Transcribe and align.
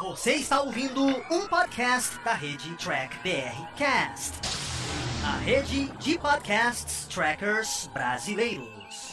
Você 0.00 0.32
está 0.32 0.62
ouvindo 0.62 1.04
um 1.30 1.46
podcast 1.46 2.18
da 2.24 2.32
rede 2.32 2.74
Track 2.76 3.18
BR 3.18 3.66
Cast, 3.76 4.32
a 5.22 5.36
rede 5.36 5.90
de 5.98 6.18
podcasts 6.18 7.06
trackers 7.06 7.86
brasileiros. 7.92 9.12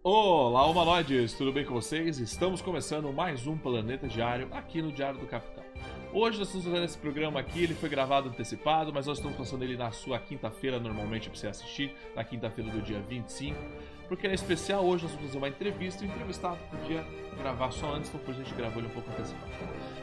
Olá, 0.00 0.64
humanoides, 0.66 1.32
tudo 1.32 1.52
bem 1.52 1.64
com 1.64 1.74
vocês? 1.74 2.20
Estamos 2.20 2.62
começando 2.62 3.12
mais 3.12 3.48
um 3.48 3.58
Planeta 3.58 4.06
Diário 4.06 4.48
aqui 4.52 4.80
no 4.80 4.92
Diário 4.92 5.18
do 5.18 5.26
Capitão. 5.26 5.64
Hoje 6.16 6.38
nós 6.38 6.46
estamos 6.46 6.64
fazendo 6.64 6.84
esse 6.84 6.96
programa 6.96 7.40
aqui, 7.40 7.64
ele 7.64 7.74
foi 7.74 7.88
gravado 7.88 8.28
antecipado, 8.28 8.92
mas 8.94 9.08
nós 9.08 9.18
estamos 9.18 9.36
passando 9.36 9.64
ele 9.64 9.76
na 9.76 9.90
sua 9.90 10.16
quinta-feira, 10.16 10.78
normalmente 10.78 11.28
para 11.28 11.36
você 11.36 11.48
assistir, 11.48 11.92
na 12.14 12.22
quinta-feira 12.22 12.70
do 12.70 12.80
dia 12.80 13.00
25. 13.00 13.58
Porque 14.06 14.28
é 14.28 14.32
especial, 14.32 14.84
hoje 14.84 15.02
nós 15.02 15.12
vamos 15.12 15.26
fazer 15.26 15.38
uma 15.38 15.48
entrevista 15.48 16.04
e 16.04 16.06
o 16.06 16.10
entrevistado 16.12 16.56
podia 16.70 17.04
gravar 17.36 17.72
só 17.72 17.92
antes, 17.96 18.10
então 18.10 18.20
por 18.20 18.30
a 18.30 18.34
gente 18.34 18.54
gravou 18.54 18.78
ele 18.78 18.86
um 18.86 18.90
pouco 18.90 19.10
antecipado. 19.10 19.50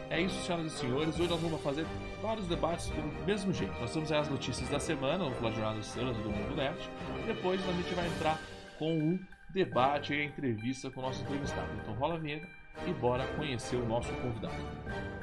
É 0.09 0.19
isso, 0.19 0.35
senhoras 0.41 0.73
e 0.73 0.77
senhores, 0.77 1.17
hoje 1.17 1.29
nós 1.29 1.39
vamos 1.39 1.61
fazer 1.61 1.85
vários 2.21 2.45
debates 2.45 2.89
do 2.89 3.25
mesmo 3.25 3.53
jeito. 3.53 3.79
Nós 3.79 3.93
temos 3.93 4.11
aí 4.11 4.19
as 4.19 4.27
notícias 4.27 4.67
da 4.67 4.81
semana, 4.81 5.23
vamos 5.23 5.39
falar 5.39 5.51
jornada 5.51 5.81
semana 5.81 6.11
do 6.11 6.29
Mundo 6.29 6.57
Nerd, 6.57 6.77
depois 7.25 7.65
a 7.65 7.71
gente 7.71 7.93
vai 7.93 8.07
entrar 8.07 8.37
com 8.77 8.91
um 8.91 9.19
debate 9.49 10.13
e 10.13 10.19
a 10.19 10.25
entrevista 10.25 10.91
com 10.91 10.99
o 10.99 11.03
nosso 11.03 11.21
entrevistado. 11.21 11.69
Então 11.81 11.93
rola 11.93 12.15
a 12.15 12.17
vinheta 12.17 12.49
e 12.85 12.91
bora 12.91 13.25
conhecer 13.37 13.77
o 13.77 13.85
nosso 13.85 14.11
convidado. 14.15 15.20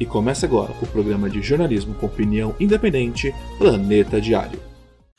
E 0.00 0.06
começa 0.06 0.46
agora 0.46 0.72
o 0.80 0.86
programa 0.86 1.28
de 1.28 1.42
jornalismo 1.42 1.94
com 1.94 2.06
opinião 2.06 2.56
independente, 2.58 3.34
Planeta 3.58 4.18
Diário. 4.18 4.69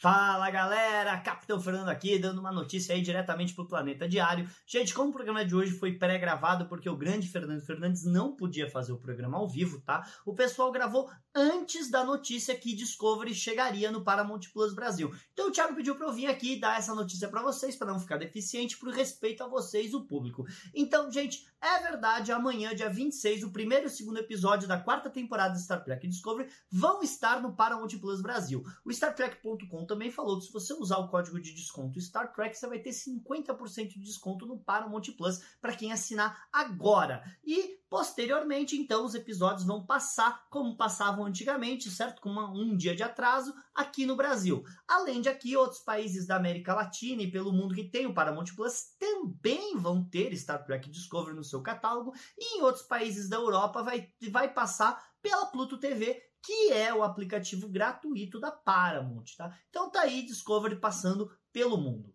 Fala 0.02 0.50
galera, 0.50 1.16
Capitão 1.20 1.62
Fernando 1.62 1.90
aqui, 1.90 2.18
dando 2.18 2.40
uma 2.40 2.52
notícia 2.52 2.96
aí 2.96 3.04
diretamente 3.04 3.54
pro 3.54 3.68
Planeta 3.68 4.10
Diário. 4.10 4.50
Gente, 4.66 4.96
como 4.96 5.12
o 5.12 5.14
programa 5.14 5.46
de 5.46 5.56
hoje 5.56 5.74
foi 5.74 5.94
pré-gravado 5.94 6.66
porque 6.66 6.90
o 6.90 6.98
grande 6.98 7.28
Fernando 7.28 7.62
Fernandes 7.62 8.04
não 8.04 8.36
podia 8.36 8.68
fazer 8.68 8.92
o 8.94 8.98
programa 8.98 9.38
ao 9.38 9.48
vivo, 9.48 9.80
tá? 9.82 10.04
O 10.26 10.34
pessoal 10.34 10.72
gravou 10.72 11.08
antes 11.36 11.92
da 11.92 12.04
notícia 12.04 12.56
que 12.56 12.76
Discovery 12.76 13.36
chegaria 13.36 13.92
no 13.92 14.04
Paramount 14.04 14.40
Plus 14.52 14.74
Brasil. 14.74 15.14
Então 15.34 15.50
o 15.50 15.52
Thiago 15.52 15.76
pediu 15.76 15.94
para 15.94 16.08
eu 16.08 16.12
vir 16.12 16.26
aqui 16.26 16.60
dar 16.60 16.80
essa 16.80 16.96
notícia 16.96 17.30
para 17.30 17.44
vocês, 17.44 17.76
para 17.76 17.92
não 17.94 18.00
ficar 18.00 18.18
deficiente, 18.18 18.78
por 18.78 18.90
respeito 18.90 19.44
a 19.44 19.48
vocês, 19.48 19.94
o 19.94 20.04
público. 20.08 20.48
Então, 20.74 21.12
gente, 21.12 21.48
é 21.62 21.78
verdade, 21.84 22.32
amanhã, 22.32 22.74
dia 22.74 22.90
26, 22.90 23.44
o 23.44 23.52
primeiro 23.52 23.86
e 23.86 23.88
o 23.88 23.92
segundo 23.92 24.18
episódio 24.18 24.68
da 24.68 24.80
quarta 24.80 25.12
temporada 25.12 25.54
de 25.54 25.62
Star 25.62 25.84
Trek 25.84 26.08
Discovery 26.08 26.50
vão 26.72 27.04
estar 27.04 27.40
no 27.40 27.56
Paramount 27.56 28.00
Plus 28.00 28.20
Brasil. 28.20 28.66
O 28.84 28.90
StarTrek.com 28.90 29.91
também 29.92 30.10
falou 30.10 30.40
que 30.40 30.46
se 30.46 30.54
você 30.54 30.74
usar 30.74 31.00
o 31.00 31.10
código 31.10 31.38
de 31.38 31.54
desconto 31.54 32.00
Star 32.00 32.32
Trek, 32.32 32.58
você 32.58 32.66
vai 32.66 32.80
ter 32.80 32.92
50% 32.92 33.90
de 33.90 34.00
desconto 34.00 34.46
no 34.46 34.58
Paramount 34.58 35.02
Plus 35.18 35.42
para 35.60 35.76
quem 35.76 35.92
assinar 35.92 36.48
agora. 36.50 37.22
E 37.44 37.82
posteriormente, 37.90 38.78
então, 38.78 39.04
os 39.04 39.16
episódios 39.16 39.68
vão 39.68 39.86
passar 39.86 40.48
como 40.50 40.78
passavam 40.78 41.26
antigamente, 41.26 41.92
certo? 41.92 42.22
Com 42.22 42.30
uma, 42.30 42.50
um 42.50 42.78
dia 42.78 42.96
de 42.96 43.04
atraso 43.04 43.54
aqui 43.76 44.06
no 44.06 44.16
Brasil. 44.16 44.64
Além 44.88 45.20
de 45.20 45.28
aqui, 45.28 45.58
outros 45.58 45.82
países 45.82 46.26
da 46.26 46.38
América 46.38 46.74
Latina 46.74 47.22
e 47.22 47.30
pelo 47.30 47.52
mundo 47.52 47.76
que 47.76 47.84
tem 47.84 48.06
o 48.06 48.14
Paramount 48.14 48.56
Plus 48.56 48.96
também 48.98 49.78
vão 49.78 50.06
ter 50.06 50.34
Star 50.38 50.64
Trek 50.64 50.90
Discovery 50.90 51.36
no 51.36 51.44
seu 51.44 51.62
catálogo. 51.62 52.14
E 52.38 52.60
em 52.60 52.62
outros 52.62 52.86
países 52.86 53.28
da 53.28 53.36
Europa 53.36 53.84
vai, 53.84 54.08
vai 54.32 54.54
passar 54.54 55.12
pela 55.22 55.48
Pluto 55.48 55.78
TV 55.78 56.31
que 56.44 56.72
é 56.72 56.94
o 56.94 57.04
aplicativo 57.04 57.68
gratuito 57.68 58.40
da 58.40 58.52
Paramount, 58.52 59.36
tá? 59.38 59.58
Então 59.70 59.90
tá 59.90 60.02
aí 60.02 60.26
Discovery 60.26 60.78
passando 60.78 61.32
pelo 61.52 61.78
mundo. 61.78 62.14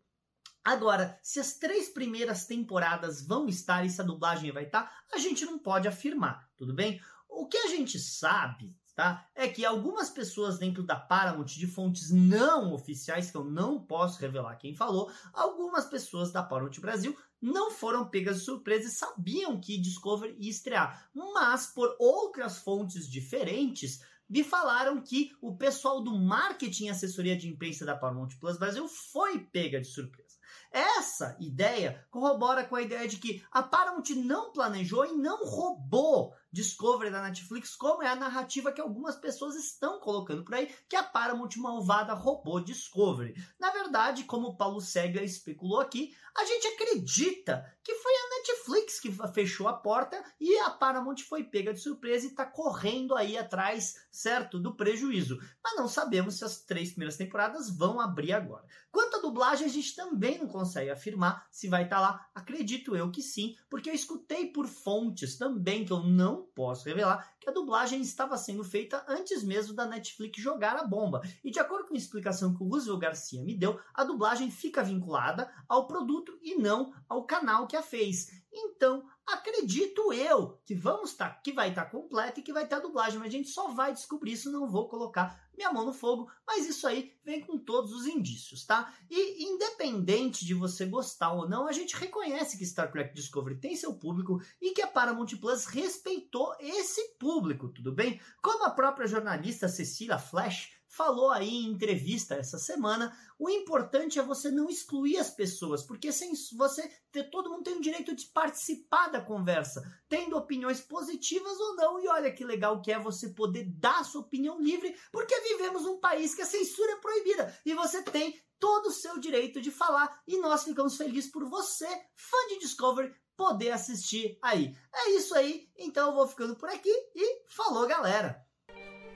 Agora, 0.64 1.16
se 1.22 1.38
as 1.38 1.54
três 1.54 1.88
primeiras 1.88 2.44
temporadas 2.44 3.24
vão 3.24 3.46
estar 3.46 3.84
e 3.84 3.90
se 3.90 4.00
a 4.00 4.04
dublagem 4.04 4.50
vai 4.50 4.64
estar, 4.64 5.04
a 5.12 5.18
gente 5.18 5.44
não 5.44 5.60
pode 5.60 5.86
afirmar, 5.86 6.50
tudo 6.56 6.74
bem? 6.74 7.00
O 7.28 7.46
que 7.46 7.56
a 7.56 7.68
gente 7.68 8.00
sabe, 8.00 8.76
tá? 8.92 9.28
É 9.32 9.46
que 9.46 9.64
algumas 9.64 10.10
pessoas 10.10 10.58
dentro 10.58 10.82
da 10.82 10.96
Paramount 10.96 11.46
de 11.46 11.68
fontes 11.68 12.10
não 12.10 12.72
oficiais, 12.72 13.30
que 13.30 13.36
eu 13.36 13.44
não 13.44 13.80
posso 13.80 14.20
revelar 14.20 14.56
quem 14.56 14.74
falou, 14.74 15.08
algumas 15.32 15.84
pessoas 15.84 16.32
da 16.32 16.42
Paramount 16.42 16.80
Brasil 16.80 17.16
não 17.40 17.70
foram 17.70 18.08
pegas 18.08 18.38
de 18.38 18.44
surpresa 18.44 18.88
e 18.88 18.90
sabiam 18.90 19.60
que 19.60 19.78
Discovery 19.78 20.34
ia 20.40 20.50
estrear, 20.50 21.08
mas 21.14 21.66
por 21.68 21.94
outras 22.00 22.58
fontes 22.58 23.08
diferentes, 23.08 24.00
me 24.28 24.42
falaram 24.42 25.00
que 25.00 25.32
o 25.40 25.56
pessoal 25.56 26.02
do 26.02 26.18
marketing 26.18 26.86
e 26.86 26.88
assessoria 26.90 27.36
de 27.36 27.48
imprensa 27.48 27.84
da 27.84 27.96
Paramount 27.96 28.30
Plus 28.40 28.58
Brasil 28.58 28.88
foi 28.88 29.38
pega 29.38 29.80
de 29.80 29.86
surpresa. 29.86 30.36
Essa 30.70 31.36
ideia 31.40 32.04
corrobora 32.10 32.64
com 32.64 32.76
a 32.76 32.82
ideia 32.82 33.06
de 33.08 33.18
que 33.18 33.42
a 33.50 33.62
Paramount 33.62 34.10
não 34.16 34.52
planejou 34.52 35.06
e 35.06 35.12
não 35.12 35.44
roubou 35.44 36.34
Discovery 36.52 37.10
da 37.10 37.22
Netflix, 37.22 37.74
como 37.76 38.02
é 38.02 38.08
a 38.08 38.16
narrativa 38.16 38.72
que 38.72 38.80
algumas 38.80 39.16
pessoas 39.16 39.54
estão 39.56 40.00
colocando 40.00 40.44
por 40.44 40.54
aí, 40.54 40.74
que 40.88 40.96
a 40.96 41.02
Paramount 41.02 41.50
malvada 41.56 42.14
roubou 42.14 42.60
Discovery. 42.60 43.34
Na 43.58 43.70
verdade, 43.70 44.24
como 44.24 44.48
o 44.48 44.56
Paulo 44.56 44.80
Sega 44.80 45.22
especulou 45.22 45.80
aqui, 45.80 46.14
a 46.36 46.44
gente 46.44 46.66
acredita 46.66 47.64
que 47.82 47.94
foi 47.94 48.12
a 48.12 48.28
Netflix 48.36 49.00
que 49.00 49.10
fechou 49.32 49.68
a 49.68 49.72
porta 49.72 50.22
e 50.38 50.56
a 50.58 50.70
Paramount 50.70 51.16
foi 51.26 51.44
pega 51.44 51.72
de 51.72 51.80
surpresa 51.80 52.26
e 52.26 52.28
está 52.28 52.44
correndo 52.44 53.14
aí 53.14 53.38
atrás, 53.38 53.94
certo, 54.10 54.58
do 54.58 54.76
prejuízo. 54.76 55.38
Mas 55.64 55.76
não 55.76 55.88
sabemos 55.88 56.34
se 56.34 56.44
as 56.44 56.60
três 56.60 56.90
primeiras 56.90 57.16
temporadas 57.16 57.70
vão 57.70 58.00
abrir 58.00 58.32
agora. 58.32 58.66
Quanto 58.90 59.16
à 59.16 59.20
dublagem, 59.20 59.66
a 59.66 59.70
gente 59.70 59.94
também 59.94 60.38
não 60.38 60.46
consegue 60.46 60.90
afirmar 60.90 61.46
se 61.50 61.68
vai 61.68 61.84
estar 61.84 61.96
tá 61.96 62.02
lá. 62.02 62.26
Acredito 62.34 62.94
eu 62.94 63.10
que 63.10 63.22
sim, 63.22 63.56
porque 63.70 63.88
eu 63.88 63.94
escutei 63.94 64.52
por 64.52 64.66
fontes 64.66 65.38
também 65.38 65.84
que 65.84 65.92
eu 65.92 66.02
não 66.02 66.35
posso 66.38 66.88
revelar 66.88 67.34
que 67.40 67.48
a 67.48 67.52
dublagem 67.52 68.00
estava 68.00 68.36
sendo 68.36 68.64
feita 68.64 69.04
antes 69.08 69.42
mesmo 69.42 69.74
da 69.74 69.86
Netflix 69.86 70.40
jogar 70.40 70.76
a 70.76 70.84
bomba. 70.84 71.20
E 71.44 71.50
de 71.50 71.58
acordo 71.58 71.88
com 71.88 71.94
a 71.94 71.98
explicação 71.98 72.54
que 72.54 72.62
o 72.62 72.68
Roosevelt 72.68 73.00
Garcia 73.00 73.42
me 73.42 73.56
deu, 73.56 73.78
a 73.94 74.04
dublagem 74.04 74.50
fica 74.50 74.82
vinculada 74.82 75.50
ao 75.68 75.86
produto 75.86 76.38
e 76.42 76.56
não 76.56 76.92
ao 77.08 77.24
canal 77.24 77.66
que 77.66 77.76
a 77.76 77.82
fez. 77.82 78.28
Então, 78.52 79.04
acredito 79.26 80.12
eu 80.12 80.60
que 80.64 80.74
vamos 80.74 81.10
estar, 81.10 81.30
tá, 81.30 81.40
que 81.42 81.52
vai 81.52 81.70
estar 81.70 81.84
tá 81.84 81.90
completa 81.90 82.38
e 82.38 82.42
que 82.42 82.52
vai 82.52 82.66
ter 82.66 82.76
a 82.76 82.80
dublagem, 82.80 83.18
mas 83.18 83.28
a 83.28 83.30
gente 83.30 83.48
só 83.48 83.68
vai 83.68 83.92
descobrir 83.92 84.32
isso, 84.32 84.52
não 84.52 84.68
vou 84.68 84.88
colocar 84.88 85.44
minha 85.56 85.72
mão 85.72 85.86
no 85.86 85.92
fogo, 85.92 86.30
mas 86.46 86.68
isso 86.68 86.86
aí 86.86 87.16
vem 87.24 87.40
com 87.40 87.58
todos 87.58 87.92
os 87.92 88.06
indícios, 88.06 88.64
tá? 88.64 88.92
E 89.10 89.44
independente 89.44 90.44
de 90.44 90.54
você 90.54 90.84
gostar 90.84 91.32
ou 91.32 91.48
não, 91.48 91.66
a 91.66 91.72
gente 91.72 91.96
reconhece 91.96 92.58
que 92.58 92.66
Star 92.66 92.92
Trek 92.92 93.14
Discovery 93.14 93.58
tem 93.58 93.74
seu 93.74 93.94
público 93.94 94.40
e 94.60 94.72
que 94.72 94.82
a 94.82 94.86
Paramount 94.86 95.28
Plus 95.40 95.64
respeitou 95.66 96.54
esse 96.60 97.16
público, 97.18 97.68
tudo 97.70 97.92
bem? 97.92 98.20
Como 98.42 98.64
a 98.64 98.70
própria 98.70 99.06
jornalista 99.06 99.66
Cecília 99.66 100.18
Flash 100.18 100.75
falou 100.96 101.30
aí 101.30 101.48
em 101.48 101.68
entrevista 101.68 102.36
essa 102.36 102.58
semana, 102.58 103.14
o 103.38 103.50
importante 103.50 104.18
é 104.18 104.22
você 104.22 104.50
não 104.50 104.70
excluir 104.70 105.18
as 105.18 105.28
pessoas, 105.28 105.82
porque 105.82 106.10
sem 106.10 106.32
você 106.56 106.90
todo 107.30 107.50
mundo 107.50 107.64
tem 107.64 107.76
o 107.76 107.82
direito 107.82 108.14
de 108.14 108.26
participar 108.26 109.08
da 109.08 109.20
conversa, 109.20 109.82
tendo 110.08 110.36
opiniões 110.36 110.80
positivas 110.80 111.60
ou 111.60 111.76
não. 111.76 112.00
E 112.00 112.08
olha 112.08 112.32
que 112.32 112.44
legal 112.44 112.80
que 112.80 112.90
é 112.90 112.98
você 112.98 113.28
poder 113.28 113.64
dar 113.64 114.04
sua 114.04 114.22
opinião 114.22 114.58
livre, 114.58 114.96
porque 115.12 115.38
vivemos 115.40 115.82
num 115.82 116.00
país 116.00 116.34
que 116.34 116.42
a 116.42 116.46
censura 116.46 116.92
é 116.92 116.96
proibida 116.96 117.58
e 117.64 117.74
você 117.74 118.02
tem 118.02 118.40
todo 118.58 118.86
o 118.86 118.92
seu 118.92 119.18
direito 119.18 119.60
de 119.60 119.70
falar 119.70 120.22
e 120.26 120.38
nós 120.38 120.64
ficamos 120.64 120.96
felizes 120.96 121.30
por 121.30 121.44
você, 121.44 121.86
fã 122.14 122.38
de 122.48 122.60
Discovery, 122.60 123.14
poder 123.36 123.70
assistir 123.70 124.38
aí. 124.40 124.74
É 124.94 125.10
isso 125.10 125.34
aí, 125.34 125.68
então 125.76 126.08
eu 126.08 126.14
vou 126.14 126.26
ficando 126.26 126.56
por 126.56 126.70
aqui 126.70 126.92
e 127.14 127.44
falou, 127.48 127.86
galera. 127.86 128.45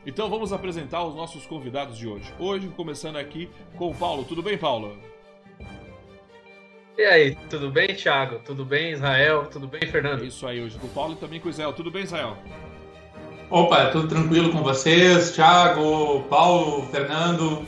Então 0.06 0.30
vamos 0.30 0.52
apresentar 0.52 1.04
os 1.04 1.14
nossos 1.14 1.44
convidados 1.46 1.98
de 1.98 2.08
hoje. 2.08 2.32
Hoje, 2.38 2.68
começando 2.68 3.16
aqui 3.16 3.50
com 3.76 3.90
o 3.90 3.94
Paulo. 3.94 4.24
Tudo 4.24 4.42
bem, 4.42 4.56
Paulo? 4.56 4.96
E 6.96 7.02
aí, 7.02 7.34
tudo 7.48 7.70
bem, 7.70 7.88
Thiago? 7.94 8.40
Tudo 8.44 8.64
bem, 8.64 8.92
Israel? 8.92 9.46
Tudo 9.46 9.66
bem, 9.66 9.80
Fernando? 9.90 10.22
É 10.22 10.26
isso 10.26 10.46
aí, 10.46 10.62
hoje 10.62 10.78
com 10.78 10.86
o 10.86 10.90
Paulo 10.90 11.14
e 11.14 11.16
também 11.16 11.38
com 11.38 11.48
o 11.48 11.50
Israel. 11.50 11.72
Tudo 11.72 11.90
bem, 11.90 12.04
Israel? 12.04 12.36
Opa, 13.50 13.86
tudo 13.86 14.08
tranquilo 14.08 14.50
com 14.52 14.62
vocês? 14.62 15.32
Thiago, 15.32 16.22
Paulo, 16.30 16.86
Fernando? 16.90 17.64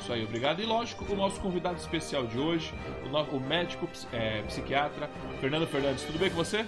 Isso 0.00 0.12
aí, 0.12 0.24
obrigado. 0.24 0.60
E 0.60 0.66
lógico, 0.66 1.04
o 1.12 1.16
nosso 1.16 1.40
convidado 1.40 1.76
especial 1.76 2.26
de 2.26 2.38
hoje, 2.38 2.72
o, 3.06 3.08
nosso, 3.10 3.30
o 3.30 3.40
médico 3.40 3.88
é, 4.12 4.42
psiquiatra 4.42 5.08
Fernando 5.40 5.66
Fernandes. 5.66 6.02
Tudo 6.04 6.18
bem 6.18 6.30
com 6.30 6.36
você? 6.36 6.64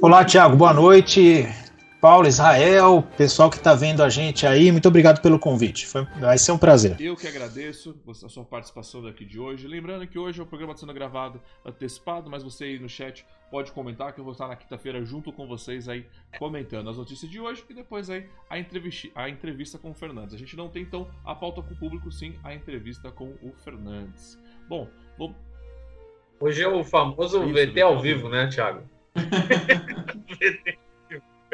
Olá, 0.00 0.24
Thiago, 0.24 0.56
boa 0.56 0.72
noite. 0.72 1.46
Paulo, 2.04 2.28
Israel, 2.28 3.02
pessoal 3.16 3.48
que 3.48 3.56
está 3.56 3.74
vendo 3.74 4.02
a 4.02 4.10
gente 4.10 4.46
aí, 4.46 4.70
muito 4.70 4.86
obrigado 4.86 5.22
pelo 5.22 5.38
convite. 5.38 5.86
Foi, 5.86 6.04
vai 6.20 6.36
ser 6.36 6.52
um 6.52 6.58
prazer. 6.58 7.00
Eu 7.00 7.16
que 7.16 7.26
agradeço 7.26 7.98
a 8.06 8.28
sua 8.28 8.44
participação 8.44 9.02
daqui 9.02 9.24
de 9.24 9.40
hoje. 9.40 9.66
Lembrando 9.66 10.06
que 10.06 10.18
hoje 10.18 10.42
o 10.42 10.44
programa 10.44 10.74
está 10.74 10.80
sendo 10.80 10.92
gravado 10.92 11.40
antecipado, 11.64 12.28
mas 12.28 12.42
você 12.42 12.64
aí 12.64 12.78
no 12.78 12.90
chat 12.90 13.24
pode 13.50 13.72
comentar 13.72 14.12
que 14.12 14.20
eu 14.20 14.24
vou 14.24 14.32
estar 14.32 14.46
na 14.46 14.54
quinta-feira 14.54 15.02
junto 15.02 15.32
com 15.32 15.46
vocês 15.46 15.88
aí 15.88 16.04
comentando 16.38 16.90
as 16.90 16.98
notícias 16.98 17.30
de 17.30 17.40
hoje 17.40 17.64
e 17.70 17.72
depois 17.72 18.10
aí 18.10 18.28
a 18.50 18.58
entrevista, 18.58 19.08
a 19.14 19.30
entrevista 19.30 19.78
com 19.78 19.90
o 19.90 19.94
Fernandes. 19.94 20.34
A 20.34 20.38
gente 20.38 20.54
não 20.58 20.68
tem 20.68 20.82
então 20.82 21.08
a 21.24 21.34
pauta 21.34 21.62
com 21.62 21.72
o 21.72 21.78
público, 21.78 22.12
sim 22.12 22.38
a 22.44 22.52
entrevista 22.52 23.10
com 23.10 23.32
o 23.42 23.50
Fernandes. 23.64 24.38
Bom, 24.68 24.90
vou... 25.16 25.34
hoje 26.38 26.62
é 26.62 26.68
o 26.68 26.84
famoso 26.84 27.42
Isso, 27.44 27.72
VT 27.72 27.80
ao 27.80 27.98
vivo, 27.98 28.28
né, 28.28 28.46
Thiago? 28.48 28.82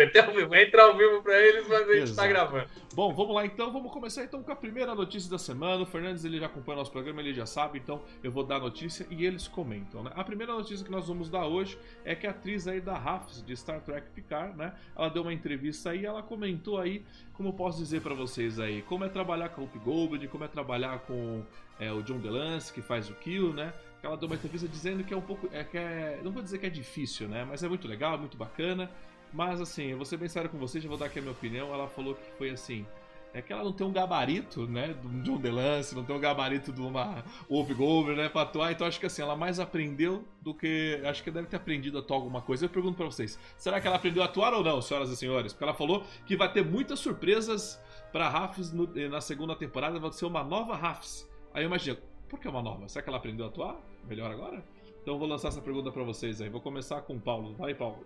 Meter 0.00 0.24
ao 0.24 0.34
vivo, 0.34 0.54
entra 0.54 0.82
ao 0.84 0.96
vivo 0.96 1.22
pra 1.22 1.38
eles, 1.38 1.68
mas 1.68 1.82
a 1.82 1.92
gente 1.92 2.02
Exato. 2.04 2.16
tá 2.16 2.26
gravando. 2.26 2.66
Bom, 2.94 3.12
vamos 3.12 3.34
lá 3.34 3.44
então, 3.44 3.70
vamos 3.70 3.92
começar 3.92 4.24
então 4.24 4.42
com 4.42 4.50
a 4.50 4.56
primeira 4.56 4.94
notícia 4.94 5.30
da 5.30 5.38
semana. 5.38 5.82
O 5.82 5.86
Fernandes 5.86 6.24
ele 6.24 6.40
já 6.40 6.46
acompanha 6.46 6.78
nosso 6.78 6.90
programa, 6.90 7.20
ele 7.20 7.34
já 7.34 7.44
sabe, 7.44 7.78
então 7.78 8.02
eu 8.22 8.32
vou 8.32 8.42
dar 8.42 8.56
a 8.56 8.60
notícia 8.60 9.06
e 9.10 9.26
eles 9.26 9.46
comentam, 9.46 10.02
né? 10.02 10.10
A 10.14 10.24
primeira 10.24 10.54
notícia 10.54 10.82
que 10.82 10.90
nós 10.90 11.06
vamos 11.06 11.28
dar 11.28 11.46
hoje 11.46 11.78
é 12.02 12.14
que 12.14 12.26
a 12.26 12.30
atriz 12.30 12.66
aí 12.66 12.80
da 12.80 12.96
Rafs 12.96 13.44
de 13.44 13.54
Star 13.54 13.82
Trek 13.82 14.08
Picard, 14.14 14.56
né? 14.56 14.72
Ela 14.96 15.10
deu 15.10 15.20
uma 15.20 15.34
entrevista 15.34 15.90
aí, 15.90 16.06
ela 16.06 16.22
comentou 16.22 16.78
aí, 16.78 17.04
como 17.34 17.50
eu 17.50 17.52
posso 17.52 17.78
dizer 17.78 18.00
pra 18.00 18.14
vocês 18.14 18.58
aí, 18.58 18.80
como 18.82 19.04
é 19.04 19.08
trabalhar 19.10 19.50
com 19.50 19.60
o 19.60 19.64
Whoopi 19.64 19.78
Goldberg, 19.80 20.28
como 20.28 20.44
é 20.44 20.48
trabalhar 20.48 21.00
com 21.00 21.44
é, 21.78 21.92
o 21.92 22.02
John 22.02 22.18
DeLance 22.18 22.72
que 22.72 22.80
faz 22.80 23.10
o 23.10 23.14
Kill, 23.16 23.52
né? 23.52 23.74
Ela 24.02 24.16
deu 24.16 24.26
uma 24.26 24.34
entrevista 24.34 24.66
dizendo 24.66 25.04
que 25.04 25.12
é 25.12 25.16
um 25.16 25.22
pouco, 25.22 25.48
é 25.52 25.62
que 25.62 25.76
é, 25.76 26.18
não 26.24 26.32
vou 26.32 26.42
dizer 26.42 26.58
que 26.58 26.66
é 26.66 26.70
difícil, 26.70 27.28
né? 27.28 27.44
Mas 27.48 27.62
é 27.62 27.68
muito 27.68 27.86
legal, 27.86 28.18
muito 28.18 28.36
bacana. 28.36 28.90
Mas 29.32 29.60
assim, 29.60 29.84
eu 29.86 29.96
vou 29.96 30.04
ser 30.06 30.16
bem 30.16 30.28
sério 30.28 30.50
com 30.50 30.58
vocês, 30.58 30.82
já 30.82 30.88
vou 30.88 30.98
dar 30.98 31.06
aqui 31.06 31.18
a 31.18 31.22
minha 31.22 31.32
opinião. 31.32 31.72
Ela 31.72 31.86
falou 31.88 32.14
que 32.14 32.30
foi 32.36 32.50
assim. 32.50 32.84
É 33.32 33.40
que 33.40 33.52
ela 33.52 33.62
não 33.62 33.72
tem 33.72 33.86
um 33.86 33.92
gabarito, 33.92 34.66
né? 34.66 34.88
Do 34.92 35.08
John 35.22 35.38
DeLance, 35.38 35.94
não 35.94 36.02
tem 36.04 36.16
um 36.16 36.18
gabarito 36.18 36.72
de 36.72 36.80
uma 36.80 37.22
Wolf 37.48 37.70
Goldberg, 37.70 38.20
né? 38.20 38.28
Pra 38.28 38.42
atuar. 38.42 38.72
Então 38.72 38.84
acho 38.84 38.98
que 38.98 39.06
assim, 39.06 39.22
ela 39.22 39.36
mais 39.36 39.60
aprendeu 39.60 40.24
do 40.42 40.52
que. 40.52 41.00
Acho 41.04 41.22
que 41.22 41.30
deve 41.30 41.46
ter 41.46 41.54
aprendido 41.56 41.96
a 41.96 42.00
atuar 42.00 42.16
alguma 42.16 42.42
coisa. 42.42 42.64
Eu 42.64 42.68
pergunto 42.68 42.96
pra 42.96 43.06
vocês: 43.06 43.38
será 43.56 43.80
que 43.80 43.86
ela 43.86 43.94
aprendeu 43.94 44.20
a 44.24 44.26
atuar 44.26 44.52
ou 44.52 44.64
não, 44.64 44.82
senhoras 44.82 45.10
e 45.10 45.16
senhores? 45.16 45.52
Porque 45.52 45.62
ela 45.62 45.74
falou 45.74 46.02
que 46.26 46.36
vai 46.36 46.52
ter 46.52 46.64
muitas 46.64 46.98
surpresas 46.98 47.80
pra 48.10 48.28
Rafs 48.28 48.72
no- 48.72 48.92
na 49.08 49.20
segunda 49.20 49.54
temporada. 49.54 50.00
Vai 50.00 50.10
ser 50.10 50.26
uma 50.26 50.42
nova 50.42 50.74
Rafs. 50.74 51.30
Aí 51.54 51.62
eu 51.62 51.68
imagino, 51.68 51.98
por 52.28 52.40
que 52.40 52.48
uma 52.48 52.60
nova? 52.60 52.88
Será 52.88 53.00
que 53.04 53.10
ela 53.10 53.18
aprendeu 53.18 53.46
a 53.46 53.48
atuar? 53.48 53.76
Melhor 54.08 54.28
agora? 54.32 54.64
Então 55.02 55.20
vou 55.20 55.28
lançar 55.28 55.48
essa 55.48 55.60
pergunta 55.62 55.92
pra 55.92 56.02
vocês 56.02 56.40
aí. 56.40 56.48
Vou 56.48 56.60
começar 56.60 57.00
com 57.02 57.14
o 57.14 57.20
Paulo. 57.20 57.54
Vai, 57.54 57.74
Paulo. 57.74 58.04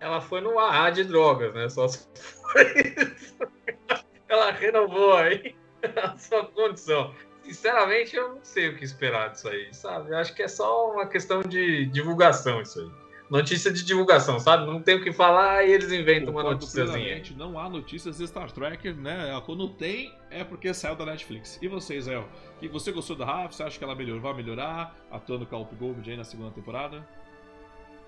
Ela 0.00 0.20
foi 0.20 0.40
no 0.40 0.58
AA 0.58 0.90
de 0.90 1.04
drogas, 1.04 1.54
né? 1.54 1.68
Só 1.68 1.88
se 1.88 2.06
foi 2.52 2.64
isso. 2.72 3.36
Ela 4.28 4.50
renovou 4.50 5.16
aí 5.16 5.54
a 6.02 6.16
sua 6.16 6.44
condição. 6.46 7.14
Sinceramente, 7.42 8.16
eu 8.16 8.34
não 8.34 8.40
sei 8.42 8.68
o 8.70 8.76
que 8.76 8.84
esperar 8.84 9.30
disso 9.30 9.48
aí, 9.48 9.72
sabe? 9.72 10.10
Eu 10.10 10.16
acho 10.16 10.34
que 10.34 10.42
é 10.42 10.48
só 10.48 10.92
uma 10.92 11.06
questão 11.06 11.42
de 11.42 11.86
divulgação 11.86 12.60
isso 12.62 12.80
aí. 12.80 13.04
Notícia 13.30 13.72
de 13.72 13.82
divulgação, 13.82 14.38
sabe? 14.38 14.66
Não 14.66 14.82
tem 14.82 14.96
o 14.96 15.02
que 15.02 15.10
falar 15.12 15.64
e 15.64 15.72
eles 15.72 15.90
inventam 15.90 16.30
uma 16.30 16.42
Concordo 16.42 16.60
noticiazinha. 16.60 17.22
Não 17.36 17.58
há 17.58 17.68
notícias 17.70 18.18
de 18.18 18.26
Star 18.26 18.50
Trek, 18.52 18.92
né? 18.92 19.42
Quando 19.46 19.68
tem, 19.68 20.14
é 20.30 20.44
porque 20.44 20.72
saiu 20.74 20.94
da 20.94 21.06
Netflix. 21.06 21.58
E 21.60 21.66
vocês, 21.66 22.06
El? 22.06 22.28
Que 22.60 22.68
você 22.68 22.92
gostou 22.92 23.16
da 23.16 23.24
Raf? 23.24 23.54
Você 23.54 23.62
acha 23.62 23.78
que 23.78 23.84
ela 23.84 23.94
melhorou, 23.94 24.20
vai 24.20 24.34
melhorar? 24.34 24.94
Atuando 25.10 25.46
com 25.46 25.56
a 25.56 25.58
Whoopi 25.58 25.74
Goldberg 25.74 26.10
aí 26.10 26.16
na 26.16 26.24
segunda 26.24 26.50
temporada? 26.50 27.06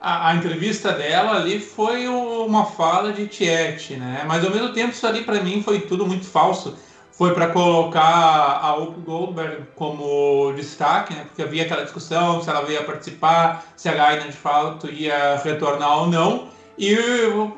A, 0.00 0.28
a 0.28 0.34
entrevista 0.34 0.92
dela 0.92 1.36
ali 1.36 1.58
foi 1.58 2.06
uma 2.06 2.64
fala 2.64 3.12
de 3.12 3.26
Tiete, 3.26 3.96
né? 3.96 4.24
Mas 4.26 4.44
ao 4.44 4.50
mesmo 4.50 4.72
tempo 4.72 4.92
isso 4.92 5.06
ali 5.06 5.22
pra 5.22 5.40
mim 5.40 5.62
foi 5.62 5.80
tudo 5.80 6.06
muito 6.06 6.26
falso. 6.26 6.76
Foi 7.12 7.32
para 7.32 7.48
colocar 7.48 8.60
a 8.62 8.74
Whoopi 8.74 9.00
Goldberg 9.00 9.62
como 9.74 10.52
destaque, 10.52 11.14
né? 11.14 11.24
Porque 11.24 11.42
havia 11.42 11.62
aquela 11.62 11.82
discussão 11.82 12.42
se 12.42 12.50
ela 12.50 12.70
ia 12.70 12.82
participar, 12.84 13.64
se 13.74 13.88
a 13.88 13.94
Gaina 13.94 14.24
de 14.24 14.36
fato 14.36 14.90
ia 14.90 15.36
retornar 15.42 16.00
ou 16.00 16.08
não. 16.08 16.48
E 16.78 16.94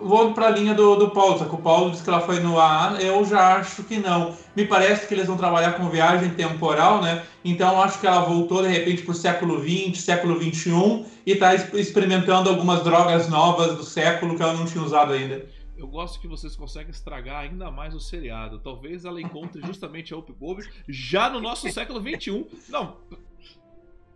vou 0.00 0.32
para 0.32 0.46
a 0.46 0.50
linha 0.50 0.75
do, 0.75 0.94
do 0.94 1.11
Paulo, 1.11 1.38
só 1.38 1.44
que 1.44 1.55
o 1.55 1.58
Paulo 1.58 1.90
disse 1.90 2.05
que 2.05 2.08
ela 2.08 2.20
foi 2.20 2.38
no 2.38 2.58
ar, 2.58 3.02
eu 3.02 3.25
já 3.25 3.56
acho 3.56 3.82
que 3.82 3.96
não. 3.96 4.32
Me 4.55 4.64
parece 4.64 5.08
que 5.08 5.14
eles 5.14 5.26
vão 5.26 5.37
trabalhar 5.37 5.73
com 5.73 5.88
viagem 5.88 6.31
temporal, 6.31 7.02
né? 7.02 7.25
Então 7.44 7.82
acho 7.82 7.99
que 7.99 8.06
ela 8.06 8.20
voltou 8.20 8.62
de 8.62 8.69
repente 8.69 9.02
para 9.02 9.11
o 9.11 9.14
século 9.14 9.61
XX, 9.61 10.00
século 10.00 10.40
XXI 10.40 11.05
e 11.28 11.32
está 11.32 11.54
experimentando 11.54 12.48
algumas 12.48 12.82
drogas 12.82 13.28
novas 13.28 13.76
do 13.76 13.84
século 13.84 14.34
que 14.34 14.42
ela 14.42 14.54
não 14.54 14.64
tinha 14.64 14.82
usado 14.82 15.12
ainda. 15.12 15.46
Eu 15.76 15.86
gosto 15.86 16.19
que 16.19 16.26
vocês 16.26 16.56
conseguem 16.56 16.90
estragar 16.90 17.42
ainda 17.42 17.70
mais 17.70 17.94
o 17.94 18.00
seriado. 18.00 18.58
Talvez 18.60 19.04
ela 19.04 19.20
encontre 19.20 19.60
justamente 19.66 20.14
a 20.14 20.16
Whoopi 20.16 20.32
Goldberg 20.32 20.72
já 20.88 21.28
no 21.28 21.38
nosso 21.38 21.69
século 21.70 22.00
XXI. 22.00 22.46
Não, 22.70 22.96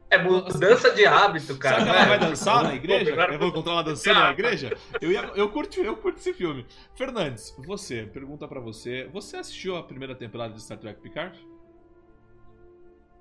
É 0.08 0.16
mudança 0.16 0.90
de 0.94 1.04
hábito, 1.04 1.58
cara. 1.58 1.80
Será 1.80 1.92
que 1.92 1.98
ela 1.98 2.08
vai 2.08 2.18
dançar 2.18 2.62
na 2.62 2.74
igreja? 2.74 3.10
Eu 3.10 3.38
vou 3.38 3.48
encontrar 3.48 3.72
ela 3.72 3.84
dançando 3.84 4.18
na 4.18 4.30
igreja? 4.30 4.74
Eu, 4.98 5.12
ia, 5.12 5.20
eu, 5.34 5.50
curti, 5.50 5.80
eu 5.80 5.96
curti 5.96 6.18
esse 6.18 6.32
filme. 6.32 6.64
Fernandes, 6.94 7.54
você, 7.58 8.04
pergunta 8.04 8.48
pra 8.48 8.58
você. 8.58 9.06
Você 9.12 9.36
assistiu 9.36 9.76
a 9.76 9.82
primeira 9.82 10.14
temporada 10.14 10.54
de 10.54 10.62
Star 10.62 10.78
Trek 10.78 11.02
Picard? 11.02 11.38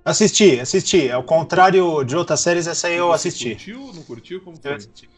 Assisti, 0.04 0.60
assisti. 0.60 1.12
Ao 1.12 1.24
contrário 1.24 2.04
de 2.04 2.16
outras 2.16 2.40
séries, 2.40 2.68
essa 2.68 2.88
aí 2.88 2.96
eu 2.98 3.08
Você 3.08 3.28
assisti. 3.28 3.50
Curtiu? 3.52 3.94
Não 3.94 4.04
curtiu? 4.04 4.42
Como 4.42 4.58
Eu 4.58 4.62
foi? 4.62 4.74
assisti. 4.74 5.10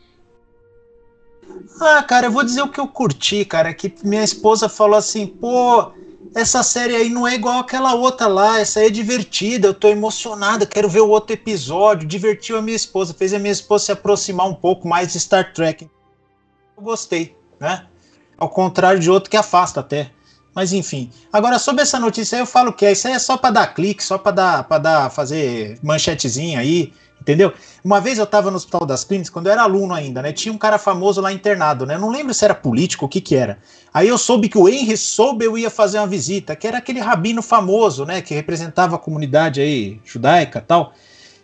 Ah, 1.79 2.03
cara, 2.03 2.27
eu 2.27 2.31
vou 2.31 2.43
dizer 2.43 2.61
o 2.61 2.69
que 2.69 2.79
eu 2.79 2.87
curti, 2.87 3.45
cara. 3.45 3.73
Que 3.73 3.93
minha 4.03 4.23
esposa 4.23 4.67
falou 4.67 4.97
assim, 4.97 5.27
pô, 5.27 5.91
essa 6.35 6.63
série 6.63 6.95
aí 6.95 7.09
não 7.09 7.27
é 7.27 7.35
igual 7.35 7.59
aquela 7.59 7.93
outra 7.93 8.27
lá, 8.27 8.59
essa 8.59 8.79
aí 8.79 8.87
é 8.87 8.89
divertida, 8.89 9.67
eu 9.67 9.73
tô 9.73 9.87
emocionada, 9.87 10.65
quero 10.65 10.89
ver 10.89 11.01
o 11.01 11.09
outro 11.09 11.33
episódio. 11.33 12.07
Divertiu 12.07 12.57
a 12.57 12.61
minha 12.61 12.75
esposa, 12.75 13.13
fez 13.13 13.33
a 13.33 13.39
minha 13.39 13.51
esposa 13.51 13.85
se 13.85 13.91
aproximar 13.91 14.47
um 14.47 14.55
pouco 14.55 14.87
mais 14.87 15.13
de 15.13 15.19
Star 15.19 15.53
Trek. 15.53 15.89
Eu 16.77 16.83
gostei, 16.83 17.35
né? 17.59 17.87
Ao 18.37 18.49
contrário 18.49 18.99
de 18.99 19.09
outro 19.09 19.29
que 19.29 19.37
afasta 19.37 19.79
até. 19.79 20.11
Mas 20.53 20.71
enfim. 20.71 21.09
Agora, 21.31 21.57
sobre 21.57 21.81
essa 21.81 21.99
notícia 21.99 22.35
aí, 22.35 22.41
eu 22.41 22.45
falo 22.45 22.71
que 22.73 22.85
é, 22.85 22.91
isso 22.91 23.07
aí 23.07 23.13
é 23.13 23.19
só 23.19 23.37
pra 23.37 23.49
dar 23.49 23.73
clique, 23.73 24.03
só 24.03 24.17
pra 24.17 24.31
dar, 24.31 24.67
dar, 24.79 25.09
fazer 25.09 25.79
manchetezinha 25.81 26.59
aí, 26.59 26.93
entendeu? 27.19 27.53
Uma 27.83 27.99
vez 27.99 28.19
eu 28.19 28.27
tava 28.27 28.51
no 28.51 28.57
Hospital 28.57 28.85
das 28.85 29.03
Clínicas, 29.03 29.29
quando 29.29 29.47
eu 29.47 29.53
era 29.53 29.63
aluno 29.63 29.93
ainda, 29.93 30.21
né? 30.21 30.31
Tinha 30.31 30.53
um 30.53 30.57
cara 30.57 30.77
famoso 30.77 31.21
lá 31.21 31.33
internado, 31.33 31.85
né? 31.85 31.97
Não 31.97 32.11
lembro 32.11 32.33
se 32.33 32.45
era 32.45 32.53
político, 32.53 33.05
o 33.05 33.09
que 33.09 33.19
que 33.19 33.35
era. 33.35 33.57
Aí 33.93 34.07
eu 34.07 34.17
soube 34.17 34.47
que 34.47 34.57
o 34.57 34.69
Henry 34.69 34.95
Sobel 34.95 35.57
ia 35.57 35.69
fazer 35.69 35.97
uma 35.97 36.07
visita, 36.07 36.55
que 36.55 36.67
era 36.67 36.77
aquele 36.77 36.99
rabino 36.99 37.41
famoso, 37.41 38.05
né? 38.05 38.21
Que 38.21 38.35
representava 38.35 38.95
a 38.95 38.99
comunidade 38.99 39.59
aí 39.59 39.99
judaica 40.05 40.61
tal. 40.61 40.93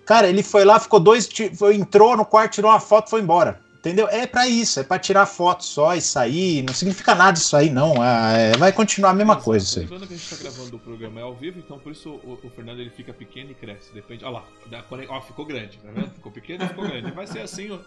Cara, 0.05 0.27
ele 0.27 0.43
foi 0.43 0.65
lá, 0.65 0.79
ficou 0.79 0.99
dois, 0.99 1.29
entrou 1.73 2.17
no 2.17 2.25
quarto, 2.25 2.53
tirou 2.53 2.71
uma 2.71 2.79
foto 2.79 3.09
foi 3.09 3.21
embora. 3.21 3.59
Entendeu? 3.79 4.09
É 4.09 4.27
pra 4.27 4.45
isso, 4.45 4.77
é 4.81 4.83
pra 4.83 4.99
tirar 4.99 5.25
foto 5.25 5.63
só 5.63 5.95
e 5.95 6.01
sair. 6.01 6.61
Não 6.63 6.73
significa 6.73 7.15
nada 7.15 7.37
isso 7.37 7.55
aí, 7.55 7.69
não. 7.69 8.01
Ah, 8.01 8.33
é, 8.33 8.51
vai 8.57 8.73
continuar 8.73 9.11
a 9.11 9.13
mesma 9.13 9.37
coisa 9.37 9.65
isso 9.65 9.79
aí. 9.79 9.85
Lembrando 9.85 10.07
que 10.07 10.13
a 10.13 10.17
gente 10.17 10.29
tá 10.29 10.35
gravando 10.35 10.75
o 10.75 10.79
programa 10.79 11.19
é 11.21 11.23
ao 11.23 11.33
vivo, 11.33 11.59
então 11.59 11.79
por 11.79 11.93
isso 11.93 12.09
o, 12.09 12.37
o 12.43 12.49
Fernando 12.49 12.81
ele 12.81 12.89
fica 12.89 13.13
pequeno 13.13 13.51
e 13.51 13.53
cresce. 13.53 13.93
Depende. 13.93 14.25
Olha 14.25 14.33
lá, 14.33 14.43
da- 14.67 14.83
ó, 15.07 15.21
ficou 15.21 15.45
grande, 15.45 15.77
tá 15.77 15.89
vendo? 15.93 16.11
Ficou 16.11 16.29
pequeno 16.31 16.65
e 16.65 16.67
ficou 16.67 16.85
grande. 16.87 17.11
Vai 17.11 17.25
ser 17.25 17.39
assim, 17.39 17.71
ó. 17.71 17.77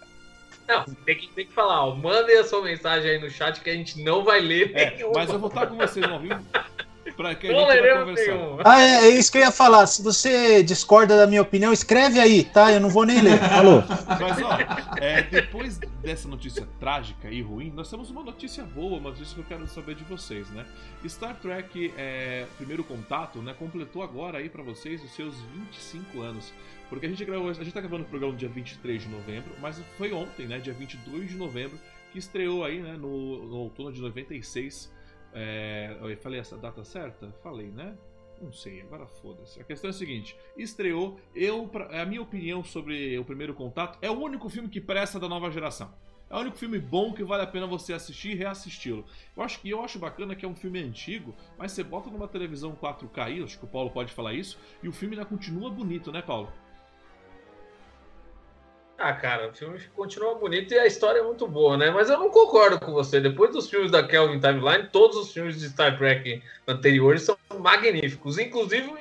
Não, 0.67 0.85
tem 1.05 1.17
que, 1.19 1.27
tem 1.29 1.45
que 1.47 1.53
falar, 1.53 1.85
ó, 1.85 1.95
mandem 1.95 2.39
a 2.39 2.45
sua 2.45 2.63
mensagem 2.63 3.11
aí 3.11 3.19
no 3.21 3.29
chat 3.29 3.61
que 3.61 3.69
a 3.69 3.75
gente 3.75 4.01
não 4.03 4.25
vai 4.25 4.41
ler 4.41 4.71
É, 4.75 4.95
nenhuma. 4.95 5.13
mas 5.17 5.29
eu 5.31 5.39
vou 5.39 5.49
estar 5.49 5.67
com 5.67 5.77
vocês 5.77 6.07
no 6.07 6.15
ao 6.15 6.21
vivo 6.21 6.41
pra 7.13 7.35
que 7.35 7.47
a 7.47 7.51
gente 7.51 7.67
vai 7.67 7.77
leremos 7.77 8.21
conversar. 8.21 8.63
Ah, 8.65 8.81
é, 8.81 9.05
é 9.05 9.09
isso 9.11 9.31
que 9.31 9.39
eu 9.39 9.43
ia 9.43 9.51
falar. 9.51 9.87
Se 9.87 10.03
você 10.03 10.63
discorda 10.63 11.17
da 11.17 11.27
minha 11.27 11.43
opinião, 11.43 11.73
escreve 11.73 12.19
aí, 12.19 12.45
tá? 12.45 12.73
Eu 12.73 12.81
não 12.81 12.89
vou 12.89 13.05
nem 13.05 13.21
ler. 13.21 13.39
Falou. 13.39 13.85
Mas 14.07 14.43
ó, 14.43 14.59
é, 15.01 15.23
depois 15.23 15.79
dessa 15.79 16.29
notícia 16.29 16.67
trágica 16.81 17.29
e 17.29 17.43
ruim, 17.43 17.73
nós 17.75 17.91
temos 17.91 18.11
uma 18.11 18.23
notícia 18.23 18.65
boa, 18.65 18.99
uma 18.99 19.11
notícia 19.11 19.35
que 19.35 19.41
eu 19.41 19.45
quero 19.45 19.67
saber 19.69 19.95
de 19.95 20.05
vocês, 20.05 20.49
né? 20.51 20.65
Star 21.09 21.37
Trek 21.37 21.93
é, 21.97 22.47
Primeiro 22.57 22.85
Contato, 22.85 23.41
né, 23.41 23.55
completou 23.59 24.03
agora 24.03 24.39
aí 24.39 24.49
pra 24.49 24.63
vocês 24.63 25.03
os 25.03 25.15
seus 25.15 25.35
25 25.55 26.21
anos. 26.21 26.53
Porque 26.89 27.07
a 27.07 27.09
gente 27.09 27.25
gravou, 27.25 27.49
a 27.49 27.55
gente 27.55 27.73
tá 27.73 27.81
gravando 27.81 28.05
o 28.05 28.07
programa 28.07 28.33
no 28.33 28.39
dia 28.39 28.49
23 28.49 29.03
de 29.03 29.09
novembro, 29.09 29.53
mas 29.61 29.81
foi 29.97 30.13
ontem, 30.13 30.47
né, 30.47 30.59
dia 30.59 30.73
22 30.73 31.31
de 31.31 31.37
novembro, 31.37 31.79
que 32.13 32.19
estreou 32.19 32.65
aí, 32.65 32.81
né, 32.81 32.93
no, 32.93 33.47
no 33.47 33.57
outono 33.57 33.93
de 33.93 34.01
96. 34.01 34.93
É, 35.33 35.97
eu 36.01 36.17
falei 36.19 36.41
essa 36.41 36.57
data 36.57 36.85
certa? 36.85 37.33
Falei, 37.43 37.71
né? 37.71 37.97
Não 38.41 38.53
sei, 38.53 38.81
agora 38.83 39.07
foda-se. 39.07 39.61
A 39.61 39.65
questão 39.65 39.89
é 39.89 39.93
a 39.93 39.95
seguinte: 39.95 40.37
estreou, 40.57 41.19
eu, 41.35 41.67
pra- 41.69 42.03
a 42.03 42.05
minha 42.05 42.21
opinião 42.23 42.63
sobre 42.65 43.17
o 43.19 43.25
primeiro 43.25 43.55
contato 43.55 43.99
é 44.03 44.11
o 44.11 44.19
único 44.19 44.49
filme 44.49 44.69
que 44.69 44.81
presta 44.81 45.19
da 45.21 45.29
nova 45.29 45.51
geração. 45.51 45.95
É 46.29 46.35
o 46.35 46.41
único 46.41 46.57
filme 46.57 46.79
bom 46.79 47.13
que 47.13 47.23
vale 47.23 47.43
a 47.43 47.47
pena 47.47 47.67
você 47.67 47.93
assistir 47.93 48.31
e 48.31 48.35
reassisti-lo. 48.35 49.05
Eu 49.37 49.43
acho 49.43 49.61
que 49.61 49.69
eu 49.69 49.85
acho 49.85 49.99
bacana 49.99 50.35
que 50.35 50.45
é 50.47 50.49
um 50.49 50.55
filme 50.55 50.83
antigo, 50.83 51.35
mas 51.59 51.73
você 51.73 51.85
bota 51.85 52.09
numa 52.11 52.27
televisão 52.27 52.75
4K 52.75 53.23
aí, 53.23 53.43
acho 53.43 53.59
que 53.59 53.65
o 53.67 53.69
Paulo 53.69 53.91
pode 53.91 54.13
falar 54.15 54.33
isso, 54.33 54.59
e 54.83 54.89
o 54.89 54.93
filme 54.93 55.15
ainda 55.15 55.27
continua 55.27 55.71
bonito, 55.71 56.11
né, 56.11 56.23
Paulo? 56.23 56.51
Ah, 59.05 59.13
cara, 59.15 59.49
o 59.49 59.53
filme 59.53 59.81
continua 59.97 60.37
bonito 60.37 60.73
e 60.73 60.79
a 60.79 60.87
história 60.87 61.19
é 61.19 61.23
muito 61.25 61.45
boa, 61.49 61.77
né? 61.77 61.91
Mas 61.91 62.09
eu 62.09 62.17
não 62.21 62.31
concordo 62.31 62.79
com 62.79 62.93
você. 62.93 63.21
Depois 63.21 63.51
dos 63.53 63.69
filmes 63.69 63.91
da 63.91 64.07
Kelvin 64.07 64.39
Timeline, 64.39 64.89
todos 64.93 65.17
os 65.17 65.33
filmes 65.33 65.59
de 65.59 65.69
Star 65.71 65.99
Trek 65.99 66.41
anteriores 66.69 67.23
são 67.23 67.37
magníficos. 67.59 68.39
Inclusive, 68.39 68.93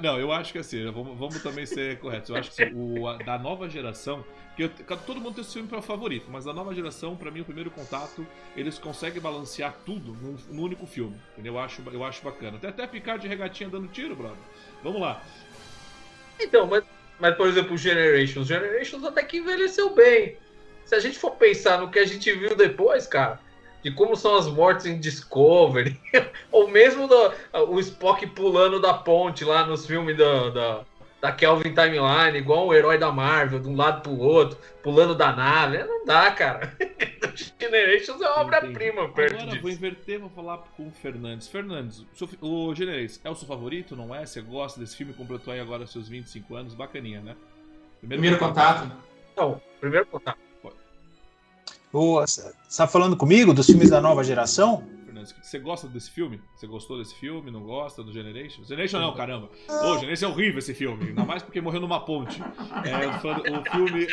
Não, 0.00 0.20
eu 0.20 0.30
acho 0.30 0.52
que 0.52 0.58
assim, 0.60 0.84
vamos, 0.92 1.18
vamos 1.18 1.42
também 1.42 1.66
ser 1.66 1.98
corretos. 1.98 2.30
Eu 2.30 2.36
acho 2.36 2.52
que 2.52 2.62
assim, 2.62 2.72
o, 2.76 3.08
a- 3.08 3.16
da 3.16 3.36
nova 3.36 3.68
geração, 3.68 4.24
que 4.56 4.62
eu- 4.62 4.70
todo 5.04 5.20
mundo 5.20 5.34
tem 5.34 5.42
esse 5.42 5.52
filme 5.54 5.68
para 5.68 5.82
favorito, 5.82 6.26
mas 6.30 6.44
da 6.44 6.52
nova 6.52 6.72
geração, 6.72 7.16
pra 7.16 7.28
mim, 7.32 7.40
o 7.40 7.44
primeiro 7.44 7.72
contato, 7.72 8.24
eles 8.56 8.78
conseguem 8.78 9.20
balancear 9.20 9.74
tudo 9.84 10.12
num, 10.12 10.36
num 10.48 10.62
único 10.62 10.86
filme. 10.86 11.16
Entendeu? 11.32 11.54
Eu 11.54 11.58
acho, 11.58 11.82
eu 11.92 12.04
acho 12.04 12.22
bacana. 12.22 12.56
Tem 12.60 12.70
até 12.70 12.86
Picard 12.86 13.20
de 13.20 13.26
regatinha 13.26 13.68
dando 13.68 13.88
tiro, 13.88 14.14
brother. 14.14 14.38
Vamos 14.84 15.00
lá. 15.00 15.20
então, 16.38 16.68
mas 16.68 16.84
Mas, 17.18 17.34
por 17.34 17.48
exemplo, 17.48 17.76
Generations. 17.76 18.46
Generations 18.46 19.04
até 19.04 19.22
que 19.22 19.38
envelheceu 19.38 19.90
bem. 19.90 20.36
Se 20.84 20.94
a 20.94 21.00
gente 21.00 21.18
for 21.18 21.32
pensar 21.32 21.78
no 21.78 21.90
que 21.90 21.98
a 21.98 22.06
gente 22.06 22.32
viu 22.32 22.56
depois, 22.56 23.06
cara, 23.06 23.40
de 23.82 23.90
como 23.90 24.16
são 24.16 24.36
as 24.36 24.46
mortes 24.46 24.86
em 24.86 24.98
Discovery, 24.98 25.98
ou 26.50 26.68
mesmo 26.68 27.06
do, 27.06 27.32
o 27.68 27.78
Spock 27.78 28.26
pulando 28.28 28.80
da 28.80 28.94
ponte 28.94 29.44
lá 29.44 29.66
nos 29.66 29.86
filmes 29.86 30.16
da, 30.16 30.50
da, 30.50 30.84
da 31.20 31.32
Kelvin 31.32 31.74
Timeline, 31.74 32.38
igual 32.38 32.68
um 32.68 32.72
herói 32.72 32.96
da 32.96 33.10
Marvel, 33.10 33.58
de 33.58 33.68
um 33.68 33.74
lado 33.74 34.02
pro 34.02 34.16
outro, 34.18 34.58
pulando 34.82 35.14
da 35.14 35.34
nave. 35.34 35.82
Não 35.84 36.04
dá, 36.04 36.30
cara. 36.30 36.76
Generations 37.60 38.20
é 38.20 38.28
uma 38.28 38.40
obra-prima 38.40 39.08
perto 39.08 39.34
Agora 39.34 39.50
disso. 39.50 39.62
vou 39.62 39.70
inverter, 39.70 40.20
vou 40.20 40.30
falar 40.30 40.58
com 40.76 40.86
o 40.86 40.90
Fernandes. 40.90 41.48
Fernandes, 41.48 42.04
o 42.40 42.74
Generations 42.74 43.20
é 43.24 43.30
o 43.30 43.34
seu 43.34 43.48
favorito, 43.48 43.96
não 43.96 44.14
é? 44.14 44.24
Você 44.24 44.40
gosta 44.40 44.78
desse 44.78 44.96
filme? 44.96 45.12
Completou 45.12 45.52
aí 45.52 45.60
agora 45.60 45.86
seus 45.86 46.08
25 46.08 46.54
anos, 46.54 46.74
bacaninha, 46.74 47.20
né? 47.20 47.36
Primeiro, 48.00 48.22
Primeiro 48.22 48.38
contato. 48.38 48.92
Não, 49.36 49.60
primeiro 49.80 50.06
contato. 50.06 50.38
Você 51.90 52.52
está 52.68 52.86
falando 52.86 53.16
comigo 53.16 53.54
dos 53.54 53.66
filmes 53.66 53.90
da 53.90 54.00
nova 54.00 54.22
geração? 54.22 54.84
Você 55.42 55.58
gosta 55.58 55.86
desse 55.86 56.10
filme? 56.10 56.40
Você 56.54 56.66
gostou 56.66 56.98
desse 56.98 57.14
filme? 57.14 57.50
Não 57.50 57.62
gosta 57.62 58.02
do 58.02 58.12
Generation? 58.12 58.64
Generation 58.64 59.00
não, 59.00 59.14
caramba. 59.14 59.50
Ô, 59.68 59.92
oh, 59.92 59.98
Generation 59.98 60.26
é 60.26 60.28
horrível 60.28 60.58
esse 60.58 60.74
filme. 60.74 61.08
Ainda 61.08 61.24
mais 61.24 61.42
porque 61.42 61.60
morreu 61.60 61.80
numa 61.80 62.00
ponte. 62.00 62.40
É, 62.84 63.06
o 63.06 63.64
filme. 63.70 64.06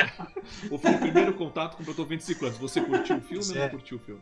O 0.71 0.77
filme 0.77 0.97
Primeiro 0.97 1.33
Contato 1.33 1.77
completou 1.77 2.05
25 2.05 2.45
anos. 2.45 2.57
Você 2.57 2.81
curtiu 2.81 3.17
o 3.17 3.21
filme 3.21 3.45
ou 3.49 3.55
não 3.55 3.69
curtiu 3.69 3.97
o 3.97 3.99
filme? 3.99 4.21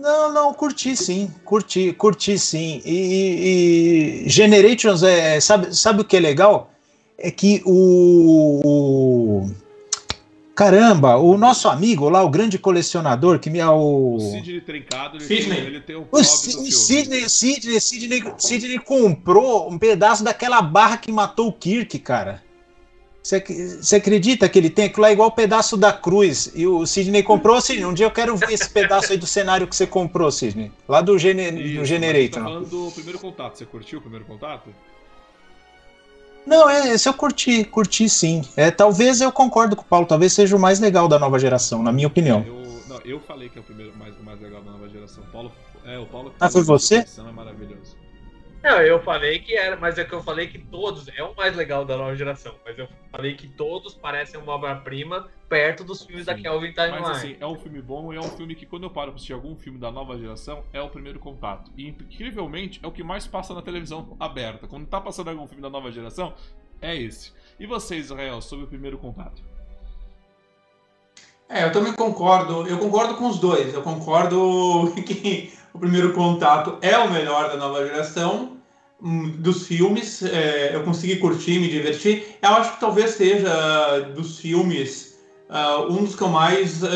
Não, 0.00 0.32
não, 0.32 0.54
curti 0.54 0.96
sim, 0.96 1.28
curti, 1.44 1.92
curti 1.92 2.38
sim. 2.38 2.80
E, 2.84 4.24
e 4.24 4.28
Generations, 4.28 5.02
é, 5.02 5.40
sabe, 5.40 5.74
sabe 5.74 6.02
o 6.02 6.04
que 6.04 6.16
é 6.16 6.20
legal? 6.20 6.70
É 7.18 7.32
que 7.32 7.60
o, 7.66 8.60
o 8.64 9.50
Caramba, 10.58 11.16
o 11.18 11.38
nosso 11.38 11.68
amigo 11.68 12.08
lá, 12.08 12.20
o 12.20 12.28
grande 12.28 12.58
colecionador, 12.58 13.38
que 13.38 13.48
me 13.48 13.60
é 13.60 13.68
o. 13.68 14.16
O 14.16 14.20
Sidney 14.20 14.60
Trincado, 14.60 15.16
ele, 15.16 15.24
Sidney. 15.24 15.56
Tem, 15.56 15.66
ele 15.66 15.80
tem 15.80 15.94
o 15.94 16.08
o 16.10 16.24
Sidney, 16.24 17.28
Sidney, 17.28 17.80
Sidney, 17.80 18.34
Sidney 18.36 18.78
comprou 18.80 19.70
um 19.70 19.78
pedaço 19.78 20.24
daquela 20.24 20.60
barra 20.60 20.96
que 20.96 21.12
matou 21.12 21.46
o 21.46 21.52
Kirk, 21.52 21.96
cara. 22.00 22.42
Você 23.22 23.94
acredita 23.94 24.48
que 24.48 24.58
ele 24.58 24.68
tem 24.68 24.86
aquilo 24.86 25.02
lá 25.02 25.12
igual 25.12 25.28
o 25.28 25.32
pedaço 25.32 25.76
da 25.76 25.92
cruz? 25.92 26.50
E 26.56 26.66
o 26.66 26.84
Sidney 26.84 27.22
comprou, 27.22 27.60
Sidney. 27.60 27.86
Um 27.86 27.94
dia 27.94 28.06
eu 28.06 28.10
quero 28.10 28.36
ver 28.36 28.50
esse 28.50 28.68
pedaço 28.68 29.12
aí 29.12 29.18
do 29.18 29.28
cenário 29.28 29.68
que 29.68 29.76
você 29.76 29.86
comprou, 29.86 30.28
Sidney. 30.32 30.72
Lá 30.88 31.00
do, 31.00 31.16
gene, 31.16 31.50
Isso, 31.50 31.78
do 31.78 31.84
Generator. 31.84 32.42
Tá 32.42 32.48
falando 32.48 32.68
do 32.68 32.90
primeiro 32.90 33.20
contato. 33.20 33.58
Você 33.58 33.64
curtiu 33.64 34.00
o 34.00 34.02
primeiro 34.02 34.24
contato? 34.24 34.70
Não, 36.48 36.68
é, 36.68 36.94
esse 36.94 37.06
eu 37.06 37.12
curti, 37.12 37.62
curti 37.62 38.08
sim. 38.08 38.42
É, 38.56 38.70
talvez 38.70 39.20
eu 39.20 39.30
concordo 39.30 39.76
com 39.76 39.82
o 39.82 39.84
Paulo, 39.84 40.06
talvez 40.06 40.32
seja 40.32 40.56
o 40.56 40.58
mais 40.58 40.80
legal 40.80 41.06
da 41.06 41.18
nova 41.18 41.38
geração, 41.38 41.82
na 41.82 41.92
minha 41.92 42.06
opinião. 42.06 42.42
Eu, 42.46 42.82
não, 42.88 43.00
eu 43.04 43.20
falei 43.20 43.50
que 43.50 43.58
é 43.58 43.60
o 43.60 43.64
primeiro 43.64 43.94
mais, 43.98 44.18
o 44.18 44.24
mais 44.24 44.40
legal 44.40 44.62
da 44.62 44.70
nova 44.70 44.88
geração. 44.88 45.22
Paulo, 45.30 45.52
é, 45.84 45.98
o 45.98 46.06
Paulo 46.06 46.32
ah, 46.40 46.48
foi 46.48 46.62
você? 46.62 47.04
É 47.04 47.32
maravilhoso. 47.32 47.97
Não, 48.62 48.80
eu 48.80 49.00
falei 49.02 49.38
que 49.38 49.56
era, 49.56 49.76
mas 49.76 49.98
é 49.98 50.04
que 50.04 50.12
eu 50.12 50.22
falei 50.22 50.48
que 50.48 50.58
todos 50.58 51.08
é 51.16 51.22
o 51.22 51.34
mais 51.34 51.54
legal 51.54 51.84
da 51.84 51.96
nova 51.96 52.14
geração, 52.16 52.54
mas 52.64 52.76
eu 52.76 52.88
falei 53.10 53.34
que 53.34 53.46
todos 53.46 53.94
parecem 53.94 54.40
uma 54.40 54.52
obra-prima 54.52 55.28
perto 55.48 55.84
dos 55.84 56.02
filmes 56.02 56.24
Sim. 56.24 56.32
da 56.32 56.38
Kelvin 56.38 56.72
Timeline. 56.72 57.00
Mas 57.00 57.18
assim, 57.18 57.36
é 57.38 57.46
um 57.46 57.54
filme 57.54 57.80
bom 57.80 58.12
e 58.12 58.16
é 58.16 58.20
um 58.20 58.30
filme 58.30 58.54
que 58.54 58.66
quando 58.66 58.82
eu 58.82 58.90
paro 58.90 59.12
pra 59.12 59.16
assistir 59.16 59.32
algum 59.32 59.54
filme 59.54 59.78
da 59.78 59.92
nova 59.92 60.18
geração, 60.18 60.64
é 60.72 60.80
o 60.82 60.88
primeiro 60.88 61.20
contato. 61.20 61.70
E 61.76 61.88
incrivelmente 61.88 62.80
é 62.82 62.86
o 62.86 62.92
que 62.92 63.02
mais 63.02 63.26
passa 63.26 63.54
na 63.54 63.62
televisão 63.62 64.16
aberta. 64.18 64.66
Quando 64.66 64.86
tá 64.86 65.00
passando 65.00 65.30
algum 65.30 65.46
filme 65.46 65.62
da 65.62 65.70
nova 65.70 65.90
geração, 65.92 66.34
é 66.82 66.96
esse. 66.96 67.32
E 67.60 67.66
você, 67.66 67.96
Israel, 67.96 68.40
sobre 68.40 68.64
o 68.64 68.68
primeiro 68.68 68.98
contato? 68.98 69.42
É, 71.48 71.64
eu 71.64 71.72
também 71.72 71.92
concordo. 71.94 72.66
Eu 72.66 72.78
concordo 72.78 73.14
com 73.14 73.28
os 73.28 73.38
dois. 73.38 73.72
Eu 73.72 73.82
concordo 73.82 74.92
que 75.06 75.52
o 75.78 75.80
primeiro 75.80 76.12
contato 76.12 76.76
é 76.82 76.98
o 76.98 77.08
melhor 77.08 77.50
da 77.50 77.56
nova 77.56 77.86
geração 77.86 78.56
hum, 79.00 79.30
dos 79.38 79.64
filmes. 79.64 80.24
É, 80.24 80.74
eu 80.74 80.82
consegui 80.82 81.16
curtir, 81.16 81.60
me 81.60 81.68
divertir. 81.68 82.36
Eu 82.42 82.50
acho 82.50 82.74
que 82.74 82.80
talvez 82.80 83.12
seja 83.12 84.00
dos 84.16 84.40
filmes 84.40 85.16
uh, 85.48 85.90
um 85.92 86.04
dos 86.04 86.16
que 86.16 86.22
eu 86.22 86.28
mais 86.28 86.82
uh, 86.82 86.88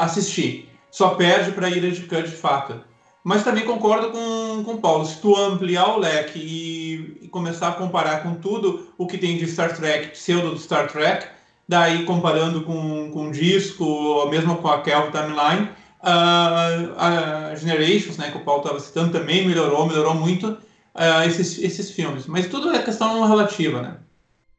assisti. 0.00 0.68
Só 0.92 1.10
perde 1.10 1.50
para 1.50 1.68
Ira 1.68 1.90
de 1.90 2.02
Khan, 2.02 2.22
de 2.22 2.30
fato. 2.30 2.80
Mas 3.24 3.42
também 3.42 3.64
concordo 3.64 4.10
com, 4.10 4.62
com 4.64 4.74
o 4.74 4.80
Paulo. 4.80 5.04
Se 5.04 5.20
tu 5.20 5.36
ampliar 5.36 5.96
o 5.96 5.98
leque 5.98 6.38
e, 6.38 7.24
e, 7.24 7.28
começar 7.28 7.68
a 7.68 7.72
comparar 7.72 8.22
com 8.22 8.34
tudo 8.34 8.86
o 8.96 9.08
que 9.08 9.18
tem 9.18 9.36
de 9.38 9.46
Star 9.48 9.74
Trek, 9.74 10.10
pseudo 10.10 10.50
do 10.50 10.58
Star 10.58 10.86
Trek, 10.86 11.26
daí 11.68 12.04
comparando 12.04 12.62
com, 12.62 13.10
com 13.10 13.28
o 13.28 13.32
disco, 13.32 14.28
mesmo 14.30 14.56
com 14.58 14.68
a 14.68 14.82
Kelvin 14.82 15.10
Timeline, 15.10 15.68
a 16.10 17.54
Generations, 17.56 18.18
né, 18.18 18.30
que 18.30 18.36
o 18.36 18.44
Paulo 18.44 18.62
estava 18.62 18.80
citando, 18.80 19.12
também 19.12 19.46
melhorou, 19.46 19.86
melhorou 19.86 20.14
muito 20.14 20.48
uh, 20.48 21.26
esses, 21.26 21.58
esses 21.58 21.90
filmes. 21.90 22.26
Mas 22.26 22.46
tudo 22.46 22.70
é 22.70 22.82
questão 22.82 23.26
relativa, 23.26 23.82
né? 23.82 24.00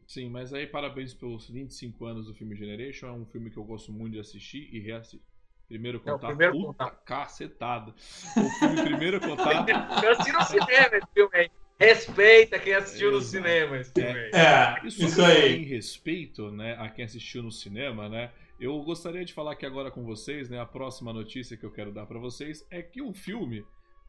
Sim, 0.08 0.30
mas 0.30 0.54
aí 0.54 0.68
parabéns 0.68 1.14
pelos 1.14 1.50
25 1.50 2.06
anos 2.06 2.28
do 2.28 2.34
filme 2.34 2.56
Generation. 2.56 3.08
É 3.08 3.12
um 3.12 3.26
filme 3.26 3.50
que 3.50 3.58
eu 3.58 3.64
gosto 3.64 3.92
muito 3.92 4.14
de 4.14 4.20
assistir 4.20 4.70
e 4.72 4.80
reassistir. 4.80 5.22
Primeiro 5.68 6.00
contato. 6.00 6.26
É, 6.26 6.28
primeiro 6.28 6.54
puta 6.54 6.68
contato. 6.68 7.04
cacetada. 7.04 7.92
O 7.92 8.50
filme 8.60 8.84
Primeiro 8.84 9.20
Contato. 9.20 9.68
eu 10.04 10.12
assisti 10.12 10.32
no 10.32 10.44
cinema 10.44 10.96
esse 10.96 11.08
filme 11.14 11.32
aí. 11.34 11.52
Respeita 11.78 12.60
quem 12.60 12.74
assistiu 12.74 13.10
Exato. 13.10 13.24
no 13.24 13.30
cinema 13.30 13.78
esse 13.78 13.92
filme 13.92 14.20
aí. 14.20 14.32
É, 14.32 14.88
isso, 14.88 15.04
isso 15.04 15.22
aí. 15.22 15.56
Em 15.56 15.66
respeito 15.66 16.52
né, 16.52 16.78
a 16.80 16.88
quem 16.88 17.04
assistiu 17.04 17.44
no 17.44 17.52
cinema, 17.52 18.08
né? 18.08 18.32
Eu 18.60 18.82
gostaria 18.82 19.26
de 19.26 19.34
falar 19.34 19.52
aqui 19.52 19.66
agora 19.66 19.92
com 19.92 20.04
vocês, 20.04 20.50
né? 20.50 20.60
A 20.60 20.66
próxima 20.66 21.12
notícia 21.12 21.58
que 21.58 21.66
eu 21.66 21.72
quero 21.72 21.92
dar 21.92 22.06
para 22.06 22.20
vocês 22.20 22.66
é 22.70 22.82
que 22.82 23.02
o 23.02 23.14
filme 23.14 23.66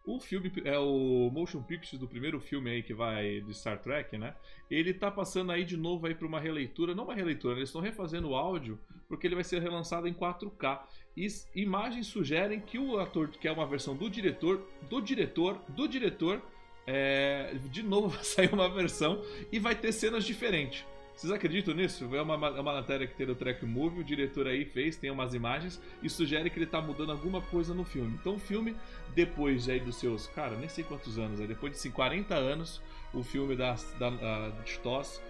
o 0.07 0.21
filme 0.21 0.53
é 0.65 0.79
o 0.79 1.29
motion 1.33 1.61
picture 1.61 1.99
do 1.99 2.07
primeiro 2.07 2.39
filme 2.39 2.71
aí 2.71 2.83
que 2.83 2.95
vai 2.95 3.41
de 3.41 3.53
Star 3.53 3.83
Trek, 3.83 4.17
né? 4.17 4.37
Ele 4.71 4.95
tá 4.95 5.11
passando 5.11 5.51
aí 5.51 5.65
de 5.65 5.77
novo 5.77 6.07
aí 6.07 6.15
para 6.15 6.29
uma 6.29 6.39
releitura, 6.39 6.95
não 6.95 7.05
uma 7.05 7.15
releitura, 7.15 7.57
eles 7.57 7.71
estão 7.71 7.83
refazendo 7.83 8.29
o 8.29 8.37
áudio 8.37 8.79
porque 9.09 9.27
ele 9.27 9.35
vai 9.35 9.43
ser 9.43 9.61
relançado 9.61 10.07
em 10.07 10.15
4K. 10.15 10.81
E 11.17 11.27
imagens 11.57 12.07
sugerem 12.07 12.61
que 12.61 12.79
o 12.79 13.01
ator 13.01 13.29
que 13.29 13.49
é 13.49 13.53
uma 13.53 13.67
versão 13.67 13.97
do 13.97 14.09
diretor, 14.09 14.65
do 14.89 15.01
diretor, 15.01 15.61
do 15.71 15.89
diretor, 15.89 16.41
é, 16.87 17.55
de 17.69 17.83
novo 17.83 18.09
vai 18.15 18.23
sair 18.23 18.55
uma 18.55 18.69
versão 18.69 19.21
e 19.51 19.59
vai 19.59 19.75
ter 19.75 19.91
cenas 19.91 20.25
diferentes. 20.25 20.87
Vocês 21.17 21.33
acreditam 21.33 21.73
nisso? 21.73 22.15
É 22.15 22.21
uma, 22.21 22.35
é 22.35 22.61
uma 22.61 22.75
matéria 22.75 23.07
que 23.07 23.15
tem 23.15 23.27
no 23.27 23.35
Track 23.35 23.65
Movie, 23.65 24.01
o 24.01 24.05
diretor 24.05 24.47
aí 24.47 24.67
fez, 24.67 24.97
tem 24.97 25.11
umas 25.11 25.33
imagens 25.33 25.81
e 26.03 26.11
sugere 26.11 26.51
que 26.51 26.59
ele 26.59 26.67
tá 26.67 26.79
mudando 26.79 27.11
alguma 27.11 27.41
coisa 27.41 27.73
no 27.73 27.85
filme. 27.85 28.19
Então 28.21 28.35
o 28.35 28.39
filme, 28.39 28.77
depois 29.15 29.67
aí 29.67 29.81
dos 29.81 29.97
seus, 29.97 30.27
cara, 30.27 30.55
nem 30.57 30.69
sei 30.69 30.85
quantos 30.85 31.19
anos, 31.19 31.41
aí, 31.41 31.47
depois 31.47 31.83
de 31.83 31.91
40 31.91 32.35
anos, 32.35 32.83
o 33.15 33.23
filme 33.23 33.57
da, 33.57 33.75
da, 33.99 34.11
da 34.11 34.49
de 34.63 34.79
TOS, 34.81 35.23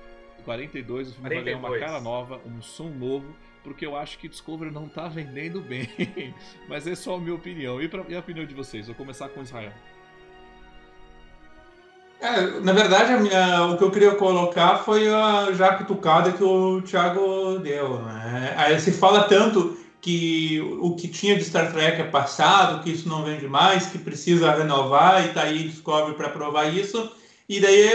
42, 0.44 1.10
o 1.10 1.12
filme 1.14 1.28
42. 1.28 1.34
vai 1.34 1.44
ganhar 1.44 1.58
uma 1.58 1.78
cara 1.78 2.00
nova, 2.00 2.40
um 2.44 2.60
som 2.60 2.90
novo, 2.90 3.36
porque 3.62 3.86
eu 3.86 3.96
acho 3.96 4.18
que 4.18 4.28
Discovery 4.28 4.72
não 4.72 4.88
tá 4.88 5.06
vendendo 5.08 5.60
bem. 5.60 5.88
Mas 6.68 6.84
é 6.88 6.96
só 6.96 7.14
a 7.14 7.20
minha 7.20 7.34
opinião. 7.34 7.80
E, 7.80 7.88
pra, 7.88 8.04
e 8.08 8.14
a 8.16 8.18
opinião 8.18 8.44
de 8.44 8.54
vocês? 8.54 8.88
Vou 8.88 8.96
começar 8.96 9.28
com 9.28 9.40
Israel. 9.40 9.72
É, 12.26 12.58
na 12.60 12.72
verdade, 12.72 13.22
minha, 13.22 13.66
o 13.66 13.78
que 13.78 13.84
eu 13.84 13.90
queria 13.90 14.16
colocar 14.16 14.78
foi 14.78 15.08
a 15.08 15.52
já 15.52 15.74
cutucada 15.74 16.32
que 16.32 16.42
o 16.42 16.82
Thiago 16.82 17.60
deu. 17.60 18.00
Né? 18.00 18.52
Aí 18.56 18.80
se 18.80 18.90
fala 18.90 19.24
tanto 19.24 19.76
que 20.00 20.60
o 20.80 20.96
que 20.96 21.06
tinha 21.06 21.36
de 21.36 21.44
Star 21.44 21.72
Trek 21.72 22.00
é 22.00 22.04
passado, 22.04 22.82
que 22.82 22.90
isso 22.90 23.08
não 23.08 23.22
vende 23.22 23.46
mais, 23.46 23.86
que 23.86 23.98
precisa 23.98 24.50
renovar 24.50 25.24
e 25.24 25.28
tá 25.28 25.42
aí 25.42 25.68
descobre 25.68 26.14
para 26.14 26.28
provar 26.28 26.64
isso. 26.64 27.12
E 27.48 27.60
daí, 27.60 27.90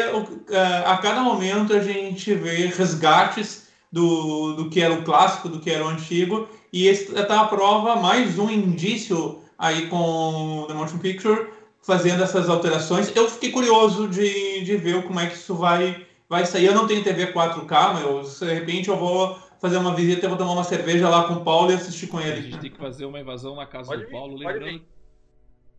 é, 0.49 0.83
a 0.85 0.97
cada 0.97 1.19
momento, 1.21 1.73
a 1.73 1.79
gente 1.79 2.33
vê 2.33 2.67
resgates 2.67 3.67
do, 3.91 4.53
do 4.53 4.69
que 4.69 4.81
era 4.81 4.93
o 4.93 5.03
clássico, 5.03 5.49
do 5.49 5.59
que 5.59 5.69
era 5.69 5.83
o 5.83 5.89
antigo, 5.89 6.47
e 6.71 6.87
esse 6.87 7.13
está 7.13 7.41
a 7.41 7.47
prova, 7.47 7.97
mais 7.97 8.39
um 8.39 8.49
indício 8.49 9.41
aí 9.59 9.87
com 9.87 10.63
The 10.69 10.73
Motion 10.73 10.99
Picture, 10.99 11.47
fazendo 11.81 12.23
essas 12.23 12.49
alterações. 12.49 13.13
Eu 13.15 13.29
fiquei 13.29 13.51
curioso 13.51 14.07
de, 14.07 14.63
de 14.63 14.77
ver 14.77 15.03
como 15.03 15.19
é 15.19 15.27
que 15.27 15.35
isso 15.35 15.55
vai, 15.55 16.05
vai 16.29 16.45
sair. 16.45 16.65
Eu 16.65 16.75
não 16.75 16.87
tenho 16.87 17.03
TV 17.03 17.33
4K, 17.33 17.93
mas 17.93 18.39
de 18.39 18.53
repente 18.53 18.89
eu 18.89 18.97
vou 18.97 19.37
fazer 19.59 19.77
uma 19.77 19.93
visita, 19.95 20.25
eu 20.25 20.29
vou 20.29 20.37
tomar 20.37 20.53
uma 20.53 20.63
cerveja 20.63 21.09
lá 21.09 21.27
com 21.27 21.35
o 21.35 21.43
Paulo 21.43 21.71
e 21.71 21.75
assistir 21.75 22.07
com 22.07 22.19
ele. 22.19 22.39
A 22.39 22.41
gente 22.41 22.59
tem 22.59 22.71
que 22.71 22.77
fazer 22.77 23.05
uma 23.05 23.19
invasão 23.19 23.55
na 23.55 23.65
casa 23.65 23.89
pode 23.89 24.05
do 24.05 24.11
Paulo, 24.11 24.37
vir, 24.37 24.47
lembrando. 24.47 24.85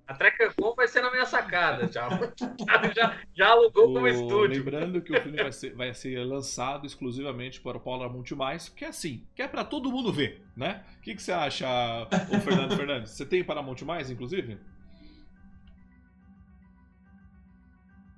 A 0.06 0.14
Trecacom 0.14 0.74
vai 0.74 0.88
ser 0.88 1.00
na 1.00 1.10
minha 1.10 1.24
sacada, 1.24 1.90
já, 1.90 2.08
já, 2.94 3.16
já 3.34 3.48
alugou 3.48 3.90
o, 3.90 3.94
como 3.94 4.08
estúdio. 4.08 4.62
Lembrando 4.62 5.00
que 5.00 5.16
o 5.16 5.22
filme 5.22 5.40
vai 5.40 5.52
ser, 5.52 5.74
vai 5.74 5.94
ser 5.94 6.18
lançado 6.24 6.86
exclusivamente 6.86 7.60
para 7.60 7.78
o 7.78 7.80
Paulo 7.80 8.08
Monte 8.10 8.34
Mais, 8.34 8.68
que 8.68 8.84
é 8.84 8.88
assim, 8.88 9.24
que 9.34 9.40
é 9.40 9.48
para 9.48 9.64
todo 9.64 9.90
mundo 9.90 10.12
ver, 10.12 10.42
né? 10.56 10.84
O 10.98 11.00
que, 11.02 11.14
que 11.14 11.22
você 11.22 11.32
acha, 11.32 11.66
o 12.30 12.40
Fernando 12.40 12.76
Fernandes? 12.76 13.12
Você 13.12 13.24
tem 13.24 13.44
Paramount 13.44 13.80
Mais, 13.82 14.10
inclusive? 14.10 14.58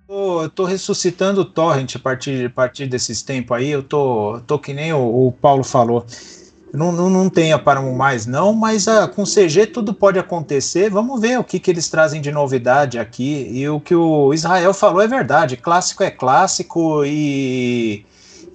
Eu 0.09 0.51
tô 0.51 0.65
ressuscitando 0.65 1.41
o 1.41 1.45
Torrent 1.45 1.97
a 1.97 1.99
partir, 1.99 2.47
a 2.47 2.51
partir 2.51 2.87
desses 2.87 3.23
tempos 3.23 3.57
aí. 3.57 3.71
Eu 3.71 3.83
tô, 3.83 4.41
tô 4.47 4.59
que 4.59 4.75
nem 4.75 4.93
o, 4.93 5.29
o 5.29 5.33
Paulo 5.33 5.65
falou. 5.65 6.05
Não, 6.73 6.91
não, 6.91 7.09
não 7.09 7.31
tenha 7.31 7.57
para 7.57 7.81
mais, 7.81 8.27
não, 8.27 8.53
mas 8.53 8.89
ah, 8.89 9.07
com 9.07 9.23
CG 9.23 9.67
tudo 9.69 9.95
pode 9.95 10.19
acontecer. 10.19 10.91
Vamos 10.91 11.21
ver 11.21 11.39
o 11.39 11.45
que, 11.45 11.61
que 11.61 11.71
eles 11.71 11.89
trazem 11.89 12.21
de 12.21 12.33
novidade 12.33 12.99
aqui. 12.99 13.49
E 13.53 13.69
o 13.69 13.81
que 13.81 13.95
o 13.95 14.35
Israel 14.35 14.75
falou 14.75 15.01
é 15.01 15.07
verdade. 15.07 15.57
Clássico 15.57 16.03
é 16.03 16.11
clássico 16.11 17.05
e. 17.05 18.05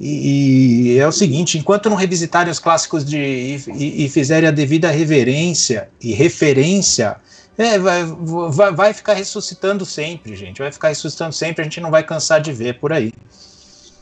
E, 0.01 0.93
e 0.93 0.97
é 0.97 1.07
o 1.07 1.11
seguinte: 1.11 1.57
enquanto 1.57 1.89
não 1.89 1.97
revisitarem 1.97 2.51
os 2.51 2.59
clássicos 2.59 3.03
de, 3.03 3.17
e, 3.17 4.05
e 4.05 4.09
fizerem 4.09 4.47
a 4.47 4.51
devida 4.51 4.91
reverência 4.91 5.89
e 6.01 6.13
referência, 6.13 7.17
é, 7.59 7.77
vai, 7.77 8.03
vai, 8.05 8.71
vai 8.71 8.93
ficar 8.93 9.13
ressuscitando 9.15 9.85
sempre, 9.85 10.33
gente. 10.33 10.61
Vai 10.61 10.71
ficar 10.71 10.87
ressuscitando 10.87 11.33
sempre, 11.33 11.59
a 11.61 11.65
gente 11.65 11.81
não 11.81 11.91
vai 11.91 12.01
cansar 12.01 12.39
de 12.39 12.53
ver 12.53 12.79
por 12.79 12.93
aí. 12.93 13.11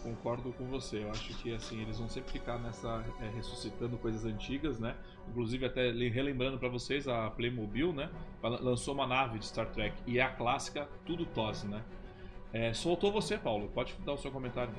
Concordo 0.03 0.53
com 0.53 0.65
você. 0.65 1.03
Eu 1.03 1.09
acho 1.09 1.33
que 1.39 1.51
assim, 1.55 1.81
eles 1.81 1.97
vão 1.97 2.07
sempre 2.07 2.31
ficar 2.31 2.59
nessa 2.59 3.03
é, 3.19 3.35
ressuscitando 3.35 3.97
coisas 3.97 4.25
antigas, 4.25 4.77
né? 4.77 4.93
Inclusive 5.27 5.65
até 5.65 5.89
relembrando 5.91 6.59
para 6.59 6.69
vocês 6.69 7.07
a 7.07 7.31
Playmobil, 7.31 7.91
né? 7.91 8.11
Lançou 8.43 8.93
uma 8.93 9.07
nave 9.07 9.39
de 9.39 9.47
Star 9.47 9.65
Trek 9.65 9.95
e 10.05 10.19
é 10.19 10.21
a 10.21 10.29
clássica 10.29 10.87
tudo 11.03 11.25
TOS, 11.25 11.63
né? 11.63 11.81
É, 12.53 12.71
soltou 12.73 13.11
você, 13.11 13.39
Paulo. 13.39 13.71
Pode 13.73 13.95
dar 14.05 14.13
o 14.13 14.17
seu 14.19 14.29
comentário. 14.29 14.71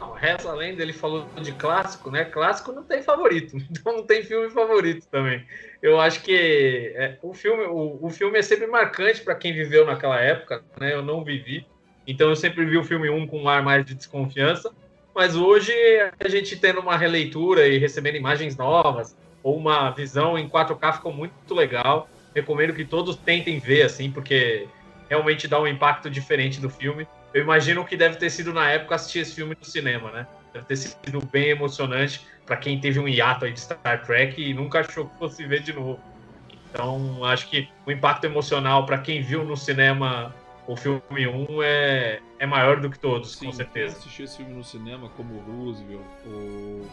Não, 0.00 0.12
reza 0.12 0.50
a 0.50 0.54
lenda, 0.54 0.80
ele 0.80 0.94
falou 0.94 1.26
de 1.42 1.52
clássico, 1.52 2.10
né? 2.10 2.24
Clássico 2.24 2.72
não 2.72 2.82
tem 2.82 3.02
favorito, 3.02 3.58
então 3.70 3.94
não 3.94 4.06
tem 4.06 4.22
filme 4.22 4.48
favorito 4.48 5.06
também. 5.08 5.44
Eu 5.82 6.00
acho 6.00 6.22
que 6.22 6.92
é, 6.96 7.16
o, 7.22 7.32
filme, 7.32 7.64
o, 7.64 7.98
o 8.02 8.10
filme 8.10 8.38
é 8.38 8.42
sempre 8.42 8.66
marcante 8.66 9.20
para 9.22 9.34
quem 9.34 9.52
viveu 9.52 9.86
naquela 9.86 10.20
época, 10.20 10.62
né? 10.78 10.92
Eu 10.92 11.02
não 11.02 11.22
vivi, 11.22 11.66
então 12.06 12.28
eu 12.30 12.36
sempre 12.36 12.64
vi 12.64 12.76
o 12.76 12.84
filme 12.84 13.08
1 13.08 13.26
com 13.26 13.42
um 13.42 13.48
ar 13.48 13.62
mais 13.62 13.84
de 13.84 13.94
desconfiança, 13.94 14.72
mas 15.14 15.36
hoje 15.36 15.72
a 16.18 16.28
gente 16.28 16.56
tendo 16.56 16.80
uma 16.80 16.96
releitura 16.96 17.66
e 17.66 17.78
recebendo 17.78 18.16
imagens 18.16 18.56
novas, 18.56 19.16
ou 19.42 19.56
uma 19.56 19.90
visão 19.90 20.38
em 20.38 20.48
4K 20.48 20.94
ficou 20.94 21.12
muito 21.12 21.54
legal. 21.54 22.08
Recomendo 22.34 22.74
que 22.74 22.84
todos 22.84 23.16
tentem 23.16 23.58
ver, 23.58 23.82
assim, 23.82 24.10
porque 24.10 24.66
realmente 25.08 25.48
dá 25.48 25.60
um 25.60 25.66
impacto 25.66 26.10
diferente 26.10 26.60
do 26.60 26.68
filme. 26.68 27.06
Eu 27.32 27.42
imagino 27.42 27.84
que 27.84 27.96
deve 27.96 28.16
ter 28.16 28.30
sido 28.30 28.52
na 28.52 28.70
época 28.70 28.94
assistir 28.94 29.20
esse 29.20 29.34
filme 29.34 29.56
no 29.58 29.66
cinema, 29.66 30.10
né? 30.10 30.26
Deve 30.52 30.66
ter 30.66 30.76
sido 30.76 31.24
bem 31.26 31.48
emocionante 31.48 32.26
para 32.48 32.56
quem 32.56 32.80
teve 32.80 32.98
um 32.98 33.06
hiato 33.06 33.44
aí 33.44 33.52
de 33.52 33.60
Star 33.60 34.02
Trek 34.04 34.42
e 34.42 34.54
nunca 34.54 34.80
achou 34.80 35.06
que 35.06 35.18
fosse 35.18 35.44
ver 35.46 35.60
de 35.60 35.74
novo. 35.74 36.00
Então, 36.70 37.22
acho 37.24 37.48
que 37.48 37.68
o 37.86 37.92
impacto 37.92 38.24
emocional 38.24 38.86
para 38.86 38.98
quem 38.98 39.20
viu 39.20 39.44
no 39.44 39.56
cinema 39.56 40.34
o 40.66 40.74
filme 40.74 41.26
1 41.26 41.62
é, 41.62 42.20
é 42.38 42.46
maior 42.46 42.80
do 42.80 42.90
que 42.90 42.98
todos, 42.98 43.36
Sim, 43.36 43.46
com 43.46 43.52
certeza. 43.52 43.94
Quem 43.94 44.00
assistiu 44.00 44.24
esse 44.24 44.36
filme 44.38 44.54
no 44.54 44.64
cinema, 44.64 45.08
como 45.10 45.34
o 45.34 45.40
Roosevelt, 45.40 46.02
o 46.26 46.86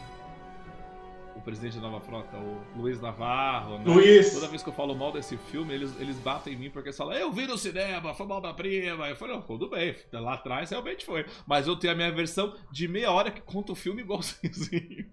o 1.35 1.41
presidente 1.41 1.75
da 1.75 1.81
Nova 1.81 1.99
Frota, 1.99 2.37
o 2.37 2.61
Luiz 2.77 3.01
Navarro. 3.01 3.77
Né? 3.79 3.83
Luiz! 3.85 4.33
Toda 4.33 4.47
vez 4.47 4.63
que 4.63 4.69
eu 4.69 4.73
falo 4.73 4.95
mal 4.95 5.11
desse 5.11 5.37
filme, 5.37 5.73
eles, 5.73 5.99
eles 5.99 6.17
batem 6.17 6.53
em 6.53 6.57
mim 6.57 6.69
porque 6.69 6.89
eles 6.89 6.97
falam, 6.97 7.13
eu 7.13 7.31
vi 7.31 7.45
no 7.45 7.57
cinema, 7.57 8.13
foi 8.13 8.25
mal 8.25 8.39
da 8.39 8.53
prima. 8.53 9.09
Eu 9.09 9.15
falei, 9.15 9.39
tudo 9.41 9.69
bem, 9.69 9.95
lá 10.13 10.35
atrás 10.35 10.69
realmente 10.69 11.05
foi. 11.05 11.25
Mas 11.45 11.67
eu 11.67 11.75
tenho 11.75 11.93
a 11.93 11.95
minha 11.95 12.11
versão 12.11 12.55
de 12.71 12.87
meia 12.87 13.11
hora 13.11 13.29
que 13.29 13.41
conta 13.41 13.73
o 13.73 13.75
filme 13.75 14.01
igualzinho. 14.01 15.09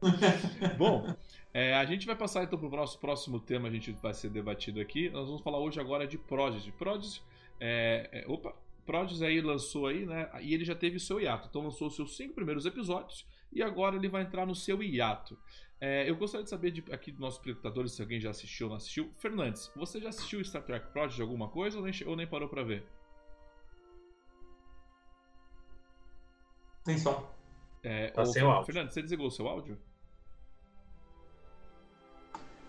Bom, 0.76 1.14
é, 1.54 1.74
a 1.74 1.84
gente 1.84 2.06
vai 2.06 2.16
passar 2.16 2.44
então 2.44 2.58
para 2.58 2.68
o 2.68 2.76
nosso 2.76 2.98
próximo 2.98 3.38
tema, 3.40 3.68
a 3.68 3.70
gente 3.70 3.92
vai 3.92 4.12
ser 4.12 4.30
debatido 4.30 4.80
aqui. 4.80 5.08
Nós 5.10 5.26
vamos 5.26 5.42
falar 5.42 5.58
hoje 5.58 5.80
agora 5.80 6.06
de 6.06 6.18
Prodigy. 6.18 6.72
Prodigy, 6.72 7.22
é, 7.60 8.08
é, 8.12 8.24
opa, 8.28 8.54
Prodigy 8.84 9.24
aí 9.24 9.40
lançou 9.40 9.86
aí, 9.86 10.04
né? 10.04 10.28
E 10.40 10.54
ele 10.54 10.64
já 10.64 10.74
teve 10.74 10.98
seu 10.98 11.20
hiato. 11.20 11.46
Então 11.48 11.62
lançou 11.62 11.88
os 11.88 11.94
seus 11.94 12.16
cinco 12.16 12.34
primeiros 12.34 12.66
episódios 12.66 13.24
e 13.52 13.62
agora 13.62 13.96
ele 13.96 14.08
vai 14.08 14.22
entrar 14.22 14.46
no 14.46 14.54
seu 14.54 14.82
hiato. 14.82 15.38
É, 15.80 16.10
eu 16.10 16.16
gostaria 16.16 16.42
de 16.42 16.50
saber 16.50 16.72
de, 16.72 16.84
aqui 16.92 17.12
dos 17.12 17.20
nossos 17.20 17.38
espectadores 17.38 17.92
se 17.92 18.02
alguém 18.02 18.20
já 18.20 18.30
assistiu 18.30 18.66
ou 18.66 18.70
não 18.70 18.76
assistiu. 18.76 19.12
Fernandes, 19.18 19.70
você 19.76 20.00
já 20.00 20.08
assistiu 20.08 20.44
Star 20.44 20.62
Trek 20.62 20.92
Prodigy 20.92 21.22
alguma 21.22 21.48
coisa 21.48 21.78
ou 21.78 21.84
nem, 21.84 21.92
ou 22.06 22.16
nem 22.16 22.26
parou 22.26 22.48
para 22.48 22.64
ver? 22.64 22.84
Tem 26.84 26.98
som. 26.98 27.28
É, 27.82 28.08
tá 28.08 28.24
sem 28.24 28.42
áudio. 28.42 28.66
Fernandes, 28.66 28.94
você 28.94 29.02
desligou 29.02 29.28
o 29.28 29.30
seu 29.30 29.46
áudio? 29.46 29.78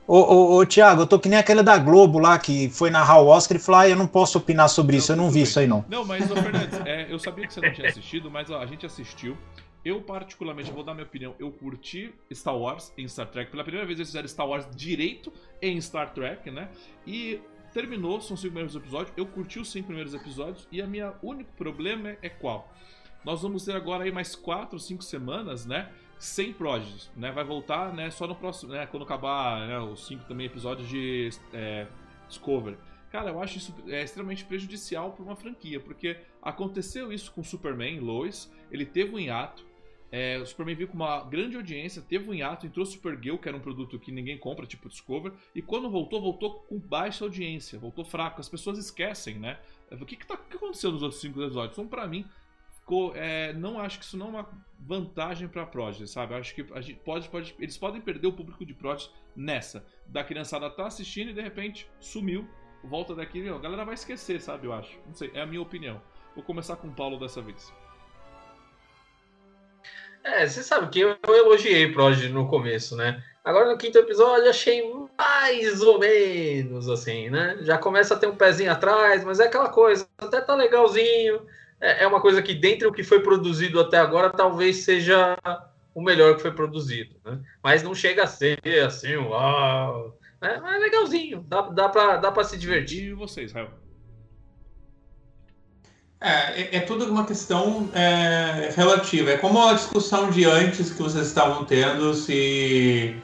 Ô, 0.06 0.18
ô, 0.18 0.58
ô 0.58 0.66
Tiago, 0.66 1.04
eu 1.04 1.08
tô 1.08 1.20
que 1.20 1.30
nem 1.30 1.38
aquela 1.38 1.62
da 1.62 1.78
Globo 1.78 2.18
lá 2.18 2.38
que 2.40 2.68
foi 2.70 2.90
narrar 2.90 3.20
o 3.20 3.28
Oscar 3.28 3.58
e 3.58 3.60
falou: 3.60 3.82
ah, 3.82 3.88
eu 3.88 3.96
não 3.96 4.08
posso 4.08 4.40
opinar 4.40 4.68
sobre 4.68 4.94
não, 4.94 5.00
isso, 5.00 5.12
eu 5.12 5.16
não 5.16 5.28
vi 5.30 5.36
bem. 5.36 5.44
isso 5.44 5.60
aí 5.60 5.68
não. 5.68 5.86
Não, 5.88 6.04
mas, 6.04 6.30
ô, 6.32 6.36
Fernandes, 6.36 6.80
é, 6.84 7.12
eu 7.12 7.20
sabia 7.20 7.46
que 7.46 7.54
você 7.54 7.62
não 7.62 7.72
tinha 7.72 7.88
assistido, 7.88 8.30
mas 8.30 8.50
ó, 8.50 8.60
a 8.60 8.66
gente 8.66 8.86
assistiu. 8.86 9.38
Eu, 9.84 10.02
particularmente, 10.02 10.72
vou 10.72 10.84
dar 10.84 10.94
minha 10.94 11.06
opinião. 11.06 11.36
Eu 11.40 11.52
curti 11.52 12.14
Star 12.32 12.58
Wars 12.58 12.94
em 12.98 13.08
Star 13.08 13.28
Trek. 13.28 13.50
Pela 13.50 13.64
primeira 13.64 13.86
vez 13.88 13.98
eles 13.98 14.10
fizeram 14.10 14.28
Star 14.28 14.48
Wars 14.48 14.68
direito 14.76 15.32
em 15.62 15.80
Star 15.80 16.14
Trek, 16.14 16.52
né? 16.52 16.70
E 17.08 17.40
terminou, 17.74 18.20
são 18.20 18.36
cinco 18.36 18.54
primeiros 18.54 18.76
episódios. 18.76 19.14
Eu 19.16 19.26
curti 19.26 19.60
os 19.60 19.72
cinco 19.72 19.88
primeiros 19.88 20.14
episódios. 20.14 20.68
E 20.72 20.82
a 20.82 20.88
minha 20.88 21.14
único 21.24 21.52
problema 21.54 22.18
é, 22.22 22.30
qual? 22.30 22.74
Nós 23.24 23.42
vamos 23.42 23.64
ter 23.64 23.74
agora 23.74 24.04
aí 24.04 24.12
mais 24.12 24.36
quatro, 24.36 24.78
cinco 24.80 25.04
semanas, 25.04 25.66
né? 25.66 25.92
Sem 26.18 26.52
Prodigies, 26.52 27.10
né? 27.16 27.32
Vai 27.32 27.46
voltar, 27.46 27.94
né? 27.94 28.12
Só 28.12 28.28
no 28.28 28.36
próximo, 28.36 28.74
né? 28.74 28.86
Quando 28.86 29.04
acabar 29.04 29.66
né, 29.66 29.80
os 29.80 30.06
cinco 30.08 30.26
também 30.26 30.46
episódios 30.46 30.90
de 30.90 31.30
é, 31.54 31.88
Discovery. 32.28 32.78
Cara, 33.12 33.32
eu 33.32 33.42
acho 33.42 33.58
isso 33.58 33.76
é 33.88 34.04
extremamente 34.04 34.46
prejudicial 34.46 35.12
para 35.14 35.24
uma 35.24 35.36
franquia, 35.36 35.80
porque 35.80 36.18
aconteceu 36.42 37.12
isso 37.12 37.32
com 37.32 37.44
Superman, 37.44 38.00
Lois, 38.00 38.52
ele 38.72 38.86
teve 38.86 39.16
um 39.16 39.20
hiato, 39.20 39.66
é, 40.12 40.40
o 40.40 40.46
Superman 40.46 40.76
veio 40.76 40.88
com 40.88 40.96
uma 40.96 41.24
grande 41.24 41.56
audiência, 41.56 42.02
teve 42.02 42.30
um 42.30 42.34
hiato, 42.34 42.66
entrou 42.66 42.86
Supergirl, 42.86 43.38
que 43.38 43.48
era 43.48 43.56
um 43.56 43.62
produto 43.62 44.00
que 44.00 44.12
ninguém 44.12 44.38
compra, 44.38 44.66
tipo 44.66 44.90
Discover, 44.90 45.34
e 45.54 45.62
quando 45.62 45.90
voltou, 45.90 46.20
voltou 46.22 46.62
com 46.62 46.80
baixa 46.80 47.24
audiência, 47.24 47.78
voltou 47.78 48.04
fraco. 48.04 48.42
As 48.42 48.50
pessoas 48.50 48.78
esquecem, 48.80 49.38
né? 49.38 49.60
O 49.92 50.06
que, 50.06 50.16
que, 50.16 50.26
tá, 50.26 50.36
que 50.38 50.56
aconteceu 50.56 50.92
nos 50.92 51.04
outros 51.04 51.22
cinco 51.22 51.42
episódios? 51.42 51.74
Então, 51.74 51.88
pra 51.88 52.08
mim, 52.08 52.26
ficou, 52.80 53.16
é, 53.16 53.54
não 53.54 53.80
acho 53.80 54.00
que 54.00 54.06
isso 54.06 54.18
não 54.18 54.28
é 54.28 54.30
uma 54.30 54.50
vantagem 54.80 55.48
pra 55.48 55.66
Prodigy, 55.66 56.08
sabe? 56.08 56.34
acho 56.34 56.56
que 56.56 56.66
a 56.74 56.82
gente 56.82 57.00
pode, 57.02 57.30
pode, 57.30 57.56
eles 57.60 57.78
podem 57.78 58.02
perder 58.02 58.28
o 58.28 58.34
público 58.34 58.66
de 58.66 58.74
Prodigy 58.74 59.12
nessa. 59.36 59.86
Da 60.08 60.24
criançada 60.24 60.70
tá 60.72 60.88
assistindo 60.88 61.30
e 61.30 61.34
de 61.34 61.42
repente 61.42 61.88
sumiu, 62.00 62.48
volta 62.84 63.14
daqui, 63.14 63.48
a 63.48 63.58
galera 63.60 63.86
vai 63.86 63.94
esquecer, 63.94 64.42
sabe? 64.42 64.66
Eu 64.66 64.74
acho. 64.74 64.98
Não 65.06 65.14
sei, 65.14 65.30
é 65.36 65.42
a 65.42 65.46
minha 65.46 65.62
opinião. 65.62 66.02
Vou 66.34 66.44
começar 66.44 66.78
com 66.78 66.88
o 66.88 66.94
Paulo 66.94 67.20
dessa 67.20 67.42
vez. 67.42 67.72
É, 70.24 70.48
você 70.48 70.62
sabe 70.62 70.90
que 70.90 71.00
eu, 71.00 71.16
eu 71.28 71.36
elogiei 71.36 71.92
Prodigy 71.92 72.30
no 72.30 72.48
começo, 72.48 72.96
né? 72.96 73.24
Agora 73.44 73.72
no 73.72 73.78
quinto 73.78 73.98
episódio 73.98 74.50
achei 74.50 74.84
mais 75.18 75.82
ou 75.82 75.98
menos 75.98 76.90
assim, 76.90 77.30
né? 77.30 77.58
Já 77.62 77.78
começa 77.78 78.14
a 78.14 78.18
ter 78.18 78.28
um 78.28 78.36
pezinho 78.36 78.72
atrás, 78.72 79.24
mas 79.24 79.40
é 79.40 79.46
aquela 79.46 79.70
coisa, 79.70 80.08
até 80.18 80.42
tá 80.42 80.54
legalzinho. 80.54 81.42
É, 81.80 82.04
é 82.04 82.08
uma 82.08 82.22
coisa 82.22 82.42
que, 82.42 82.54
dentre 82.54 82.88
o 82.88 82.92
que 82.92 83.04
foi 83.04 83.22
produzido 83.22 83.80
até 83.80 83.98
agora, 83.98 84.30
talvez 84.30 84.84
seja 84.84 85.38
o 85.96 86.02
melhor 86.02 86.36
que 86.36 86.42
foi 86.42 86.52
produzido, 86.52 87.16
né? 87.26 87.40
Mas 87.64 87.82
não 87.82 87.96
chega 87.96 88.24
a 88.24 88.28
ser 88.28 88.60
assim, 88.86 89.16
uau. 89.16 90.18
Mas 90.42 90.76
é 90.76 90.78
legalzinho, 90.78 91.42
dá, 91.48 91.62
dá, 91.62 91.90
pra, 91.90 92.18
dá 92.18 92.32
pra 92.32 92.44
se 92.44 92.58
divertir. 92.58 93.10
E 93.10 93.14
vocês, 93.14 93.52
Rael? 93.52 93.70
É, 96.22 96.62
é, 96.62 96.70
é 96.78 96.80
tudo 96.82 97.06
uma 97.06 97.26
questão 97.26 97.90
é, 97.94 98.74
relativa. 98.76 99.32
É 99.32 99.38
como 99.38 99.66
a 99.66 99.74
discussão 99.74 100.30
de 100.30 100.44
antes 100.46 100.92
que 100.92 101.02
vocês 101.02 101.28
estavam 101.28 101.64
tendo, 101.64 102.14
se 102.14 103.16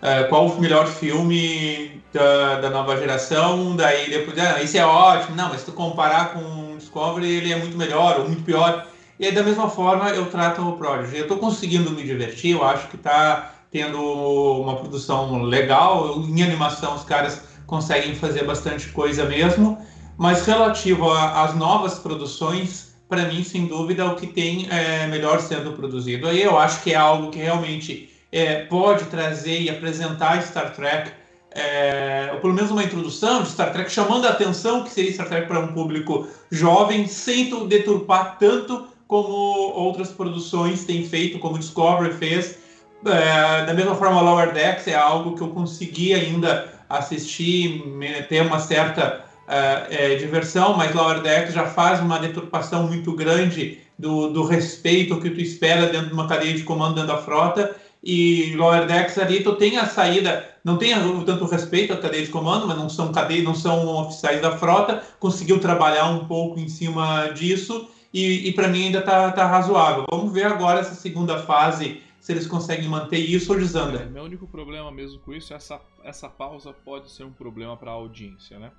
é, 0.00 0.22
qual 0.24 0.46
o 0.46 0.60
melhor 0.60 0.86
filme 0.86 2.00
da, 2.12 2.60
da 2.60 2.70
nova 2.70 2.96
geração, 2.96 3.74
daí 3.74 4.08
depois, 4.08 4.38
ah, 4.38 4.62
esse 4.62 4.78
é 4.78 4.86
ótimo, 4.86 5.34
não, 5.34 5.48
mas 5.48 5.60
se 5.60 5.66
tu 5.66 5.72
comparar 5.72 6.32
com 6.32 6.76
Discovery, 6.76 7.28
ele 7.28 7.52
é 7.52 7.56
muito 7.56 7.76
melhor 7.76 8.20
ou 8.20 8.28
muito 8.28 8.44
pior. 8.44 8.86
E 9.18 9.26
aí, 9.26 9.32
da 9.32 9.42
mesma 9.42 9.68
forma, 9.68 10.10
eu 10.10 10.26
trato 10.26 10.62
o 10.62 10.76
Prodigy. 10.76 11.16
Eu 11.16 11.22
estou 11.22 11.38
conseguindo 11.38 11.90
me 11.90 12.02
divertir, 12.02 12.52
eu 12.52 12.64
acho 12.64 12.88
que 12.88 12.96
está 12.96 13.52
tendo 13.70 14.00
uma 14.00 14.76
produção 14.76 15.42
legal. 15.42 16.20
Em 16.20 16.42
animação, 16.42 16.94
os 16.94 17.04
caras 17.04 17.42
conseguem 17.66 18.14
fazer 18.14 18.44
bastante 18.44 18.88
coisa 18.88 19.24
mesmo. 19.24 19.78
Mas 20.16 20.46
relativo 20.46 21.10
às 21.10 21.54
novas 21.54 21.98
produções, 21.98 22.94
para 23.08 23.26
mim, 23.26 23.42
sem 23.42 23.66
dúvida, 23.66 24.06
o 24.06 24.16
que 24.16 24.26
tem 24.26 24.68
é 24.70 25.06
melhor 25.06 25.40
sendo 25.40 25.72
produzido. 25.72 26.28
Aí 26.28 26.42
eu 26.42 26.58
acho 26.58 26.82
que 26.82 26.92
é 26.92 26.96
algo 26.96 27.30
que 27.30 27.38
realmente 27.38 28.08
é, 28.30 28.64
pode 28.64 29.04
trazer 29.06 29.60
e 29.60 29.70
apresentar 29.70 30.42
Star 30.42 30.72
Trek, 30.72 31.10
é, 31.50 32.30
ou 32.32 32.40
pelo 32.40 32.52
menos 32.52 32.70
uma 32.70 32.82
introdução 32.82 33.42
de 33.42 33.50
Star 33.50 33.72
Trek, 33.72 33.90
chamando 33.90 34.26
a 34.26 34.30
atenção 34.30 34.82
que 34.82 34.90
seria 34.90 35.12
Star 35.12 35.28
Trek 35.28 35.46
para 35.46 35.60
um 35.60 35.72
público 35.72 36.28
jovem, 36.50 37.06
sem 37.06 37.66
deturpar 37.68 38.38
tanto 38.38 38.86
como 39.06 39.32
outras 39.32 40.10
produções 40.10 40.84
têm 40.84 41.04
feito, 41.04 41.38
como 41.38 41.58
Discovery 41.58 42.12
fez. 42.14 42.58
É, 43.04 43.66
da 43.66 43.74
mesma 43.74 43.94
forma, 43.94 44.20
Lower 44.20 44.52
Decks 44.52 44.88
é 44.88 44.94
algo 44.94 45.36
que 45.36 45.42
eu 45.42 45.48
consegui 45.48 46.14
ainda 46.14 46.72
assistir, 46.88 47.82
ter 48.28 48.42
uma 48.42 48.58
certa 48.58 49.24
é, 49.48 50.14
diversão, 50.16 50.76
mas 50.76 50.94
Lower 50.94 51.20
Decks 51.20 51.54
já 51.54 51.66
faz 51.66 52.00
uma 52.00 52.18
deturpação 52.18 52.86
muito 52.86 53.12
grande 53.12 53.78
do, 53.98 54.30
do 54.30 54.44
respeito 54.44 55.20
que 55.20 55.30
tu 55.30 55.40
espera 55.40 55.86
dentro 55.86 56.08
de 56.08 56.14
uma 56.14 56.26
cadeia 56.26 56.54
de 56.54 56.62
comando 56.62 56.94
dentro 56.94 57.08
da 57.08 57.18
frota 57.18 57.74
e 58.02 58.54
Lower 58.56 58.86
Decks 58.86 59.16
ali 59.16 59.42
tu 59.42 59.54
tem 59.56 59.78
a 59.78 59.86
saída, 59.86 60.46
não 60.62 60.76
tem 60.76 60.92
tanto 61.24 61.46
respeito 61.46 61.94
à 61.94 61.96
cadeia 61.96 62.24
de 62.24 62.30
comando, 62.30 62.66
mas 62.66 62.76
não 62.76 62.88
são 62.88 63.10
cadeia, 63.10 63.42
não 63.42 63.54
são 63.54 63.86
oficiais 63.96 64.42
da 64.42 64.58
frota, 64.58 65.02
conseguiu 65.18 65.58
trabalhar 65.58 66.10
um 66.10 66.26
pouco 66.26 66.60
em 66.60 66.68
cima 66.68 67.28
disso 67.28 67.88
e, 68.12 68.48
e 68.48 68.52
para 68.52 68.68
mim 68.68 68.86
ainda 68.86 69.00
tá, 69.00 69.32
tá 69.32 69.46
razoável. 69.46 70.04
Vamos 70.10 70.32
ver 70.32 70.44
agora 70.44 70.80
essa 70.80 70.94
segunda 70.94 71.38
fase 71.38 72.02
se 72.20 72.32
eles 72.32 72.46
conseguem 72.46 72.88
manter 72.88 73.18
isso 73.18 73.52
ou 73.52 73.58
desanda. 73.58 74.02
É, 74.02 74.06
meu 74.06 74.24
único 74.24 74.46
problema 74.46 74.90
mesmo 74.90 75.18
com 75.20 75.32
isso 75.32 75.52
é 75.52 75.56
essa, 75.56 75.80
essa 76.02 76.28
pausa 76.28 76.72
pode 76.72 77.10
ser 77.10 77.24
um 77.24 77.32
problema 77.32 77.76
para 77.76 77.90
a 77.90 77.94
audiência, 77.94 78.58
né? 78.58 78.70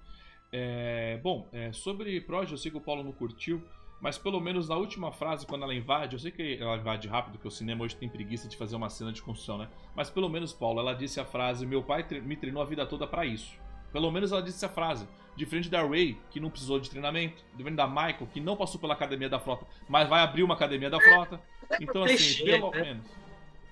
É, 0.57 1.19
bom, 1.21 1.49
é, 1.51 1.73
sobre 1.73 2.21
Proj, 2.21 2.49
eu 2.49 2.57
sei 2.57 2.71
que 2.71 2.77
o 2.77 2.81
Paulo 2.81 3.03
não 3.03 3.11
curtiu, 3.11 3.61
mas 3.99 4.17
pelo 4.17 4.39
menos 4.39 4.69
na 4.69 4.77
última 4.77 5.11
frase, 5.11 5.45
quando 5.45 5.63
ela 5.63 5.75
invade, 5.75 6.15
eu 6.15 6.19
sei 6.19 6.31
que 6.31 6.57
ela 6.61 6.77
invade 6.77 7.09
rápido, 7.09 7.33
porque 7.33 7.47
o 7.49 7.51
cinema 7.51 7.83
hoje 7.83 7.97
tem 7.97 8.07
preguiça 8.07 8.47
de 8.47 8.55
fazer 8.55 8.77
uma 8.77 8.89
cena 8.89 9.11
de 9.11 9.21
construção, 9.21 9.57
né? 9.57 9.67
Mas 9.93 10.09
pelo 10.09 10.29
menos, 10.29 10.53
Paulo, 10.53 10.79
ela 10.79 10.93
disse 10.93 11.19
a 11.19 11.25
frase: 11.25 11.65
Meu 11.65 11.83
pai 11.83 12.05
me 12.23 12.37
treinou 12.37 12.61
a 12.61 12.65
vida 12.65 12.85
toda 12.85 13.05
para 13.05 13.25
isso. 13.25 13.59
Pelo 13.91 14.09
menos 14.09 14.31
ela 14.31 14.41
disse 14.41 14.65
a 14.65 14.69
frase. 14.69 15.05
Diferente 15.35 15.69
da 15.69 15.85
Ray, 15.85 16.17
que 16.31 16.39
não 16.39 16.49
precisou 16.49 16.79
de 16.79 16.89
treinamento. 16.89 17.43
Diferente 17.51 17.75
da 17.75 17.87
Michael, 17.87 18.29
que 18.31 18.39
não 18.39 18.55
passou 18.55 18.79
pela 18.79 18.93
academia 18.93 19.27
da 19.27 19.39
frota, 19.39 19.65
mas 19.89 20.07
vai 20.07 20.21
abrir 20.21 20.43
uma 20.43 20.53
academia 20.53 20.89
da 20.89 21.01
frota. 21.01 21.41
Então, 21.81 22.03
assim, 22.05 22.45
pelo 22.45 22.71
né? 22.71 22.81
menos. 22.81 23.05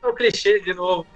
É 0.02 0.08
o 0.08 0.14
clichê 0.14 0.60
de 0.60 0.74
novo 0.74 1.08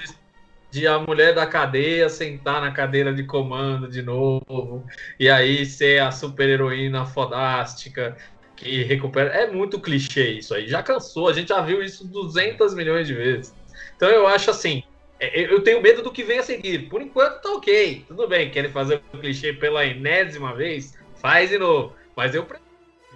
de 0.69 0.86
a 0.88 0.99
mulher 0.99 1.34
da 1.34 1.45
cadeia 1.45 2.10
sentar 2.10 2.62
na 2.62 2.71
cadeira 2.71 3.13
de 3.13 3.23
comando 3.23 3.88
de 3.88 4.01
novo, 4.01 4.86
e 5.19 5.30
aí 5.30 5.65
ser 5.65 6.01
a 6.01 6.12
super 6.12 6.47
heroína 6.47 7.06
fodástica 7.06 8.17
que 8.56 8.84
recupera. 8.84 9.30
É 9.30 9.49
muito 9.49 9.80
clichê 9.80 10.32
isso 10.32 10.53
aí. 10.53 10.67
Já 10.67 10.84
cansou, 10.84 11.30
a 11.30 11.34
gente 11.34 11.49
já 11.49 11.62
viu 11.62 11.82
isso 11.82 12.08
200 12.08 12.73
milhões 12.73 13.08
de 13.08 13.13
vezes. 13.13 13.56
Então 13.95 14.10
eu 14.10 14.27
acho 14.27 14.49
assim, 14.49 14.84
é, 15.19 15.41
eu 15.41 15.63
tenho 15.63 15.82
medo 15.82 16.01
do 16.01 16.12
que 16.12 16.23
vem 16.23 16.39
a 16.39 16.43
seguir. 16.43 16.89
Por 16.89 17.01
enquanto 17.01 17.41
tá 17.41 17.51
ok, 17.53 18.06
tudo 18.08 18.27
bem. 18.27 18.49
Querem 18.49 18.71
fazer 18.71 19.01
o 19.13 19.17
clichê 19.17 19.53
pela 19.53 19.86
enésima 19.86 20.53
vez? 20.53 20.95
Faz 21.15 21.49
de 21.49 21.58
novo. 21.58 21.93
Mas 22.15 22.36
eu, 22.36 22.45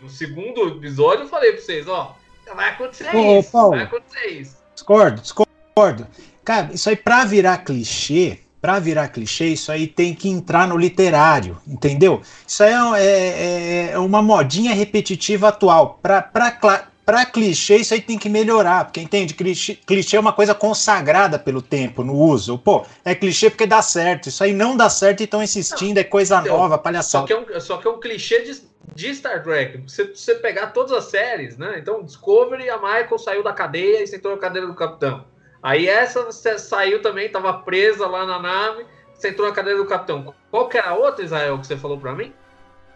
no 0.01 0.09
segundo 0.09 0.67
episódio, 0.67 1.25
eu 1.25 1.29
falei 1.29 1.51
pra 1.51 1.61
vocês: 1.61 1.87
ó, 1.87 2.15
vai 2.55 2.69
acontecer 2.69 3.15
Ô, 3.15 3.39
isso. 3.39 3.51
Paulo, 3.51 3.71
vai 3.71 3.83
acontecer 3.83 4.27
isso. 4.27 4.57
Discordo, 4.73 5.21
discordo. 5.21 6.07
Cara, 6.43 6.71
isso 6.73 6.89
aí 6.89 6.95
pra 6.95 7.23
virar 7.23 7.59
clichê, 7.59 8.39
para 8.61 8.79
virar 8.79 9.07
clichê, 9.07 9.47
isso 9.47 9.71
aí 9.71 9.87
tem 9.87 10.13
que 10.13 10.29
entrar 10.29 10.67
no 10.67 10.77
literário, 10.77 11.57
entendeu? 11.67 12.21
Isso 12.47 12.63
aí 12.63 12.73
é, 12.99 13.89
é, 13.89 13.91
é 13.93 13.97
uma 13.97 14.21
modinha 14.21 14.73
repetitiva 14.73 15.49
atual. 15.49 15.99
Para 16.01 17.25
clichê, 17.25 17.77
isso 17.77 17.93
aí 17.93 18.01
tem 18.01 18.17
que 18.17 18.29
melhorar, 18.29 18.85
porque 18.85 19.01
entende? 19.01 19.33
Clichê, 19.33 19.75
clichê 19.75 20.15
é 20.15 20.19
uma 20.19 20.31
coisa 20.31 20.53
consagrada 20.53 21.39
pelo 21.39 21.61
tempo, 21.61 22.03
no 22.03 22.15
uso. 22.15 22.57
Pô, 22.57 22.85
é 23.03 23.15
clichê 23.15 23.49
porque 23.49 23.65
dá 23.65 23.81
certo. 23.81 24.29
Isso 24.29 24.43
aí 24.43 24.53
não 24.53 24.77
dá 24.77 24.89
certo 24.89 25.21
e 25.21 25.23
estão 25.23 25.41
insistindo, 25.41 25.97
é 25.97 26.03
coisa 26.03 26.39
nova, 26.41 26.77
palhaçada. 26.77 27.27
Só 27.27 27.27
que 27.27 27.33
é 27.33 27.57
um, 27.57 27.59
só 27.59 27.77
que 27.77 27.87
é 27.87 27.91
um 27.91 27.99
clichê 27.99 28.43
de, 28.43 28.61
de 28.93 29.15
Star 29.15 29.43
Trek. 29.43 29.83
Você, 29.87 30.05
você 30.05 30.35
pegar 30.35 30.67
todas 30.67 30.91
as 30.91 31.05
séries, 31.05 31.57
né? 31.57 31.77
Então, 31.79 32.03
Discovery, 32.03 32.69
a 32.69 32.77
Michael 32.77 33.17
saiu 33.17 33.43
da 33.43 33.53
cadeia 33.53 34.03
e 34.03 34.07
sentou 34.07 34.31
na 34.31 34.37
cadeira 34.37 34.67
do 34.67 34.75
capitão. 34.75 35.25
Aí 35.61 35.87
essa 35.87 36.31
saiu 36.57 37.01
também, 37.01 37.27
estava 37.27 37.53
presa 37.53 38.07
lá 38.07 38.25
na 38.25 38.39
nave, 38.39 38.85
você 39.13 39.29
entrou 39.29 39.47
na 39.47 39.53
cadeira 39.53 39.77
do 39.77 39.85
capitão. 39.85 40.33
Qual 40.49 40.67
que 40.67 40.77
era 40.77 40.89
a 40.89 40.95
outra, 40.95 41.23
Israel, 41.23 41.59
que 41.59 41.67
você 41.67 41.77
falou 41.77 41.99
para 41.99 42.15
mim? 42.15 42.33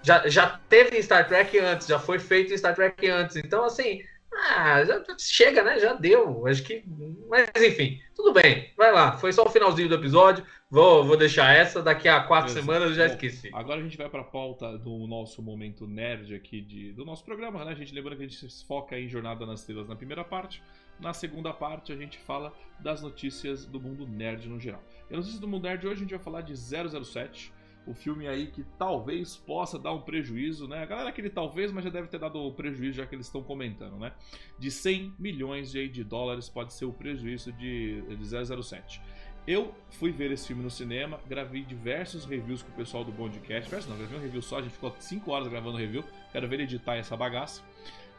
Já, 0.01 0.27
já 0.27 0.59
teve 0.69 0.97
em 0.97 1.01
Star 1.01 1.27
Trek 1.27 1.57
antes, 1.59 1.87
já 1.87 1.99
foi 1.99 2.19
feito 2.19 2.53
em 2.53 2.57
Star 2.57 2.75
Trek 2.75 3.07
antes. 3.07 3.35
Então, 3.37 3.63
assim, 3.65 4.01
ah, 4.33 4.83
já 4.83 5.03
chega, 5.17 5.63
né? 5.63 5.79
Já 5.79 5.93
deu. 5.93 6.45
Acho 6.45 6.63
que. 6.63 6.83
Mas 7.29 7.49
enfim, 7.57 7.99
tudo 8.15 8.33
bem. 8.33 8.71
Vai 8.77 8.91
lá. 8.91 9.13
Foi 9.13 9.31
só 9.31 9.43
o 9.43 9.49
finalzinho 9.49 9.87
do 9.87 9.95
episódio. 9.95 10.45
Vou, 10.69 11.05
vou 11.05 11.15
deixar 11.15 11.55
essa. 11.55 11.81
Daqui 11.81 12.07
a 12.07 12.21
quatro 12.21 12.53
Beleza. 12.53 12.65
semanas 12.65 12.89
eu 12.89 12.95
já 12.95 13.07
Bom, 13.07 13.13
esqueci. 13.13 13.49
Agora 13.53 13.79
a 13.79 13.83
gente 13.83 13.97
vai 13.97 14.09
para 14.09 14.21
a 14.21 14.25
pauta 14.25 14.77
do 14.77 15.07
nosso 15.07 15.41
momento 15.41 15.87
nerd 15.87 16.35
aqui 16.35 16.61
de, 16.61 16.91
do 16.93 17.05
nosso 17.05 17.23
programa, 17.23 17.63
né? 17.63 17.71
A 17.71 17.75
gente 17.75 17.93
lembra 17.93 18.15
que 18.15 18.23
a 18.23 18.27
gente 18.27 18.51
se 18.51 18.65
foca 18.65 18.99
em 18.99 19.07
Jornada 19.07 19.45
nas 19.45 19.61
Estrelas 19.61 19.87
na 19.87 19.95
primeira 19.95 20.23
parte. 20.23 20.61
Na 20.99 21.13
segunda 21.13 21.53
parte, 21.53 21.91
a 21.91 21.95
gente 21.95 22.17
fala 22.17 22.53
das 22.79 23.01
notícias 23.01 23.65
do 23.65 23.79
mundo 23.79 24.07
nerd 24.07 24.47
no 24.47 24.59
geral. 24.59 24.83
E 25.09 25.13
as 25.13 25.17
notícias 25.17 25.39
do 25.39 25.47
mundo 25.47 25.63
nerd 25.63 25.85
hoje 25.85 25.95
a 25.95 26.03
gente 26.03 26.15
vai 26.15 26.23
falar 26.23 26.41
de 26.41 26.55
007, 26.55 27.53
o 27.85 27.93
filme 27.93 28.27
aí 28.27 28.47
que 28.47 28.63
talvez 28.77 29.35
possa 29.35 29.77
dar 29.77 29.93
um 29.93 30.01
prejuízo, 30.01 30.67
né? 30.67 30.81
A 30.81 30.85
galera 30.85 31.09
aquele 31.09 31.29
talvez, 31.29 31.71
mas 31.71 31.83
já 31.83 31.89
deve 31.89 32.07
ter 32.07 32.17
dado 32.17 32.51
prejuízo 32.53 32.97
já 32.97 33.05
que 33.05 33.13
eles 33.13 33.27
estão 33.27 33.43
comentando, 33.43 33.97
né? 33.97 34.13
De 34.57 34.71
100 34.71 35.15
milhões 35.19 35.71
de 35.71 36.03
dólares 36.03 36.49
pode 36.49 36.73
ser 36.73 36.85
o 36.85 36.93
prejuízo 36.93 37.51
de, 37.53 38.01
de 38.01 38.63
007. 38.63 39.01
Eu 39.47 39.75
fui 39.91 40.11
ver 40.11 40.31
esse 40.31 40.47
filme 40.47 40.63
no 40.63 40.71
cinema, 40.71 41.19
gravei 41.27 41.63
diversos 41.63 42.25
reviews 42.25 42.63
com 42.63 42.71
o 42.71 42.75
pessoal 42.75 43.03
do 43.03 43.11
Bondcast. 43.11 43.69
Não, 43.87 43.95
gravei 43.95 44.17
um 44.17 44.21
review 44.21 44.41
só, 44.41 44.57
a 44.57 44.61
gente 44.63 44.71
ficou 44.71 44.95
5 44.97 45.31
horas 45.31 45.47
gravando 45.47 45.77
review. 45.77 46.03
Quero 46.31 46.47
ver 46.47 46.61
editar 46.61 46.95
essa 46.95 47.15
bagaça. 47.15 47.61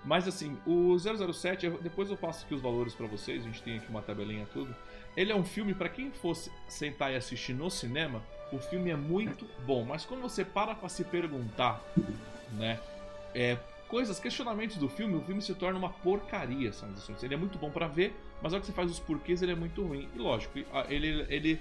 Mas 0.04 0.28
assim, 0.28 0.56
o 0.66 0.96
007, 0.98 1.68
depois 1.80 2.10
eu 2.10 2.16
passo 2.16 2.44
aqui 2.44 2.54
os 2.54 2.60
valores 2.60 2.94
para 2.94 3.06
vocês, 3.06 3.42
a 3.42 3.46
gente 3.46 3.62
tem 3.62 3.78
aqui 3.78 3.88
uma 3.88 4.02
tabelinha 4.02 4.46
tudo. 4.52 4.74
Ele 5.16 5.32
é 5.32 5.34
um 5.34 5.44
filme 5.44 5.74
para 5.74 5.88
quem 5.88 6.10
fosse 6.10 6.50
sentar 6.68 7.12
e 7.12 7.16
assistir 7.16 7.54
no 7.54 7.70
cinema, 7.70 8.22
o 8.52 8.58
filme 8.58 8.90
é 8.90 8.96
muito 8.96 9.46
bom, 9.66 9.84
mas 9.84 10.04
quando 10.04 10.20
você 10.20 10.44
para 10.44 10.74
para 10.74 10.88
se 10.88 11.02
perguntar, 11.02 11.82
né, 12.52 12.78
é, 13.34 13.58
coisas, 13.88 14.18
questionamentos 14.20 14.76
do 14.76 14.88
filme, 14.88 15.16
o 15.16 15.20
filme 15.22 15.42
se 15.42 15.54
torna 15.54 15.78
uma 15.78 15.90
porcaria, 15.90 16.72
sabe? 16.72 16.94
Ele 17.22 17.34
é 17.34 17.36
muito 17.36 17.58
bom 17.58 17.70
para 17.70 17.88
ver, 17.88 18.14
mas 18.42 18.52
na 18.52 18.56
hora 18.56 18.60
que 18.60 18.66
você 18.66 18.72
faz 18.72 18.90
os 18.90 19.00
porquês, 19.00 19.42
ele 19.42 19.52
é 19.52 19.54
muito 19.54 19.82
ruim. 19.82 20.08
E 20.14 20.18
lógico, 20.18 20.58
ele 20.88 21.26
ele 21.28 21.60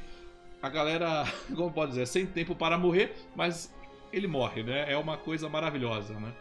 a 0.62 0.70
galera, 0.70 1.26
como 1.56 1.72
pode 1.72 1.92
dizer, 1.92 2.08
sem 2.08 2.26
tempo 2.26 2.56
para 2.56 2.78
morrer, 2.78 3.16
mas 3.36 3.74
ele 4.12 4.28
morre, 4.28 4.64
né? 4.64 4.92
É 4.92 4.98
uma 4.98 5.18
coisa 5.18 5.50
maravilhosa, 5.50 6.14
né? 6.14 6.34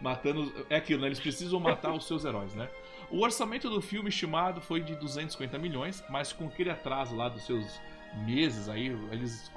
Matando. 0.00 0.52
É 0.68 0.76
aquilo, 0.76 1.02
né? 1.02 1.08
Eles 1.08 1.20
precisam 1.20 1.60
matar 1.60 1.92
os 1.92 2.06
seus 2.06 2.24
heróis, 2.24 2.54
né? 2.54 2.68
O 3.10 3.22
orçamento 3.22 3.68
do 3.68 3.80
filme 3.80 4.08
estimado 4.08 4.60
foi 4.60 4.80
de 4.80 4.94
250 4.94 5.58
milhões, 5.58 6.04
mas 6.08 6.32
com 6.32 6.46
aquele 6.46 6.70
atraso 6.70 7.16
lá 7.16 7.28
dos 7.28 7.44
seus 7.44 7.80
meses 8.24 8.68
aí, 8.68 8.86
eles, 9.10 9.50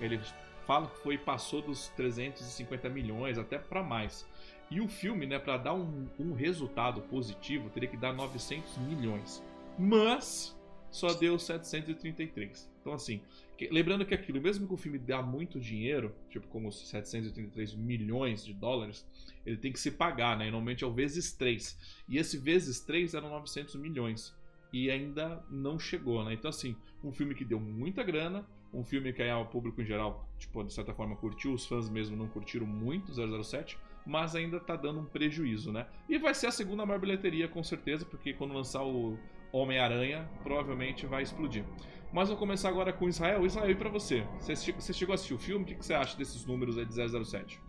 eles 0.00 0.34
falam 0.66 0.88
que 0.88 0.98
foi 1.02 1.18
passou 1.18 1.62
dos 1.62 1.88
350 1.88 2.88
milhões 2.88 3.38
até 3.38 3.58
para 3.58 3.82
mais. 3.82 4.26
E 4.70 4.80
o 4.80 4.88
filme, 4.88 5.26
né, 5.26 5.38
para 5.38 5.56
dar 5.56 5.74
um, 5.74 6.06
um 6.18 6.32
resultado 6.32 7.00
positivo, 7.02 7.70
teria 7.70 7.88
que 7.88 7.96
dar 7.96 8.12
900 8.12 8.78
milhões. 8.78 9.42
Mas 9.78 10.56
só 10.90 11.12
deu 11.12 11.38
733. 11.38 12.70
Então 12.80 12.92
assim, 12.92 13.22
lembrando 13.70 14.06
que 14.06 14.14
aquilo, 14.14 14.40
mesmo 14.40 14.66
que 14.66 14.74
o 14.74 14.76
filme 14.76 14.98
dá 14.98 15.22
muito 15.22 15.60
dinheiro, 15.60 16.14
tipo 16.28 16.46
como 16.48 16.70
733 16.70 17.74
milhões 17.74 18.44
de 18.44 18.54
dólares, 18.54 19.06
ele 19.44 19.56
tem 19.56 19.72
que 19.72 19.80
se 19.80 19.90
pagar, 19.90 20.38
né? 20.38 20.48
E 20.48 20.50
normalmente 20.50 20.84
é 20.84 20.86
o 20.86 20.92
vezes 20.92 21.32
3. 21.32 22.04
E 22.08 22.18
esse 22.18 22.38
vezes 22.38 22.80
3 22.80 23.14
eram 23.14 23.30
900 23.30 23.74
milhões. 23.76 24.34
E 24.72 24.90
ainda 24.90 25.44
não 25.50 25.78
chegou, 25.78 26.24
né? 26.24 26.32
Então, 26.32 26.48
assim, 26.48 26.76
um 27.02 27.12
filme 27.12 27.34
que 27.34 27.44
deu 27.44 27.58
muita 27.58 28.02
grana, 28.02 28.46
um 28.72 28.84
filme 28.84 29.12
que 29.12 29.20
aí, 29.20 29.32
o 29.32 29.44
público 29.44 29.82
em 29.82 29.84
geral, 29.84 30.28
tipo, 30.38 30.62
de 30.62 30.72
certa 30.72 30.94
forma 30.94 31.16
curtiu, 31.16 31.52
os 31.52 31.66
fãs 31.66 31.88
mesmo 31.88 32.16
não 32.16 32.28
curtiram 32.28 32.66
muito 32.66 33.12
007, 33.12 33.76
mas 34.06 34.34
ainda 34.34 34.60
tá 34.60 34.76
dando 34.76 35.00
um 35.00 35.04
prejuízo, 35.04 35.72
né? 35.72 35.86
E 36.08 36.18
vai 36.18 36.34
ser 36.34 36.46
a 36.46 36.52
segunda 36.52 36.86
maior 36.86 37.00
bilheteria, 37.00 37.48
com 37.48 37.62
certeza, 37.62 38.04
porque 38.04 38.32
quando 38.32 38.54
lançar 38.54 38.84
o 38.84 39.18
Homem-Aranha, 39.52 40.28
provavelmente 40.42 41.06
vai 41.06 41.22
explodir. 41.22 41.64
Mas 42.12 42.28
vou 42.28 42.36
começar 42.36 42.68
agora 42.68 42.92
com 42.92 43.08
Israel. 43.08 43.46
Israel, 43.46 43.70
e 43.70 43.74
pra 43.74 43.88
você? 43.88 44.24
Você 44.40 44.92
chegou 44.92 45.12
a 45.12 45.14
assistir 45.14 45.34
o 45.34 45.38
filme? 45.38 45.64
O 45.64 45.66
que 45.66 45.76
você 45.76 45.94
acha 45.94 46.16
desses 46.16 46.44
números 46.44 46.76
aí 46.76 46.84
de 46.84 46.94
007? 46.94 47.60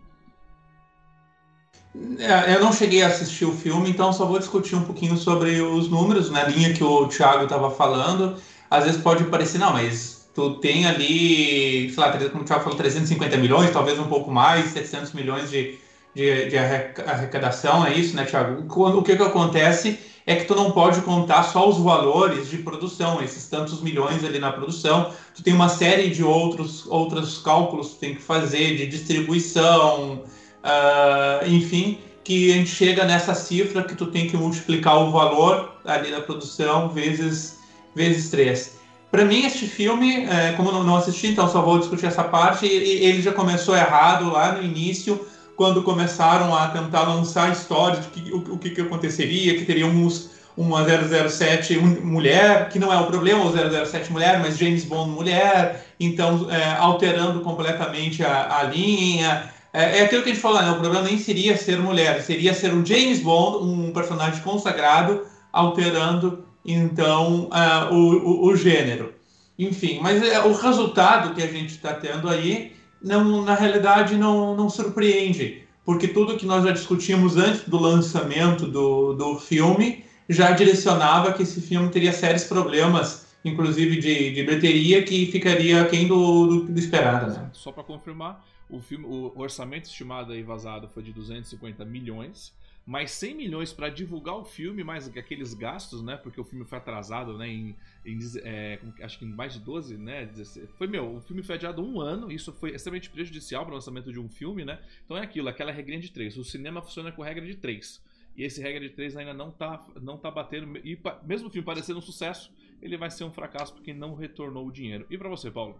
É, 2.18 2.54
eu 2.54 2.60
não 2.60 2.72
cheguei 2.72 3.02
a 3.02 3.08
assistir 3.08 3.44
o 3.44 3.52
filme, 3.52 3.90
então 3.90 4.12
só 4.12 4.24
vou 4.24 4.38
discutir 4.38 4.74
um 4.74 4.84
pouquinho 4.84 5.16
sobre 5.16 5.60
os 5.60 5.88
números, 5.88 6.30
na 6.30 6.44
linha 6.44 6.72
que 6.72 6.82
o 6.82 7.06
Thiago 7.06 7.44
estava 7.44 7.70
falando. 7.70 8.36
Às 8.70 8.84
vezes 8.84 9.00
pode 9.00 9.24
parecer, 9.24 9.58
não, 9.58 9.74
mas 9.74 10.28
tu 10.34 10.54
tem 10.54 10.86
ali, 10.86 11.90
sei 11.90 12.02
lá, 12.02 12.10
como 12.30 12.42
o 12.42 12.46
Thiago 12.46 12.64
falou, 12.64 12.78
350 12.78 13.36
milhões, 13.36 13.70
talvez 13.70 13.98
um 13.98 14.08
pouco 14.08 14.30
mais, 14.30 14.70
700 14.70 15.12
milhões 15.12 15.50
de, 15.50 15.78
de, 16.14 16.48
de 16.48 16.58
arrecadação, 16.58 17.86
é 17.86 17.94
isso, 17.94 18.16
né, 18.16 18.24
Thiago? 18.24 18.64
O 18.68 19.02
que, 19.02 19.14
que 19.14 19.22
acontece 19.22 19.98
é 20.26 20.36
que 20.36 20.44
tu 20.44 20.54
não 20.54 20.70
pode 20.70 21.00
contar 21.02 21.42
só 21.44 21.68
os 21.68 21.78
valores 21.78 22.48
de 22.48 22.58
produção, 22.58 23.22
esses 23.22 23.48
tantos 23.48 23.80
milhões 23.82 24.24
ali 24.24 24.38
na 24.38 24.52
produção. 24.52 25.12
Tu 25.34 25.42
tem 25.42 25.52
uma 25.52 25.68
série 25.68 26.10
de 26.10 26.22
outros, 26.22 26.86
outros 26.86 27.38
cálculos 27.38 27.88
que 27.88 27.94
tu 27.94 28.00
tem 28.00 28.14
que 28.14 28.22
fazer 28.22 28.76
de 28.76 28.86
distribuição, 28.86 30.22
uh, 30.62 31.46
enfim, 31.46 31.98
que 32.22 32.52
a 32.52 32.56
gente 32.56 32.70
chega 32.70 33.04
nessa 33.04 33.34
cifra 33.34 33.82
que 33.82 33.96
tu 33.96 34.06
tem 34.06 34.28
que 34.28 34.36
multiplicar 34.36 34.96
o 34.98 35.10
valor 35.10 35.72
ali 35.84 36.10
da 36.10 36.20
produção 36.20 36.88
vezes 36.88 37.58
vezes 37.94 38.30
3. 38.30 38.82
Para 39.10 39.26
mim, 39.26 39.44
este 39.44 39.66
filme, 39.66 40.24
é, 40.24 40.52
como 40.52 40.70
eu 40.70 40.82
não 40.82 40.96
assisti, 40.96 41.26
então 41.26 41.46
só 41.46 41.60
vou 41.60 41.78
discutir 41.78 42.06
essa 42.06 42.24
parte, 42.24 42.66
ele 42.66 43.20
já 43.20 43.32
começou 43.32 43.76
errado 43.76 44.30
lá 44.30 44.52
no 44.52 44.62
início, 44.62 45.20
quando 45.56 45.82
começaram 45.82 46.54
a 46.54 46.68
tentar 46.68 47.02
lançar 47.02 47.52
histórias 47.52 48.04
de 48.04 48.08
que, 48.08 48.32
o, 48.32 48.54
o 48.54 48.58
que, 48.58 48.70
que 48.70 48.80
aconteceria, 48.80 49.56
que 49.56 49.64
teríamos 49.64 50.30
uma 50.56 50.84
007 50.84 51.78
mulher, 51.78 52.68
que 52.68 52.78
não 52.78 52.92
é 52.92 52.98
o 52.98 53.06
problema, 53.06 53.44
o 53.44 53.86
007 53.86 54.12
mulher, 54.12 54.38
mas 54.38 54.58
James 54.58 54.84
Bond 54.84 55.10
mulher, 55.10 55.86
então 55.98 56.50
é, 56.50 56.74
alterando 56.74 57.40
completamente 57.40 58.22
a, 58.22 58.58
a 58.58 58.62
linha. 58.64 59.50
É, 59.72 59.98
é, 59.98 60.02
aquilo 60.02 60.22
que 60.22 60.30
a 60.30 60.32
gente 60.32 60.42
falou, 60.42 60.60
né? 60.60 60.70
o 60.70 60.78
problema 60.78 61.02
nem 61.02 61.18
seria 61.18 61.56
ser 61.56 61.78
mulher, 61.78 62.20
seria 62.20 62.52
ser 62.52 62.74
um 62.74 62.84
James 62.84 63.20
Bond, 63.20 63.64
um 63.64 63.92
personagem 63.92 64.42
consagrado, 64.42 65.22
alterando 65.50 66.44
então 66.64 67.48
uh, 67.50 67.92
o, 67.92 67.96
o, 67.96 68.46
o, 68.48 68.56
gênero. 68.56 69.14
Enfim, 69.58 70.00
mas 70.02 70.22
é, 70.22 70.40
o 70.40 70.52
resultado 70.52 71.34
que 71.34 71.42
a 71.42 71.46
gente 71.46 71.70
está 71.70 71.94
tendo 71.94 72.28
aí, 72.28 72.76
não, 73.02 73.42
na 73.42 73.54
realidade, 73.54 74.16
não, 74.16 74.54
não 74.54 74.70
surpreende, 74.70 75.64
porque 75.84 76.08
tudo 76.08 76.36
que 76.36 76.46
nós 76.46 76.64
já 76.64 76.70
discutimos 76.70 77.36
antes 77.36 77.68
do 77.68 77.78
lançamento 77.78 78.66
do, 78.66 79.12
do 79.14 79.38
filme 79.38 80.04
já 80.28 80.52
direcionava 80.52 81.32
que 81.32 81.42
esse 81.42 81.60
filme 81.60 81.88
teria 81.88 82.12
sérios 82.12 82.44
problemas, 82.44 83.26
inclusive 83.44 83.96
de, 83.96 84.32
de 84.32 84.42
bilheteria, 84.44 85.02
que 85.02 85.26
ficaria 85.26 85.82
aquém 85.82 86.06
do, 86.06 86.46
do, 86.46 86.64
do 86.66 86.78
esperado. 86.78 87.32
Né? 87.32 87.50
Só 87.52 87.72
para 87.72 87.82
confirmar, 87.82 88.44
o, 88.70 88.80
filme, 88.80 89.04
o 89.04 89.32
orçamento 89.36 89.86
estimado 89.86 90.32
aí 90.32 90.42
vazado 90.42 90.88
foi 90.88 91.02
de 91.02 91.12
250 91.12 91.84
milhões 91.84 92.54
mais 92.84 93.12
100 93.12 93.34
milhões 93.36 93.72
para 93.72 93.88
divulgar 93.88 94.36
o 94.36 94.44
filme, 94.44 94.82
mais 94.82 95.08
aqueles 95.16 95.54
gastos, 95.54 96.02
né? 96.02 96.16
Porque 96.16 96.40
o 96.40 96.44
filme 96.44 96.64
foi 96.64 96.78
atrasado, 96.78 97.38
né? 97.38 97.46
Em, 97.46 97.76
em 98.04 98.18
é, 98.42 98.80
acho 99.00 99.18
que 99.18 99.24
em 99.24 99.28
mais 99.28 99.52
de 99.52 99.60
12, 99.60 99.96
né? 99.96 100.26
16, 100.26 100.68
foi 100.72 100.88
meu, 100.88 101.16
o 101.16 101.20
filme 101.20 101.42
foi 101.42 101.54
adiado 101.54 101.82
um 101.82 102.00
ano, 102.00 102.30
isso 102.30 102.52
foi 102.52 102.74
extremamente 102.74 103.08
prejudicial 103.08 103.64
para 103.64 103.72
o 103.72 103.74
lançamento 103.74 104.12
de 104.12 104.18
um 104.18 104.28
filme, 104.28 104.64
né? 104.64 104.80
Então 105.04 105.16
é 105.16 105.20
aquilo, 105.20 105.48
aquela 105.48 105.70
regrinha 105.70 106.00
de 106.00 106.10
3. 106.10 106.36
O 106.38 106.44
cinema 106.44 106.82
funciona 106.82 107.12
com 107.12 107.22
regra 107.22 107.46
de 107.46 107.54
3. 107.54 108.02
E 108.36 108.42
esse 108.42 108.60
regra 108.60 108.80
de 108.80 108.90
3 108.90 109.16
ainda 109.16 109.34
não 109.34 109.50
tá, 109.52 109.86
não 110.00 110.16
tá 110.16 110.30
batendo. 110.30 110.76
E 110.78 110.98
mesmo 111.22 111.48
o 111.48 111.50
filme 111.50 111.64
parecendo 111.64 112.00
um 112.00 112.02
sucesso, 112.02 112.52
ele 112.80 112.96
vai 112.96 113.10
ser 113.10 113.22
um 113.22 113.32
fracasso 113.32 113.72
porque 113.74 113.94
não 113.94 114.14
retornou 114.14 114.66
o 114.66 114.72
dinheiro. 114.72 115.06
E 115.08 115.16
para 115.16 115.28
você, 115.28 115.50
Paulo? 115.50 115.78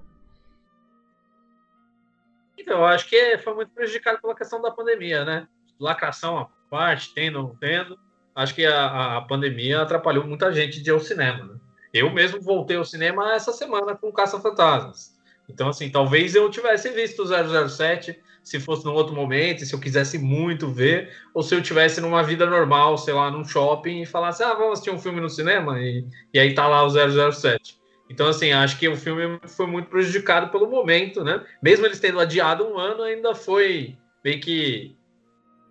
Então, 2.56 2.78
eu 2.78 2.84
acho 2.84 3.08
que 3.08 3.38
foi 3.38 3.54
muito 3.54 3.72
prejudicado 3.72 4.20
pela 4.20 4.36
questão 4.36 4.62
da 4.62 4.70
pandemia, 4.70 5.24
né? 5.24 5.48
Lacração 5.80 6.48
parte, 6.72 7.12
tendo 7.12 7.42
não 7.42 7.54
tendo. 7.54 7.98
Acho 8.34 8.54
que 8.54 8.64
a, 8.64 9.18
a 9.18 9.20
pandemia 9.20 9.82
atrapalhou 9.82 10.26
muita 10.26 10.50
gente 10.50 10.80
de 10.80 10.88
ir 10.88 10.92
ao 10.94 11.00
cinema. 11.00 11.44
Né? 11.44 11.54
Eu 11.92 12.10
mesmo 12.10 12.40
voltei 12.40 12.78
ao 12.78 12.84
cinema 12.84 13.34
essa 13.34 13.52
semana 13.52 13.94
com 13.94 14.10
Caça 14.10 14.40
Fantasmas. 14.40 15.14
Então, 15.46 15.68
assim, 15.68 15.90
talvez 15.90 16.34
eu 16.34 16.48
tivesse 16.50 16.88
visto 16.88 17.22
o 17.22 17.68
007 17.68 18.18
se 18.42 18.58
fosse 18.58 18.86
num 18.86 18.94
outro 18.94 19.14
momento, 19.14 19.66
se 19.66 19.74
eu 19.74 19.78
quisesse 19.78 20.18
muito 20.18 20.72
ver, 20.72 21.14
ou 21.34 21.42
se 21.42 21.54
eu 21.54 21.62
tivesse 21.62 22.00
numa 22.00 22.22
vida 22.22 22.46
normal, 22.46 22.96
sei 22.96 23.12
lá, 23.12 23.30
num 23.30 23.44
shopping 23.44 24.00
e 24.00 24.06
falasse, 24.06 24.42
ah, 24.42 24.54
vamos 24.54 24.72
assistir 24.72 24.90
um 24.90 24.98
filme 24.98 25.20
no 25.20 25.28
cinema, 25.28 25.78
e, 25.78 26.04
e 26.32 26.40
aí 26.40 26.54
tá 26.54 26.66
lá 26.66 26.82
o 26.82 26.90
007. 26.90 27.78
Então, 28.10 28.26
assim, 28.26 28.50
acho 28.50 28.78
que 28.78 28.88
o 28.88 28.96
filme 28.96 29.38
foi 29.46 29.66
muito 29.66 29.88
prejudicado 29.90 30.50
pelo 30.50 30.68
momento, 30.68 31.22
né? 31.22 31.44
Mesmo 31.62 31.86
eles 31.86 32.00
tendo 32.00 32.18
adiado 32.18 32.66
um 32.66 32.78
ano, 32.78 33.02
ainda 33.02 33.34
foi 33.34 33.96
meio 34.24 34.40
que 34.40 34.96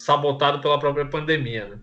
sabotado 0.02 0.60
pela 0.62 0.80
própria 0.80 1.06
pandemia, 1.06 1.68
né? 1.68 1.80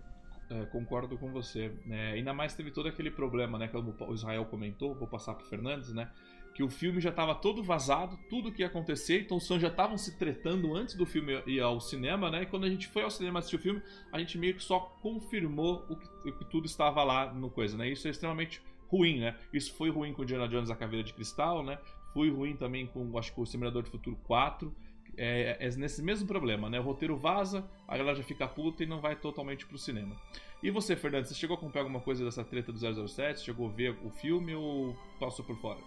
É, 0.49 0.65
concordo 0.65 1.17
com 1.17 1.31
você. 1.31 1.71
É, 1.89 2.13
ainda 2.13 2.33
mais 2.33 2.55
teve 2.55 2.71
todo 2.71 2.87
aquele 2.87 3.11
problema, 3.11 3.57
né? 3.57 3.67
Que 3.67 3.77
o 3.77 4.13
Israel 4.13 4.45
comentou, 4.45 4.95
vou 4.95 5.07
passar 5.07 5.35
para 5.35 5.45
Fernandes, 5.45 5.93
né? 5.93 6.09
Que 6.55 6.63
o 6.63 6.69
filme 6.69 6.99
já 6.99 7.11
estava 7.11 7.35
todo 7.35 7.63
vazado, 7.63 8.17
tudo 8.29 8.51
que 8.51 8.61
ia 8.61 8.67
acontecer, 8.67 9.21
então 9.21 9.37
os 9.37 9.47
fãs 9.47 9.61
já 9.61 9.67
estavam 9.67 9.97
se 9.97 10.17
tretando 10.17 10.75
antes 10.75 10.95
do 10.95 11.05
filme 11.05 11.41
ir 11.45 11.61
ao 11.61 11.79
cinema, 11.79 12.29
né? 12.29 12.41
E 12.41 12.45
quando 12.47 12.65
a 12.65 12.69
gente 12.69 12.87
foi 12.87 13.03
ao 13.03 13.11
cinema 13.11 13.39
assistir 13.39 13.57
o 13.57 13.59
filme, 13.59 13.81
a 14.11 14.19
gente 14.19 14.37
meio 14.37 14.55
que 14.55 14.63
só 14.63 14.79
confirmou 15.01 15.85
o 15.87 15.95
que, 15.95 16.29
o 16.29 16.33
que 16.33 16.45
tudo 16.45 16.65
estava 16.65 17.03
lá 17.03 17.31
no 17.31 17.49
coisa, 17.49 17.77
né? 17.77 17.87
Isso 17.87 18.07
é 18.07 18.11
extremamente 18.11 18.61
ruim, 18.87 19.19
né? 19.19 19.35
Isso 19.53 19.73
foi 19.75 19.91
ruim 19.91 20.11
com 20.11 20.23
Indiana 20.23 20.47
Jones 20.47 20.71
a 20.71 20.75
Caveira 20.75 21.05
de 21.05 21.13
Cristal, 21.13 21.63
né? 21.63 21.77
Foi 22.11 22.29
ruim 22.31 22.55
também 22.55 22.87
com, 22.87 23.17
acho 23.17 23.31
que 23.33 23.39
o 23.39 23.45
Simulador 23.45 23.83
de 23.83 23.91
Futuro 23.91 24.17
4 24.23 24.75
é, 25.17 25.57
é, 25.59 25.69
nesse 25.77 26.01
mesmo 26.01 26.27
problema, 26.27 26.69
né? 26.69 26.79
O 26.79 26.83
roteiro 26.83 27.17
vaza, 27.17 27.63
a 27.87 27.97
galera 27.97 28.17
já 28.17 28.23
fica 28.23 28.47
puta 28.47 28.83
e 28.83 28.87
não 28.87 28.99
vai 28.99 29.15
totalmente 29.15 29.65
pro 29.65 29.77
cinema. 29.77 30.15
E 30.61 30.69
você, 30.69 30.95
Fernando, 30.95 31.25
você 31.25 31.33
chegou 31.33 31.55
a 31.55 31.57
acompanhar 31.57 31.83
alguma 31.83 32.01
coisa 32.01 32.23
dessa 32.23 32.43
treta 32.43 32.71
do 32.71 33.07
007? 33.07 33.41
Chegou 33.41 33.67
a 33.67 33.71
ver 33.71 33.97
o 34.03 34.09
filme 34.09 34.53
ou 34.53 34.95
passou 35.19 35.43
por 35.45 35.57
fora? 35.57 35.79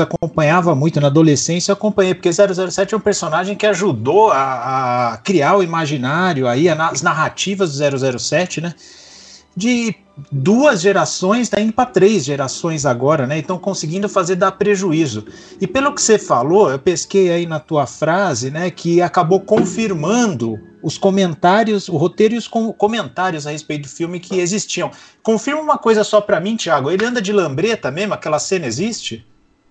acompanhava 0.00 0.74
muito 0.74 1.00
na 1.00 1.08
adolescência, 1.08 1.70
eu 1.70 1.74
acompanhei, 1.74 2.14
porque 2.14 2.32
007 2.32 2.94
é 2.94 2.96
um 2.96 3.00
personagem 3.00 3.54
que 3.54 3.66
ajudou 3.66 4.30
a, 4.30 5.12
a 5.12 5.16
criar 5.18 5.56
o 5.56 5.62
imaginário 5.62 6.48
aí, 6.48 6.68
as 6.68 7.02
narrativas 7.02 7.76
do 7.76 8.18
007, 8.18 8.60
né? 8.62 8.74
De 9.56 9.94
duas 10.30 10.80
gerações, 10.80 11.48
tá 11.48 11.60
indo 11.60 11.72
para 11.72 11.88
três 11.88 12.24
gerações 12.24 12.84
agora, 12.84 13.26
né? 13.26 13.38
Então 13.38 13.58
conseguindo 13.58 14.08
fazer 14.08 14.36
dar 14.36 14.52
prejuízo. 14.52 15.26
E 15.60 15.66
pelo 15.66 15.94
que 15.94 16.02
você 16.02 16.18
falou, 16.18 16.70
eu 16.70 16.78
pesquei 16.78 17.30
aí 17.30 17.46
na 17.46 17.58
tua 17.58 17.86
frase, 17.86 18.50
né, 18.50 18.70
que 18.70 19.00
acabou 19.00 19.40
confirmando 19.40 20.58
os 20.82 20.98
comentários, 20.98 21.88
o 21.88 21.96
roteiro 21.96 22.34
e 22.34 22.38
os 22.38 22.48
comentários 22.48 23.46
a 23.46 23.50
respeito 23.50 23.82
do 23.82 23.88
filme 23.88 24.18
que 24.18 24.38
existiam. 24.38 24.90
Confirma 25.22 25.60
uma 25.60 25.78
coisa 25.78 26.02
só 26.02 26.20
para 26.20 26.40
mim, 26.40 26.56
Thiago. 26.56 26.90
Ele 26.90 27.04
anda 27.04 27.22
de 27.22 27.32
lambreta 27.32 27.90
mesmo? 27.90 28.14
Aquela 28.14 28.38
cena 28.38 28.66
existe? 28.66 29.24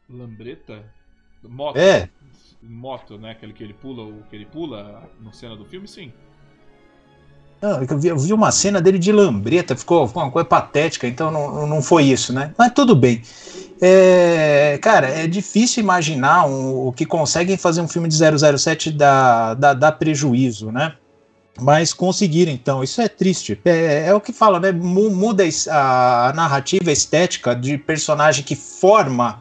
Lambreta? 0.09 0.83
Moto. 1.43 1.77
É. 1.77 2.09
Moto, 2.63 3.17
né? 3.17 3.31
Aquele 3.31 3.53
que 3.53 3.63
ele 3.63 3.73
pula, 3.73 4.03
o 4.03 4.23
que 4.29 4.35
ele 4.35 4.45
pula 4.45 5.03
na 5.19 5.33
cena 5.33 5.55
do 5.55 5.65
filme, 5.65 5.87
sim. 5.87 6.13
Não, 7.61 7.83
eu, 7.83 7.99
vi, 7.99 8.11
vi 8.13 8.33
uma 8.33 8.51
cena 8.51 8.81
dele 8.81 8.97
de 8.97 9.11
lambreta, 9.11 9.75
ficou, 9.75 10.09
uma 10.15 10.31
coisa 10.31 10.47
patética, 10.47 11.07
então 11.07 11.29
não, 11.29 11.67
não 11.67 11.81
foi 11.81 12.05
isso, 12.05 12.33
né? 12.33 12.53
Mas 12.57 12.71
tudo 12.73 12.95
bem. 12.95 13.21
É, 13.79 14.79
cara, 14.81 15.07
é 15.07 15.27
difícil 15.27 15.83
imaginar 15.83 16.47
um, 16.47 16.87
o 16.87 16.91
que 16.91 17.05
conseguem 17.05 17.57
fazer 17.57 17.81
um 17.81 17.87
filme 17.87 18.09
de 18.09 18.15
007 18.15 18.91
dar, 18.91 19.53
dar, 19.53 19.73
dar 19.73 19.91
prejuízo, 19.91 20.71
né? 20.71 20.93
Mas 21.59 21.93
conseguiram, 21.93 22.51
então, 22.51 22.83
isso 22.83 22.99
é 22.99 23.07
triste. 23.07 23.59
É, 23.63 24.07
é 24.07 24.13
o 24.13 24.21
que 24.21 24.33
fala, 24.33 24.59
né? 24.59 24.71
Muda 24.71 25.43
a, 25.69 26.29
a 26.29 26.33
narrativa 26.33 26.89
a 26.89 26.93
estética 26.93 27.55
de 27.55 27.77
personagem 27.77 28.43
que 28.43 28.55
forma, 28.55 29.39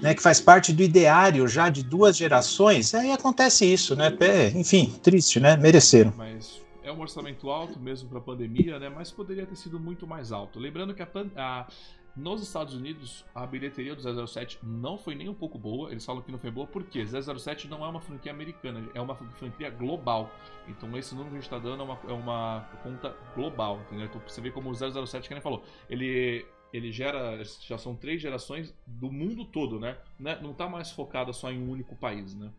né? 0.00 0.14
Que 0.14 0.22
faz 0.22 0.40
parte 0.40 0.72
do 0.72 0.82
ideário 0.82 1.46
já 1.46 1.68
de 1.68 1.82
duas 1.82 2.16
gerações. 2.16 2.94
Aí 2.94 3.12
acontece 3.12 3.70
isso, 3.70 3.94
né? 3.94 4.14
É, 4.20 4.48
enfim, 4.54 4.94
triste, 5.02 5.40
né? 5.40 5.56
Mereceram. 5.56 6.14
Mas 6.16 6.61
um 6.92 7.00
orçamento 7.00 7.50
alto 7.50 7.78
mesmo 7.80 8.08
para 8.08 8.18
a 8.18 8.22
pandemia, 8.22 8.78
né? 8.78 8.88
Mas 8.88 9.10
poderia 9.10 9.46
ter 9.46 9.56
sido 9.56 9.78
muito 9.78 10.06
mais 10.06 10.32
alto. 10.32 10.58
Lembrando 10.58 10.94
que 10.94 11.02
a, 11.02 11.08
a, 11.36 11.66
nos 12.14 12.42
Estados 12.42 12.74
Unidos 12.74 13.24
a 13.34 13.46
bilheteria 13.46 13.94
do 13.94 14.26
007 14.26 14.58
não 14.62 14.98
foi 14.98 15.14
nem 15.14 15.28
um 15.28 15.34
pouco 15.34 15.58
boa. 15.58 15.90
Eles 15.90 16.04
falam 16.04 16.22
que 16.22 16.30
não 16.30 16.38
foi 16.38 16.50
boa 16.50 16.66
porque 16.66 17.04
007 17.04 17.68
não 17.68 17.84
é 17.84 17.88
uma 17.88 18.00
franquia 18.00 18.32
americana, 18.32 18.88
é 18.94 19.00
uma 19.00 19.14
franquia 19.14 19.70
global. 19.70 20.30
Então 20.68 20.96
esse 20.96 21.14
número 21.14 21.30
que 21.30 21.36
a 21.38 21.40
gente 21.40 21.52
está 21.52 21.58
dando 21.58 21.82
é 21.82 21.84
uma, 21.84 21.98
é 22.08 22.12
uma 22.12 22.68
conta 22.82 23.16
global, 23.34 23.80
entendeu? 23.86 24.06
Então 24.06 24.20
você 24.26 24.40
vê 24.40 24.50
como 24.50 24.70
o 24.70 24.74
007, 24.74 25.28
que 25.28 25.34
nem 25.34 25.42
falou, 25.42 25.62
ele 25.88 26.46
ele 26.72 26.90
gera, 26.90 27.42
já 27.60 27.76
são 27.76 27.94
três 27.94 28.22
gerações 28.22 28.74
do 28.86 29.12
mundo 29.12 29.44
todo, 29.44 29.78
né? 29.78 29.98
Não 30.18 30.52
está 30.52 30.66
mais 30.66 30.90
focada 30.90 31.30
só 31.30 31.52
em 31.52 31.62
um 31.62 31.70
único 31.70 31.94
país, 31.94 32.34
né? 32.34 32.50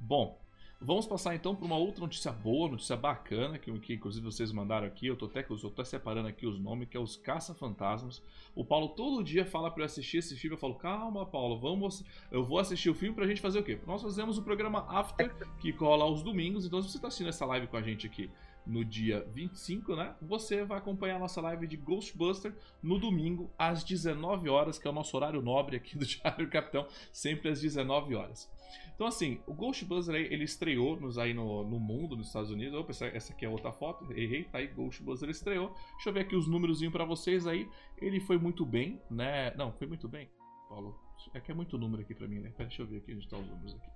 Bom, 0.00 0.38
Vamos 0.80 1.06
passar 1.06 1.34
então 1.34 1.54
para 1.54 1.64
uma 1.64 1.76
outra 1.76 2.02
notícia 2.02 2.30
boa, 2.30 2.68
notícia 2.68 2.96
bacana, 2.96 3.58
que, 3.58 3.72
que 3.78 3.94
inclusive 3.94 4.24
vocês 4.24 4.52
mandaram 4.52 4.86
aqui. 4.86 5.06
Eu 5.06 5.16
tô 5.16 5.26
até, 5.26 5.40
eu 5.48 5.56
tô 5.56 5.68
até 5.68 5.84
separando 5.84 6.28
aqui 6.28 6.46
os 6.46 6.58
nomes, 6.58 6.88
que 6.88 6.96
é 6.96 7.00
os 7.00 7.16
Caça-Fantasmas. 7.16 8.22
O 8.54 8.64
Paulo 8.64 8.88
todo 8.90 9.24
dia 9.24 9.46
fala 9.46 9.70
para 9.70 9.82
eu 9.82 9.86
assistir 9.86 10.18
esse 10.18 10.36
filme. 10.36 10.54
Eu 10.54 10.60
falo, 10.60 10.74
calma, 10.74 11.24
Paulo, 11.24 11.58
vamos. 11.58 12.04
Eu 12.30 12.44
vou 12.44 12.58
assistir 12.58 12.90
o 12.90 12.94
filme 12.94 13.14
pra 13.14 13.26
gente 13.26 13.40
fazer 13.40 13.60
o 13.60 13.64
quê? 13.64 13.78
Nós 13.86 14.02
fazemos 14.02 14.36
o 14.36 14.42
programa 14.42 14.86
After, 14.88 15.32
que 15.58 15.72
cola 15.72 16.04
aos 16.04 16.22
domingos. 16.22 16.66
Então, 16.66 16.82
se 16.82 16.90
você 16.90 16.98
tá 16.98 17.08
assistindo 17.08 17.28
essa 17.28 17.46
live 17.46 17.66
com 17.66 17.76
a 17.76 17.82
gente 17.82 18.06
aqui 18.06 18.30
no 18.66 18.84
dia 18.84 19.26
25, 19.32 19.94
né? 19.94 20.14
Você 20.22 20.64
vai 20.64 20.78
acompanhar 20.78 21.16
a 21.16 21.18
nossa 21.18 21.40
live 21.40 21.66
de 21.66 21.76
Ghostbuster 21.76 22.54
no 22.82 22.98
domingo 22.98 23.50
às 23.58 23.84
19 23.84 24.48
horas, 24.48 24.78
que 24.78 24.86
é 24.86 24.90
o 24.90 24.94
nosso 24.94 25.16
horário 25.16 25.42
nobre 25.42 25.76
aqui 25.76 25.96
do 25.96 26.04
Diário 26.06 26.48
Capitão, 26.48 26.86
sempre 27.12 27.50
às 27.50 27.60
19 27.60 28.14
horas. 28.14 28.50
Então, 28.94 29.06
assim, 29.06 29.40
o 29.46 29.52
Ghostbusters 29.52 30.16
aí, 30.16 30.32
ele 30.32 30.44
estreou 30.44 30.98
nos, 30.98 31.18
aí 31.18 31.34
no, 31.34 31.64
no 31.64 31.80
mundo, 31.80 32.16
nos 32.16 32.28
Estados 32.28 32.50
Unidos. 32.50 32.78
Opa, 32.78 32.90
essa, 32.90 33.06
essa 33.06 33.32
aqui 33.32 33.44
é 33.44 33.48
outra 33.48 33.72
foto, 33.72 34.10
errei, 34.12 34.44
tá 34.44 34.58
aí, 34.58 34.68
Ghostbusters 34.68 35.36
estreou. 35.36 35.74
Deixa 35.94 36.10
eu 36.10 36.12
ver 36.12 36.20
aqui 36.20 36.36
os 36.36 36.46
números 36.46 36.80
para 36.88 37.04
vocês 37.04 37.46
aí. 37.46 37.68
Ele 37.98 38.20
foi 38.20 38.38
muito 38.38 38.64
bem, 38.64 39.00
né? 39.10 39.52
Não, 39.56 39.72
foi 39.72 39.86
muito 39.86 40.08
bem, 40.08 40.28
Paulo. 40.68 40.98
É 41.32 41.40
que 41.40 41.50
é 41.50 41.54
muito 41.54 41.78
número 41.78 42.02
aqui 42.02 42.14
pra 42.14 42.28
mim, 42.28 42.38
né? 42.38 42.50
Pera, 42.50 42.68
deixa 42.68 42.82
eu 42.82 42.86
ver 42.86 42.98
aqui 42.98 43.14
onde 43.14 43.28
tá 43.28 43.36
os 43.36 43.46
números 43.46 43.74
aqui. 43.74 43.90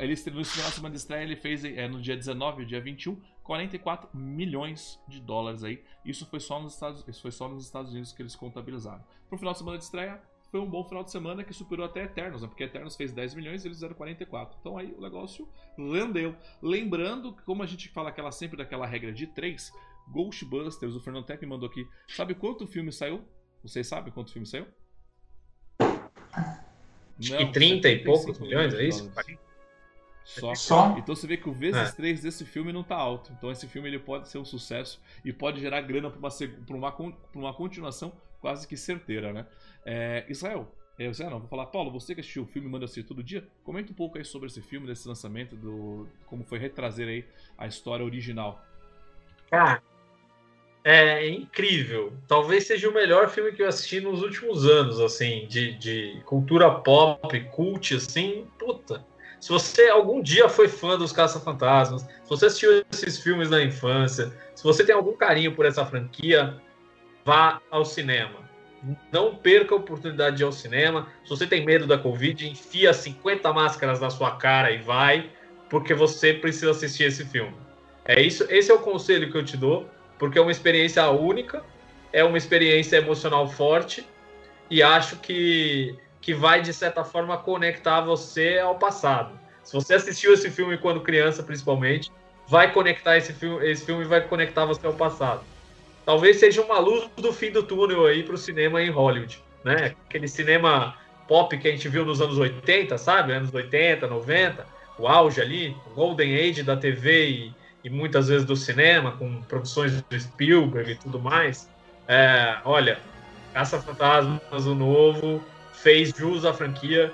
Ele 0.00 0.12
estreou 0.12 0.38
no 0.38 0.44
semana 0.44 0.90
de 0.90 0.96
estreia, 0.96 1.22
ele 1.22 1.36
fez 1.36 1.64
é, 1.64 1.86
no 1.86 2.00
dia 2.00 2.16
19 2.16 2.62
e 2.62 2.66
dia 2.66 2.80
21, 2.80 3.20
44 3.42 4.08
milhões 4.16 5.00
de 5.06 5.20
dólares 5.20 5.62
aí. 5.62 5.84
Isso 6.04 6.26
foi 6.26 6.40
só 6.40 6.60
nos 6.60 6.74
Estados, 6.74 7.06
isso 7.06 7.22
foi 7.22 7.30
só 7.30 7.48
nos 7.48 7.64
Estados 7.64 7.92
Unidos 7.92 8.12
que 8.12 8.22
eles 8.22 8.34
contabilizaram. 8.34 9.04
Pro 9.28 9.38
final 9.38 9.52
de 9.52 9.58
semana 9.58 9.78
de 9.78 9.84
estreia, 9.84 10.20
foi 10.54 10.60
um 10.60 10.70
bom 10.70 10.84
final 10.84 11.02
de 11.02 11.10
semana 11.10 11.42
que 11.42 11.52
superou 11.52 11.84
até 11.84 12.04
Eternos, 12.04 12.42
né? 12.42 12.46
porque 12.46 12.62
Eternos 12.62 12.94
fez 12.94 13.12
10 13.12 13.34
milhões 13.34 13.64
e 13.64 13.66
eles 13.66 13.76
fizeram 13.76 13.92
44. 13.92 14.56
Então 14.60 14.78
aí 14.78 14.94
o 14.96 15.00
negócio 15.00 15.48
rendeu. 15.76 16.32
Lembrando 16.62 17.32
que, 17.32 17.42
como 17.42 17.64
a 17.64 17.66
gente 17.66 17.88
fala 17.88 18.10
aquela, 18.10 18.30
sempre 18.30 18.56
daquela 18.56 18.86
regra 18.86 19.12
de 19.12 19.26
3, 19.26 19.72
Ghostbusters, 20.12 20.94
o 20.94 21.00
Fernando 21.00 21.24
Tech 21.24 21.42
me 21.42 21.50
mandou 21.50 21.68
aqui. 21.68 21.84
Sabe 22.06 22.36
quanto 22.36 22.68
filme 22.68 22.92
saiu? 22.92 23.24
Vocês 23.64 23.84
sabem 23.84 24.12
quanto 24.12 24.30
filme 24.30 24.46
saiu? 24.46 24.68
Acho 27.18 27.36
que 27.36 27.46
30 27.52 27.88
e 27.88 28.04
poucos 28.04 28.38
milhões, 28.38 28.74
é 28.74 28.84
isso? 28.84 29.12
Só. 30.22 30.54
Só. 30.54 30.96
Então 30.96 31.16
você 31.16 31.26
vê 31.26 31.36
que 31.36 31.48
o 31.48 31.52
vezes 31.52 31.90
é. 31.90 31.96
3 31.96 32.22
desse 32.22 32.44
filme 32.44 32.72
não 32.72 32.84
tá 32.84 32.94
alto. 32.94 33.32
Então 33.36 33.50
esse 33.50 33.66
filme 33.66 33.88
ele 33.88 33.98
pode 33.98 34.28
ser 34.28 34.38
um 34.38 34.44
sucesso 34.44 35.02
e 35.24 35.32
pode 35.32 35.60
gerar 35.60 35.80
grana 35.80 36.08
para 36.10 36.20
uma, 36.76 36.94
uma, 36.96 37.18
uma 37.34 37.54
continuação 37.54 38.12
quase 38.44 38.68
que 38.68 38.76
certeira, 38.76 39.32
né? 39.32 39.46
É, 39.86 40.26
Israel, 40.28 40.70
é, 40.98 41.08
não, 41.30 41.38
vou 41.38 41.48
falar, 41.48 41.64
Paulo, 41.64 41.90
você 41.90 42.14
que 42.14 42.20
assistiu 42.20 42.42
o 42.42 42.46
filme 42.46 42.68
Manda 42.68 42.84
Assistir 42.84 43.02
Todo 43.02 43.22
Dia, 43.22 43.42
comenta 43.62 43.90
um 43.90 43.94
pouco 43.94 44.18
aí 44.18 44.24
sobre 44.24 44.48
esse 44.48 44.60
filme, 44.60 44.86
desse 44.86 45.08
lançamento, 45.08 45.56
do 45.56 46.06
como 46.26 46.44
foi 46.44 46.58
retrazer 46.58 47.08
aí 47.08 47.24
a 47.56 47.66
história 47.66 48.04
original. 48.04 48.62
Cara, 49.50 49.82
é 50.84 51.26
incrível. 51.26 52.12
Talvez 52.28 52.66
seja 52.66 52.86
o 52.86 52.92
melhor 52.92 53.30
filme 53.30 53.50
que 53.52 53.62
eu 53.62 53.66
assisti 53.66 53.98
nos 53.98 54.20
últimos 54.20 54.66
anos, 54.66 55.00
assim, 55.00 55.46
de, 55.48 55.72
de 55.78 56.20
cultura 56.26 56.70
pop, 56.70 57.40
cult, 57.44 57.94
assim, 57.94 58.46
puta. 58.58 59.02
Se 59.40 59.48
você 59.48 59.88
algum 59.88 60.20
dia 60.20 60.50
foi 60.50 60.68
fã 60.68 60.98
dos 60.98 61.12
Caça-Fantasmas, 61.12 62.02
se 62.02 62.28
você 62.28 62.44
assistiu 62.44 62.84
esses 62.92 63.18
filmes 63.18 63.48
na 63.48 63.62
infância, 63.62 64.30
se 64.54 64.62
você 64.62 64.84
tem 64.84 64.94
algum 64.94 65.16
carinho 65.16 65.54
por 65.54 65.64
essa 65.64 65.86
franquia, 65.86 66.60
vá 67.24 67.60
ao 67.70 67.84
cinema. 67.84 68.44
Não 69.10 69.34
perca 69.34 69.74
a 69.74 69.78
oportunidade 69.78 70.36
de 70.36 70.42
ir 70.42 70.46
ao 70.46 70.52
cinema. 70.52 71.08
Se 71.24 71.30
você 71.30 71.46
tem 71.46 71.64
medo 71.64 71.86
da 71.86 71.96
Covid, 71.96 72.46
enfia 72.46 72.92
50 72.92 73.52
máscaras 73.52 74.00
na 74.00 74.10
sua 74.10 74.32
cara 74.32 74.70
e 74.70 74.78
vai, 74.78 75.30
porque 75.70 75.94
você 75.94 76.34
precisa 76.34 76.72
assistir 76.72 77.04
esse 77.04 77.24
filme. 77.24 77.56
É 78.04 78.20
isso, 78.20 78.46
esse 78.50 78.70
é 78.70 78.74
o 78.74 78.78
conselho 78.78 79.30
que 79.32 79.38
eu 79.38 79.44
te 79.44 79.56
dou, 79.56 79.88
porque 80.18 80.38
é 80.38 80.42
uma 80.42 80.50
experiência 80.50 81.08
única, 81.08 81.64
é 82.12 82.22
uma 82.22 82.36
experiência 82.36 82.98
emocional 82.98 83.48
forte 83.48 84.06
e 84.70 84.82
acho 84.82 85.16
que 85.16 85.98
que 86.20 86.32
vai 86.32 86.62
de 86.62 86.72
certa 86.72 87.04
forma 87.04 87.36
conectar 87.36 88.00
você 88.00 88.58
ao 88.58 88.78
passado. 88.78 89.38
Se 89.62 89.74
você 89.74 89.92
assistiu 89.92 90.32
esse 90.32 90.50
filme 90.50 90.78
quando 90.78 91.02
criança, 91.02 91.42
principalmente, 91.42 92.10
vai 92.48 92.72
conectar 92.72 93.18
esse 93.18 93.34
filme, 93.34 93.70
esse 93.70 93.84
filme 93.84 94.04
vai 94.06 94.22
conectar 94.22 94.64
você 94.64 94.86
ao 94.86 94.94
passado 94.94 95.44
talvez 96.04 96.38
seja 96.38 96.62
uma 96.62 96.78
luz 96.78 97.08
do 97.16 97.32
fim 97.32 97.50
do 97.50 97.62
túnel 97.62 98.06
aí 98.06 98.22
para 98.22 98.34
o 98.34 98.38
cinema 98.38 98.82
em 98.82 98.90
Hollywood, 98.90 99.42
né? 99.64 99.94
Aquele 100.08 100.28
cinema 100.28 100.96
pop 101.26 101.56
que 101.56 101.68
a 101.68 101.70
gente 101.70 101.88
viu 101.88 102.04
nos 102.04 102.20
anos 102.20 102.38
80, 102.38 102.98
sabe? 102.98 103.32
Anos 103.32 103.52
80, 103.52 104.06
90, 104.06 104.66
o 104.98 105.08
auge 105.08 105.40
ali, 105.40 105.76
o 105.86 105.94
golden 105.94 106.36
age 106.36 106.62
da 106.62 106.76
TV 106.76 107.28
e, 107.28 107.54
e 107.84 107.90
muitas 107.90 108.28
vezes 108.28 108.44
do 108.44 108.56
cinema, 108.56 109.12
com 109.12 109.42
produções 109.42 110.02
do 110.02 110.20
Spielberg 110.20 110.92
e 110.92 110.96
tudo 110.96 111.18
mais. 111.18 111.68
É, 112.06 112.58
olha, 112.64 112.98
Caça 113.52 113.80
Fantasmas, 113.80 114.66
o 114.66 114.74
novo, 114.74 115.42
fez 115.72 116.10
jus 116.10 116.44
à 116.44 116.52
franquia 116.52 117.10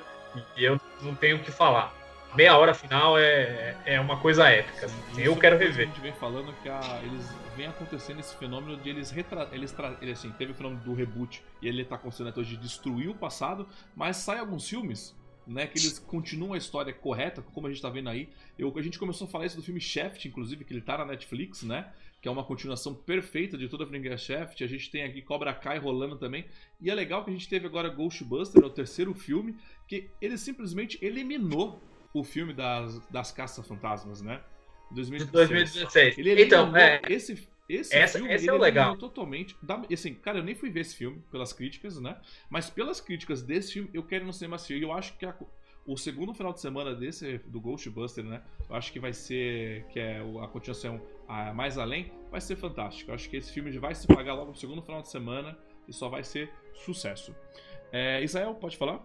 e 0.56 0.64
eu 0.64 0.80
não 1.02 1.14
tenho 1.14 1.36
o 1.36 1.40
que 1.40 1.50
falar 1.50 1.94
meia 2.34 2.56
hora 2.56 2.74
final 2.74 3.18
é, 3.18 3.74
é 3.84 4.00
uma 4.00 4.16
coisa 4.16 4.48
épica. 4.48 4.86
Assim. 4.86 4.96
Eu 5.18 5.36
quero 5.36 5.58
rever. 5.58 5.86
A 5.86 5.88
gente 5.88 6.00
vem 6.00 6.12
falando 6.12 6.54
que 6.62 6.68
a, 6.68 6.80
eles 7.02 7.28
vem 7.60 7.68
acontecendo 7.68 8.20
esse 8.20 8.34
fenômeno 8.36 8.74
de 8.78 8.88
eles 8.88 9.10
retra... 9.10 9.46
eles 9.52 9.74
ele 10.00 10.12
assim, 10.12 10.30
teve 10.32 10.52
o 10.52 10.54
fenômeno 10.54 10.82
do 10.82 10.94
reboot 10.94 11.42
e 11.60 11.68
ele 11.68 11.84
tá 11.84 11.96
acontecendo 11.96 12.28
até 12.28 12.40
hoje 12.40 12.56
de 12.56 12.62
destruir 12.62 13.10
o 13.10 13.14
passado, 13.14 13.68
mas 13.94 14.16
sai 14.16 14.38
alguns 14.38 14.66
filmes 14.66 15.14
né, 15.46 15.66
que 15.66 15.78
eles 15.78 15.98
continuam 15.98 16.54
a 16.54 16.58
história 16.58 16.92
correta, 16.92 17.42
como 17.42 17.66
a 17.66 17.70
gente 17.70 17.82
tá 17.82 17.90
vendo 17.90 18.08
aí. 18.08 18.30
Eu, 18.58 18.72
a 18.76 18.82
gente 18.82 18.98
começou 18.98 19.26
a 19.26 19.30
falar 19.30 19.44
isso 19.44 19.56
do 19.56 19.62
filme 19.62 19.80
Shaft, 19.80 20.24
inclusive, 20.24 20.64
que 20.64 20.72
ele 20.72 20.80
tá 20.80 20.96
na 20.96 21.04
Netflix, 21.04 21.62
né? 21.62 21.92
Que 22.22 22.28
é 22.28 22.30
uma 22.30 22.44
continuação 22.44 22.94
perfeita 22.94 23.58
de 23.58 23.68
toda 23.68 23.84
a 23.84 23.86
franquia 23.86 24.16
Shaft. 24.16 24.62
A 24.62 24.66
gente 24.66 24.90
tem 24.90 25.02
aqui 25.02 25.20
Cobra 25.20 25.52
Kai 25.52 25.78
rolando 25.78 26.16
também. 26.16 26.44
E 26.80 26.88
é 26.88 26.94
legal 26.94 27.24
que 27.24 27.30
a 27.30 27.32
gente 27.32 27.48
teve 27.48 27.66
agora 27.66 27.88
Ghostbusters, 27.88 28.64
o 28.64 28.70
terceiro 28.70 29.12
filme, 29.12 29.56
que 29.88 30.08
ele 30.20 30.38
simplesmente 30.38 30.98
eliminou 31.04 31.82
o 32.14 32.22
filme 32.22 32.52
das, 32.52 33.00
das 33.08 33.32
caças-fantasmas, 33.32 34.22
né? 34.22 34.40
2016. 34.90 35.48
2016. 35.48 36.18
Ele 36.18 36.42
então, 36.42 36.76
é, 36.76 37.00
esse, 37.08 37.48
esse 37.68 37.94
essa, 37.94 38.18
filme, 38.18 38.34
esse 38.34 38.48
é 38.48 38.52
o 38.52 38.58
legal. 38.58 38.96
totalmente. 38.96 39.56
Assim, 39.92 40.14
cara, 40.14 40.38
eu 40.38 40.44
nem 40.44 40.54
fui 40.54 40.70
ver 40.70 40.80
esse 40.80 40.96
filme 40.96 41.22
pelas 41.30 41.52
críticas, 41.52 42.00
né? 42.00 42.16
Mas 42.48 42.68
pelas 42.68 43.00
críticas 43.00 43.42
desse 43.42 43.74
filme, 43.74 43.90
eu 43.94 44.02
quero 44.02 44.24
ir 44.24 44.26
no 44.26 44.32
cinema 44.32 44.56
assistir. 44.56 44.78
E 44.78 44.82
eu 44.82 44.92
acho 44.92 45.16
que 45.16 45.24
a, 45.24 45.34
o 45.86 45.96
segundo 45.96 46.34
final 46.34 46.52
de 46.52 46.60
semana 46.60 46.94
desse, 46.94 47.38
do 47.46 47.60
Ghostbuster, 47.60 48.24
né? 48.24 48.42
Eu 48.68 48.76
acho 48.76 48.92
que 48.92 49.00
vai 49.00 49.12
ser. 49.12 49.84
Que 49.90 50.00
é 50.00 50.20
a 50.42 50.48
continuação 50.48 51.00
a, 51.28 51.52
mais 51.54 51.78
além, 51.78 52.12
vai 52.30 52.40
ser 52.40 52.56
fantástico. 52.56 53.10
Eu 53.10 53.14
acho 53.14 53.28
que 53.30 53.36
esse 53.36 53.52
filme 53.52 53.70
vai 53.78 53.94
se 53.94 54.06
pagar 54.06 54.34
logo 54.34 54.50
no 54.50 54.56
segundo 54.56 54.82
final 54.82 55.02
de 55.02 55.08
semana 55.08 55.56
e 55.88 55.92
só 55.92 56.08
vai 56.08 56.24
ser 56.24 56.50
sucesso. 56.74 57.34
É, 57.92 58.22
Israel, 58.22 58.54
pode 58.54 58.76
falar? 58.76 59.04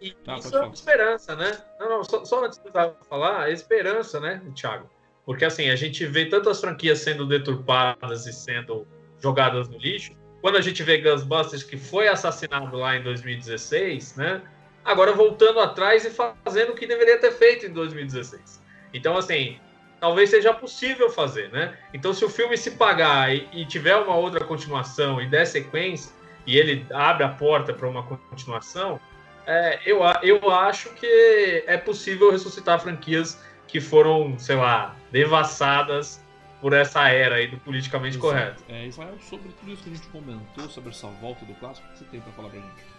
E 0.00 0.16
ah, 0.26 0.38
isso 0.38 0.56
é 0.56 0.60
uma 0.60 0.74
esperança, 0.74 1.34
né? 1.34 1.58
Não, 1.80 1.88
não, 1.88 2.04
só, 2.04 2.24
só 2.24 2.44
antes 2.44 2.58
de 2.58 2.70
falar, 3.08 3.48
é 3.48 3.52
esperança, 3.52 4.20
né, 4.20 4.42
Thiago? 4.54 4.88
Porque 5.24 5.44
assim, 5.44 5.70
a 5.70 5.76
gente 5.76 6.04
vê 6.06 6.26
tantas 6.26 6.60
franquias 6.60 6.98
sendo 6.98 7.26
deturpadas 7.26 8.26
e 8.26 8.32
sendo 8.32 8.86
jogadas 9.20 9.68
no 9.68 9.78
lixo. 9.78 10.12
Quando 10.40 10.56
a 10.56 10.60
gente 10.60 10.82
vê 10.82 10.98
Ghostbusters, 10.98 11.62
que 11.62 11.76
foi 11.76 12.08
assassinado 12.08 12.76
lá 12.76 12.96
em 12.96 13.02
2016, 13.02 14.16
né? 14.16 14.42
Agora 14.84 15.12
voltando 15.12 15.60
atrás 15.60 16.04
e 16.04 16.10
fazendo 16.10 16.72
o 16.72 16.74
que 16.74 16.86
deveria 16.86 17.18
ter 17.18 17.32
feito 17.32 17.64
em 17.64 17.72
2016. 17.72 18.62
Então, 18.92 19.16
assim, 19.16 19.58
talvez 19.98 20.28
seja 20.28 20.52
possível 20.52 21.08
fazer, 21.08 21.50
né? 21.50 21.78
Então, 21.94 22.12
se 22.12 22.22
o 22.22 22.28
filme 22.28 22.58
se 22.58 22.72
pagar 22.72 23.34
e, 23.34 23.48
e 23.54 23.64
tiver 23.64 23.96
uma 23.96 24.14
outra 24.14 24.44
continuação 24.44 25.22
e 25.22 25.26
der 25.26 25.46
sequência, 25.46 26.12
e 26.46 26.58
ele 26.58 26.86
abre 26.92 27.24
a 27.24 27.30
porta 27.30 27.72
para 27.72 27.88
uma 27.88 28.02
continuação, 28.02 29.00
é, 29.46 29.80
eu, 29.84 30.00
eu 30.22 30.50
acho 30.50 30.90
que 30.90 31.64
é 31.66 31.76
possível 31.76 32.30
ressuscitar 32.30 32.80
franquias 32.80 33.38
que 33.66 33.80
foram, 33.80 34.38
sei 34.38 34.56
lá, 34.56 34.94
devassadas 35.10 36.22
por 36.60 36.72
essa 36.72 37.08
era 37.08 37.36
aí 37.36 37.48
do 37.48 37.58
politicamente 37.58 38.16
Exato. 38.16 38.32
correto. 38.32 38.62
É, 38.68 38.86
Israel, 38.86 39.14
sobre 39.28 39.50
tudo 39.60 39.72
isso 39.72 39.82
que 39.82 39.90
a 39.90 39.94
gente 39.94 40.06
comentou, 40.08 40.68
sobre 40.70 40.90
essa 40.90 41.08
volta 41.20 41.44
do 41.44 41.52
clássico, 41.54 41.86
o 41.88 41.92
que 41.92 41.98
você 41.98 42.04
tem 42.06 42.20
para 42.20 42.32
falar 42.32 42.48
pra 42.48 42.58
gente? 42.58 42.94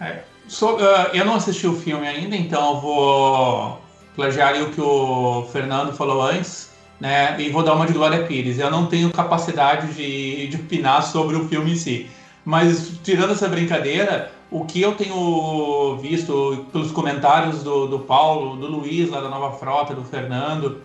É, 0.00 0.24
so, 0.48 0.76
uh, 0.76 1.10
eu 1.12 1.24
não 1.24 1.34
assisti 1.34 1.66
o 1.66 1.76
filme 1.76 2.06
ainda, 2.06 2.34
então 2.34 2.74
eu 2.74 2.80
vou 2.80 3.82
plagiar 4.16 4.60
o 4.62 4.72
que 4.72 4.80
o 4.80 5.48
Fernando 5.52 5.92
falou 5.92 6.22
antes, 6.22 6.72
né? 7.00 7.40
E 7.40 7.50
vou 7.50 7.62
dar 7.62 7.74
uma 7.74 7.86
de 7.86 7.92
Glória 7.92 8.26
Pires. 8.26 8.58
Eu 8.58 8.70
não 8.70 8.86
tenho 8.86 9.12
capacidade 9.12 9.92
de, 9.94 10.48
de 10.48 10.56
opinar 10.56 11.02
sobre 11.02 11.36
o 11.36 11.48
filme 11.48 11.72
em 11.72 11.76
si. 11.76 12.10
Mas, 12.44 12.98
tirando 13.04 13.32
essa 13.32 13.48
brincadeira, 13.48 14.32
o 14.50 14.64
que 14.64 14.80
eu 14.80 14.94
tenho 14.94 15.96
visto 16.00 16.66
pelos 16.72 16.90
comentários 16.90 17.62
do, 17.62 17.86
do 17.86 17.98
Paulo, 18.00 18.56
do 18.56 18.66
Luiz, 18.66 19.10
lá 19.10 19.20
da 19.20 19.28
Nova 19.28 19.56
Frota, 19.56 19.94
do 19.94 20.02
Fernando, 20.02 20.82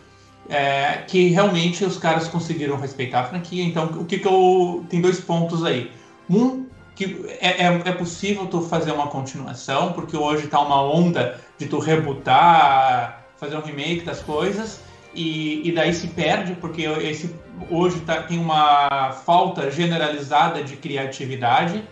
é 0.50 1.04
que 1.08 1.30
realmente 1.30 1.86
os 1.86 1.98
caras 1.98 2.28
conseguiram 2.28 2.78
respeitar 2.78 3.22
a 3.22 3.24
franquia. 3.26 3.64
Então, 3.64 3.86
o 3.86 4.06
que, 4.06 4.20
que 4.20 4.28
eu. 4.28 4.86
Tem 4.90 5.00
dois 5.00 5.20
pontos 5.20 5.64
aí. 5.64 5.92
Um, 6.30 6.66
que 6.96 7.26
é, 7.40 7.66
é, 7.66 7.82
é 7.86 7.92
possível 7.92 8.46
tu 8.48 8.62
fazer 8.62 8.92
uma 8.92 9.08
continuação, 9.08 9.94
porque 9.94 10.16
hoje 10.16 10.48
tá 10.48 10.60
uma 10.60 10.82
onda 10.82 11.40
de 11.58 11.68
tu 11.68 11.80
rebutar, 11.80 13.26
fazer 13.38 13.58
um 13.58 13.62
remake 13.62 14.02
das 14.02 14.22
coisas, 14.22 14.82
e, 15.14 15.68
e 15.68 15.72
daí 15.72 15.94
se 15.94 16.08
perde, 16.08 16.54
porque 16.56 16.84
esse, 16.84 17.34
hoje 17.70 18.00
tá, 18.02 18.24
tem 18.24 18.40
uma 18.40 19.12
falta 19.26 19.72
generalizada 19.72 20.64
de 20.64 20.76
criatividade. 20.76 21.84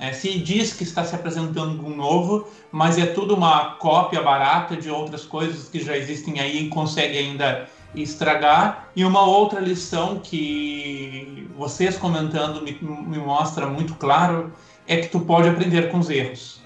É, 0.00 0.14
se 0.14 0.38
diz 0.38 0.72
que 0.72 0.82
está 0.82 1.04
se 1.04 1.14
apresentando 1.14 1.86
um 1.86 1.94
novo, 1.94 2.48
mas 2.72 2.96
é 2.96 3.04
tudo 3.04 3.34
uma 3.34 3.72
cópia 3.72 4.22
barata 4.22 4.74
de 4.74 4.90
outras 4.90 5.26
coisas 5.26 5.68
que 5.68 5.78
já 5.78 5.94
existem 5.94 6.40
aí 6.40 6.64
e 6.64 6.68
consegue 6.70 7.18
ainda 7.18 7.68
estragar. 7.94 8.88
E 8.96 9.04
uma 9.04 9.22
outra 9.26 9.60
lição 9.60 10.18
que 10.18 11.46
vocês 11.54 11.98
comentando 11.98 12.62
me, 12.62 12.78
me 12.80 13.18
mostra 13.18 13.66
muito 13.66 13.94
claro 13.96 14.50
é 14.88 14.96
que 14.96 15.08
tu 15.08 15.20
pode 15.20 15.50
aprender 15.50 15.90
com 15.90 15.98
os 15.98 16.08
erros. 16.08 16.62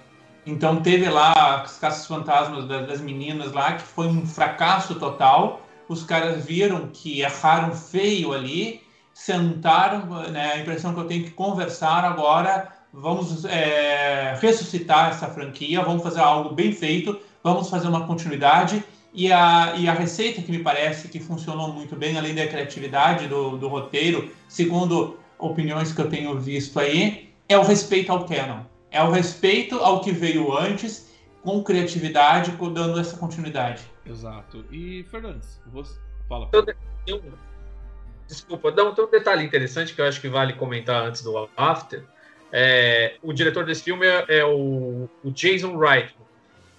Então 0.46 0.80
teve 0.80 1.08
lá 1.08 1.64
as 1.64 1.76
caças 1.78 2.06
fantasmas 2.06 2.68
das, 2.68 2.86
das 2.86 3.00
meninas 3.00 3.50
lá 3.50 3.72
que 3.72 3.82
foi 3.82 4.06
um 4.06 4.24
fracasso 4.24 4.94
total. 4.94 5.60
Os 5.88 6.04
caras 6.04 6.44
viram 6.44 6.88
que 6.92 7.22
erraram 7.22 7.74
feio 7.74 8.32
ali, 8.32 8.80
sentaram, 9.12 10.06
né, 10.30 10.52
a 10.52 10.58
impressão 10.60 10.94
que 10.94 11.00
eu 11.00 11.08
tenho 11.08 11.24
que 11.24 11.30
conversar 11.32 12.04
agora 12.04 12.73
vamos 12.94 13.44
é, 13.44 14.38
ressuscitar 14.40 15.10
essa 15.10 15.26
franquia, 15.28 15.82
vamos 15.82 16.02
fazer 16.02 16.20
algo 16.20 16.54
bem 16.54 16.72
feito 16.72 17.20
vamos 17.44 17.68
fazer 17.68 17.86
uma 17.86 18.06
continuidade. 18.06 18.82
E 19.12 19.30
a, 19.30 19.74
e 19.76 19.88
a 19.88 19.92
receita 19.92 20.42
que 20.42 20.50
me 20.50 20.58
parece 20.58 21.06
que 21.06 21.20
funcionou 21.20 21.68
muito 21.68 21.94
bem, 21.94 22.18
além 22.18 22.34
da 22.34 22.48
criatividade 22.48 23.28
do, 23.28 23.56
do 23.56 23.68
roteiro, 23.68 24.32
segundo 24.48 25.16
opiniões 25.38 25.92
que 25.92 26.00
eu 26.00 26.08
tenho 26.08 26.36
visto 26.40 26.80
aí, 26.80 27.32
é 27.48 27.56
o 27.56 27.62
respeito 27.62 28.10
ao 28.10 28.24
canon. 28.26 28.62
É 28.90 29.00
o 29.04 29.10
respeito 29.10 29.76
ao 29.76 30.00
que 30.00 30.10
veio 30.10 30.56
antes, 30.56 31.14
com 31.42 31.62
criatividade, 31.62 32.50
dando 32.72 32.98
essa 32.98 33.16
continuidade. 33.16 33.84
Exato. 34.04 34.64
E, 34.72 35.04
Fernandes, 35.04 35.60
você 35.66 36.00
fala. 36.28 36.50
Desculpa, 38.26 38.70
não, 38.72 38.94
tem 38.94 39.04
um 39.04 39.10
detalhe 39.10 39.44
interessante 39.44 39.94
que 39.94 40.00
eu 40.00 40.06
acho 40.06 40.20
que 40.20 40.28
vale 40.28 40.54
comentar 40.54 41.06
antes 41.06 41.22
do 41.22 41.48
After. 41.56 42.04
É, 42.56 43.16
o 43.20 43.32
diretor 43.32 43.64
desse 43.64 43.82
filme 43.82 44.06
é, 44.06 44.24
é 44.28 44.44
o, 44.44 45.08
o, 45.24 45.30
Jason 45.32 45.76
Reitman. 45.76 46.24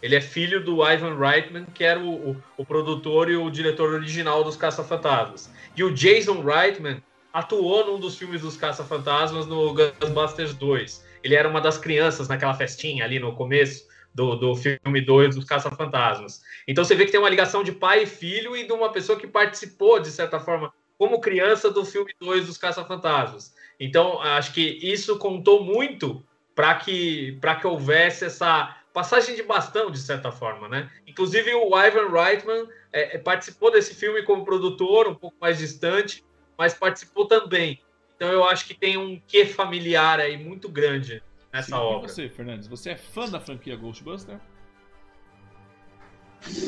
Ele 0.02 0.16
é 0.16 0.22
filho 0.22 0.64
do 0.64 0.82
Ivan 0.90 1.18
Reitman, 1.18 1.66
que 1.66 1.84
era 1.84 2.00
o, 2.00 2.32
o, 2.32 2.44
o 2.56 2.66
produtor 2.66 3.30
e 3.30 3.36
o 3.36 3.50
diretor 3.50 3.94
original 3.94 4.42
dos 4.42 4.56
Caça-Fantasmas. 4.56 5.52
E 5.76 5.84
o 5.84 5.94
Jason 5.94 6.42
Reitman 6.42 7.04
atuou 7.34 7.86
num 7.86 8.00
dos 8.00 8.18
filmes 8.18 8.40
dos 8.40 8.56
Caça-Fantasmas 8.56 9.48
no 9.48 9.74
Ghostbusters 9.74 10.54
2. 10.54 11.06
Ele 11.22 11.36
era 11.36 11.50
uma 11.50 11.60
das 11.60 11.78
crianças 11.78 12.30
naquela 12.30 12.54
festinha 12.54 13.04
ali 13.04 13.20
no 13.20 13.36
começo 13.36 13.86
do, 14.14 14.36
do 14.38 14.56
filme 14.56 15.02
2 15.02 15.36
dos 15.36 15.44
Caça-Fantasmas. 15.44 16.42
Então 16.66 16.86
você 16.86 16.96
vê 16.96 17.06
que 17.06 17.12
tem 17.12 17.20
uma 17.20 17.30
ligação 17.30 17.66
de 17.66 17.74
pai 17.74 18.04
e 18.04 18.06
filho 18.06 18.56
e 18.56 18.66
de 18.66 18.72
uma 18.72 18.94
pessoa 18.94 19.20
que 19.20 19.28
participou, 19.28 20.00
de 20.00 20.10
certa 20.10 20.40
forma, 20.40 20.72
como 20.98 21.20
criança 21.20 21.70
do 21.70 21.84
filme 21.84 22.14
2 22.22 22.46
dos 22.46 22.58
Caça-Fantasmas. 22.58 23.54
Então, 23.80 24.22
acho 24.22 24.54
que 24.54 24.62
isso 24.62 25.18
contou 25.18 25.64
muito 25.64 26.24
para 26.54 26.76
que, 26.76 27.38
que 27.60 27.68
houvesse 27.68 28.26
essa 28.26 28.78
passagem 28.94 29.36
de 29.36 29.44
bastão, 29.44 29.92
de 29.92 30.00
certa 30.00 30.32
forma, 30.32 30.70
né? 30.70 30.90
Inclusive, 31.06 31.54
o 31.54 31.78
Ivan 31.78 32.10
Reitman 32.10 32.68
é, 32.94 33.16
é, 33.16 33.18
participou 33.18 33.70
desse 33.70 33.94
filme 33.94 34.24
como 34.24 34.46
produtor, 34.46 35.08
um 35.08 35.16
pouco 35.16 35.36
mais 35.42 35.58
distante, 35.58 36.24
mas 36.58 36.74
participou 36.74 37.28
também. 37.28 37.82
Então, 38.16 38.30
eu 38.30 38.46
acho 38.46 38.66
que 38.66 38.74
tem 38.74 38.96
um 38.96 39.22
quê 39.28 39.46
familiar 39.46 40.22
aí 40.22 40.38
muito 40.38 40.70
grande 40.70 41.22
nessa 41.52 41.76
Sim, 41.76 41.82
obra. 41.82 42.08
E 42.08 42.12
você, 42.14 42.30
Fernandes, 42.30 42.68
você 42.70 42.92
é 42.92 42.96
fã 42.96 43.30
da 43.30 43.42
franquia 43.42 43.76
Ghostbuster? 43.76 44.40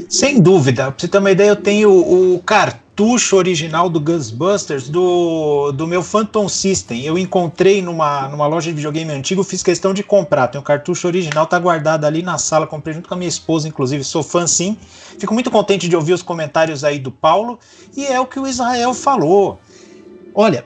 Sem 0.10 0.42
dúvida. 0.42 0.92
Pra 0.92 1.00
você 1.00 1.08
ter 1.08 1.18
uma 1.20 1.32
ideia, 1.32 1.50
eu 1.50 1.56
tenho 1.56 1.92
o 1.92 2.44
cartucho 2.98 3.38
original 3.38 3.92
do 3.92 4.00
Ghostbusters 4.00 4.90
do, 4.90 5.72
do 5.72 5.86
meu 5.86 6.02
Phantom 6.02 6.50
System. 6.50 7.04
Eu 7.04 7.16
encontrei 7.16 7.80
numa, 7.80 8.28
numa 8.28 8.48
loja 8.48 8.72
de 8.72 8.76
videogame 8.76 9.12
antigo, 9.12 9.44
fiz 9.44 9.62
questão 9.62 9.94
de 9.94 10.02
comprar. 10.02 10.48
Tem 10.48 10.60
o 10.60 10.64
cartucho 10.64 11.06
original, 11.06 11.46
tá 11.46 11.60
guardado 11.60 12.06
ali 12.06 12.24
na 12.24 12.40
sala. 12.40 12.66
Comprei 12.66 12.96
junto 12.96 13.08
com 13.08 13.14
a 13.14 13.18
minha 13.18 13.30
esposa, 13.30 13.68
inclusive. 13.68 14.04
Sou 14.04 14.24
fã 14.24 14.48
sim. 14.48 14.76
Fico 15.20 15.32
muito 15.32 15.52
contente 15.52 15.88
de 15.88 15.96
ouvir 15.96 16.14
os 16.14 16.24
comentários 16.24 16.84
aí 16.84 16.98
do 16.98 17.12
Paulo. 17.12 17.60
E 17.96 18.04
é 18.04 18.20
o 18.20 18.26
que 18.26 18.40
o 18.40 18.48
Israel 18.48 18.96
falou. 18.96 19.60
Olha, 20.34 20.66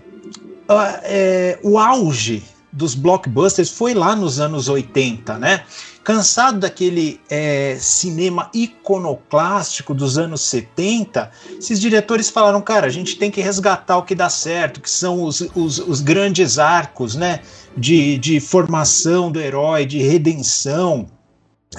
uh, 0.69 0.99
é, 1.03 1.59
o 1.61 1.77
auge 1.77 2.43
dos 2.71 2.95
blockbusters 2.95 3.69
foi 3.69 3.93
lá 3.93 4.15
nos 4.15 4.39
anos 4.39 4.69
80, 4.69 5.37
né? 5.37 5.65
Cansado 6.03 6.59
daquele 6.59 7.19
é, 7.29 7.77
cinema 7.79 8.49
iconoclástico 8.53 9.93
dos 9.93 10.17
anos 10.17 10.41
70, 10.41 11.29
esses 11.59 11.79
diretores 11.79 12.29
falaram, 12.29 12.59
cara, 12.59 12.87
a 12.87 12.89
gente 12.89 13.17
tem 13.17 13.29
que 13.29 13.39
resgatar 13.39 13.97
o 13.97 14.03
que 14.03 14.15
dá 14.15 14.27
certo, 14.27 14.81
que 14.81 14.89
são 14.89 15.23
os, 15.23 15.41
os, 15.55 15.77
os 15.77 16.01
grandes 16.01 16.57
arcos, 16.57 17.15
né? 17.15 17.41
De, 17.77 18.17
de 18.17 18.39
formação 18.39 19.31
do 19.31 19.39
herói, 19.39 19.85
de 19.85 19.99
redenção, 19.99 21.07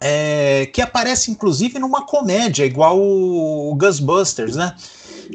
é, 0.01 0.67
que 0.73 0.81
aparece 0.81 1.31
inclusive 1.31 1.79
numa 1.79 2.07
comédia, 2.07 2.65
igual 2.65 2.99
o, 2.99 3.73
o 3.73 3.75
Ghostbusters, 3.75 4.57
né? 4.57 4.75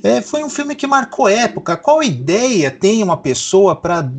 É, 0.04 0.22
foi 0.22 0.44
um 0.44 0.50
filme 0.50 0.76
que 0.76 0.88
marcou 0.88 1.28
época. 1.28 1.76
Qual 1.76 2.04
ideia 2.04 2.72
tem 2.72 3.04
uma 3.04 3.18
pessoa 3.18 3.76
para 3.76 4.10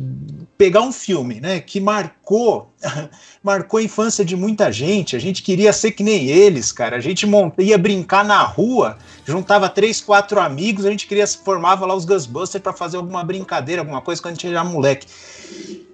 pegar 0.59 0.81
um 0.81 0.91
filme, 0.91 1.39
né, 1.39 1.61
que 1.61 1.79
marcou, 1.79 2.73
marcou 3.41 3.79
a 3.79 3.83
infância 3.83 4.25
de 4.25 4.35
muita 4.35 4.69
gente. 4.73 5.15
A 5.15 5.19
gente 5.19 5.41
queria 5.41 5.71
ser 5.71 5.91
que 5.91 6.03
nem 6.03 6.27
eles, 6.27 6.69
cara. 6.73 6.97
A 6.97 6.99
gente 6.99 7.25
monta, 7.25 7.63
ia 7.63 7.77
brincar 7.77 8.25
na 8.25 8.43
rua, 8.43 8.97
juntava 9.25 9.69
três, 9.69 10.01
quatro 10.01 10.37
amigos, 10.37 10.85
a 10.85 10.91
gente 10.91 11.07
queria 11.07 11.25
formava 11.25 11.85
lá 11.85 11.95
os 11.95 12.03
Ghostbusters 12.03 12.61
para 12.61 12.73
fazer 12.73 12.97
alguma 12.97 13.23
brincadeira, 13.23 13.81
alguma 13.81 14.01
coisa 14.01 14.21
quando 14.21 14.33
a 14.33 14.35
gente 14.35 14.47
era 14.47 14.61
moleque. 14.65 15.07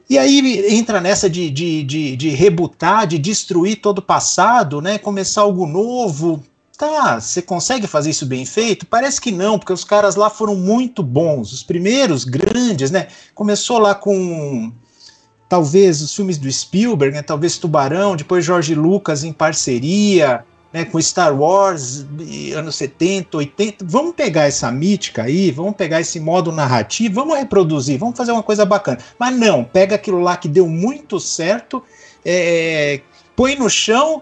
E 0.10 0.18
aí 0.18 0.66
entra 0.76 1.00
nessa 1.00 1.30
de, 1.30 1.52
de, 1.52 1.84
de, 1.84 2.16
de 2.16 2.30
rebutar, 2.30 3.06
de 3.06 3.20
destruir 3.20 3.76
todo 3.76 4.00
o 4.00 4.02
passado, 4.02 4.82
né? 4.82 4.98
Começar 4.98 5.42
algo 5.42 5.68
novo. 5.68 6.44
Tá, 6.78 7.22
você 7.22 7.42
consegue 7.42 7.88
fazer 7.88 8.10
isso 8.10 8.26
bem 8.26 8.46
feito? 8.46 8.86
Parece 8.86 9.22
que 9.22 9.32
não, 9.32 9.58
porque 9.58 9.72
os 9.72 9.86
caras 9.86 10.16
lá 10.16 10.30
foram 10.30 10.56
muito 10.56 11.02
bons. 11.02 11.54
Os 11.54 11.64
primeiros 11.64 12.26
grandes, 12.26 12.92
né? 12.92 13.08
Começou 13.34 13.78
lá 13.78 13.96
com 13.96 14.74
talvez 15.48 16.02
os 16.02 16.14
filmes 16.14 16.38
do 16.38 16.52
Spielberg, 16.52 17.16
né? 17.16 17.22
Talvez 17.22 17.58
Tubarão, 17.58 18.18
depois 18.18 18.44
Jorge 18.44 18.76
Lucas 18.76 19.24
em 19.24 19.32
parceria, 19.32 20.44
né? 20.74 20.84
Com 20.84 21.02
Star 21.02 21.34
Wars, 21.34 22.06
anos 22.54 22.76
70, 22.76 23.38
80. 23.38 23.86
Vamos 23.88 24.14
pegar 24.14 24.44
essa 24.44 24.70
mítica 24.70 25.24
aí, 25.24 25.52
vamos 25.52 25.78
pegar 25.78 26.02
esse 26.02 26.20
modo 26.20 26.52
narrativo, 26.52 27.16
vamos 27.16 27.38
reproduzir, 27.38 27.98
vamos 27.98 28.18
fazer 28.18 28.34
uma 28.34 28.44
coisa 28.44 28.66
bacana. 28.66 28.98
Mas 29.18 29.34
não, 29.34 29.64
pega 29.64 29.96
aquilo 29.96 30.20
lá 30.20 30.36
que 30.36 30.50
deu 30.50 30.68
muito 30.68 31.22
certo, 31.22 31.82
é, 32.26 33.00
põe 33.34 33.56
no 33.56 33.70
chão 33.70 34.22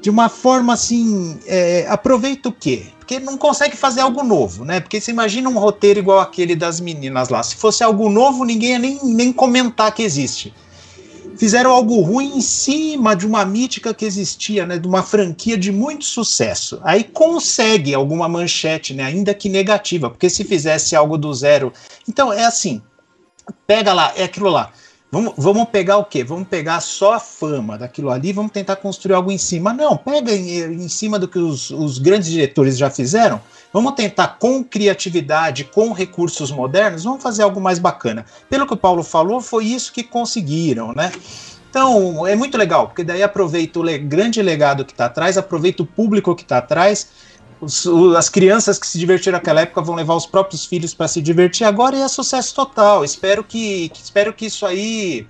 de 0.00 0.10
uma 0.10 0.28
forma 0.28 0.72
assim, 0.72 1.38
é, 1.46 1.86
aproveita 1.88 2.48
o 2.48 2.52
quê? 2.52 2.86
Porque 2.98 3.18
não 3.18 3.36
consegue 3.36 3.76
fazer 3.76 4.00
algo 4.00 4.22
novo, 4.22 4.64
né? 4.64 4.80
Porque 4.80 5.00
você 5.00 5.10
imagina 5.10 5.48
um 5.48 5.58
roteiro 5.58 6.00
igual 6.00 6.20
aquele 6.20 6.54
das 6.54 6.80
meninas 6.80 7.28
lá. 7.28 7.42
Se 7.42 7.56
fosse 7.56 7.82
algo 7.82 8.08
novo, 8.08 8.44
ninguém 8.44 8.70
ia 8.70 8.78
nem, 8.78 9.00
nem 9.04 9.32
comentar 9.32 9.92
que 9.94 10.02
existe. 10.02 10.52
Fizeram 11.36 11.70
algo 11.70 12.00
ruim 12.00 12.38
em 12.38 12.40
cima 12.40 13.14
de 13.14 13.26
uma 13.26 13.44
mítica 13.44 13.92
que 13.92 14.04
existia, 14.04 14.66
né? 14.66 14.78
De 14.78 14.88
uma 14.88 15.02
franquia 15.02 15.56
de 15.56 15.70
muito 15.70 16.04
sucesso. 16.04 16.80
Aí 16.82 17.04
consegue 17.04 17.94
alguma 17.94 18.28
manchete, 18.28 18.94
né? 18.94 19.04
Ainda 19.04 19.34
que 19.34 19.48
negativa, 19.48 20.10
porque 20.10 20.30
se 20.30 20.44
fizesse 20.44 20.96
algo 20.96 21.16
do 21.16 21.32
zero. 21.32 21.72
Então 22.08 22.32
é 22.32 22.44
assim: 22.44 22.82
pega 23.66 23.92
lá, 23.92 24.12
é 24.16 24.24
aquilo 24.24 24.50
lá 24.50 24.72
Vamos, 25.10 25.34
vamos 25.36 25.68
pegar 25.68 25.98
o 25.98 26.04
quê? 26.04 26.24
Vamos 26.24 26.48
pegar 26.48 26.80
só 26.80 27.14
a 27.14 27.20
fama 27.20 27.78
daquilo 27.78 28.10
ali, 28.10 28.32
vamos 28.32 28.50
tentar 28.50 28.76
construir 28.76 29.14
algo 29.14 29.30
em 29.30 29.38
cima. 29.38 29.72
Não, 29.72 29.96
pega 29.96 30.32
em, 30.32 30.84
em 30.84 30.88
cima 30.88 31.18
do 31.18 31.28
que 31.28 31.38
os, 31.38 31.70
os 31.70 31.98
grandes 31.98 32.28
diretores 32.28 32.76
já 32.76 32.90
fizeram. 32.90 33.40
Vamos 33.72 33.92
tentar 33.94 34.38
com 34.38 34.64
criatividade, 34.64 35.64
com 35.64 35.92
recursos 35.92 36.50
modernos, 36.50 37.04
vamos 37.04 37.22
fazer 37.22 37.42
algo 37.42 37.60
mais 37.60 37.78
bacana. 37.78 38.24
Pelo 38.48 38.66
que 38.66 38.74
o 38.74 38.76
Paulo 38.76 39.02
falou, 39.02 39.40
foi 39.40 39.66
isso 39.66 39.92
que 39.92 40.02
conseguiram, 40.02 40.92
né? 40.92 41.12
Então, 41.70 42.26
é 42.26 42.34
muito 42.34 42.56
legal, 42.56 42.86
porque 42.86 43.04
daí 43.04 43.22
aproveita 43.22 43.78
o 43.78 43.82
le 43.82 43.98
grande 43.98 44.40
legado 44.40 44.84
que 44.84 44.92
está 44.92 45.06
atrás, 45.06 45.36
aproveita 45.36 45.82
o 45.82 45.86
público 45.86 46.34
que 46.34 46.42
está 46.42 46.58
atrás, 46.58 47.08
os, 47.60 47.86
as 48.16 48.28
crianças 48.28 48.78
que 48.78 48.86
se 48.86 48.98
divertiram 48.98 49.38
naquela 49.38 49.62
época 49.62 49.80
vão 49.80 49.94
levar 49.94 50.14
os 50.14 50.26
próprios 50.26 50.64
filhos 50.64 50.92
para 50.94 51.08
se 51.08 51.22
divertir 51.22 51.64
agora 51.64 51.96
e 51.96 52.02
é 52.02 52.08
sucesso 52.08 52.54
total. 52.54 53.04
Espero 53.04 53.42
que, 53.42 53.88
que 53.90 54.02
espero 54.02 54.32
que 54.32 54.46
isso 54.46 54.66
aí 54.66 55.26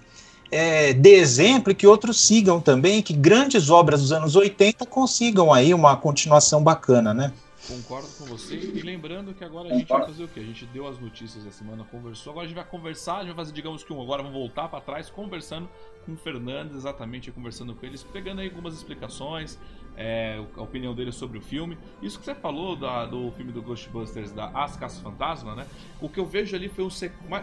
é, 0.51 0.93
dê 0.93 1.17
exemplo 1.17 1.73
e 1.73 1.75
que 1.75 1.87
outros 1.87 2.21
sigam 2.21 2.61
também, 2.61 3.03
que 3.03 3.13
grandes 3.13 3.71
obras 3.71 4.01
dos 4.01 4.13
anos 4.13 4.37
80 4.37 4.87
consigam 4.87 5.53
aí 5.53 5.73
uma 5.73 5.97
continuação 5.97 6.63
bacana, 6.63 7.13
né? 7.15 7.33
Concordo 7.67 8.09
com 8.17 8.25
você. 8.27 8.55
E 8.55 8.81
lembrando 8.81 9.35
que 9.35 9.43
agora 9.43 9.69
a 9.69 9.77
gente 9.77 9.89
vai 9.89 10.07
fazer 10.07 10.23
o 10.23 10.29
quê? 10.29 10.39
A 10.39 10.45
gente 10.45 10.65
deu 10.67 10.87
as 10.87 11.01
notícias 11.01 11.45
da 11.45 11.51
semana, 11.51 11.85
conversou. 11.85 12.31
Agora 12.31 12.45
a 12.45 12.49
gente 12.49 12.57
vai 12.57 12.65
conversar, 12.65 13.17
a 13.17 13.19
gente 13.21 13.29
vai 13.29 13.37
fazer, 13.37 13.53
digamos 13.53 13.83
que 13.83 13.93
um. 13.93 14.01
Agora 14.01 14.23
vamos 14.23 14.39
voltar 14.39 14.69
para 14.69 14.81
trás, 14.81 15.11
conversando 15.11 15.69
com 16.05 16.13
o 16.13 16.17
Fernandes, 16.17 16.77
exatamente 16.77 17.33
conversando 17.33 17.75
com 17.75 17.85
eles, 17.85 18.05
pegando 18.05 18.41
aí 18.41 18.49
algumas 18.49 18.73
explicações, 18.75 19.59
é, 19.97 20.43
a 20.57 20.63
opinião 20.63 20.95
dele 20.95 21.11
sobre 21.11 21.39
o 21.39 21.41
filme. 21.41 21.79
Isso 22.03 22.19
que 22.19 22.25
você 22.25 22.35
falou 22.35 22.77
da, 22.77 23.07
do 23.07 23.31
filme 23.33 23.53
do 23.53 23.63
Ghostbusters, 23.63 24.33
da 24.33 24.49
As 24.49 24.77
Caças 24.77 25.01
Fantasma, 25.01 25.55
né? 25.55 25.67
O 26.01 26.09
que 26.09 26.21
eu 26.21 26.27
vejo 26.27 26.55
ali 26.55 26.69
foi 26.69 26.85
um 26.85 26.91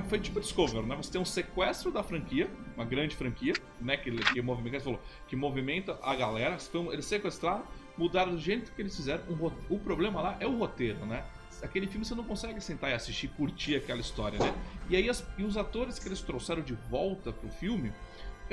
foi 0.07 0.19
tipo 0.19 0.39
Discovery, 0.39 0.85
né? 0.85 0.95
Você 0.95 1.11
tem 1.11 1.21
um 1.21 1.25
sequestro 1.25 1.91
da 1.91 2.03
franquia, 2.03 2.49
uma 2.75 2.85
grande 2.85 3.15
franquia, 3.15 3.53
né? 3.81 3.97
Que, 3.97 4.11
que, 4.11 4.41
movimenta, 4.41 4.79
falou, 4.79 4.99
que 5.27 5.35
movimenta 5.35 5.97
a 6.01 6.15
galera. 6.15 6.57
Eles 6.91 7.05
sequestraram, 7.05 7.63
mudaram 7.97 8.31
do 8.31 8.39
jeito 8.39 8.71
que 8.71 8.81
eles 8.81 8.95
fizeram. 8.95 9.23
O, 9.29 9.75
o 9.75 9.79
problema 9.79 10.21
lá 10.21 10.37
é 10.39 10.47
o 10.47 10.57
roteiro, 10.57 11.05
né? 11.05 11.23
aquele 11.61 11.87
filme 11.87 12.05
você 12.05 12.13
não 12.13 12.25
consegue 12.25 12.59
sentar 12.59 12.91
e 12.91 12.93
assistir, 12.93 13.29
curtir 13.29 13.75
aquela 13.75 14.01
história, 14.01 14.37
né? 14.37 14.53
E 14.89 14.97
aí 14.97 15.09
as, 15.09 15.25
e 15.37 15.43
os 15.43 15.55
atores 15.55 15.97
que 15.97 16.07
eles 16.07 16.21
trouxeram 16.21 16.61
de 16.61 16.73
volta 16.89 17.31
pro 17.31 17.49
filme, 17.49 17.93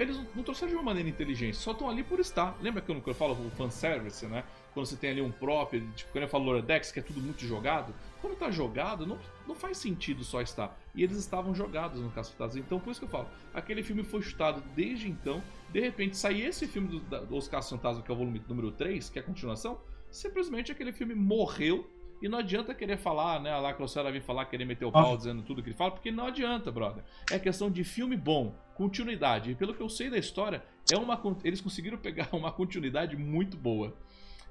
eles 0.03 0.17
não 0.35 0.43
trouxeram 0.43 0.71
de 0.71 0.77
uma 0.77 0.85
maneira 0.85 1.09
inteligente, 1.09 1.57
só 1.57 1.73
estão 1.73 1.89
ali 1.89 2.03
por 2.03 2.19
estar. 2.21 2.57
Lembra 2.63 2.81
que 2.81 2.91
eu 2.91 3.15
falo 3.15 3.35
o 3.35 3.51
fanservice, 3.51 4.27
né? 4.27 4.45
Quando 4.73 4.87
você 4.87 4.97
tem 4.97 5.11
ali 5.11 5.21
um 5.21 5.31
próprio, 5.31 5.87
tipo, 5.95 6.11
quando 6.13 6.23
eu 6.23 6.29
falo 6.29 6.45
Loredex, 6.45 6.91
que 6.91 7.01
é 7.01 7.03
tudo 7.03 7.21
muito 7.21 7.45
jogado, 7.45 7.93
Quando 8.21 8.37
tá 8.37 8.51
jogado, 8.51 9.07
não, 9.07 9.19
não 9.47 9.55
faz 9.55 9.79
sentido 9.79 10.25
só 10.25 10.41
estar. 10.41 10.79
E 10.95 11.03
eles 11.03 11.19
estavam 11.19 11.55
jogados 11.55 12.01
no 12.01 12.11
Caça 12.11 12.31
Fantasmas. 12.33 12.65
Então, 12.65 12.79
por 12.79 12.91
isso 12.91 13.01
que 13.01 13.07
eu 13.07 13.11
falo, 13.11 13.29
aquele 13.53 13.83
filme 13.83 14.03
foi 14.05 14.23
chutado 14.23 14.63
desde 14.75 15.09
então. 15.09 15.43
De 15.71 15.81
repente, 15.81 16.17
sair 16.17 16.47
esse 16.47 16.67
filme 16.67 16.89
do, 16.89 17.27
dos 17.27 17.49
Caça 17.49 17.71
Fantasmas, 17.71 18.05
que 18.05 18.11
é 18.11 18.15
o 18.15 18.17
volume 18.17 18.43
número 18.49 18.71
3, 18.73 19.11
que 19.11 19.19
é 19.19 19.23
a 19.23 19.25
continuação, 19.25 19.81
simplesmente 20.11 20.73
aquele 20.73 20.93
filme 20.93 21.15
morreu. 21.15 21.89
E 22.21 22.29
não 22.29 22.39
adianta 22.39 22.75
querer 22.75 22.99
falar, 22.99 23.41
né? 23.41 23.57
Lá 23.57 23.73
que 23.73 23.83
o 23.83 24.13
vir 24.13 24.21
falar, 24.21 24.45
querer 24.45 24.67
meter 24.67 24.85
o 24.85 24.93
pau 24.93 25.17
dizendo 25.17 25.43
tudo 25.43 25.63
que 25.63 25.71
ele 25.71 25.77
fala, 25.77 25.91
porque 25.91 26.11
não 26.11 26.27
adianta, 26.27 26.71
brother. 26.71 27.03
É 27.31 27.39
questão 27.39 27.71
de 27.71 27.83
filme 27.83 28.15
bom, 28.15 28.55
continuidade. 28.75 29.51
E 29.51 29.55
pelo 29.55 29.73
que 29.73 29.81
eu 29.81 29.89
sei 29.89 30.11
da 30.11 30.19
história, 30.19 30.63
é 30.93 30.97
uma, 30.97 31.19
eles 31.43 31.63
conseguiram 31.63 31.97
pegar 31.99 32.29
uma 32.33 32.53
continuidade 32.53 33.17
muito 33.17 33.57
boa. 33.57 33.97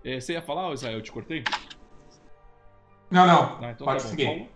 É, 0.03 0.19
você 0.19 0.33
ia 0.33 0.41
falar, 0.41 0.73
Israel? 0.73 0.97
Eu 0.97 1.03
te 1.03 1.11
cortei? 1.11 1.43
Não, 3.11 3.27
não. 3.27 3.59
Ah, 3.61 3.71
então 3.71 3.85
Pode 3.85 4.01
tá 4.01 4.09
seguir. 4.09 4.49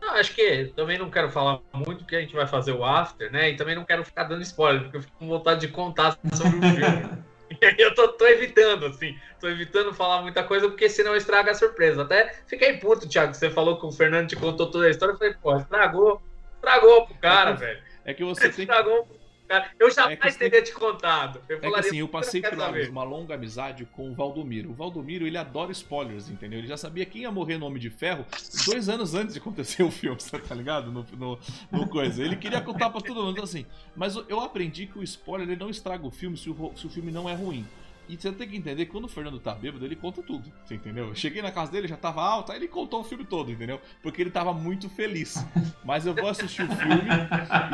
Não, 0.00 0.10
acho 0.14 0.34
que 0.34 0.72
também 0.76 0.98
não 0.98 1.10
quero 1.10 1.30
falar 1.30 1.60
muito, 1.74 1.98
porque 1.98 2.16
a 2.16 2.20
gente 2.20 2.34
vai 2.34 2.46
fazer 2.46 2.72
o 2.72 2.84
after, 2.84 3.30
né? 3.32 3.50
E 3.50 3.56
também 3.56 3.74
não 3.74 3.84
quero 3.84 4.04
ficar 4.04 4.24
dando 4.24 4.42
spoiler, 4.42 4.82
porque 4.82 4.96
eu 4.98 5.02
fico 5.02 5.18
com 5.18 5.26
vontade 5.26 5.60
de 5.60 5.68
contar 5.68 6.16
sobre 6.32 6.58
o 6.58 6.60
filme. 6.60 7.22
e 7.50 7.64
aí 7.66 7.76
eu 7.78 7.94
tô, 7.94 8.08
tô, 8.08 8.26
evitando, 8.26 8.86
assim. 8.86 9.18
Tô 9.40 9.48
evitando 9.48 9.92
falar 9.94 10.22
muita 10.22 10.42
coisa, 10.44 10.68
porque 10.68 10.88
senão 10.88 11.16
estraga 11.16 11.50
a 11.50 11.54
surpresa. 11.54 12.02
Até 12.02 12.34
fiquei 12.46 12.76
puto, 12.78 13.08
Thiago, 13.08 13.34
você 13.34 13.50
falou 13.50 13.78
que 13.78 13.86
o 13.86 13.92
Fernando 13.92 14.28
te 14.28 14.36
contou 14.36 14.70
toda 14.70 14.86
a 14.86 14.90
história. 14.90 15.12
Eu 15.12 15.18
falei, 15.18 15.34
pô, 15.34 15.56
estragou. 15.56 16.22
Estragou 16.56 17.06
pro 17.06 17.14
cara, 17.16 17.52
velho. 17.56 17.82
É 18.04 18.14
que 18.14 18.24
você 18.24 18.48
tem 18.48 18.64
Estragou 18.64 19.06
Cara, 19.50 19.68
eu 19.80 19.90
jamais 19.90 20.36
é 20.36 20.38
teria 20.38 20.62
te 20.62 20.72
contado. 20.72 21.42
Eu 21.48 21.56
é 21.56 21.60
que 21.60 21.74
assim, 21.74 21.96
eu 21.98 22.06
passei 22.06 22.40
por 22.40 22.56
uma 22.88 23.02
longa 23.02 23.34
amizade 23.34 23.84
com 23.84 24.12
o 24.12 24.14
Valdomiro. 24.14 24.70
O 24.70 24.74
Valdomiro, 24.74 25.26
ele 25.26 25.36
adora 25.36 25.72
spoilers, 25.72 26.30
entendeu? 26.30 26.60
Ele 26.60 26.68
já 26.68 26.76
sabia 26.76 27.04
quem 27.04 27.22
ia 27.22 27.32
morrer 27.32 27.58
no 27.58 27.66
Homem 27.66 27.80
de 27.80 27.90
Ferro 27.90 28.24
dois 28.64 28.88
anos 28.88 29.12
antes 29.12 29.34
de 29.34 29.40
acontecer 29.40 29.82
o 29.82 29.90
filme, 29.90 30.16
tá 30.46 30.54
ligado? 30.54 30.92
No, 30.92 31.04
no, 31.18 31.38
no 31.68 31.88
coisa. 31.88 32.22
Ele 32.22 32.36
queria 32.36 32.60
contar 32.60 32.90
pra 32.90 33.00
todo 33.00 33.24
mundo, 33.24 33.42
assim. 33.42 33.66
Mas 33.96 34.14
eu 34.28 34.38
aprendi 34.38 34.86
que 34.86 34.96
o 34.96 35.02
spoiler 35.02 35.48
ele 35.48 35.58
não 35.58 35.68
estraga 35.68 36.06
o 36.06 36.12
filme 36.12 36.36
se 36.36 36.48
o, 36.48 36.72
se 36.76 36.86
o 36.86 36.88
filme 36.88 37.10
não 37.10 37.28
é 37.28 37.34
ruim. 37.34 37.66
E 38.10 38.20
você 38.20 38.32
tem 38.32 38.48
que 38.48 38.56
entender 38.56 38.86
que 38.86 38.90
quando 38.90 39.04
o 39.04 39.08
Fernando 39.08 39.38
tá 39.38 39.54
bêbado, 39.54 39.84
ele 39.84 39.94
conta 39.94 40.20
tudo, 40.20 40.52
você 40.64 40.74
entendeu? 40.74 41.06
Eu 41.06 41.14
cheguei 41.14 41.40
na 41.40 41.52
casa 41.52 41.70
dele, 41.70 41.86
já 41.86 41.96
tava 41.96 42.20
alto, 42.20 42.50
aí 42.50 42.58
ele 42.58 42.66
contou 42.66 43.02
o 43.02 43.04
filme 43.04 43.24
todo, 43.24 43.52
entendeu? 43.52 43.80
Porque 44.02 44.20
ele 44.20 44.32
tava 44.32 44.52
muito 44.52 44.88
feliz. 44.88 45.36
Mas 45.84 46.06
eu 46.06 46.12
vou 46.12 46.28
assistir 46.28 46.62
o 46.62 46.74
filme 46.74 47.04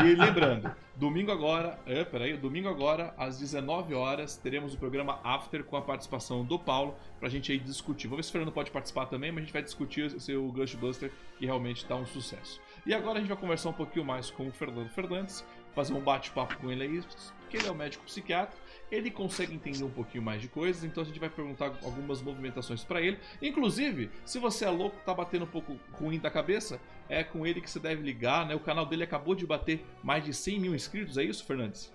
e 0.04 0.14
lembrando, 0.14 0.70
domingo 0.94 1.32
agora, 1.32 1.78
é, 1.86 2.04
peraí, 2.04 2.36
domingo 2.36 2.68
agora, 2.68 3.14
às 3.16 3.38
19 3.38 3.94
horas, 3.94 4.36
teremos 4.36 4.74
o 4.74 4.76
programa 4.76 5.18
After 5.24 5.64
com 5.64 5.74
a 5.74 5.80
participação 5.80 6.44
do 6.44 6.58
Paulo, 6.58 6.94
pra 7.18 7.30
gente 7.30 7.50
aí 7.50 7.58
discutir. 7.58 8.06
Vou 8.06 8.18
ver 8.18 8.22
se 8.22 8.28
o 8.28 8.32
Fernando 8.32 8.52
pode 8.52 8.70
participar 8.70 9.06
também, 9.06 9.32
mas 9.32 9.38
a 9.38 9.44
gente 9.46 9.54
vai 9.54 9.62
discutir 9.62 10.02
o 10.02 10.20
seu 10.20 10.46
Ghostbuster, 10.52 11.10
que 11.38 11.46
realmente 11.46 11.82
tá 11.86 11.96
um 11.96 12.04
sucesso. 12.04 12.60
E 12.84 12.92
agora 12.92 13.16
a 13.16 13.20
gente 13.20 13.28
vai 13.28 13.38
conversar 13.38 13.70
um 13.70 13.72
pouquinho 13.72 14.04
mais 14.04 14.30
com 14.30 14.46
o 14.46 14.52
Fernando 14.52 14.90
Fernandes, 14.90 15.42
fazer 15.74 15.94
um 15.94 16.00
bate-papo 16.00 16.58
com 16.58 16.70
ele 16.70 16.82
aí, 16.82 17.02
porque 17.40 17.56
ele 17.56 17.68
é 17.68 17.72
um 17.72 17.74
médico 17.74 18.04
psiquiatra 18.04 18.65
ele 18.90 19.10
consegue 19.10 19.54
entender 19.54 19.84
um 19.84 19.90
pouquinho 19.90 20.22
mais 20.22 20.40
de 20.40 20.48
coisas, 20.48 20.84
então 20.84 21.02
a 21.02 21.06
gente 21.06 21.18
vai 21.18 21.28
perguntar 21.28 21.72
algumas 21.82 22.22
movimentações 22.22 22.84
para 22.84 23.00
ele. 23.00 23.18
Inclusive, 23.42 24.10
se 24.24 24.38
você 24.38 24.64
é 24.64 24.70
louco, 24.70 24.96
tá 25.04 25.12
batendo 25.12 25.44
um 25.44 25.48
pouco 25.48 25.76
ruim 25.92 26.18
da 26.18 26.30
cabeça, 26.30 26.80
é 27.08 27.24
com 27.24 27.46
ele 27.46 27.60
que 27.60 27.70
você 27.70 27.80
deve 27.80 28.02
ligar, 28.02 28.46
né? 28.46 28.54
O 28.54 28.60
canal 28.60 28.86
dele 28.86 29.04
acabou 29.04 29.34
de 29.34 29.46
bater 29.46 29.84
mais 30.02 30.24
de 30.24 30.32
100 30.32 30.60
mil 30.60 30.74
inscritos, 30.74 31.18
é 31.18 31.24
isso, 31.24 31.44
Fernandes? 31.44 31.92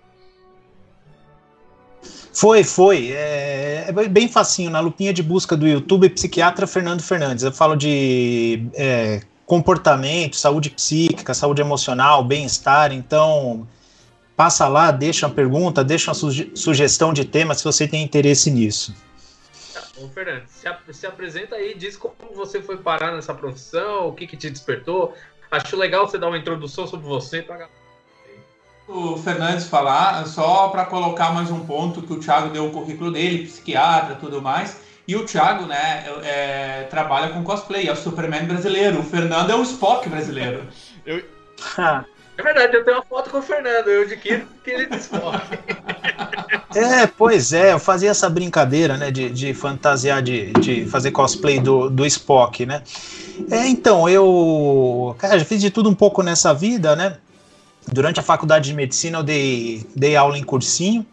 Foi, 2.32 2.64
foi. 2.64 3.12
É, 3.12 3.86
é, 3.88 4.08
bem 4.08 4.28
facinho. 4.28 4.70
Na 4.70 4.80
lupinha 4.80 5.12
de 5.12 5.22
busca 5.22 5.56
do 5.56 5.66
YouTube, 5.66 6.08
psiquiatra 6.10 6.66
Fernando 6.66 7.00
Fernandes. 7.00 7.44
Eu 7.44 7.52
falo 7.52 7.76
de 7.76 8.66
é, 8.74 9.20
comportamento, 9.46 10.36
saúde 10.36 10.70
psíquica, 10.70 11.32
saúde 11.32 11.60
emocional, 11.60 12.24
bem-estar. 12.24 12.92
Então, 12.92 13.66
passa 14.36 14.68
lá, 14.68 14.90
deixa 14.90 15.26
uma 15.26 15.34
pergunta, 15.34 15.84
deixa 15.84 16.10
uma 16.10 16.14
suge 16.14 16.50
sugestão 16.54 17.12
de 17.12 17.24
tema 17.24 17.54
se 17.54 17.64
você 17.64 17.86
tem 17.86 18.02
interesse 18.02 18.50
nisso. 18.50 18.94
Ô, 19.96 20.08
Fernando, 20.08 20.44
se, 20.48 20.68
se, 20.92 21.06
apresenta 21.06 21.56
aí, 21.56 21.74
diz 21.74 21.96
como 21.96 22.14
você 22.34 22.60
foi 22.60 22.76
parar 22.76 23.12
nessa 23.12 23.34
profissão, 23.34 24.08
o 24.08 24.12
que, 24.12 24.26
que 24.26 24.36
te 24.36 24.50
despertou. 24.50 25.14
Acho 25.50 25.76
legal 25.76 26.08
você 26.08 26.18
dar 26.18 26.28
uma 26.28 26.38
introdução 26.38 26.86
sobre 26.86 27.06
você 27.06 27.42
para 27.42 27.68
o 28.88 29.16
Fernandes 29.16 29.66
falar, 29.66 30.26
só 30.26 30.68
para 30.68 30.84
colocar 30.84 31.32
mais 31.32 31.50
um 31.50 31.60
ponto 31.64 32.02
que 32.02 32.12
o 32.12 32.18
Thiago 32.18 32.50
deu 32.50 32.66
o 32.66 32.70
currículo 32.70 33.12
dele, 33.12 33.46
psiquiatra, 33.46 34.16
tudo 34.16 34.42
mais. 34.42 34.80
E 35.06 35.16
o 35.16 35.24
Thiago, 35.24 35.66
né, 35.66 36.04
é, 36.22 36.86
trabalha 36.90 37.32
com 37.32 37.42
cosplay, 37.42 37.88
é 37.88 37.92
o 37.92 37.96
Superman 37.96 38.44
brasileiro. 38.46 39.00
O 39.00 39.02
Fernando 39.02 39.50
é 39.50 39.54
o 39.54 39.62
Spock 39.62 40.08
brasileiro. 40.08 40.66
eu... 41.04 41.22
É 42.36 42.42
verdade, 42.42 42.76
eu 42.76 42.84
tenho 42.84 42.96
uma 42.96 43.04
foto 43.04 43.30
com 43.30 43.38
o 43.38 43.42
Fernando, 43.42 43.88
eu 43.88 44.08
de 44.08 44.16
que 44.16 44.42
ele 44.66 44.86
descobre. 44.86 45.40
É, 46.74 47.06
pois 47.06 47.52
é, 47.52 47.72
eu 47.72 47.78
fazia 47.78 48.10
essa 48.10 48.30
brincadeira, 48.30 48.96
né, 48.96 49.10
de, 49.10 49.28
de 49.28 49.52
fantasiar, 49.52 50.22
de, 50.22 50.52
de 50.54 50.86
fazer 50.86 51.10
cosplay 51.10 51.60
do, 51.60 51.90
do 51.90 52.06
Spock, 52.06 52.64
né. 52.64 52.82
É, 53.50 53.68
então, 53.68 54.08
eu, 54.08 55.14
cara, 55.18 55.38
já 55.38 55.44
fiz 55.44 55.60
de 55.60 55.70
tudo 55.70 55.90
um 55.90 55.94
pouco 55.94 56.22
nessa 56.22 56.54
vida, 56.54 56.96
né. 56.96 57.18
Durante 57.92 58.20
a 58.20 58.22
faculdade 58.22 58.70
de 58.70 58.74
medicina 58.74 59.18
eu 59.18 59.22
dei, 59.22 59.86
dei 59.94 60.16
aula 60.16 60.38
em 60.38 60.42
cursinho. 60.42 61.04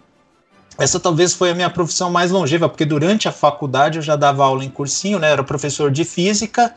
Essa 0.78 1.00
talvez 1.00 1.34
foi 1.34 1.50
a 1.50 1.56
minha 1.56 1.70
profissão 1.70 2.10
mais 2.10 2.32
longeva, 2.32 2.70
porque 2.70 2.86
durante 2.86 3.28
a 3.28 3.32
faculdade 3.32 3.98
eu 3.98 4.02
já 4.02 4.16
dava 4.16 4.46
aula 4.46 4.64
em 4.64 4.70
cursinho, 4.70 5.20
né, 5.20 5.32
era 5.32 5.44
professor 5.44 5.92
de 5.92 6.06
física, 6.06 6.74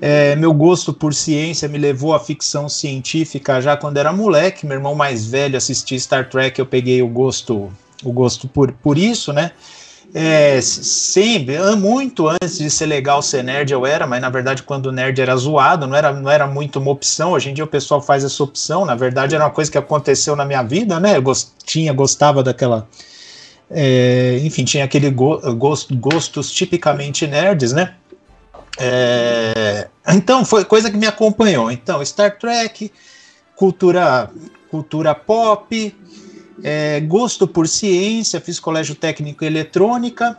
é, 0.00 0.34
meu 0.36 0.52
gosto 0.52 0.92
por 0.92 1.14
ciência 1.14 1.68
me 1.68 1.78
levou 1.78 2.14
à 2.14 2.20
ficção 2.20 2.68
científica 2.68 3.60
já 3.60 3.76
quando 3.76 3.96
era 3.96 4.12
moleque. 4.12 4.66
Meu 4.66 4.76
irmão 4.76 4.94
mais 4.94 5.26
velho 5.26 5.56
assistia 5.56 5.98
Star 5.98 6.28
Trek, 6.28 6.58
eu 6.58 6.66
peguei 6.66 7.02
o 7.02 7.08
gosto, 7.08 7.70
o 8.02 8.12
gosto 8.12 8.48
por, 8.48 8.72
por 8.72 8.98
isso, 8.98 9.32
né? 9.32 9.52
É, 10.16 10.60
sempre, 10.60 11.58
muito 11.74 12.28
antes 12.28 12.58
de 12.58 12.70
ser 12.70 12.86
legal 12.86 13.20
ser 13.20 13.42
nerd 13.42 13.72
eu 13.72 13.84
era, 13.84 14.06
mas 14.06 14.20
na 14.20 14.30
verdade 14.30 14.62
quando 14.62 14.92
nerd 14.92 15.20
era 15.20 15.34
zoado, 15.36 15.88
não 15.88 15.96
era, 15.96 16.12
não 16.12 16.30
era 16.30 16.46
muito 16.46 16.78
uma 16.78 16.92
opção. 16.92 17.32
Hoje 17.32 17.50
em 17.50 17.54
dia 17.54 17.64
o 17.64 17.68
pessoal 17.68 18.00
faz 18.00 18.22
essa 18.22 18.42
opção, 18.42 18.84
na 18.84 18.94
verdade 18.94 19.34
era 19.34 19.44
uma 19.44 19.50
coisa 19.50 19.70
que 19.70 19.78
aconteceu 19.78 20.36
na 20.36 20.44
minha 20.44 20.62
vida, 20.62 21.00
né? 21.00 21.16
Eu 21.16 21.22
gost, 21.22 21.50
tinha, 21.64 21.92
gostava 21.92 22.44
daquela. 22.44 22.86
É, 23.68 24.40
enfim, 24.44 24.64
tinha 24.64 24.84
aquele 24.84 25.10
go, 25.10 25.40
gosto, 25.56 25.96
gostos 25.96 26.52
tipicamente 26.52 27.26
nerds, 27.26 27.72
né? 27.72 27.94
É, 28.78 29.88
então, 30.08 30.44
foi 30.44 30.64
coisa 30.64 30.90
que 30.90 30.96
me 30.96 31.06
acompanhou. 31.06 31.70
Então, 31.70 32.04
Star 32.04 32.38
Trek, 32.38 32.90
cultura, 33.54 34.30
cultura 34.70 35.14
pop, 35.14 35.94
é, 36.62 37.00
gosto 37.00 37.46
por 37.46 37.68
ciência, 37.68 38.40
fiz 38.40 38.58
colégio 38.58 38.94
técnico 38.94 39.44
em 39.44 39.46
eletrônica. 39.46 40.38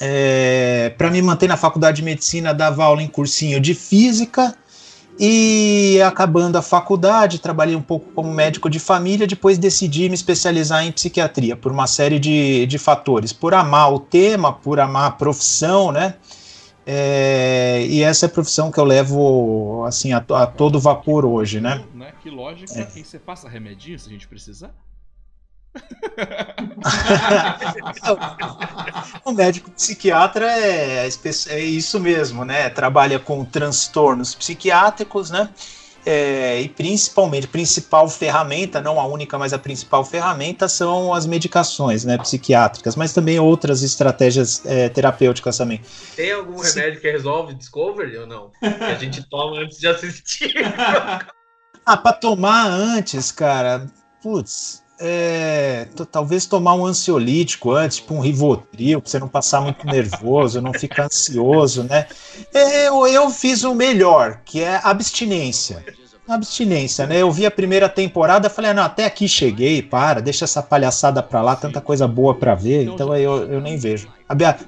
É, 0.00 0.92
Para 0.96 1.10
me 1.10 1.20
manter 1.22 1.48
na 1.48 1.56
faculdade 1.56 1.98
de 1.98 2.02
medicina, 2.02 2.52
dava 2.52 2.84
aula 2.84 3.02
em 3.02 3.08
cursinho 3.08 3.60
de 3.60 3.74
física. 3.74 4.56
E 5.18 6.00
acabando 6.04 6.56
a 6.56 6.62
faculdade, 6.62 7.38
trabalhei 7.38 7.76
um 7.76 7.82
pouco 7.82 8.10
como 8.12 8.32
médico 8.32 8.68
de 8.68 8.80
família, 8.80 9.28
depois 9.28 9.58
decidi 9.58 10.08
me 10.08 10.16
especializar 10.16 10.84
em 10.84 10.90
psiquiatria, 10.90 11.54
por 11.54 11.70
uma 11.70 11.86
série 11.86 12.18
de, 12.18 12.66
de 12.66 12.78
fatores. 12.78 13.32
Por 13.32 13.54
amar 13.54 13.92
o 13.92 14.00
tema, 14.00 14.52
por 14.52 14.80
amar 14.80 15.06
a 15.06 15.10
profissão, 15.12 15.92
né? 15.92 16.14
É, 16.86 17.86
e 17.88 18.02
essa 18.02 18.26
é 18.26 18.28
a 18.28 18.30
profissão 18.30 18.70
que 18.70 18.78
eu 18.78 18.84
levo 18.84 19.84
assim 19.86 20.12
a, 20.12 20.18
a 20.18 20.46
todo 20.46 20.78
vapor 20.78 21.24
hoje, 21.24 21.58
né? 21.60 21.82
né? 21.94 22.12
Que 22.22 22.28
lógica, 22.28 22.78
é. 22.78 22.84
você 22.84 23.18
passa 23.18 23.48
remedinho 23.48 23.98
se 23.98 24.08
a 24.08 24.12
gente 24.12 24.28
precisar? 24.28 24.74
o 29.24 29.32
médico 29.32 29.72
psiquiatra 29.72 30.46
é, 30.46 31.08
é, 31.48 31.60
isso 31.60 31.98
mesmo, 31.98 32.44
né? 32.44 32.70
Trabalha 32.70 33.18
com 33.18 33.44
transtornos 33.44 34.32
psiquiátricos, 34.34 35.30
né? 35.30 35.50
É, 36.06 36.60
e 36.60 36.68
principalmente, 36.68 37.48
principal 37.48 38.08
ferramenta, 38.08 38.80
não 38.80 39.00
a 39.00 39.06
única, 39.06 39.38
mas 39.38 39.52
a 39.52 39.58
principal 39.58 40.04
ferramenta 40.04 40.68
são 40.68 41.12
as 41.14 41.26
medicações 41.26 42.04
né, 42.04 42.18
psiquiátricas, 42.18 42.94
mas 42.94 43.12
também 43.12 43.38
outras 43.38 43.82
estratégias 43.82 44.64
é, 44.66 44.88
terapêuticas 44.88 45.56
também. 45.56 45.80
Tem 46.14 46.32
algum 46.32 46.58
remédio 46.58 47.00
que 47.00 47.10
resolve 47.10 47.54
Discovery 47.54 48.16
ou 48.18 48.26
não? 48.26 48.50
Que 48.60 48.66
a 48.66 48.98
gente 48.98 49.22
toma 49.28 49.58
antes 49.58 49.78
de 49.78 49.88
assistir? 49.88 50.54
ah, 51.86 51.96
para 51.96 52.12
tomar 52.12 52.66
antes, 52.66 53.32
cara, 53.32 53.86
putz, 54.22 54.83
é, 55.06 55.86
talvez 56.10 56.46
tomar 56.46 56.72
um 56.74 56.86
ansiolítico 56.86 57.72
antes, 57.72 57.98
tipo 57.98 58.14
um 58.14 58.20
Rivotril, 58.20 59.02
para 59.02 59.10
você 59.10 59.18
não 59.18 59.28
passar 59.28 59.60
muito 59.60 59.84
nervoso, 59.86 60.62
não 60.62 60.72
ficar 60.72 61.04
ansioso, 61.04 61.82
né? 61.82 62.06
Eu, 62.54 63.06
eu 63.06 63.28
fiz 63.28 63.64
o 63.64 63.74
melhor, 63.74 64.40
que 64.46 64.62
é 64.62 64.80
abstinência. 64.82 65.84
abstinência, 66.26 67.06
né? 67.06 67.20
Eu 67.20 67.30
vi 67.30 67.44
a 67.44 67.50
primeira 67.50 67.86
temporada, 67.86 68.48
falei, 68.48 68.70
ah, 68.70 68.74
não, 68.74 68.82
até 68.82 69.04
aqui 69.04 69.28
cheguei, 69.28 69.82
para, 69.82 70.22
deixa 70.22 70.46
essa 70.46 70.62
palhaçada 70.62 71.22
pra 71.22 71.42
lá, 71.42 71.54
tanta 71.54 71.82
coisa 71.82 72.08
boa 72.08 72.34
pra 72.34 72.54
ver, 72.54 72.84
Então, 72.84 73.12
aí 73.12 73.22
eu, 73.22 73.52
eu 73.52 73.60
nem 73.60 73.76
vejo. 73.76 74.08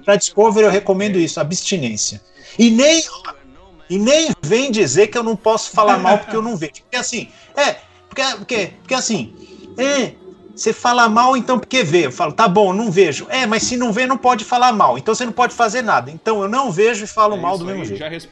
Pra 0.04 0.16
Discovery 0.16 0.66
eu 0.66 0.70
recomendo 0.70 1.18
isso, 1.18 1.40
abstinência. 1.40 2.20
E 2.58 2.70
nem, 2.70 3.02
e 3.88 3.98
nem 3.98 4.32
vem 4.42 4.70
dizer 4.70 5.06
que 5.06 5.16
eu 5.16 5.22
não 5.22 5.34
posso 5.34 5.70
falar 5.70 5.96
mal 5.96 6.18
porque 6.18 6.36
eu 6.36 6.42
não 6.42 6.58
vejo. 6.58 6.82
Porque 6.82 6.96
assim, 6.96 7.28
é, 7.56 7.76
porque, 8.06 8.22
porque, 8.36 8.72
porque 8.82 8.94
assim, 8.94 9.34
é, 9.78 10.12
você 10.56 10.72
fala 10.72 11.06
mal, 11.06 11.36
então 11.36 11.58
porque 11.58 11.82
vê? 11.82 12.06
Eu 12.06 12.12
falo, 12.12 12.32
tá 12.32 12.48
bom, 12.48 12.72
não 12.72 12.90
vejo. 12.90 13.26
É, 13.28 13.46
mas 13.46 13.62
se 13.62 13.76
não 13.76 13.92
vê, 13.92 14.06
não 14.06 14.16
pode 14.16 14.42
falar 14.42 14.72
mal. 14.72 14.96
Então 14.96 15.14
você 15.14 15.26
não 15.26 15.32
pode 15.32 15.54
fazer 15.54 15.82
nada. 15.82 16.10
Então 16.10 16.40
eu 16.40 16.48
não 16.48 16.72
vejo 16.72 17.04
e 17.04 17.06
falo 17.06 17.36
É 17.36 17.40
mal 17.40 17.58
do 17.58 17.66
mesmo 17.66 17.82
aí, 17.82 17.88
jeito. 17.88 18.02
Resp... 18.02 18.30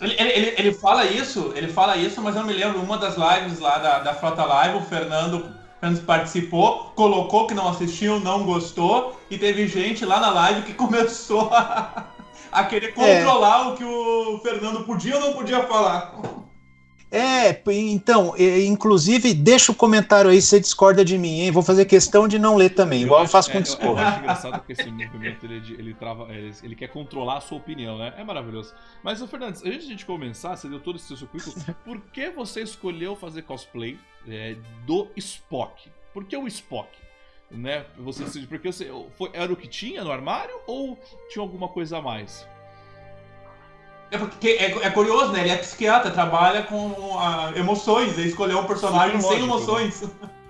Ele, 0.00 0.14
ele, 0.16 0.54
ele, 0.56 0.72
fala 0.72 1.04
isso, 1.04 1.52
ele 1.56 1.66
fala 1.66 1.96
isso, 1.96 2.22
mas 2.22 2.36
eu 2.36 2.44
me 2.44 2.52
lembro 2.52 2.80
uma 2.80 2.96
das 2.96 3.16
lives 3.16 3.58
lá 3.58 3.78
da, 3.78 3.98
da 3.98 4.14
Frota 4.14 4.44
Live, 4.44 4.78
o 4.78 4.82
Fernando, 4.82 5.44
Fernando 5.80 6.04
participou, 6.04 6.92
colocou 6.94 7.48
que 7.48 7.54
não 7.54 7.68
assistiu, 7.68 8.20
não 8.20 8.44
gostou, 8.44 9.20
e 9.28 9.36
teve 9.36 9.66
gente 9.66 10.04
lá 10.04 10.20
na 10.20 10.30
live 10.30 10.62
que 10.62 10.72
começou 10.74 11.52
a, 11.52 12.06
a 12.52 12.64
querer 12.64 12.94
controlar 12.94 13.68
o 13.68 13.76
que 13.76 13.84
o 13.84 14.38
Fernando 14.40 14.84
podia 14.84 15.16
ou 15.16 15.20
não 15.20 15.32
podia 15.32 15.64
falar. 15.64 16.14
É, 17.10 17.62
então, 17.72 18.34
é, 18.36 18.64
inclusive, 18.64 19.32
deixa 19.32 19.70
o 19.70 19.74
comentário 19.74 20.30
aí 20.30 20.42
se 20.42 20.48
você 20.48 20.60
discorda 20.60 21.04
de 21.04 21.16
mim, 21.16 21.40
hein? 21.40 21.50
Vou 21.52 21.62
fazer 21.62 21.84
questão 21.84 22.26
de 22.26 22.38
não 22.38 22.56
ler 22.56 22.70
também, 22.70 23.02
igual 23.02 23.20
eu 23.20 23.24
acho- 23.24 23.32
faço 23.32 23.50
é, 23.50 23.52
com 23.52 23.58
o 23.58 23.60
eu, 23.60 23.64
eu 23.64 23.64
Discord. 23.76 24.00
acho 24.00 24.18
engraçado 24.18 24.62
que 24.66 24.72
esse 24.72 24.90
movimento 24.90 25.46
ele, 25.46 25.54
é 25.54 25.80
ele 25.80 25.94
trava, 25.94 26.32
ele, 26.34 26.52
ele 26.62 26.74
quer 26.74 26.88
controlar 26.88 27.38
a 27.38 27.40
sua 27.40 27.58
opinião, 27.58 27.96
né? 27.96 28.12
É 28.18 28.24
maravilhoso. 28.24 28.74
Mas, 29.04 29.22
Fernandes, 29.22 29.62
antes 29.64 29.82
de 29.82 29.86
a 29.86 29.90
gente 29.90 30.04
começar, 30.04 30.56
você 30.56 30.68
deu 30.68 30.80
todo 30.80 30.96
esse 30.96 31.16
seu 31.16 31.26
currículo, 31.28 31.56
por 31.84 32.00
que 32.12 32.28
você 32.30 32.60
escolheu 32.62 33.14
fazer 33.14 33.42
cosplay 33.42 33.98
é, 34.28 34.56
do 34.84 35.08
Spock? 35.16 35.88
Por 36.12 36.24
que 36.24 36.36
o 36.36 36.46
Spock? 36.48 36.88
Né? 37.48 37.84
Você, 37.98 38.24
porque 38.48 38.72
você, 38.72 38.90
foi, 39.16 39.30
era 39.32 39.52
o 39.52 39.56
que 39.56 39.68
tinha 39.68 40.02
no 40.02 40.10
armário 40.10 40.54
ou 40.66 40.98
tinha 41.30 41.40
alguma 41.40 41.68
coisa 41.68 41.98
a 41.98 42.02
mais? 42.02 42.44
É, 44.10 44.18
porque 44.18 44.48
é, 44.50 44.86
é 44.86 44.90
curioso, 44.90 45.32
né? 45.32 45.40
Ele 45.40 45.50
é 45.50 45.56
psiquiatra, 45.56 46.10
trabalha 46.10 46.62
com 46.62 47.18
ah, 47.18 47.52
emoções, 47.56 48.16
ele 48.16 48.28
escolheu 48.28 48.58
um 48.60 48.64
personagem 48.64 49.20
sem 49.20 49.38
né? 49.38 49.44
emoções. 49.44 50.04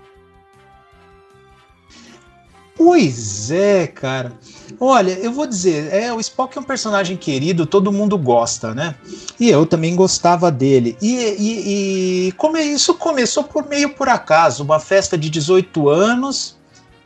Pois 2.77 3.49
é, 3.49 3.87
cara. 3.87 4.33
Olha, 4.79 5.11
eu 5.13 5.31
vou 5.31 5.47
dizer, 5.47 5.91
é, 5.91 6.13
o 6.13 6.19
Spock 6.19 6.55
é 6.55 6.61
um 6.61 6.63
personagem 6.63 7.17
querido, 7.17 7.65
todo 7.65 7.91
mundo 7.91 8.15
gosta, 8.19 8.75
né? 8.75 8.93
E 9.39 9.49
eu 9.49 9.65
também 9.65 9.95
gostava 9.95 10.51
dele. 10.51 10.95
E, 11.01 11.15
e, 11.15 12.27
e 12.27 12.31
como 12.33 12.55
é- 12.55 12.63
isso 12.63 12.93
começou 12.93 13.43
por 13.43 13.67
meio 13.67 13.95
por 13.95 14.07
acaso, 14.07 14.63
uma 14.63 14.79
festa 14.79 15.17
de 15.17 15.27
18 15.27 15.89
anos 15.89 16.55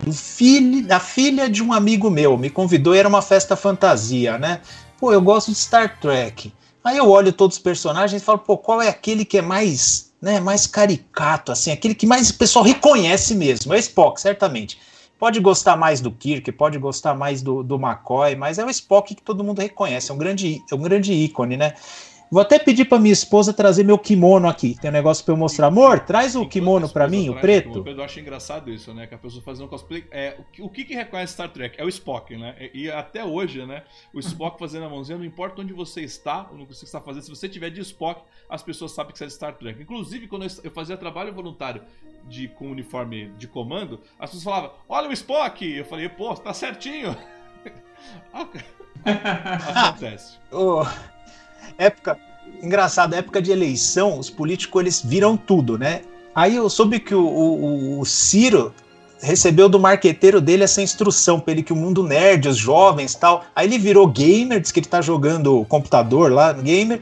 do 0.03 0.11
filho, 0.11 0.85
da 0.85 0.99
filha 0.99 1.49
de 1.49 1.63
um 1.63 1.71
amigo 1.71 2.09
meu, 2.09 2.37
me 2.37 2.49
convidou, 2.49 2.93
e 2.93 2.97
era 2.97 3.07
uma 3.07 3.21
festa 3.21 3.55
fantasia, 3.55 4.37
né? 4.37 4.59
Pô, 5.01 5.11
eu 5.11 5.19
gosto 5.19 5.49
de 5.49 5.57
Star 5.57 5.99
Trek. 5.99 6.53
Aí 6.83 6.95
eu 6.95 7.09
olho 7.09 7.33
todos 7.33 7.57
os 7.57 7.63
personagens 7.63 8.21
e 8.21 8.23
falo, 8.23 8.37
pô, 8.37 8.55
qual 8.55 8.79
é 8.79 8.87
aquele 8.87 9.25
que 9.25 9.39
é 9.39 9.41
mais, 9.41 10.13
né, 10.21 10.39
mais 10.39 10.67
caricato, 10.67 11.51
assim, 11.51 11.71
aquele 11.71 11.95
que 11.95 12.05
mais 12.05 12.29
o 12.29 12.37
pessoal 12.37 12.63
reconhece 12.63 13.33
mesmo? 13.33 13.73
É 13.73 13.77
o 13.77 13.79
Spock, 13.79 14.21
certamente. 14.21 14.79
Pode 15.17 15.39
gostar 15.39 15.75
mais 15.75 16.01
do 16.01 16.11
Kirk, 16.11 16.51
pode 16.51 16.77
gostar 16.77 17.15
mais 17.15 17.41
do, 17.41 17.63
do 17.63 17.77
McCoy, 17.77 18.35
mas 18.35 18.59
é 18.59 18.65
o 18.65 18.69
Spock 18.69 19.15
que 19.15 19.23
todo 19.23 19.43
mundo 19.43 19.59
reconhece, 19.59 20.11
é 20.11 20.13
um 20.13 20.19
grande, 20.19 20.61
é 20.71 20.75
um 20.75 20.81
grande 20.81 21.11
ícone, 21.13 21.57
né? 21.57 21.73
Vou 22.31 22.41
até 22.41 22.57
pedir 22.57 22.85
para 22.85 22.97
minha 22.97 23.11
esposa 23.11 23.53
trazer 23.53 23.83
meu 23.83 23.99
kimono 23.99 24.47
aqui. 24.47 24.77
Tem 24.79 24.89
um 24.89 24.93
negócio 24.93 25.25
para 25.25 25.33
eu 25.33 25.37
mostrar. 25.37 25.67
Amor, 25.67 25.99
traz 25.99 26.33
o 26.33 26.47
kimono 26.47 26.87
para 26.87 27.05
mim, 27.05 27.27
o 27.27 27.35
preto. 27.35 27.83
Eu 27.85 28.01
acho 28.01 28.21
engraçado 28.21 28.71
isso, 28.71 28.93
né? 28.93 29.05
Que 29.05 29.13
a 29.13 29.17
pessoa 29.17 29.43
fazendo 29.43 29.67
cosplay. 29.67 30.05
É, 30.09 30.37
o, 30.39 30.43
que, 30.45 30.61
o 30.61 30.69
que 30.69 30.93
reconhece 30.93 31.33
Star 31.33 31.49
Trek? 31.49 31.75
É 31.77 31.83
o 31.83 31.89
Spock, 31.89 32.37
né? 32.37 32.55
E, 32.73 32.83
e 32.83 32.91
até 32.91 33.25
hoje, 33.25 33.65
né? 33.65 33.83
O 34.13 34.19
Spock 34.21 34.57
fazendo 34.57 34.85
a 34.85 34.89
mãozinha, 34.89 35.17
não 35.17 35.25
importa 35.25 35.61
onde 35.61 35.73
você 35.73 36.03
está, 36.03 36.43
o 36.53 36.65
que 36.65 36.73
você 36.73 36.85
está 36.85 37.01
fazendo, 37.01 37.23
se 37.23 37.29
você 37.29 37.49
tiver 37.49 37.69
de 37.69 37.81
Spock, 37.81 38.21
as 38.49 38.63
pessoas 38.63 38.93
sabem 38.93 39.11
que 39.11 39.17
você 39.17 39.25
é 39.25 39.27
de 39.27 39.33
Star 39.33 39.53
Trek. 39.55 39.81
Inclusive, 39.81 40.29
quando 40.29 40.45
eu, 40.63 40.71
fazia 40.71 40.95
trabalho 40.95 41.33
voluntário 41.33 41.81
de, 42.29 42.47
com 42.47 42.71
uniforme 42.71 43.29
de 43.37 43.45
comando, 43.45 43.99
as 44.17 44.29
pessoas 44.29 44.43
falavam: 44.45 44.71
Olha 44.87 45.09
o 45.09 45.11
Spock! 45.11 45.69
Eu 45.69 45.83
falei: 45.83 46.07
Pô, 46.07 46.33
tá 46.33 46.53
certinho! 46.53 47.13
Acontece. 49.03 50.37
Ô, 50.49 50.85
época 51.77 52.17
engraçado, 52.61 53.13
época 53.13 53.41
de 53.41 53.51
eleição, 53.51 54.19
os 54.19 54.29
políticos 54.29 54.81
eles 54.81 55.01
viram 55.03 55.35
tudo, 55.35 55.77
né? 55.77 56.01
Aí 56.33 56.55
eu 56.55 56.69
soube 56.69 56.99
que 56.99 57.13
o, 57.13 57.25
o, 57.25 57.99
o 57.99 58.05
Ciro 58.05 58.73
recebeu 59.21 59.69
do 59.69 59.79
marqueteiro 59.79 60.41
dele 60.41 60.63
essa 60.63 60.81
instrução 60.81 61.39
para 61.39 61.53
ele 61.53 61.63
que 61.63 61.73
o 61.73 61.75
mundo 61.75 62.03
nerd, 62.03 62.47
os 62.47 62.57
jovens, 62.57 63.13
tal. 63.15 63.45
Aí 63.55 63.67
ele 63.67 63.77
virou 63.77 64.07
gamer, 64.07 64.59
diz 64.59 64.71
que 64.71 64.79
ele 64.79 64.87
tá 64.87 65.01
jogando 65.01 65.65
computador 65.65 66.31
lá, 66.31 66.53
gamer. 66.53 67.01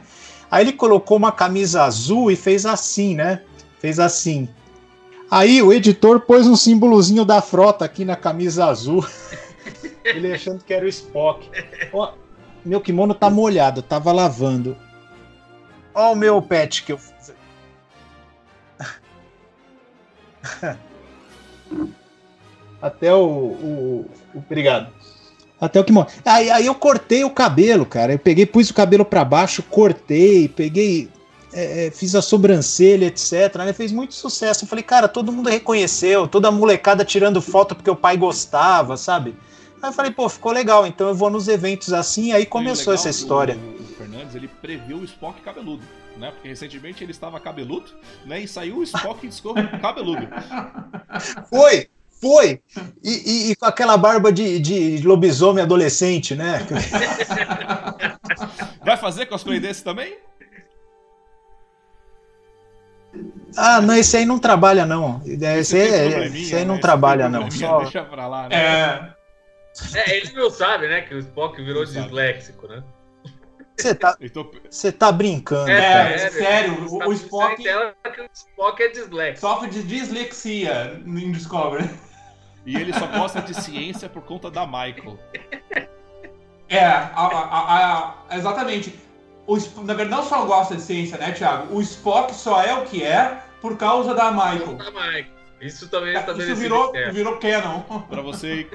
Aí 0.51 0.65
ele 0.65 0.73
colocou 0.73 1.17
uma 1.17 1.31
camisa 1.31 1.83
azul 1.83 2.31
e 2.31 2.35
fez 2.35 2.65
assim, 2.65 3.15
né? 3.15 3.41
Fez 3.79 3.99
assim. 3.99 4.49
Aí 5.29 5.61
o 5.61 5.71
editor 5.71 6.21
pôs 6.21 6.47
um 6.47 6.55
símbolozinho 6.55 7.23
da 7.23 7.41
frota 7.41 7.85
aqui 7.85 8.03
na 8.03 8.15
camisa 8.15 8.65
azul. 8.65 9.05
ele 10.03 10.33
achando 10.33 10.63
que 10.63 10.73
era 10.73 10.85
o 10.85 10.89
Spock. 10.89 11.47
Meu 12.69 12.79
kimono 12.79 13.15
tá 13.15 13.31
molhado, 13.31 13.81
tava 13.81 14.11
lavando. 14.11 14.77
Ó 15.91 16.11
o 16.11 16.15
meu 16.15 16.39
pet 16.39 16.83
que 16.83 16.91
eu 16.91 16.99
fiz. 16.99 17.33
Até 22.79 23.11
o, 23.13 23.17
o, 23.25 24.05
o- 24.35 24.37
Obrigado. 24.37 24.93
Até 25.59 25.79
o 25.79 25.83
kimono. 25.83 26.05
Aí, 26.23 26.51
aí 26.51 26.67
eu 26.67 26.75
cortei 26.75 27.23
o 27.23 27.31
cabelo, 27.31 27.87
cara. 27.87 28.13
Eu 28.13 28.19
peguei, 28.19 28.45
pus 28.45 28.69
o 28.69 28.73
cabelo 28.73 29.03
pra 29.03 29.25
baixo, 29.25 29.63
cortei, 29.63 30.47
peguei. 30.47 31.09
é, 31.51 31.87
é, 31.87 31.91
fiz 31.91 32.13
a 32.13 32.21
sobrancelha, 32.21 33.07
etc. 33.07 33.55
Né? 33.57 33.73
Fez 33.73 33.91
muito 33.91 34.13
sucesso. 34.13 34.63
Eu 34.63 34.69
falei, 34.69 34.83
cara, 34.83 35.07
todo 35.07 35.31
mundo 35.31 35.49
reconheceu, 35.49 36.27
toda 36.27 36.51
molecada 36.51 37.03
tirando 37.03 37.41
foto 37.41 37.73
porque 37.75 37.89
o 37.89 37.95
pai 37.95 38.15
gostava, 38.15 38.95
sabe? 38.95 39.33
Aí 39.81 39.89
eu 39.89 39.93
falei, 39.93 40.11
pô, 40.11 40.27
ficou 40.27 40.51
legal, 40.51 40.85
então 40.85 41.07
eu 41.07 41.15
vou 41.15 41.29
nos 41.29 41.47
eventos 41.47 41.93
assim, 41.93 42.31
aí 42.33 42.45
começou 42.45 42.93
essa 42.93 43.07
é 43.07 43.11
história. 43.11 43.55
O, 43.55 43.81
o 43.81 43.85
Fernandes 43.95 44.35
ele 44.35 44.47
previu 44.47 44.97
o 44.97 45.03
Spock 45.05 45.39
cabeludo, 45.41 45.83
né? 46.17 46.31
Porque 46.31 46.47
recentemente 46.49 47.03
ele 47.03 47.11
estava 47.11 47.39
cabeludo, 47.39 47.89
né? 48.25 48.41
E 48.41 48.47
saiu 48.47 48.77
o 48.77 48.83
Spock 48.83 49.25
Discovery 49.27 49.67
cabeludo. 49.79 50.27
Foi, 51.49 51.87
foi. 52.21 52.61
E, 53.03 53.11
e- 53.11 53.51
e 53.51 53.55
com 53.55 53.65
aquela 53.65 53.97
barba 53.97 54.31
de, 54.31 54.59
de 54.59 55.01
lobisomem 55.07 55.63
adolescente, 55.63 56.35
né? 56.35 56.59
Vai 58.83 58.97
fazer 58.97 59.25
cosplay 59.25 59.59
desse 59.59 59.83
também? 59.83 60.17
Ah, 63.57 63.81
não, 63.81 63.95
esse 63.95 64.17
aí 64.17 64.25
não 64.25 64.37
trabalha, 64.37 64.85
não. 64.85 65.21
Esse, 65.25 65.75
tem 65.75 65.81
aí- 65.93 66.09
probleminha, 66.11 66.43
esse 66.43 66.53
aí 66.55 66.61
né? 66.61 66.67
não 66.67 66.75
Esse 66.75 66.81
trabalha, 66.81 67.29
não. 67.29 67.49
Só... 67.49 67.79
Deixa 67.79 68.03
pra 68.03 68.27
lá, 68.27 68.47
né? 68.49 68.55
É, 68.55 69.13
É, 69.95 70.17
ele 70.17 70.31
não 70.33 70.49
sabe, 70.49 70.87
né, 70.87 71.01
que 71.01 71.13
o 71.13 71.19
Spock 71.19 71.61
virou 71.61 71.83
Não 71.85 71.87
sabe. 71.91 72.05
disléxico, 72.05 72.67
né? 72.67 72.83
Você 73.77 73.95
tá, 73.95 74.17
você 74.69 74.91
tá 74.91 75.09
brincando, 75.09 75.71
É, 75.71 75.79
cara. 75.81 76.09
é 76.09 76.17
sério, 76.29 76.85
o- 76.85 77.07
o 77.07 77.13
Spock- 77.13 77.65
Ela 77.65 77.95
que 78.13 78.21
o 78.21 78.29
Spock 78.33 78.83
é 78.83 78.87
disléxico. 78.89 79.39
sofre 79.39 79.69
de 79.69 79.83
dislexia 79.83 81.01
em 81.05 81.31
Discovery. 81.31 81.89
e 82.65 82.75
ele 82.75 82.91
só 82.93 83.07
gosta 83.07 83.41
de 83.41 83.53
ciência 83.53 84.09
por 84.09 84.21
conta 84.23 84.51
da 84.51 84.65
Michael. 84.67 85.17
É, 86.67 86.83
a- 86.85 87.11
a- 87.15 88.15
a- 88.29 88.35
exatamente. 88.35 88.99
O, 89.47 89.55
na 89.83 89.93
verdade, 89.93 90.09
não 90.09 90.23
só 90.23 90.45
gosta 90.45 90.75
de 90.75 90.81
ciência, 90.81 91.17
né, 91.17 91.31
Thiago? 91.31 91.73
O 91.73 91.81
Spock 91.81 92.35
só 92.35 92.61
é 92.61 92.73
o 92.73 92.83
que 92.85 93.01
é 93.03 93.41
por 93.61 93.77
causa 93.77 94.13
da 94.13 94.29
Michael. 94.31 94.75
Da 94.75 94.91
Michael. 94.91 95.25
Isso 95.61 95.89
também 95.89 96.11
Isso 96.11 96.19
estabelecido 96.19 96.55
virou, 96.59 96.89
em 96.89 96.91
terra. 96.91 97.11
virou 97.11 97.37
canon. 97.37 97.79
Pra 98.09 98.21
você. 98.21 98.69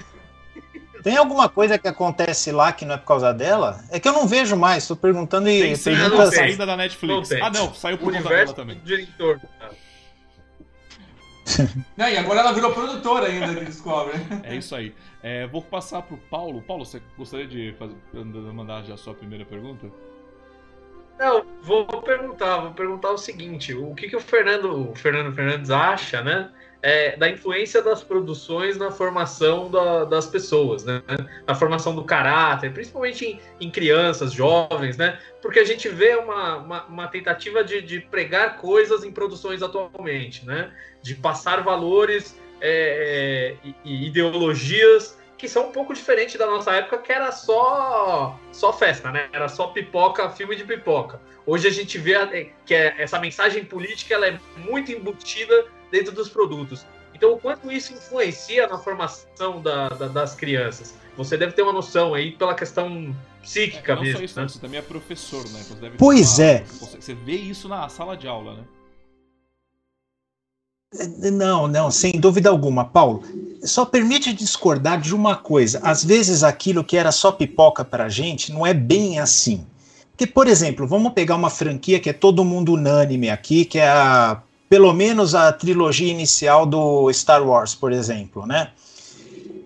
Tem 1.05 1.19
alguma 1.19 1.51
coisa 1.51 1.79
que 1.79 1.87
acontece 1.87 2.51
lá 2.51 2.73
que 2.73 2.87
não 2.87 2.95
é 2.95 2.97
por 2.97 3.05
causa 3.05 3.31
dela? 3.35 3.85
É 3.91 4.01
que 4.01 4.09
eu 4.09 4.13
não 4.15 4.27
vejo 4.27 4.57
mais, 4.57 4.89
tô 4.89 4.97
perguntando 4.97 5.51
e 5.51 5.61
Tem 5.61 5.77
sim, 5.77 5.95
não 5.95 6.19
ainda 6.19 6.65
da 6.65 6.79
Netflix. 6.79 7.29
Não 7.29 7.45
ah, 7.45 7.51
não, 7.51 7.75
saiu 7.75 7.97
O 7.97 7.99
por 7.99 8.07
conta 8.07 8.23
dela 8.23 8.31
universo 8.31 8.55
também. 8.55 8.77
do 8.79 8.85
diretor. 8.85 9.39
Né, 11.95 12.15
e 12.15 12.17
agora 12.17 12.41
ela 12.41 12.53
virou 12.55 12.73
produtora 12.73 13.27
ainda 13.27 13.55
de 13.55 13.67
Discovery. 13.67 14.19
É 14.45 14.57
isso 14.57 14.75
aí. 14.75 14.95
É, 15.23 15.47
vou 15.47 15.61
passar 15.61 16.01
pro 16.01 16.17
Paulo. 16.17 16.63
Paulo, 16.63 16.87
você 16.87 17.03
gostaria 17.19 17.47
de 17.47 17.77
fazer, 17.79 17.95
mandar 18.55 18.83
já 18.83 18.95
a 18.95 18.97
sua 18.97 19.13
primeira 19.13 19.45
pergunta? 19.45 19.87
Não, 21.19 21.45
vou 21.63 21.87
perguntar, 22.01 22.61
vou 22.61 22.73
perguntar 22.73 23.11
o 23.11 23.19
seguinte: 23.19 23.75
o 23.75 23.95
que, 23.95 24.09
que 24.09 24.17
o 24.17 24.21
Fernando, 24.21 24.91
o 24.91 24.95
Fernando 24.97 25.35
Fernandes 25.35 25.71
acha, 25.71 26.23
né? 26.23 26.51
É, 26.87 27.17
da 27.17 27.31
influência 27.31 27.81
das 27.81 28.03
produções 28.03 28.77
na 28.77 28.91
formação 28.91 29.71
da, 29.71 30.05
das 30.05 30.27
pessoas, 30.27 30.85
né? 30.85 31.03
Na 31.47 31.55
formação 31.55 31.95
do 31.95 32.05
caráter, 32.05 32.75
principalmente 32.75 33.25
em, 33.25 33.41
em 33.59 33.71
crianças, 33.71 34.35
jovens, 34.35 34.99
né? 34.99 35.19
Porque 35.41 35.59
a 35.59 35.65
gente 35.65 35.89
vê 35.89 36.15
uma, 36.17 36.59
uma, 36.59 36.85
uma 36.85 37.09
tentativa 37.09 37.65
de, 37.65 37.81
de, 37.81 38.01
pregar 38.01 38.59
coisas 38.59 39.03
em 39.03 39.11
produções 39.11 39.63
atualmente, 39.63 40.45
né? 40.45 40.75
De 41.01 41.15
passar 41.15 41.63
valores 41.63 42.39
é, 42.61 43.57
é, 43.65 43.71
e 43.83 44.07
ideologias 44.07 45.19
que 45.39 45.49
são 45.49 45.69
um 45.69 45.73
pouco 45.73 45.95
diferentes 45.95 46.37
da 46.37 46.47
nossa 46.47 46.73
época, 46.73 46.99
que 46.99 47.13
era 47.13 47.33
só 47.33 48.39
só 48.53 48.73
festa, 48.73 49.11
né? 49.11 49.29
Era 49.33 49.49
só 49.49 49.69
pipoca, 49.69 50.29
filme 50.29 50.55
de 50.55 50.65
pipoca. 50.65 51.21
Hoje 51.47 51.69
a 51.69 51.71
gente 51.71 51.99
vê 51.99 52.15
é, 52.15 52.51
que 52.65 52.75
é, 52.75 52.95
essa 52.99 53.19
mensagem 53.19 53.65
política 53.65 54.15
ela 54.15 54.27
é 54.27 54.39
muito 54.57 54.93
embutida 54.93 55.67
dentro 55.95 56.13
dos 56.13 56.29
produtos. 56.29 56.85
Então, 57.15 57.33
o 57.33 57.39
quanto 57.39 57.71
isso 57.71 57.93
influencia 57.93 58.67
na 58.67 58.77
formação 58.77 59.63
da, 59.63 59.89
da, 59.91 60.09
das 60.09 60.35
crianças? 60.35 60.93
Você 61.17 61.37
deve 61.37 61.53
ter 61.53 61.63
uma 61.63 61.73
noção 61.73 62.13
aí 62.13 62.33
pela 62.33 62.53
questão 62.53 63.15
psíquica 63.41 63.93
é, 63.93 63.95
não 63.95 64.03
mesmo. 64.03 64.19
Só 64.19 64.25
isso, 64.25 64.41
né? 64.41 64.49
Você 64.49 64.59
também 64.59 64.79
é 64.81 64.83
professor, 64.83 65.49
né? 65.51 65.61
pois 65.97 66.39
uma, 66.39 66.45
é. 66.45 66.65
Você 66.65 67.15
vê 67.15 67.37
isso 67.37 67.69
na 67.69 67.89
sala 67.89 68.17
de 68.17 68.27
aula, 68.27 68.55
né? 68.55 68.65
Não, 71.33 71.69
não, 71.69 71.91
sem 71.91 72.13
dúvida 72.19 72.51
alguma, 72.51 72.85
Paulo. 72.85 73.23
Só 73.63 73.85
permite 73.85 74.33
discordar 74.33 75.01
de 75.01 75.15
uma 75.15 75.37
coisa. 75.37 75.81
Às 75.83 76.05
vezes 76.05 76.43
aquilo 76.43 76.83
que 76.83 76.97
era 76.97 77.13
só 77.13 77.31
pipoca 77.31 77.85
para 77.85 78.07
a 78.07 78.09
gente 78.09 78.53
não 78.53 78.67
é 78.67 78.75
bem 78.75 79.21
assim. 79.21 79.65
Porque, 80.11 80.27
por 80.27 80.49
exemplo, 80.49 80.87
vamos 80.87 81.13
pegar 81.13 81.37
uma 81.37 81.51
franquia 81.51 82.01
que 82.01 82.11
é 82.11 82.13
todo 82.13 82.45
mundo 82.45 82.73
unânime 82.73 83.31
aqui, 83.31 83.65
que 83.65 83.79
é 83.79 83.89
a, 83.89 84.41
pelo 84.75 84.93
menos 84.93 85.37
a 85.37 85.53
trilogia 85.53 86.11
inicial 86.11 86.67
do 86.67 87.09
Star 87.13 87.47
Wars, 87.47 87.77
por 87.77 87.93
exemplo, 87.93 88.45
né? 88.45 88.73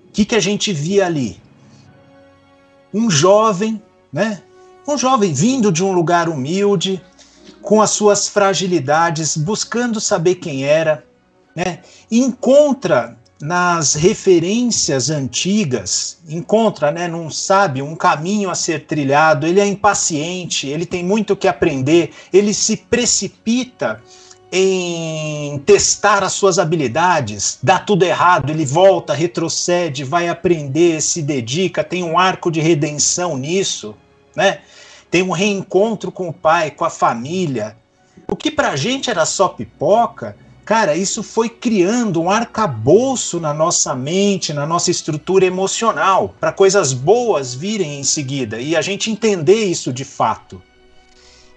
O 0.06 0.12
que, 0.12 0.22
que 0.26 0.36
a 0.36 0.40
gente 0.40 0.70
via 0.70 1.06
ali? 1.06 1.40
Um 2.92 3.08
jovem, 3.08 3.82
né? 4.12 4.42
Um 4.86 4.98
jovem 4.98 5.32
vindo 5.32 5.72
de 5.72 5.82
um 5.82 5.92
lugar 5.92 6.28
humilde, 6.28 7.02
com 7.62 7.80
as 7.80 7.88
suas 7.88 8.28
fragilidades, 8.28 9.34
buscando 9.34 9.98
saber 9.98 10.34
quem 10.34 10.64
era, 10.64 11.02
né? 11.56 11.78
Encontra 12.10 13.16
nas 13.40 13.94
referências 13.94 15.08
antigas, 15.08 16.18
encontra, 16.28 16.90
né, 16.90 17.08
não 17.08 17.30
sabe, 17.30 17.80
um 17.80 17.96
caminho 17.96 18.50
a 18.50 18.54
ser 18.54 18.84
trilhado, 18.84 19.46
ele 19.46 19.60
é 19.60 19.66
impaciente, 19.66 20.66
ele 20.66 20.84
tem 20.84 21.02
muito 21.02 21.32
o 21.32 21.36
que 21.36 21.48
aprender, 21.48 22.10
ele 22.30 22.52
se 22.52 22.76
precipita 22.76 24.02
em 24.50 25.58
testar 25.60 26.22
as 26.22 26.32
suas 26.32 26.58
habilidades, 26.58 27.58
dá 27.62 27.78
tudo 27.78 28.04
errado, 28.04 28.50
ele 28.50 28.64
volta, 28.64 29.12
retrocede, 29.12 30.04
vai 30.04 30.28
aprender, 30.28 31.02
se 31.02 31.22
dedica, 31.22 31.84
tem 31.84 32.02
um 32.02 32.18
arco 32.18 32.50
de 32.50 32.60
redenção 32.60 33.36
nisso, 33.36 33.94
né? 34.34 34.60
Tem 35.10 35.22
um 35.22 35.30
reencontro 35.30 36.10
com 36.10 36.28
o 36.28 36.32
pai, 36.32 36.70
com 36.70 36.84
a 36.84 36.90
família. 36.90 37.76
O 38.26 38.36
que 38.36 38.50
pra 38.50 38.76
gente 38.76 39.10
era 39.10 39.24
só 39.26 39.48
pipoca, 39.48 40.36
Cara, 40.68 40.94
isso 40.94 41.22
foi 41.22 41.48
criando 41.48 42.20
um 42.20 42.30
arcabouço 42.30 43.40
na 43.40 43.54
nossa 43.54 43.94
mente, 43.94 44.52
na 44.52 44.66
nossa 44.66 44.90
estrutura 44.90 45.46
emocional, 45.46 46.34
para 46.38 46.52
coisas 46.52 46.92
boas 46.92 47.54
virem 47.54 47.98
em 47.98 48.04
seguida 48.04 48.60
e 48.60 48.76
a 48.76 48.82
gente 48.82 49.10
entender 49.10 49.64
isso 49.64 49.90
de 49.90 50.04
fato. 50.04 50.62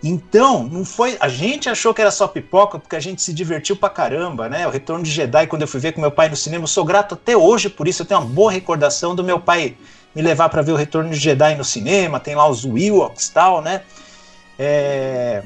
Então, 0.03 0.63
não 0.63 0.83
foi. 0.83 1.15
A 1.19 1.29
gente 1.29 1.69
achou 1.69 1.93
que 1.93 2.01
era 2.01 2.09
só 2.09 2.27
pipoca 2.27 2.79
porque 2.79 2.95
a 2.95 2.99
gente 2.99 3.21
se 3.21 3.31
divertiu 3.31 3.75
pra 3.75 3.89
caramba, 3.89 4.49
né? 4.49 4.67
O 4.67 4.71
Retorno 4.71 5.03
de 5.03 5.11
Jedi, 5.11 5.45
quando 5.47 5.61
eu 5.61 5.67
fui 5.67 5.79
ver 5.79 5.91
com 5.91 6.01
meu 6.01 6.11
pai 6.11 6.27
no 6.27 6.35
cinema, 6.35 6.63
eu 6.63 6.67
sou 6.67 6.83
grato 6.83 7.13
até 7.13 7.37
hoje 7.37 7.69
por 7.69 7.87
isso. 7.87 8.01
Eu 8.01 8.05
tenho 8.05 8.19
uma 8.19 8.25
boa 8.25 8.51
recordação 8.51 9.13
do 9.13 9.23
meu 9.23 9.39
pai 9.39 9.75
me 10.15 10.21
levar 10.21 10.49
para 10.49 10.61
ver 10.61 10.71
o 10.71 10.75
Retorno 10.75 11.11
de 11.11 11.17
Jedi 11.17 11.55
no 11.55 11.63
cinema. 11.63 12.19
Tem 12.19 12.35
lá 12.35 12.47
os 12.49 12.65
Ewoks 12.65 13.27
e 13.27 13.31
tal, 13.31 13.61
né? 13.61 13.81
É 14.57 15.43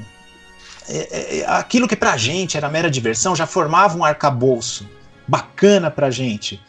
é, 0.88 0.98
é, 0.98 1.38
é, 1.38 1.46
aquilo 1.48 1.88
que 1.88 1.96
pra 1.96 2.16
gente 2.16 2.56
era 2.56 2.68
mera 2.68 2.90
diversão 2.90 3.34
já 3.34 3.46
formava 3.46 3.98
um 3.98 4.04
arcabouço 4.04 4.88
bacana 5.26 5.90
pra 5.90 6.10
gente. 6.10 6.60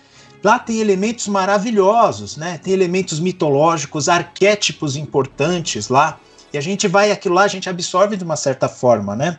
Lá 0.43 0.57
tem 0.57 0.79
elementos 0.79 1.27
maravilhosos, 1.27 2.37
né? 2.37 2.59
Tem 2.63 2.73
elementos 2.73 3.19
mitológicos, 3.19 4.09
arquétipos 4.09 4.95
importantes 4.95 5.89
lá. 5.89 6.19
A 6.57 6.61
gente 6.61 6.87
vai 6.87 7.11
aquilo 7.11 7.35
lá, 7.35 7.43
a 7.43 7.47
gente 7.47 7.69
absorve 7.69 8.17
de 8.17 8.23
uma 8.23 8.35
certa 8.35 8.67
forma, 8.67 9.15
né? 9.15 9.37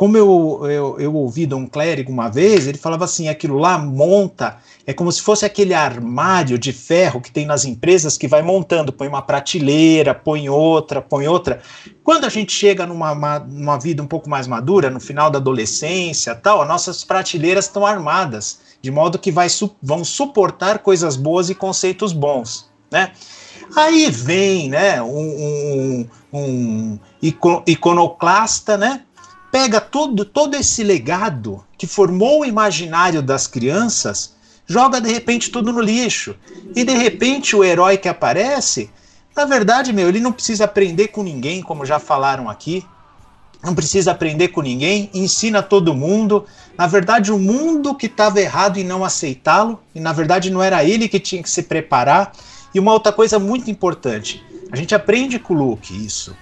Como 0.00 0.16
eu, 0.16 0.60
eu, 0.62 0.96
eu 0.98 1.14
ouvi 1.14 1.44
de 1.44 1.54
um 1.54 1.66
clérigo 1.66 2.10
uma 2.10 2.30
vez, 2.30 2.66
ele 2.66 2.78
falava 2.78 3.04
assim: 3.04 3.28
aquilo 3.28 3.58
lá 3.58 3.76
monta, 3.76 4.56
é 4.86 4.94
como 4.94 5.12
se 5.12 5.20
fosse 5.20 5.44
aquele 5.44 5.74
armário 5.74 6.58
de 6.58 6.72
ferro 6.72 7.20
que 7.20 7.30
tem 7.30 7.44
nas 7.44 7.66
empresas 7.66 8.16
que 8.16 8.26
vai 8.26 8.40
montando, 8.40 8.94
põe 8.94 9.06
uma 9.06 9.20
prateleira, 9.20 10.14
põe 10.14 10.48
outra, 10.48 11.02
põe 11.02 11.28
outra. 11.28 11.60
Quando 12.02 12.24
a 12.24 12.30
gente 12.30 12.50
chega 12.50 12.86
numa, 12.86 13.12
uma, 13.12 13.38
numa 13.40 13.78
vida 13.78 14.02
um 14.02 14.06
pouco 14.06 14.30
mais 14.30 14.46
madura, 14.46 14.88
no 14.88 15.00
final 15.00 15.30
da 15.30 15.38
adolescência 15.38 16.34
tal, 16.34 16.62
as 16.62 16.68
nossas 16.68 17.04
prateleiras 17.04 17.66
estão 17.66 17.84
armadas, 17.84 18.60
de 18.80 18.90
modo 18.90 19.18
que 19.18 19.30
vai, 19.30 19.48
vão 19.82 20.02
suportar 20.02 20.78
coisas 20.78 21.14
boas 21.14 21.50
e 21.50 21.54
conceitos 21.54 22.14
bons, 22.14 22.70
né? 22.90 23.12
Aí 23.76 24.10
vem, 24.10 24.70
né, 24.70 25.00
um, 25.02 25.08
um, 25.08 26.08
um 26.32 26.98
iconoclasta, 27.66 28.76
né, 28.76 29.02
pega 29.50 29.80
todo, 29.80 30.24
todo 30.24 30.54
esse 30.54 30.82
legado 30.82 31.64
que 31.76 31.86
formou 31.86 32.40
o 32.40 32.44
imaginário 32.44 33.22
das 33.22 33.46
crianças, 33.46 34.34
joga 34.66 35.00
de 35.00 35.10
repente 35.10 35.50
tudo 35.50 35.72
no 35.72 35.80
lixo. 35.80 36.36
E 36.76 36.84
de 36.84 36.92
repente 36.92 37.56
o 37.56 37.64
herói 37.64 37.96
que 37.96 38.08
aparece, 38.08 38.90
na 39.34 39.44
verdade, 39.44 39.92
meu, 39.92 40.08
ele 40.08 40.20
não 40.20 40.32
precisa 40.32 40.64
aprender 40.64 41.08
com 41.08 41.22
ninguém, 41.22 41.62
como 41.62 41.86
já 41.86 41.98
falaram 41.98 42.48
aqui. 42.48 42.84
Não 43.62 43.74
precisa 43.74 44.12
aprender 44.12 44.48
com 44.48 44.62
ninguém, 44.62 45.10
ensina 45.12 45.62
todo 45.62 45.94
mundo. 45.94 46.46
Na 46.78 46.86
verdade, 46.86 47.30
o 47.30 47.38
mundo 47.38 47.94
que 47.94 48.06
estava 48.06 48.40
errado 48.40 48.78
em 48.78 48.84
não 48.84 49.04
aceitá-lo, 49.04 49.80
e 49.94 50.00
na 50.00 50.12
verdade 50.12 50.50
não 50.50 50.62
era 50.62 50.82
ele 50.82 51.08
que 51.08 51.20
tinha 51.20 51.42
que 51.42 51.50
se 51.50 51.62
preparar. 51.62 52.32
E 52.74 52.80
uma 52.80 52.92
outra 52.92 53.12
coisa 53.12 53.38
muito 53.38 53.70
importante, 53.70 54.42
a 54.70 54.76
gente 54.76 54.94
aprende 54.94 55.38
com 55.38 55.54
o 55.54 55.56
Luke 55.56 55.94
isso. 55.94 56.36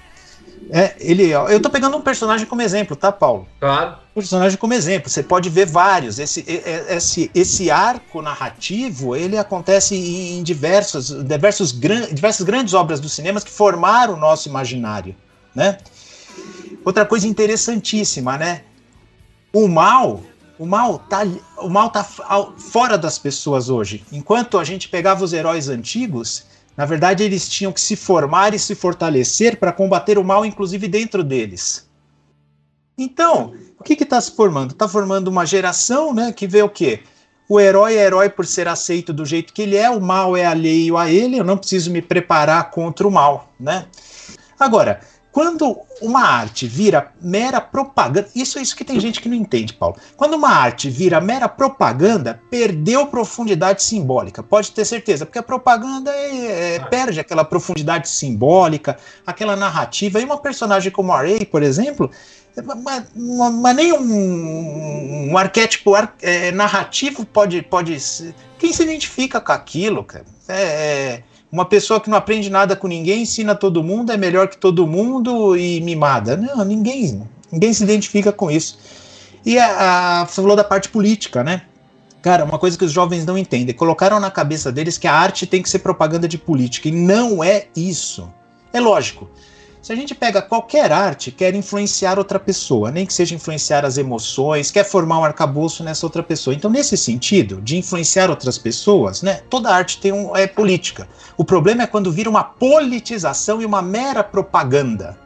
É, 0.71 0.97
ele, 0.99 1.31
eu 1.31 1.61
tô 1.61 1.71
pegando 1.71 1.97
um 1.97 2.01
personagem 2.01 2.47
como 2.47 2.61
exemplo, 2.61 2.95
tá, 2.95 3.11
Paulo? 3.11 3.49
Claro. 3.59 3.97
Um 4.15 4.21
personagem 4.21 4.59
como 4.59 4.75
exemplo. 4.75 5.09
Você 5.09 5.23
pode 5.23 5.49
ver 5.49 5.67
vários. 5.67 6.19
Esse, 6.19 6.45
esse, 6.89 7.31
esse 7.35 7.71
arco 7.71 8.21
narrativo, 8.21 9.17
ele 9.17 9.39
acontece 9.39 9.95
em 9.95 10.43
diversos, 10.43 11.11
diversos, 11.25 11.73
diversas 11.73 12.45
grandes 12.45 12.75
obras 12.75 13.01
do 13.01 13.09
cinema 13.09 13.41
que 13.41 13.51
formaram 13.51 14.15
o 14.15 14.17
nosso 14.17 14.49
imaginário, 14.49 15.15
né? 15.55 15.79
Outra 16.85 17.07
coisa 17.07 17.27
interessantíssima, 17.27 18.37
né? 18.37 18.63
O 19.53 19.69
mal, 19.69 20.23
o 20.59 20.67
mal 20.67 20.99
tá, 20.99 21.23
o 21.59 21.69
mal 21.69 21.89
tá 21.91 22.05
fora 22.05 22.99
das 22.99 23.19
pessoas 23.19 23.71
hoje. 23.71 24.05
Enquanto 24.13 24.59
a 24.59 24.65
gente 24.65 24.89
pegava 24.89 25.25
os 25.25 25.33
heróis 25.33 25.69
antigos, 25.69 26.45
na 26.79 26.87
verdade, 26.87 27.25
eles 27.25 27.49
tinham 27.49 27.73
que 27.73 27.81
se 27.81 27.97
formar 27.97 28.55
e 28.55 28.59
se 28.59 28.73
fortalecer 28.73 29.57
para 29.57 29.73
combater 29.73 30.17
o 30.17 30.23
mal, 30.23 30.47
inclusive 30.47 30.87
dentro 30.87 31.25
deles. 31.25 31.91
Então, 32.97 33.53
o 33.77 33.83
que 33.83 34.01
está 34.01 34.21
se 34.21 34.31
formando? 34.31 34.71
Está 34.71 34.87
formando 34.87 35.27
uma 35.27 35.45
geração 35.45 36.15
né, 36.15 36.31
que 36.31 36.47
vê 36.47 36.63
o 36.63 36.69
quê? 36.69 37.01
O 37.49 37.59
herói 37.59 37.97
é 37.97 38.05
herói 38.05 38.31
por 38.31 38.47
ser 38.47 38.69
aceito 38.69 39.13
do 39.13 39.27
jeito 39.27 39.53
que 39.53 39.63
ele 39.63 39.77
é, 39.77 39.91
o 39.91 40.01
mal 40.01 40.37
é 40.37 40.47
alheio 40.47 40.97
a 40.97 41.11
ele, 41.11 41.37
eu 41.37 41.45
não 41.45 41.57
preciso 41.57 41.91
me 41.91 42.01
preparar 42.01 42.71
contra 42.71 43.09
o 43.09 43.11
mal. 43.11 43.53
Né? 43.59 43.87
Agora, 44.57 45.01
quando 45.39 45.83
uma 46.03 46.23
arte 46.23 46.67
vira 46.67 47.13
mera 47.23 47.61
propaganda, 47.61 48.29
isso 48.35 48.59
é 48.59 48.63
isso 48.63 48.75
que 48.75 48.85
tem 48.85 48.99
gente 48.99 49.21
que 49.21 49.29
não 49.29 49.37
entende, 49.37 49.73
Paulo. 49.73 49.95
Quando 50.17 50.35
uma 50.35 50.49
arte 50.49 50.91
vira 50.91 51.21
mera 51.21 51.49
propaganda, 51.49 52.43
perdeu 52.51 53.07
profundidade 53.07 53.85
simbólica, 53.85 54.43
pode 54.43 54.73
ter 54.73 54.85
certeza, 54.85 55.25
porque 55.25 55.39
a 55.39 55.43
propaganda 55.45 56.11
é, 56.11 56.75
é, 56.75 56.79
perde 56.81 57.21
aquela 57.21 57.45
profundidade 57.45 58.09
simbólica, 58.09 58.97
aquela 59.25 59.55
narrativa. 59.55 60.21
E 60.21 60.25
uma 60.25 60.39
personagem 60.39 60.91
como 60.91 61.13
a 61.13 61.21
Ray, 61.21 61.47
por 61.47 61.63
exemplo, 61.63 62.11
mas, 62.85 63.05
mas 63.15 63.77
nem 63.77 63.93
um, 63.93 65.31
um 65.31 65.39
arquétipo 65.39 65.93
é, 66.21 66.51
narrativo 66.51 67.25
pode, 67.25 67.63
pode. 67.63 67.97
Quem 68.59 68.73
se 68.73 68.83
identifica 68.83 69.41
com 69.41 69.53
aquilo, 69.53 70.03
cara? 70.03 70.25
É, 70.49 70.63
é 70.63 71.23
uma 71.51 71.65
pessoa 71.65 72.01
que 72.01 72.11
não 72.11 72.19
aprende 72.19 72.51
nada 72.51 72.77
com 72.77 72.87
ninguém, 72.87 73.23
ensina 73.23 73.55
todo 73.55 73.83
mundo, 73.83 74.13
é 74.13 74.17
melhor 74.17 74.49
que 74.49 74.57
todo 74.57 74.87
mundo 74.87 75.57
e 75.57 75.81
mimada. 75.81 76.37
Não, 76.37 76.65
ninguém, 76.65 77.23
ninguém 77.51 77.73
se 77.73 77.83
identifica 77.83 78.31
com 78.33 78.51
isso. 78.51 78.79
E 79.45 79.59
a, 79.59 80.21
a, 80.21 80.27
você 80.27 80.41
falou 80.43 80.57
da 80.57 80.65
parte 80.65 80.89
política, 80.89 81.43
né? 81.43 81.63
Cara, 82.21 82.45
uma 82.45 82.59
coisa 82.59 82.77
que 82.77 82.85
os 82.85 82.93
jovens 82.93 83.25
não 83.25 83.39
entendem. 83.39 83.75
Colocaram 83.75 84.21
na 84.21 84.31
cabeça 84.31 84.71
deles 84.71 84.99
que 84.99 85.07
a 85.07 85.15
arte 85.15 85.47
tem 85.47 85.63
que 85.63 85.71
ser 85.71 85.79
propaganda 85.79 86.29
de 86.29 86.37
política. 86.37 86.89
E 86.89 86.93
não 86.93 87.43
é 87.43 87.67
isso. 87.75 88.29
É 88.73 88.81
lógico. 88.81 89.31
Se 89.81 89.93
a 89.93 89.97
gente 89.97 90.15
pega 90.15 90.43
qualquer 90.43 90.91
arte, 90.91 91.31
quer 91.31 91.55
influenciar 91.55 92.19
outra 92.19 92.39
pessoa, 92.39 92.91
nem 92.91 93.07
que 93.07 93.13
seja 93.13 93.35
influenciar 93.35 93.85
as 93.85 93.97
emoções, 93.97 94.71
quer 94.71 94.85
formar 94.85 95.21
um 95.21 95.25
arcabouço 95.25 95.85
nessa 95.85 96.05
outra 96.05 96.23
pessoa. 96.23 96.55
Então, 96.55 96.71
nesse 96.71 96.97
sentido, 96.97 97.61
de 97.63 97.77
influenciar 97.77 98.29
outras 98.29 98.59
pessoas, 98.59 99.23
né, 99.23 99.41
toda 99.49 99.73
arte 99.73 100.01
tem 100.01 100.13
um, 100.13 100.37
é 100.37 100.47
política. 100.47 101.09
O 101.37 101.45
problema 101.45 101.85
é 101.85 101.87
quando 101.87 102.11
vira 102.11 102.29
uma 102.29 102.43
politização 102.43 103.63
e 103.63 103.65
uma 103.65 103.81
mera 103.81 104.25
propaganda. 104.25 105.17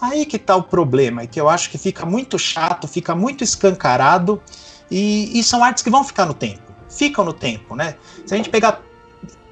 Aí 0.00 0.26
que 0.26 0.36
está 0.36 0.56
o 0.56 0.62
problema, 0.62 1.24
e 1.24 1.26
que 1.26 1.40
eu 1.40 1.48
acho 1.48 1.70
que 1.70 1.78
fica 1.78 2.04
muito 2.04 2.38
chato, 2.38 2.86
fica 2.86 3.14
muito 3.14 3.42
escancarado, 3.42 4.42
e, 4.90 5.38
e 5.38 5.42
são 5.42 5.64
artes 5.64 5.82
que 5.82 5.90
vão 5.90 6.04
ficar 6.04 6.26
no 6.26 6.34
tempo. 6.34 6.60
Ficam 6.88 7.24
no 7.24 7.32
tempo, 7.32 7.74
né? 7.74 7.94
Se 8.26 8.34
a 8.34 8.36
gente 8.36 8.50
pegar 8.50 8.82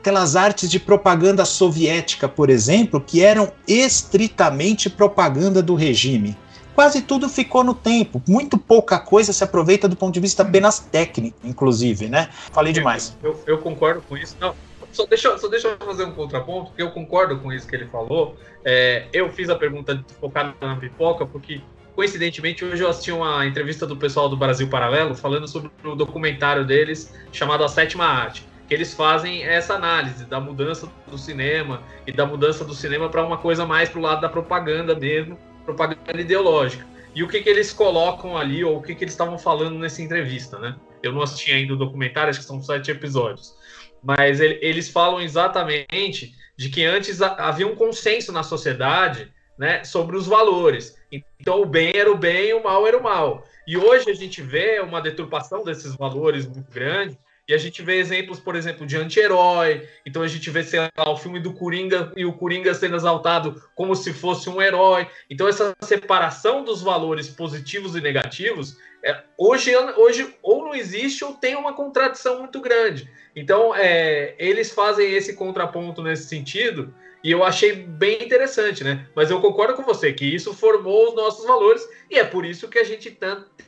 aquelas 0.05 0.37
artes 0.37 0.71
de 0.71 0.79
propaganda 0.79 1.47
soviética, 1.47 2.29
por 2.29 2.51
exemplo, 2.51 3.01
que 3.01 3.25
eram 3.25 3.51
estritamente 3.67 4.91
propaganda 4.91 5.63
do 5.63 5.75
regime. 5.75 6.37
Quase 6.75 7.01
tudo 7.01 7.27
ficou 7.27 7.65
no 7.65 7.75
tempo, 7.75 8.23
muito 8.29 8.59
pouca 8.59 8.99
coisa 8.99 9.33
se 9.33 9.43
aproveita 9.43 9.89
do 9.89 9.97
ponto 9.97 10.13
de 10.13 10.21
vista 10.21 10.43
apenas 10.43 10.79
técnico, 10.79 11.39
inclusive, 11.43 12.09
né? 12.09 12.29
Falei 12.53 12.73
demais. 12.73 13.17
Eu, 13.23 13.41
eu 13.47 13.59
concordo 13.59 14.03
com 14.07 14.15
isso. 14.15 14.37
Não, 14.39 14.55
só 14.93 15.07
deixa, 15.07 15.39
só 15.39 15.49
deixa 15.49 15.69
eu 15.69 15.79
fazer 15.79 16.05
um 16.05 16.13
contraponto, 16.13 16.67
porque 16.67 16.83
eu 16.83 16.91
concordo 16.91 17.39
com 17.39 17.51
isso 17.51 17.67
que 17.67 17.75
ele 17.75 17.87
falou. 17.87 18.37
É, 18.63 19.07
eu 19.11 19.31
fiz 19.31 19.49
a 19.49 19.57
pergunta 19.57 20.05
focada 20.21 20.53
na 20.61 20.77
pipoca, 20.77 21.25
porque 21.25 21.63
coincidentemente 21.95 22.63
hoje 22.63 22.83
eu 22.83 22.91
assisti 22.91 23.11
uma 23.11 23.47
entrevista 23.47 23.87
do 23.87 23.97
pessoal 23.97 24.29
do 24.29 24.37
Brasil 24.37 24.69
Paralelo 24.69 25.15
falando 25.15 25.49
sobre 25.49 25.71
o 25.83 25.95
documentário 25.95 26.67
deles 26.67 27.15
chamado 27.33 27.65
A 27.65 27.69
Sétima 27.69 28.05
Arte 28.05 28.45
que 28.67 28.75
eles 28.75 28.95
fazem 28.95 29.45
essa 29.45 29.75
análise 29.75 30.25
da 30.25 30.41
mudança 30.41 30.91
do 31.07 31.19
cinema 31.19 31.83
e 32.07 32.13
da 32.13 32.27
mudança 32.27 32.65
do 32.65 32.75
cinema 32.75 33.09
para 33.09 33.25
uma 33.25 33.39
coisa 33.39 33.67
mais 33.67 33.89
para 33.89 33.99
o 33.99 34.03
lado 34.03 34.21
da 34.21 34.29
propaganda 34.29 34.95
mesmo, 34.95 35.39
propaganda 35.65 36.21
ideológica. 36.21 36.87
E 37.15 37.23
o 37.23 37.29
que, 37.29 37.41
que 37.41 37.49
eles 37.49 37.73
colocam 37.73 38.37
ali, 38.37 38.65
ou 38.65 38.79
o 38.79 38.83
que, 38.83 38.95
que 38.95 39.05
eles 39.05 39.15
estavam 39.15 39.39
falando 39.39 39.79
nessa 39.79 40.03
entrevista, 40.03 40.59
né? 40.59 40.77
Eu 41.03 41.13
não 41.13 41.23
assisti 41.23 41.53
ainda 41.53 41.75
o 41.75 41.77
documentário, 41.77 42.31
acho 42.31 42.41
que 42.41 42.45
são 42.45 42.61
sete 42.61 42.91
episódios. 42.91 43.55
Mas 44.03 44.41
ele, 44.41 44.59
eles 44.61 44.89
falam 44.89 45.21
exatamente 45.21 46.35
de 46.57 46.69
que 46.69 46.85
antes 46.85 47.23
havia 47.23 47.67
um 47.67 47.77
consenso 47.77 48.33
na 48.33 48.43
sociedade 48.43 49.33
né, 49.59 49.85
sobre 49.85 50.17
os 50.17 50.27
valores. 50.27 50.97
Então, 51.13 51.63
o 51.63 51.67
bem 51.67 51.93
era 51.95 52.11
o 52.11 52.17
bem 52.17 52.53
o 52.55 52.63
mal 52.63 52.87
era 52.87 52.99
o 52.99 53.03
mal. 53.03 53.45
E 53.67 53.77
hoje 53.77 54.11
a 54.11 54.15
gente 54.15 54.43
vê 54.43 54.81
uma 54.81 55.01
deturpação 55.01 55.65
desses 55.65 55.95
valores 55.95 56.47
muito 56.47 56.71
grande, 56.71 57.19
e 57.47 57.53
a 57.53 57.59
gente 57.59 57.83
vê 57.83 57.97
exemplos, 57.99 58.41
por 58.41 58.57
exemplo, 58.57 58.87
de 58.87 58.97
anti-herói. 58.97 59.87
Então 60.07 60.23
a 60.23 60.29
gente 60.29 60.49
vê, 60.51 60.63
sei 60.63 60.81
lá, 60.81 61.11
o 61.11 61.17
filme 61.17 61.39
do 61.39 61.53
Coringa 61.53 62.13
e 62.17 62.25
o 62.25 62.33
Coringa 62.33 62.73
sendo 62.73 62.97
exaltado 62.97 63.63
como 63.75 63.95
se 63.95 64.13
fosse 64.13 64.49
um 64.49 64.63
herói. 64.63 65.07
Então 65.29 65.47
essa 65.47 65.75
separação 65.83 66.65
dos 66.65 66.81
valores 66.81 67.29
positivos 67.29 67.95
e 67.95 68.01
negativos, 68.01 68.79
é, 69.05 69.23
hoje, 69.37 69.77
hoje 69.97 70.35
ou 70.43 70.65
não 70.65 70.75
existe 70.75 71.25
ou 71.25 71.35
tem 71.35 71.55
uma 71.55 71.75
contradição 71.75 72.39
muito 72.39 72.61
grande. 72.61 73.11
Então 73.37 73.75
é, 73.75 74.35
eles 74.39 74.73
fazem 74.73 75.13
esse 75.13 75.35
contraponto 75.35 76.03
nesse 76.03 76.29
sentido 76.29 76.95
e 77.23 77.31
eu 77.31 77.45
achei 77.45 77.73
bem 77.75 78.23
interessante, 78.23 78.83
né? 78.83 79.07
Mas 79.15 79.31
eu 79.31 79.41
concordo 79.41 79.75
com 79.75 79.83
você 79.83 80.13
que 80.13 80.25
isso 80.25 80.55
formou 80.55 81.09
os 81.09 81.15
nossos 81.15 81.47
valores 81.47 81.87
e 82.11 82.19
é 82.19 82.25
por 82.25 82.45
isso 82.45 82.69
que 82.69 82.79
a 82.79 82.85
gente 82.85 83.19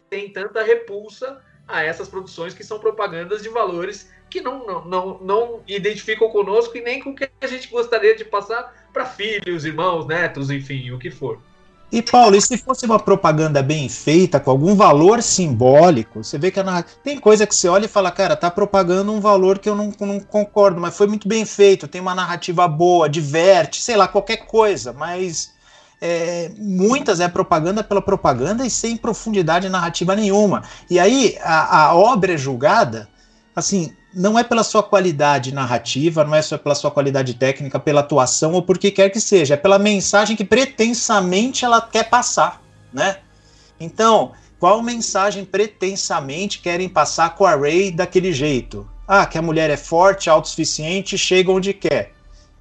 tem 0.09 0.31
tanta 0.31 0.63
repulsa 0.63 1.43
a 1.67 1.83
essas 1.83 2.09
produções 2.09 2.55
que 2.55 2.65
são 2.65 2.79
propagandas 2.79 3.43
de 3.43 3.49
valores 3.49 4.11
que 4.29 4.41
não, 4.41 4.67
não, 4.67 4.85
não, 4.85 5.19
não 5.21 5.61
identificam 5.67 6.29
conosco 6.31 6.77
e 6.77 6.81
nem 6.81 7.03
com 7.03 7.11
o 7.11 7.15
que 7.15 7.29
a 7.41 7.47
gente 7.47 7.69
gostaria 7.69 8.17
de 8.17 8.25
passar 8.25 8.87
para 8.93 9.07
filhos, 9.07 9.65
irmãos, 9.65 10.07
netos, 10.07 10.51
enfim, 10.51 10.91
o 10.91 10.99
que 10.99 11.11
for. 11.11 11.39
E 11.91 12.03
Paulo, 12.03 12.35
e 12.35 12.41
se 12.41 12.59
fosse 12.59 12.85
uma 12.85 12.99
propaganda 12.99 13.63
bem 13.63 13.89
feita, 13.89 14.41
com 14.41 14.51
algum 14.51 14.75
valor 14.75 15.23
simbólico, 15.23 16.25
você 16.25 16.37
vê 16.37 16.51
que 16.51 16.59
a 16.59 16.83
tem 16.83 17.19
coisa 17.19 17.47
que 17.47 17.55
você 17.55 17.69
olha 17.69 17.85
e 17.85 17.89
fala, 17.89 18.11
cara, 18.11 18.35
tá 18.35 18.51
propagando 18.51 19.13
um 19.13 19.21
valor 19.21 19.61
que 19.61 19.69
eu 19.69 19.77
não, 19.77 19.93
não 20.01 20.19
concordo, 20.19 20.81
mas 20.81 20.97
foi 20.97 21.07
muito 21.07 21.29
bem 21.29 21.45
feito, 21.45 21.87
tem 21.87 22.01
uma 22.01 22.15
narrativa 22.15 22.67
boa, 22.67 23.09
diverte, 23.09 23.81
sei 23.81 23.97
lá, 23.97 24.09
qualquer 24.09 24.47
coisa, 24.47 24.93
mas 24.93 25.55
é, 26.01 26.51
muitas 26.59 27.21
é 27.21 27.29
propaganda 27.29 27.83
pela 27.83 28.03
propaganda 28.03 28.67
e 28.67 28.71
sem 28.71 28.97
profundidade 28.97 29.69
narrativa 29.69 30.15
nenhuma. 30.15 30.63
E 30.91 30.99
aí 30.99 31.37
a, 31.43 31.85
a, 31.85 31.95
obra 31.95 32.35
é 32.35 32.37
julgada, 32.37 33.09
assim, 33.55 33.93
não 34.15 34.39
é 34.39 34.45
pela 34.45 34.63
sua 34.63 34.83
qualidade 34.83 35.53
narrativa, 35.53 36.25
não 36.25 36.35
é 36.35 36.43
só 36.43 36.59
pela 36.59 36.75
sua 36.75 36.91
qualidade 36.91 37.35
técnica, 37.35 37.79
pela 37.79 38.01
atuação 38.01 38.53
ou 38.53 38.63
por 38.63 38.79
que 38.79 38.91
quer 38.91 39.11
que 39.11 39.21
seja, 39.21 39.55
é 39.55 39.57
pela 39.57 39.79
mensagem 39.79 40.37
que 40.37 40.45
pretensamente 40.45 41.65
ela 41.65 41.81
quer 41.81 42.09
passar, 42.09 42.63
né? 42.93 43.19
Então, 43.79 44.33
qual 44.59 44.83
mensagem 44.83 45.45
pretensamente 45.45 46.61
querem 46.61 46.89
passar 46.89 47.35
com 47.35 47.45
a 47.45 47.55
Ray 47.55 47.91
daquele 47.91 48.33
jeito? 48.33 48.89
Ah, 49.07 49.27
que 49.27 49.39
a 49.39 49.43
mulher 49.43 49.71
é 49.71 49.77
forte, 49.77 50.31
autossuficiente, 50.31 51.17
chega 51.19 51.53
onde 51.53 51.73
quer. 51.73 52.16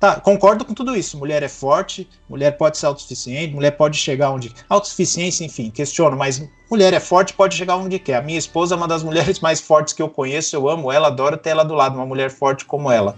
Tá, 0.05 0.19
concordo 0.19 0.63
com 0.63 0.75
tudo 0.75 0.95
isso. 0.95 1.17
Mulher 1.17 1.41
é 1.41 1.47
forte, 1.47 2.07
mulher 2.29 2.51
pode 2.51 2.77
ser 2.77 2.85
autossuficiente, 2.85 3.55
mulher 3.55 3.71
pode 3.71 3.97
chegar 3.97 4.29
onde. 4.29 4.53
Autossuficiência, 4.69 5.43
enfim, 5.43 5.71
questiono, 5.71 6.15
mas 6.15 6.47
mulher 6.69 6.93
é 6.93 6.99
forte, 6.99 7.33
pode 7.33 7.55
chegar 7.55 7.75
onde 7.75 7.97
quer. 7.97 8.17
A 8.17 8.21
minha 8.21 8.37
esposa 8.37 8.75
é 8.75 8.77
uma 8.77 8.87
das 8.87 9.01
mulheres 9.03 9.39
mais 9.39 9.59
fortes 9.59 9.95
que 9.95 10.03
eu 10.03 10.07
conheço, 10.07 10.55
eu 10.55 10.69
amo 10.69 10.91
ela, 10.91 11.07
adoro 11.07 11.37
ter 11.37 11.49
ela 11.49 11.65
do 11.65 11.73
lado, 11.73 11.95
uma 11.95 12.05
mulher 12.05 12.29
forte 12.29 12.65
como 12.65 12.91
ela. 12.91 13.17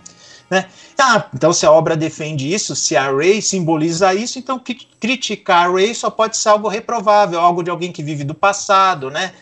Né? 0.50 0.66
Ah, 0.98 1.26
então 1.36 1.52
se 1.52 1.66
a 1.66 1.72
obra 1.74 1.98
defende 1.98 2.54
isso, 2.54 2.74
se 2.74 2.96
a 2.96 3.12
Ray 3.12 3.42
simboliza 3.42 4.14
isso, 4.14 4.40
então 4.40 4.58
criticar 4.98 5.68
a 5.68 5.70
Ray 5.70 5.94
só 5.94 6.10
pode 6.10 6.38
ser 6.38 6.48
algo 6.48 6.70
reprovável, 6.70 7.38
algo 7.38 7.62
de 7.64 7.70
alguém 7.70 7.92
que 7.92 8.02
vive 8.02 8.24
do 8.24 8.34
passado, 8.34 9.12
né? 9.12 9.34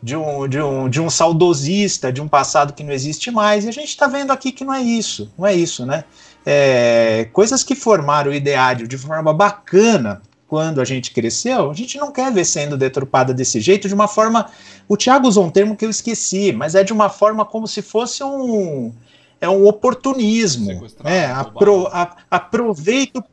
De 0.00 0.16
um, 0.16 0.48
de, 0.48 0.60
um, 0.60 0.88
de 0.88 1.00
um 1.00 1.10
saudosista, 1.10 2.12
de 2.12 2.20
um 2.20 2.26
passado 2.26 2.72
que 2.72 2.82
não 2.82 2.92
existe 2.92 3.30
mais, 3.30 3.64
e 3.64 3.68
a 3.68 3.72
gente 3.72 3.88
está 3.88 4.08
vendo 4.08 4.32
aqui 4.32 4.50
que 4.50 4.64
não 4.64 4.74
é 4.74 4.82
isso, 4.82 5.32
não 5.38 5.46
é 5.46 5.54
isso, 5.54 5.86
né? 5.86 6.04
É, 6.44 7.28
coisas 7.32 7.62
que 7.62 7.74
formaram 7.74 8.30
o 8.30 8.34
ideário 8.34 8.86
de 8.88 8.98
forma 8.98 9.32
bacana 9.32 10.22
quando 10.52 10.82
a 10.82 10.84
gente 10.84 11.12
cresceu, 11.12 11.70
a 11.70 11.74
gente 11.74 11.96
não 11.96 12.12
quer 12.12 12.30
ver 12.30 12.44
sendo 12.44 12.76
deturpada 12.76 13.32
desse 13.32 13.58
jeito, 13.58 13.88
de 13.88 13.94
uma 13.94 14.06
forma. 14.06 14.50
O 14.86 14.98
Tiago 14.98 15.26
usou 15.26 15.46
um 15.46 15.50
termo 15.50 15.74
que 15.74 15.82
eu 15.82 15.88
esqueci, 15.88 16.52
mas 16.52 16.74
é 16.74 16.84
de 16.84 16.92
uma 16.92 17.08
forma 17.08 17.42
como 17.42 17.66
se 17.66 17.80
fosse 17.80 18.22
um. 18.22 18.92
É 19.40 19.48
um 19.48 19.66
oportunismo. 19.66 20.86
É, 21.04 21.24
apro, 21.24 21.86
a, 21.86 22.16
aproveito. 22.30 23.24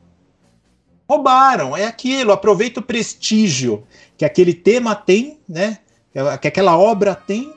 Roubaram, 1.06 1.76
é 1.76 1.86
aquilo, 1.86 2.32
aproveita 2.32 2.80
o 2.80 2.82
prestígio 2.82 3.84
que 4.16 4.24
aquele 4.24 4.54
tema 4.54 4.94
tem, 4.94 5.40
né? 5.46 5.78
Que 6.40 6.48
aquela 6.48 6.78
obra 6.78 7.14
tem 7.14 7.52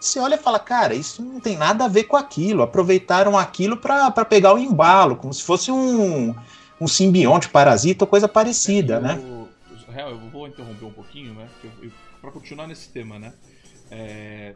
você 0.00 0.18
olha 0.18 0.34
e 0.34 0.38
fala, 0.38 0.58
cara, 0.58 0.94
isso 0.94 1.22
não 1.22 1.38
tem 1.38 1.56
nada 1.56 1.84
a 1.84 1.88
ver 1.88 2.04
com 2.04 2.16
aquilo. 2.16 2.62
Aproveitaram 2.62 3.38
aquilo 3.38 3.76
para 3.76 4.24
pegar 4.24 4.54
o 4.54 4.58
embalo, 4.58 5.16
como 5.16 5.32
se 5.32 5.42
fosse 5.42 5.70
um, 5.70 6.34
um 6.80 6.88
simbionte, 6.88 7.50
parasita 7.50 8.04
ou 8.04 8.08
coisa 8.08 8.26
parecida, 8.26 8.94
eu, 8.94 9.00
né? 9.00 9.20
Eu 9.98 10.18
vou 10.30 10.48
interromper 10.48 10.86
um 10.86 10.92
pouquinho, 10.92 11.34
né? 11.34 11.46
Para 12.20 12.30
continuar 12.30 12.66
nesse 12.66 12.88
tema, 12.88 13.18
né? 13.18 13.34
É, 13.90 14.54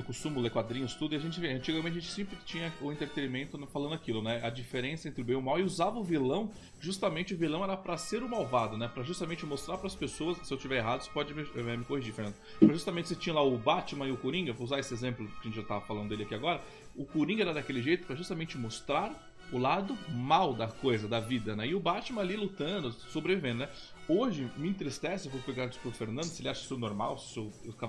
eu 0.00 0.04
costumo 0.04 0.40
ler 0.40 0.50
quadrinhos, 0.50 0.94
tudo, 0.94 1.14
e 1.14 1.16
a 1.16 1.20
gente 1.20 1.38
vê. 1.40 1.52
Antigamente 1.52 1.98
a 1.98 2.00
gente 2.00 2.12
sempre 2.12 2.36
tinha 2.44 2.72
o 2.80 2.90
entretenimento 2.90 3.58
falando 3.66 3.94
aquilo, 3.94 4.22
né? 4.22 4.40
A 4.44 4.50
diferença 4.50 5.08
entre 5.08 5.22
o 5.22 5.24
bem 5.24 5.34
e 5.34 5.38
o 5.38 5.42
mal, 5.42 5.58
e 5.58 5.62
usava 5.62 5.98
o 5.98 6.04
vilão, 6.04 6.50
justamente 6.80 7.34
o 7.34 7.36
vilão 7.36 7.62
era 7.62 7.76
para 7.76 7.96
ser 7.96 8.22
o 8.22 8.28
malvado, 8.28 8.76
né? 8.76 8.88
Para 8.88 9.02
justamente 9.02 9.46
mostrar 9.46 9.78
para 9.78 9.86
as 9.86 9.94
pessoas, 9.94 10.38
se 10.46 10.52
eu 10.52 10.58
tiver 10.58 10.78
errado, 10.78 11.02
você 11.02 11.10
pode 11.10 11.34
me, 11.34 11.42
eh, 11.42 11.76
me 11.76 11.84
corrigir, 11.84 12.12
Fernando. 12.12 12.34
Pra 12.58 12.68
justamente 12.68 13.08
você 13.08 13.16
tinha 13.16 13.34
lá 13.34 13.42
o 13.42 13.56
Batman 13.56 14.06
e 14.06 14.12
o 14.12 14.16
Coringa, 14.16 14.52
vou 14.52 14.64
usar 14.64 14.78
esse 14.78 14.92
exemplo 14.92 15.26
que 15.26 15.40
a 15.40 15.44
gente 15.44 15.56
já 15.56 15.62
tava 15.62 15.80
falando 15.82 16.08
dele 16.08 16.24
aqui 16.24 16.34
agora. 16.34 16.62
O 16.96 17.04
Coringa 17.04 17.42
era 17.42 17.54
daquele 17.54 17.82
jeito 17.82 18.06
para 18.06 18.16
justamente 18.16 18.56
mostrar 18.58 19.12
o 19.52 19.58
lado 19.58 19.96
mal 20.08 20.54
da 20.54 20.66
coisa, 20.66 21.06
da 21.06 21.20
vida, 21.20 21.54
né? 21.54 21.66
E 21.66 21.74
o 21.74 21.80
Batman 21.80 22.22
ali 22.22 22.36
lutando, 22.36 22.92
sobrevivendo, 22.92 23.60
né? 23.60 23.68
Hoje 24.08 24.50
me 24.56 24.68
entristece, 24.68 25.28
vou 25.28 25.40
pegar 25.40 25.66
isso 25.66 25.78
pro 25.78 25.90
Fernando, 25.90 26.24
se 26.24 26.42
ele 26.42 26.48
acha 26.48 26.62
isso 26.62 26.76
normal, 26.76 27.18
se 27.18 27.40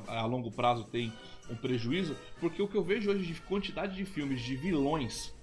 a 0.08 0.26
longo 0.26 0.51
prazo 0.51 0.84
tem 0.86 1.12
um 1.50 1.56
prejuízo, 1.56 2.16
porque 2.39 2.62
o 2.62 2.68
que 2.68 2.76
eu 2.76 2.84
vejo 2.84 3.12
hoje 3.12 3.26
de 3.26 3.39
quantidade 3.41 3.96
de 3.96 4.06
filmes 4.06 4.41
de 4.41 4.56
vilões 4.56 5.34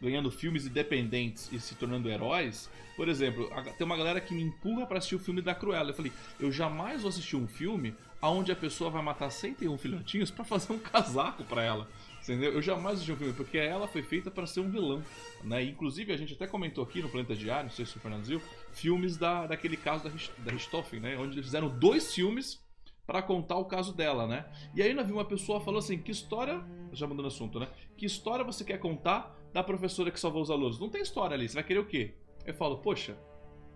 ganhando 0.00 0.30
filmes 0.30 0.66
independentes 0.66 1.50
e 1.52 1.60
se 1.60 1.74
tornando 1.74 2.08
heróis, 2.08 2.70
por 2.96 3.08
exemplo, 3.08 3.50
tem 3.76 3.84
uma 3.84 3.96
galera 3.96 4.20
que 4.20 4.34
me 4.34 4.42
empurra 4.42 4.86
para 4.86 4.98
assistir 4.98 5.14
o 5.14 5.18
filme 5.18 5.42
da 5.42 5.54
Cruella. 5.54 5.90
Eu 5.90 5.94
falei, 5.94 6.12
eu 6.38 6.50
jamais 6.50 7.02
vou 7.02 7.08
assistir 7.08 7.36
um 7.36 7.46
filme 7.46 7.94
onde 8.22 8.52
a 8.52 8.56
pessoa 8.56 8.90
vai 8.90 9.02
matar 9.02 9.30
101 9.30 9.76
filhotinhos 9.78 10.30
para 10.30 10.44
fazer 10.44 10.72
um 10.72 10.78
casaco 10.78 11.44
para 11.44 11.62
ela. 11.62 11.88
Entendeu? 12.22 12.52
Eu 12.52 12.62
jamais 12.62 12.96
assisti 12.96 13.12
um 13.12 13.16
filme, 13.16 13.32
porque 13.32 13.56
ela 13.56 13.88
foi 13.88 14.02
feita 14.02 14.30
para 14.30 14.46
ser 14.46 14.60
um 14.60 14.70
vilão. 14.70 15.02
Né? 15.42 15.64
Inclusive, 15.64 16.12
a 16.12 16.16
gente 16.16 16.34
até 16.34 16.46
comentou 16.46 16.84
aqui 16.84 17.00
no 17.00 17.08
Planeta 17.08 17.34
Diário, 17.34 17.64
não 17.64 17.74
sei 17.74 17.86
se 17.86 17.96
o 17.96 18.00
Fernando 18.00 18.24
viu, 18.24 18.42
filmes 18.72 19.16
da, 19.16 19.46
daquele 19.46 19.76
caso 19.76 20.04
da, 20.04 20.10
da 20.38 20.52
Richthofen, 20.52 21.00
né? 21.00 21.16
Onde 21.16 21.34
eles 21.34 21.46
fizeram 21.46 21.68
dois 21.68 22.14
filmes 22.14 22.60
para 23.10 23.22
contar 23.22 23.56
o 23.56 23.64
caso 23.64 23.92
dela, 23.92 24.24
né? 24.24 24.46
E 24.72 24.80
aí 24.80 24.94
nós 24.94 25.04
vi 25.04 25.12
uma 25.12 25.24
pessoa 25.24 25.60
falou 25.60 25.80
assim, 25.80 25.98
que 25.98 26.12
história, 26.12 26.64
já 26.92 27.08
mudando 27.08 27.26
assunto, 27.26 27.58
né? 27.58 27.66
Que 27.96 28.06
história 28.06 28.44
você 28.44 28.62
quer 28.62 28.78
contar 28.78 29.36
da 29.52 29.64
professora 29.64 30.12
que 30.12 30.20
salvou 30.20 30.40
os 30.40 30.48
alunos? 30.48 30.78
Não 30.78 30.88
tem 30.88 31.02
história 31.02 31.34
ali, 31.34 31.48
você 31.48 31.56
vai 31.56 31.64
querer 31.64 31.80
o 31.80 31.86
quê? 31.86 32.14
Eu 32.46 32.54
falo, 32.54 32.78
poxa, 32.78 33.18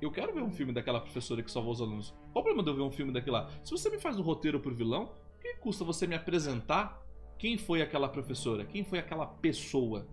Eu 0.01 0.11
quero 0.11 0.33
ver 0.33 0.43
um 0.43 0.51
filme 0.51 0.73
daquela 0.73 1.01
professora 1.01 1.43
que 1.43 1.51
salvou 1.51 1.73
os 1.73 1.81
alunos. 1.81 2.11
Qual 2.33 2.43
o 2.43 2.45
problema 2.45 2.63
de 2.63 2.71
eu 2.71 2.77
ver 2.77 2.83
um 2.83 2.91
filme 2.91 3.13
daquele 3.13 3.33
lá? 3.33 3.51
Se 3.65 3.71
você 3.71 3.89
me 3.89 3.99
faz 3.99 4.19
um 4.19 4.23
roteiro 4.23 4.61
por 4.61 4.73
vilão, 4.73 5.13
o 5.37 5.41
que 5.41 5.55
custa 5.55 5.85
você 5.85 6.07
me 6.07 6.15
apresentar 6.15 7.03
quem 7.39 7.57
foi 7.57 7.83
aquela 7.83 8.09
professora? 8.09 8.65
Quem 8.65 8.85
foi 8.85 8.99
aquela 8.99 9.27
pessoa, 9.27 10.07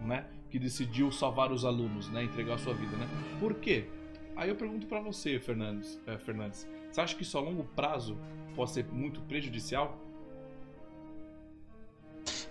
né? 0.00 0.28
Que 0.50 0.58
decidiu 0.58 1.10
salvar 1.10 1.50
os 1.50 1.64
alunos, 1.64 2.08
né? 2.10 2.24
Entregar 2.24 2.54
a 2.54 2.58
sua 2.58 2.74
vida, 2.74 2.96
né? 2.96 3.08
Por 3.40 3.54
quê? 3.54 3.88
Aí 4.36 4.50
eu 4.50 4.54
pergunto 4.54 4.86
para 4.86 5.00
você, 5.00 5.40
Fernandes, 5.40 6.00
é, 6.06 6.16
Fernandes. 6.18 6.68
Você 6.92 7.00
acha 7.00 7.16
que 7.16 7.22
isso 7.22 7.36
a 7.36 7.40
longo 7.40 7.64
prazo 7.64 8.16
pode 8.54 8.70
ser 8.70 8.86
muito 8.92 9.20
prejudicial? 9.22 9.96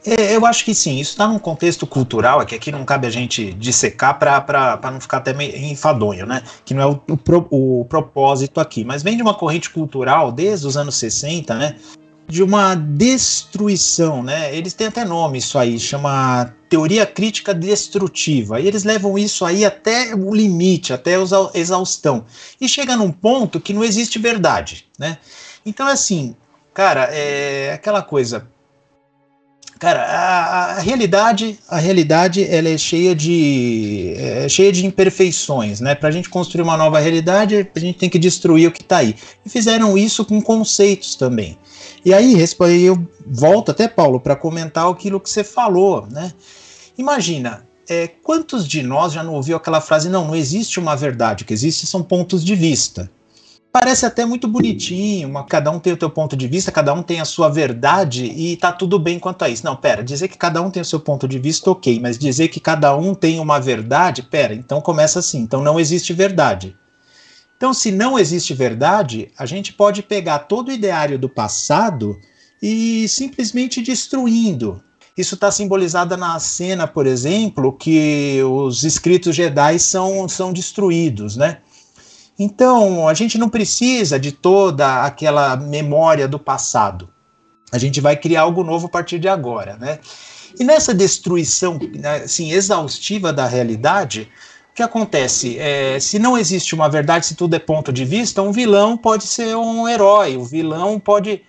É, 0.06 0.36
eu 0.36 0.46
acho 0.46 0.64
que 0.64 0.74
sim, 0.74 1.00
isso 1.00 1.12
está 1.12 1.28
num 1.28 1.38
contexto 1.38 1.86
cultural, 1.86 2.42
é 2.42 2.46
que 2.46 2.56
aqui 2.56 2.72
não 2.72 2.86
cabe 2.86 3.08
a 3.08 3.10
gente 3.10 3.52
dissecar 3.54 4.18
para 4.18 4.80
não 4.92 5.02
ficar 5.02 5.18
até 5.18 5.34
meio 5.34 5.54
enfadonho, 5.58 6.26
né? 6.26 6.42
Que 6.64 6.74
não 6.74 6.82
é 6.82 6.86
o, 6.86 7.02
o, 7.10 7.82
o, 7.82 7.86
propósito 7.86 8.62
aqui, 8.62 8.86
mas 8.86 9.04
vem 9.04 9.18
de 9.18 9.22
uma 9.22 9.34
corrente 9.34 9.70
cultural 9.70 10.32
desde 10.32 10.66
os 10.66 10.78
anos 10.78 10.96
60, 10.96 11.54
né? 11.56 11.76
De 12.26 12.42
uma 12.42 12.74
destruição, 12.74 14.24
né? 14.24 14.56
Eles 14.56 14.74
têm 14.74 14.88
até 14.88 15.04
nome 15.04 15.40
isso 15.40 15.58
aí, 15.60 15.78
chama 15.78 16.54
teoria 16.70 17.06
crítica 17.06 17.54
destrutiva. 17.54 18.62
E 18.62 18.68
eles 18.68 18.86
levam 18.86 19.18
isso 19.18 19.44
aí 19.44 19.66
até 19.66 20.16
o 20.16 20.34
limite, 20.34 20.94
até 20.94 21.16
a 21.16 21.20
exaustão. 21.54 22.26
E 22.62 22.70
chega 22.70 22.96
num 22.96 23.12
ponto 23.12 23.60
que 23.60 23.74
não 23.74 23.84
existe 23.84 24.20
verdade, 24.20 24.86
né? 24.98 25.18
Então, 25.68 25.86
assim, 25.86 26.34
cara, 26.74 27.10
é 27.12 27.74
aquela 27.74 28.02
coisa 28.02 28.48
Cara, 29.80 30.02
a, 30.02 30.72
a, 30.78 30.80
realidade, 30.80 31.60
a 31.70 31.78
realidade, 31.78 32.44
ela 32.50 32.68
é 32.68 32.78
cheia 32.80 33.14
de, 33.14 34.14
é 34.18 34.50
cheia 34.50 34.72
de 34.72 34.84
imperfeições, 34.84 35.80
né? 35.80 35.94
Para 35.94 36.10
a 36.10 36.12
gente 36.12 36.30
construir 36.30 36.64
uma 36.64 36.76
nova 36.76 36.98
realidade, 36.98 37.70
a 37.76 37.80
gente 37.80 38.00
tem 38.00 38.10
que 38.10 38.18
destruir 38.18 38.68
o 38.68 38.72
que 38.72 38.82
está 38.82 38.98
aí. 38.98 39.16
E 39.46 39.50
fizeram 39.50 39.96
isso 39.96 40.26
com 40.26 40.42
conceitos 40.42 41.14
também. 41.14 41.60
E 42.04 42.12
aí, 42.12 42.36
eu 42.84 43.08
volto 43.28 43.70
até 43.70 43.88
Paulo 43.88 44.20
para 44.20 44.36
comentar 44.36 44.90
aquilo 44.90 45.20
que 45.20 45.30
você 45.30 45.44
falou, 45.44 46.08
né? 46.10 46.34
Imagina, 46.98 47.64
é, 47.88 48.08
quantos 48.08 48.68
de 48.68 48.82
nós 48.82 49.14
já 49.14 49.22
não 49.22 49.36
ouviu 49.36 49.58
aquela 49.58 49.80
frase? 49.80 50.10
Não, 50.10 50.26
não 50.26 50.36
existe 50.36 50.80
uma 50.80 50.96
verdade, 50.96 51.44
o 51.44 51.46
que 51.46 51.54
existe 51.54 51.86
são 51.86 52.02
pontos 52.02 52.44
de 52.44 52.56
vista 52.56 53.12
parece 53.72 54.06
até 54.06 54.26
muito 54.26 54.48
bonitinho, 54.48 55.28
uma, 55.28 55.46
cada 55.46 55.70
um 55.72 55.80
tem 55.80 55.94
o 55.94 56.00
seu 56.00 56.10
ponto 56.10 56.36
de 56.36 56.48
vista, 56.48 56.72
cada 56.72 56.94
um 56.94 57.04
tem 57.04 57.20
a 57.20 57.26
sua 57.26 57.50
verdade 57.50 58.26
e 58.26 58.58
tá 58.58 58.72
tudo 58.72 58.98
bem 58.98 59.20
quanto 59.20 59.44
a 59.44 59.50
isso. 59.50 59.66
Não, 59.66 59.76
pera, 59.76 60.04
dizer 60.04 60.28
que 60.28 60.38
cada 60.38 60.62
um 60.62 60.72
tem 60.72 60.82
o 60.82 60.86
seu 60.86 61.00
ponto 61.00 61.28
de 61.28 61.40
vista, 61.40 61.70
ok, 61.70 62.00
mas 62.00 62.18
dizer 62.18 62.48
que 62.48 62.60
cada 62.60 62.96
um 62.96 63.14
tem 63.14 63.40
uma 63.40 63.60
verdade, 63.60 64.24
pera, 64.24 64.54
então 64.54 64.82
começa 64.82 65.20
assim, 65.20 65.40
então 65.40 65.62
não 65.62 65.80
existe 65.80 66.14
verdade. 66.14 66.76
Então, 67.58 67.74
se 67.74 67.92
não 67.92 68.20
existe 68.20 68.54
verdade, 68.54 69.32
a 69.38 69.46
gente 69.46 69.74
pode 69.74 70.04
pegar 70.04 70.40
todo 70.40 70.70
o 70.70 70.72
ideário 70.72 71.18
do 71.18 71.28
passado 71.28 72.16
e 72.62 73.08
simplesmente 73.08 73.82
destruindo. 73.82 74.84
Isso 75.18 75.34
está 75.34 75.50
simbolizado 75.52 76.16
na 76.16 76.38
cena, 76.40 76.88
por 76.88 77.08
exemplo, 77.08 77.74
que 77.74 78.40
os 78.44 78.84
escritos 78.84 79.36
Jedi 79.36 79.80
são, 79.80 80.30
são 80.30 80.54
destruídos, 80.54 81.36
né? 81.36 81.58
Então, 82.40 83.08
a 83.08 83.14
gente 83.14 83.38
não 83.38 83.50
precisa 83.50 84.20
de 84.20 84.32
toda 84.32 85.04
aquela 85.04 85.56
memória 85.56 86.28
do 86.28 86.38
passado. 86.38 87.10
A 87.72 87.78
gente 87.78 88.00
vai 88.00 88.16
criar 88.16 88.42
algo 88.42 88.64
novo 88.64 88.86
a 88.86 88.90
partir 88.90 89.20
de 89.20 89.28
agora, 89.28 89.76
né? 89.78 90.00
E 90.60 90.64
nessa 90.64 90.94
destruição 90.94 91.80
né, 91.96 92.18
assim, 92.24 92.52
exaustiva 92.52 93.34
da 93.34 93.46
realidade, 93.46 94.30
o 94.72 94.76
que 94.76 94.84
acontece? 94.84 95.58
É, 95.58 96.00
se 96.00 96.20
não 96.20 96.38
existe 96.38 96.74
uma 96.76 96.88
verdade, 96.88 97.26
se 97.26 97.36
tudo 97.36 97.56
é 97.56 97.60
ponto 97.60 97.92
de 97.92 98.06
vista, 98.06 98.42
um 98.42 98.52
vilão 98.52 98.96
pode 98.96 99.26
ser 99.26 99.56
um 99.56 99.88
herói, 99.88 100.38
o 100.38 100.46
vilão 100.46 101.00
pode. 101.00 101.42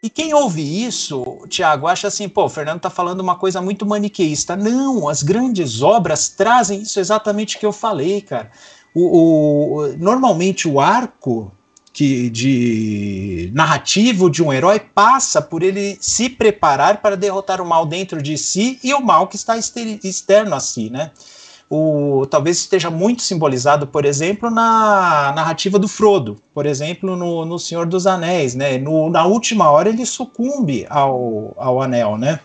E 0.00 0.08
quem 0.08 0.32
ouve 0.32 0.84
isso, 0.84 1.44
Tiago, 1.48 1.88
acha 1.88 2.06
assim, 2.06 2.28
pô, 2.28 2.44
o 2.44 2.48
Fernando 2.48 2.76
está 2.76 2.88
falando 2.88 3.20
uma 3.20 3.34
coisa 3.34 3.60
muito 3.60 3.84
maniqueísta. 3.84 4.56
Não, 4.56 5.08
as 5.08 5.24
grandes 5.24 5.82
obras 5.82 6.28
trazem 6.28 6.82
isso 6.82 7.00
exatamente 7.00 7.58
que 7.58 7.66
eu 7.66 7.72
falei, 7.72 8.20
cara 8.20 8.50
o, 8.94 9.80
o, 9.80 9.96
normalmente 9.96 10.68
o 10.68 10.80
arco 10.80 11.52
que, 11.92 12.30
de 12.30 13.50
narrativo 13.52 14.30
de 14.30 14.42
um 14.42 14.52
herói 14.52 14.78
passa 14.78 15.42
por 15.42 15.62
ele 15.62 15.98
se 16.00 16.28
preparar 16.28 17.02
para 17.02 17.16
derrotar 17.16 17.60
o 17.60 17.66
mal 17.66 17.84
dentro 17.84 18.22
de 18.22 18.38
si 18.38 18.78
e 18.84 18.94
o 18.94 19.00
mal 19.00 19.26
que 19.26 19.36
está 19.36 19.56
externo 19.58 20.54
a 20.54 20.60
si, 20.60 20.90
né? 20.90 21.10
O, 21.70 22.24
talvez 22.30 22.58
esteja 22.58 22.88
muito 22.88 23.20
simbolizado, 23.20 23.86
por 23.86 24.04
exemplo, 24.04 24.48
na 24.48 25.32
narrativa 25.34 25.78
do 25.78 25.86
Frodo, 25.86 26.36
por 26.54 26.64
exemplo, 26.64 27.14
no, 27.14 27.44
no 27.44 27.58
Senhor 27.58 27.84
dos 27.84 28.06
Anéis, 28.06 28.54
né? 28.54 28.78
No, 28.78 29.10
na 29.10 29.26
última 29.26 29.68
hora 29.70 29.88
ele 29.88 30.06
sucumbe 30.06 30.86
ao, 30.88 31.52
ao 31.58 31.82
anel, 31.82 32.16
né? 32.16 32.40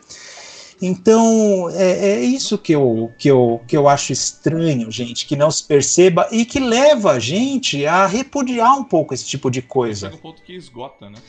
Então, 0.85 1.69
é, 1.69 2.09
é, 2.09 2.19
isso 2.19 2.57
que 2.57 2.73
eu, 2.73 3.09
que, 3.17 3.31
eu, 3.31 3.61
que 3.65 3.77
eu 3.77 3.87
acho 3.87 4.11
estranho, 4.11 4.91
gente, 4.91 5.25
que 5.25 5.33
não 5.33 5.49
se 5.49 5.63
perceba 5.63 6.27
e 6.29 6.43
que 6.43 6.59
leva 6.59 7.11
a 7.11 7.19
gente 7.19 7.85
a 7.85 8.05
repudiar 8.05 8.77
um 8.77 8.83
pouco 8.83 9.13
esse 9.13 9.25
tipo 9.25 9.49
de 9.49 9.61
coisa. 9.61 10.07
Chega 10.07 10.17
um 10.17 10.21
ponto 10.21 10.41
que 10.41 10.53
esgota, 10.53 11.09
né? 11.09 11.19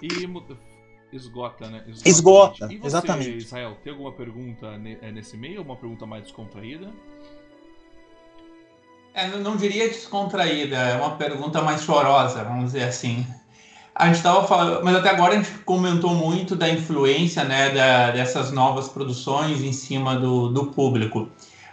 E 0.00 1.16
esgota, 1.16 1.68
né? 1.68 1.82
Esgota, 1.88 2.06
esgota 2.06 2.68
você, 2.68 2.86
exatamente. 2.86 3.36
Israel, 3.38 3.76
tem 3.82 3.92
alguma 3.92 4.12
pergunta 4.12 4.80
é, 5.02 5.10
nesse 5.10 5.36
meio? 5.36 5.62
Uma 5.62 5.74
pergunta 5.74 6.06
mais 6.06 6.22
descontraída? 6.22 6.88
É, 9.12 9.26
não 9.26 9.56
diria 9.56 9.88
descontraída, 9.88 10.76
é 10.76 10.96
uma 10.96 11.16
pergunta 11.16 11.60
mais 11.60 11.82
chorosa, 11.82 12.44
vamos 12.44 12.66
dizer 12.66 12.84
assim. 12.84 13.26
A 14.00 14.06
gente 14.06 14.16
estava 14.16 14.46
falando, 14.46 14.82
mas 14.82 14.96
até 14.96 15.10
agora 15.10 15.34
a 15.34 15.36
gente 15.36 15.50
comentou 15.58 16.14
muito 16.14 16.56
da 16.56 16.70
influência 16.70 17.44
né, 17.44 17.68
da, 17.68 18.10
dessas 18.10 18.50
novas 18.50 18.88
produções 18.88 19.60
em 19.60 19.74
cima 19.74 20.16
do, 20.16 20.48
do 20.48 20.66
público. 20.66 21.28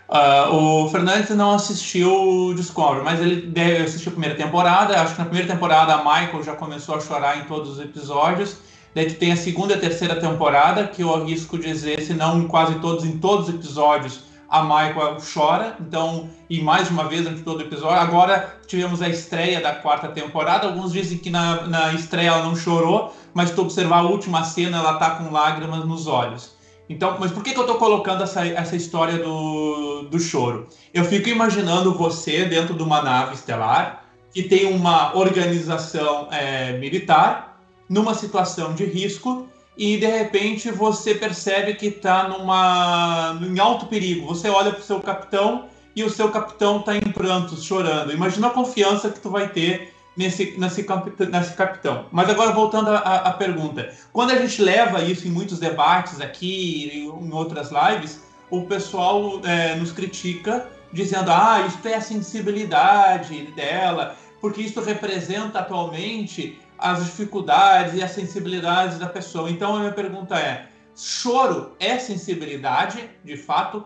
Uh, 0.09 0.53
o 0.53 0.89
Fernandes 0.89 1.29
não 1.29 1.53
assistiu 1.53 2.11
o 2.11 2.53
Discovery, 2.53 3.05
mas 3.05 3.21
ele 3.21 3.47
deve 3.47 3.83
assistir 3.85 4.09
a 4.09 4.11
primeira 4.11 4.35
temporada. 4.35 4.99
Acho 4.99 5.13
que 5.13 5.19
na 5.19 5.25
primeira 5.25 5.53
temporada 5.53 5.93
a 5.93 5.97
Michael 5.99 6.43
já 6.43 6.53
começou 6.53 6.95
a 6.95 6.99
chorar 6.99 7.37
em 7.37 7.45
todos 7.45 7.71
os 7.71 7.79
episódios. 7.79 8.57
Daí 8.93 9.09
tem 9.13 9.31
a 9.31 9.37
segunda 9.37 9.73
e 9.73 9.77
a 9.77 9.79
terceira 9.79 10.17
temporada, 10.17 10.85
que 10.85 11.03
eu 11.03 11.15
arrisco 11.15 11.57
dizer, 11.57 12.01
se 12.01 12.13
não 12.13 12.45
quase 12.45 12.75
todos, 12.79 13.05
em 13.05 13.17
todos 13.19 13.47
os 13.47 13.55
episódios, 13.55 14.19
a 14.49 14.63
Michael 14.63 15.17
chora, 15.33 15.75
então, 15.79 16.29
e 16.49 16.61
mais 16.61 16.89
uma 16.89 17.03
vez 17.03 17.23
durante 17.23 17.41
todo 17.41 17.59
o 17.59 17.63
episódio. 17.63 17.99
Agora 17.99 18.57
tivemos 18.65 19.01
a 19.01 19.09
estreia 19.09 19.59
da 19.59 19.73
quarta 19.73 20.07
temporada. 20.07 20.67
Alguns 20.67 20.93
dizem 20.93 21.17
que 21.17 21.29
na, 21.29 21.67
na 21.67 21.93
estreia 21.93 22.29
ela 22.29 22.43
não 22.43 22.55
chorou, 22.55 23.13
mas 23.33 23.51
tu 23.51 23.61
observar 23.61 23.99
a 23.99 24.03
última 24.03 24.43
cena, 24.43 24.77
ela 24.77 24.93
tá 24.93 25.11
com 25.11 25.31
lágrimas 25.31 25.85
nos 25.85 26.07
olhos. 26.07 26.55
Então, 26.89 27.17
mas 27.19 27.31
por 27.31 27.43
que, 27.43 27.53
que 27.53 27.59
eu 27.59 27.65
tô 27.65 27.75
colocando 27.75 28.23
essa, 28.23 28.45
essa 28.45 28.75
história 28.75 29.17
do, 29.17 30.03
do 30.03 30.19
choro? 30.19 30.67
Eu 30.93 31.03
fico 31.03 31.27
imaginando 31.27 31.93
você 31.93 32.45
dentro 32.45 32.73
de 32.73 32.81
uma 32.81 33.01
nave 33.01 33.35
estelar 33.35 34.05
que 34.33 34.43
tem 34.43 34.73
uma 34.73 35.15
organização 35.17 36.27
é, 36.31 36.77
militar 36.77 37.59
numa 37.89 38.13
situação 38.13 38.73
de 38.73 38.85
risco 38.85 39.47
e 39.77 39.97
de 39.97 40.07
repente 40.07 40.71
você 40.71 41.13
percebe 41.13 41.75
que 41.75 41.87
está 41.87 42.27
numa 42.27 43.39
em 43.41 43.59
alto 43.59 43.85
perigo. 43.85 44.25
Você 44.27 44.49
olha 44.49 44.71
para 44.71 44.79
o 44.79 44.83
seu 44.83 44.99
capitão 44.99 45.67
e 45.95 46.03
o 46.03 46.09
seu 46.09 46.29
capitão 46.29 46.79
está 46.79 46.95
em 46.95 47.01
prantos, 47.01 47.63
chorando. 47.63 48.11
Imagina 48.11 48.47
a 48.47 48.51
confiança 48.51 49.09
que 49.09 49.19
tu 49.19 49.29
vai 49.29 49.49
ter 49.49 49.93
nesse, 50.17 50.55
nesse, 50.57 50.85
nesse 51.29 51.53
capitão. 51.53 52.05
Mas 52.11 52.29
agora 52.29 52.51
voltando 52.51 52.89
à, 52.89 53.31
pergunta, 53.33 53.93
quando 54.11 54.31
a 54.31 54.35
gente 54.35 54.61
leva 54.61 55.03
isso 55.03 55.27
em 55.27 55.31
muitos 55.31 55.59
debates 55.59 56.19
aqui 56.19 56.89
e 56.91 57.05
em 57.05 57.31
outras 57.31 57.69
lives, 57.71 58.21
o 58.49 58.63
pessoal 58.63 59.39
é, 59.43 59.75
nos 59.75 59.91
critica 59.91 60.67
dizendo 60.91 61.29
ah 61.31 61.65
isso 61.67 61.85
é 61.87 61.95
a 61.95 62.01
sensibilidade 62.01 63.43
dela, 63.55 64.15
porque 64.39 64.61
isso 64.61 64.81
representa 64.81 65.59
atualmente 65.59 66.57
as 66.77 67.03
dificuldades 67.05 67.95
e 67.95 68.03
as 68.03 68.11
sensibilidades 68.11 68.97
da 68.97 69.07
pessoa. 69.07 69.49
Então 69.49 69.75
a 69.75 69.79
minha 69.79 69.91
pergunta 69.91 70.37
é: 70.37 70.67
choro 70.95 71.75
é 71.79 71.97
sensibilidade, 71.97 73.09
de 73.23 73.37
fato? 73.37 73.85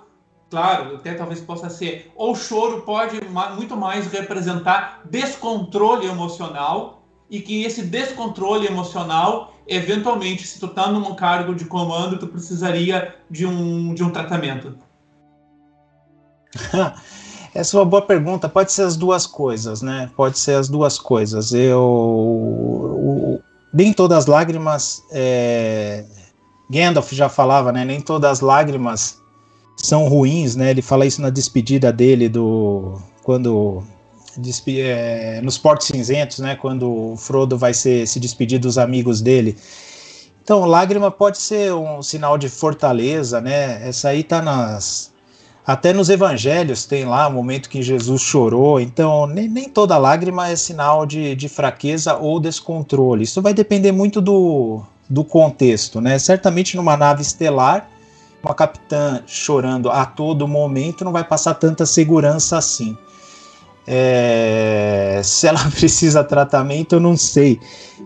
Claro, 0.50 0.98
até 0.98 1.14
talvez 1.14 1.40
possa 1.40 1.70
ser. 1.70 2.12
Ou 2.16 2.36
choro 2.36 2.82
pode 2.82 3.20
muito 3.56 3.78
mais 3.78 4.08
representar 4.08 5.02
descontrole 5.10 6.08
emocional 6.08 7.04
e 7.30 7.40
que 7.40 7.64
esse 7.64 7.84
descontrole 7.84 8.68
emocional, 8.68 9.56
eventualmente, 9.66 10.46
se 10.46 10.60
tu 10.60 10.68
tá 10.68 10.92
num 10.92 11.16
cargo 11.16 11.56
de 11.56 11.64
comando, 11.64 12.20
tu 12.20 12.28
precisaria 12.28 13.16
de 13.30 13.46
um, 13.46 13.94
de 13.94 14.04
um 14.04 14.10
tratamento. 14.10 14.78
Essa 17.54 17.76
é 17.76 17.80
uma 17.80 17.86
boa 17.86 18.02
pergunta. 18.02 18.48
Pode 18.48 18.72
ser 18.72 18.84
as 18.84 18.96
duas 18.96 19.28
coisas, 19.28 19.82
né? 19.82 20.10
Pode 20.16 20.40
ser 20.40 20.56
as 20.56 20.70
duas 20.70 20.98
coisas. 20.98 21.54
Eu. 21.54 21.82
O, 21.82 23.42
nem 23.74 23.94
todas 23.94 24.20
as 24.20 24.26
lágrimas. 24.26 25.04
É... 25.12 26.06
Gandalf 26.70 27.12
já 27.12 27.28
falava, 27.28 27.72
né? 27.72 27.84
Nem 27.84 28.00
todas 28.00 28.32
as 28.32 28.40
lágrimas 28.40 29.20
são 29.76 30.08
ruins, 30.08 30.56
né? 30.56 30.72
Ele 30.72 30.82
fala 30.82 31.06
isso 31.06 31.22
na 31.22 31.30
despedida 31.30 31.92
dele 31.92 32.30
do. 32.30 32.98
Quando 33.24 33.84
é, 34.68 35.42
nos 35.42 35.58
Portos 35.58 35.88
Cinzentos, 35.88 36.40
né? 36.40 36.56
Quando 36.56 37.12
o 37.14 37.18
Frodo 37.18 37.58
vai 37.58 37.74
ser, 37.74 38.08
se 38.08 38.20
despedir 38.20 38.60
dos 38.60 38.78
amigos 38.78 39.22
dele. 39.22 39.58
Então, 40.44 40.66
lágrima 40.66 41.12
pode 41.12 41.38
ser 41.38 41.74
um 41.74 42.02
sinal 42.02 42.38
de 42.38 42.50
fortaleza, 42.50 43.40
né? 43.42 43.88
Essa 43.88 44.10
aí 44.10 44.24
tá 44.24 44.42
nas. 44.42 45.11
Até 45.66 45.94
nos 45.94 46.10
evangelhos 46.10 46.86
tem 46.86 47.06
lá 47.06 47.28
o 47.28 47.34
momento 47.34 47.70
que 47.70 47.84
Jesus 47.84 48.22
chorou. 48.22 48.80
Então, 48.80 49.28
nem, 49.28 49.48
nem 49.48 49.70
toda 49.70 49.98
lágrima 49.98 50.50
é 50.50 50.56
sinal 50.56 51.06
de, 51.06 51.36
de 51.36 51.48
fraqueza 51.48 52.16
ou 52.16 52.40
descontrole. 52.40 53.24
Isso 53.24 53.42
vai 53.42 53.54
depender 53.54 53.92
muito 53.92 54.20
do, 54.20 54.82
do 55.10 55.24
contexto, 55.24 56.02
né? 56.02 56.18
Certamente 56.18 56.76
numa 56.76 56.98
nave 56.98 57.22
estelar, 57.22 57.88
uma 58.44 58.56
capitã 58.56 59.22
chorando 59.28 59.92
a 59.92 60.04
todo 60.06 60.48
momento 60.48 61.06
não 61.06 61.12
vai 61.12 61.24
passar 61.24 61.54
tanta 61.54 61.86
segurança 61.86 62.58
assim. 62.58 62.98
É, 63.86 65.22
se 65.24 65.48
ela 65.48 65.60
precisa 65.70 66.24
tratamento, 66.24 66.96
eu 66.96 67.00
não 67.00 67.16
sei. 67.16 67.60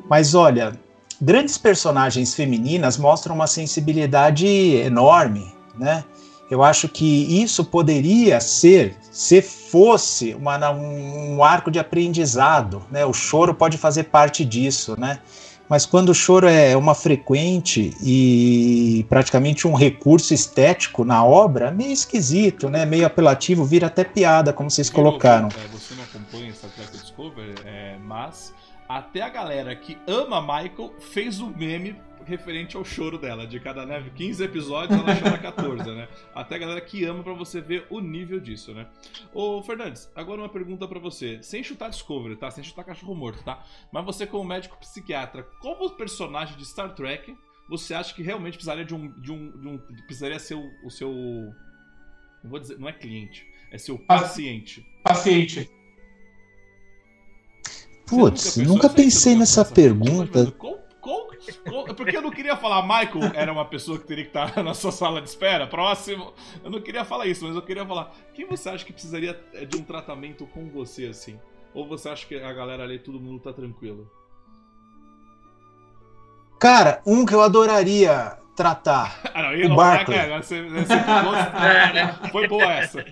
Mas 0.10 0.36
olha, 0.36 0.78
grandes 1.22 1.58
personagens 1.58 2.34
femininas 2.34 2.98
mostram 2.98 3.34
uma 3.34 3.48
sensibilidade 3.48 4.46
enorme, 4.46 5.54
né? 5.78 6.04
Eu 6.50 6.64
acho 6.64 6.88
que 6.88 7.42
isso 7.42 7.66
poderia 7.66 8.40
ser, 8.40 8.96
se 9.12 9.42
fosse 9.42 10.36
uma, 10.36 10.72
um, 10.72 11.36
um 11.36 11.44
arco 11.44 11.72
de 11.72 11.80
aprendizado, 11.80 12.84
né? 12.92 13.06
O 13.06 13.14
choro 13.14 13.54
pode 13.54 13.78
fazer 13.78 14.04
parte 14.06 14.46
disso, 14.46 15.00
né? 15.00 15.20
Mas 15.68 15.86
quando 15.86 16.10
o 16.10 16.14
choro 16.14 16.48
é 16.48 16.78
uma 16.78 16.94
frequente 16.94 17.96
e 18.04 19.04
praticamente 19.10 19.68
um 19.68 19.74
recurso 19.74 20.34
estético 20.34 21.04
na 21.04 21.26
obra, 21.26 21.72
meio 21.72 21.92
esquisito, 21.92 22.70
né? 22.70 22.86
Meio 22.86 23.08
apelativo, 23.08 23.66
vira 23.66 23.88
até 23.88 24.04
piada, 24.04 24.54
como 24.54 24.70
vocês 24.70 24.90
colocaram. 24.90 25.48
É, 25.48 25.68
você 25.70 25.96
não 25.96 26.04
acompanha 26.04 26.54
Star 26.54 26.70
Trek 26.70 26.92
Discovery, 26.92 27.56
é, 27.66 27.98
mas 28.04 28.54
até 28.88 29.24
a 29.24 29.30
galera 29.30 29.76
que 29.76 29.98
ama 30.06 30.40
Michael 30.40 30.94
fez 31.00 31.42
o 31.42 31.48
um 31.48 31.50
meme 31.50 31.96
referente 32.26 32.76
ao 32.76 32.84
choro 32.84 33.18
dela. 33.18 33.46
De 33.48 33.60
cada 33.60 33.86
né, 33.86 34.04
15 34.16 34.44
episódios, 34.44 35.00
ela 35.00 35.16
chora 35.16 35.38
14, 35.38 35.92
né? 35.92 36.08
Até 36.34 36.56
a 36.56 36.58
galera 36.58 36.82
que 36.82 37.06
ama 37.06 37.24
para 37.24 37.34
você 37.34 37.62
ver 37.62 37.86
o 37.90 38.00
nível 38.00 38.40
disso, 38.40 38.74
né? 38.74 38.88
Ô, 39.34 39.62
Fernandes, 39.64 40.12
agora 40.16 40.42
uma 40.42 40.50
pergunta 40.50 40.88
para 40.88 41.00
você. 41.00 41.42
Sem 41.42 41.64
chutar 41.64 41.90
Discovery, 41.90 42.36
tá? 42.36 42.52
Sem 42.52 42.64
chutar 42.64 42.84
cachorro 42.84 43.16
morto, 43.16 43.44
tá? 43.44 43.64
Mas 43.92 44.06
você, 44.06 44.26
como 44.26 44.44
médico 44.44 44.78
psiquiatra, 44.78 45.44
qual 45.62 45.82
o 45.82 45.92
personagem 45.92 46.58
de 46.58 46.66
Star 46.66 46.94
Trek 46.94 47.36
você 47.68 47.94
acha 47.94 48.14
que 48.14 48.22
realmente 48.22 48.54
precisaria 48.54 48.86
de 48.86 48.94
um. 48.94 49.10
De 49.20 49.32
um, 49.32 49.52
de 49.52 49.68
um 49.68 49.78
precisaria 50.06 50.40
ser 50.40 50.56
o, 50.56 50.72
o 50.84 50.92
seu. 50.92 51.12
Não 52.44 52.50
vou 52.50 52.60
dizer. 52.60 52.78
Não 52.78 52.88
é 52.88 52.94
cliente. 52.94 53.46
É 53.72 53.78
seu 53.78 53.98
paciente. 53.98 54.86
Paciente. 55.04 55.70
Putz, 58.06 58.58
nunca, 58.58 58.70
nunca 58.70 58.90
pensei 58.90 59.36
nessa 59.36 59.66
pergunta. 59.66 60.52
Qual, 60.52 60.78
qual, 61.06 61.28
qual, 61.70 61.86
porque 61.94 62.18
eu 62.18 62.22
não 62.22 62.32
queria 62.32 62.58
falar, 62.58 62.82
Michael 62.82 63.32
era 63.36 63.52
uma 63.52 63.64
pessoa 63.64 64.00
que 64.00 64.08
teria 64.08 64.24
que 64.24 64.32
estar 64.32 64.64
na 64.64 64.74
sua 64.74 64.92
sala 64.92 65.22
de 65.22 65.30
espera, 65.30 65.68
próximo. 65.68 66.34
Eu 66.64 66.72
não 66.72 66.82
queria 66.82 67.06
falar 67.06 67.28
isso, 67.28 67.46
mas 67.46 67.56
eu 67.56 67.62
queria 67.62 67.86
falar. 67.86 68.12
Quem 68.34 68.48
você 68.48 68.70
acha 68.70 68.84
que 68.84 68.92
precisaria 68.92 69.40
é, 69.54 69.66
de 69.66 69.78
um 69.78 69.84
tratamento 69.84 70.48
com 70.48 70.68
você 70.68 71.06
assim? 71.06 71.40
Ou 71.76 71.88
você 71.88 72.10
acha 72.10 72.26
que 72.26 72.36
a 72.36 72.52
galera 72.52 72.84
ali, 72.84 72.98
todo 72.98 73.20
mundo 73.20 73.40
tá 73.40 73.54
tranquilo? 73.54 74.10
Cara, 76.60 77.04
um 77.06 77.24
que 77.24 77.36
eu 77.36 77.42
adoraria 77.42 78.40
tratar. 78.56 79.20
ah, 79.32 79.44
não, 79.44 79.50
o 79.52 79.70
não, 79.70 79.76
Barkley. 79.76 80.18
É, 80.18 80.42
você, 80.42 80.64
você, 80.64 80.86
você, 80.86 82.30
foi 82.32 82.48
boa 82.48 82.74
essa 82.74 83.06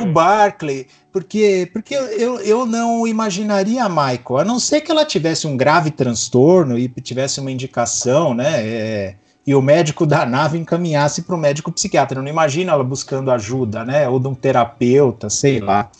o 0.00 0.06
Barclay, 0.06 0.86
porque, 1.12 1.68
porque 1.72 1.94
eu, 1.94 2.40
eu 2.40 2.66
não 2.66 3.06
imaginaria 3.06 3.84
a 3.84 3.88
Michael, 3.88 4.38
a 4.38 4.44
não 4.44 4.58
ser 4.58 4.80
que 4.80 4.90
ela 4.90 5.04
tivesse 5.04 5.46
um 5.46 5.56
grave 5.56 5.90
transtorno 5.90 6.78
e 6.78 6.88
tivesse 6.88 7.40
uma 7.40 7.50
indicação, 7.50 8.34
né? 8.34 8.66
É, 8.66 9.14
e 9.46 9.54
o 9.54 9.60
médico 9.60 10.06
da 10.06 10.24
nave 10.24 10.58
encaminhasse 10.58 11.22
para 11.22 11.34
o 11.34 11.38
médico 11.38 11.70
psiquiatra. 11.70 12.18
Eu 12.18 12.22
não 12.22 12.30
imagino 12.30 12.70
ela 12.70 12.82
buscando 12.82 13.30
ajuda, 13.30 13.84
né? 13.84 14.08
Ou 14.08 14.18
de 14.18 14.26
um 14.26 14.34
terapeuta, 14.34 15.28
sei 15.28 15.60
lá. 15.60 15.90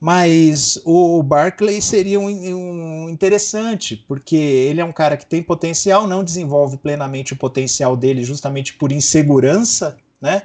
Mas 0.00 0.80
o 0.84 1.22
Barclay 1.22 1.80
seria 1.80 2.18
um, 2.18 2.26
um, 2.26 3.08
interessante, 3.08 3.96
porque 3.96 4.34
ele 4.34 4.80
é 4.80 4.84
um 4.84 4.90
cara 4.90 5.16
que 5.16 5.24
tem 5.24 5.40
potencial, 5.44 6.08
não 6.08 6.24
desenvolve 6.24 6.76
plenamente 6.76 7.34
o 7.34 7.36
potencial 7.36 7.96
dele 7.96 8.24
justamente 8.24 8.74
por 8.74 8.90
insegurança, 8.90 9.96
né? 10.20 10.42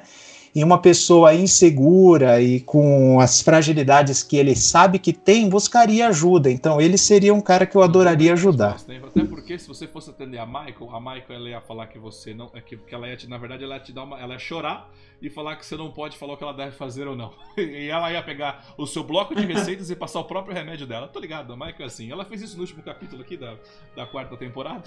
E 0.54 0.64
uma 0.64 0.80
pessoa 0.80 1.34
insegura 1.34 2.42
e 2.42 2.60
com 2.62 3.20
as 3.20 3.42
fragilidades 3.42 4.24
que 4.24 4.38
ele 4.38 4.56
sabe 4.56 5.00
que 5.00 5.14
tem, 5.14 5.50
buscaria 5.50 6.08
ajuda. 6.08 6.50
Então 6.50 6.82
ele 6.82 6.98
seria 6.98 7.34
um 7.34 7.42
cara 7.42 7.66
que 7.66 7.76
eu 7.76 7.82
adoraria 7.82 8.34
ajudar. 8.34 8.78
Até 9.08 9.24
porque 9.26 9.58
se 9.58 9.68
você 9.68 9.88
fosse 9.88 10.10
atender 10.10 10.38
a 10.38 10.46
Michael, 10.46 10.90
a 10.92 11.00
Michael 11.00 11.40
ela 11.40 11.50
ia 11.50 11.62
falar 11.62 11.88
que 11.88 11.98
você 11.98 12.34
não, 12.34 12.50
é 12.54 12.62
que, 12.62 12.78
que 12.78 12.94
ela 12.94 13.08
ia 13.08 13.18
te, 13.18 13.28
na 13.28 13.38
verdade 13.38 13.64
ela 13.64 13.76
ia 13.76 13.82
te 13.82 13.92
dar 13.92 14.04
uma, 14.04 14.20
ela 14.20 14.34
ia 14.34 14.40
chorar 14.40 14.92
e 15.22 15.30
falar 15.30 15.56
que 15.56 15.66
você 15.66 15.76
não 15.76 15.92
pode 15.92 16.18
falar 16.18 16.34
o 16.34 16.38
que 16.38 16.44
ela 16.44 16.54
deve 16.54 16.72
fazer 16.72 17.08
ou 17.08 17.16
não. 17.16 17.34
E 17.58 17.90
ela 17.90 18.12
ia 18.12 18.22
pegar 18.22 18.74
o 18.78 18.86
seu 18.86 19.04
bloco 19.04 19.36
de 19.36 19.46
receitas 19.46 19.90
e 19.90 19.96
passar 19.96 20.20
o 20.20 20.26
próprio 20.26 20.54
remédio 20.54 20.86
dela. 20.86 21.08
Tô 21.08 21.20
ligado, 21.20 21.54
a 21.54 21.56
Michael 21.56 21.76
é 21.80 21.86
assim. 21.86 22.12
Ela 22.12 22.26
fez 22.26 22.42
isso 22.42 22.56
no 22.56 22.62
último 22.62 22.84
capítulo 22.84 23.22
aqui 23.22 23.36
da, 23.38 23.56
da 23.96 24.06
quarta 24.06 24.38
temporada. 24.38 24.84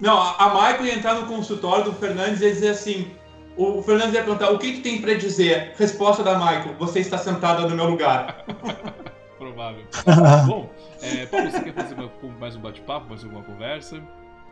Não, 0.00 0.16
a 0.16 0.48
Michael 0.48 0.86
ia 0.86 0.94
entrar 0.94 1.14
no 1.14 1.26
consultório 1.26 1.84
do 1.86 1.92
Fernandes 1.92 2.40
e 2.40 2.52
dizer 2.52 2.70
assim: 2.70 3.10
o 3.58 3.82
Fernando 3.82 4.14
ia 4.14 4.22
perguntar: 4.22 4.50
o 4.50 4.58
que, 4.58 4.74
que 4.74 4.80
tem 4.80 5.00
para 5.00 5.14
dizer? 5.14 5.72
Resposta 5.76 6.22
da 6.22 6.38
Michael: 6.38 6.76
você 6.78 7.00
está 7.00 7.18
sentada 7.18 7.68
no 7.68 7.74
meu 7.74 7.86
lugar. 7.86 8.44
Provável. 9.36 9.84
Bom, 10.46 10.72
é, 11.02 11.26
Paulo, 11.26 11.50
você 11.50 11.60
quer 11.60 11.74
fazer 11.74 11.96
mais 12.38 12.56
um 12.56 12.60
bate-papo, 12.60 13.08
mais 13.08 13.22
alguma 13.24 13.42
conversa? 13.42 14.00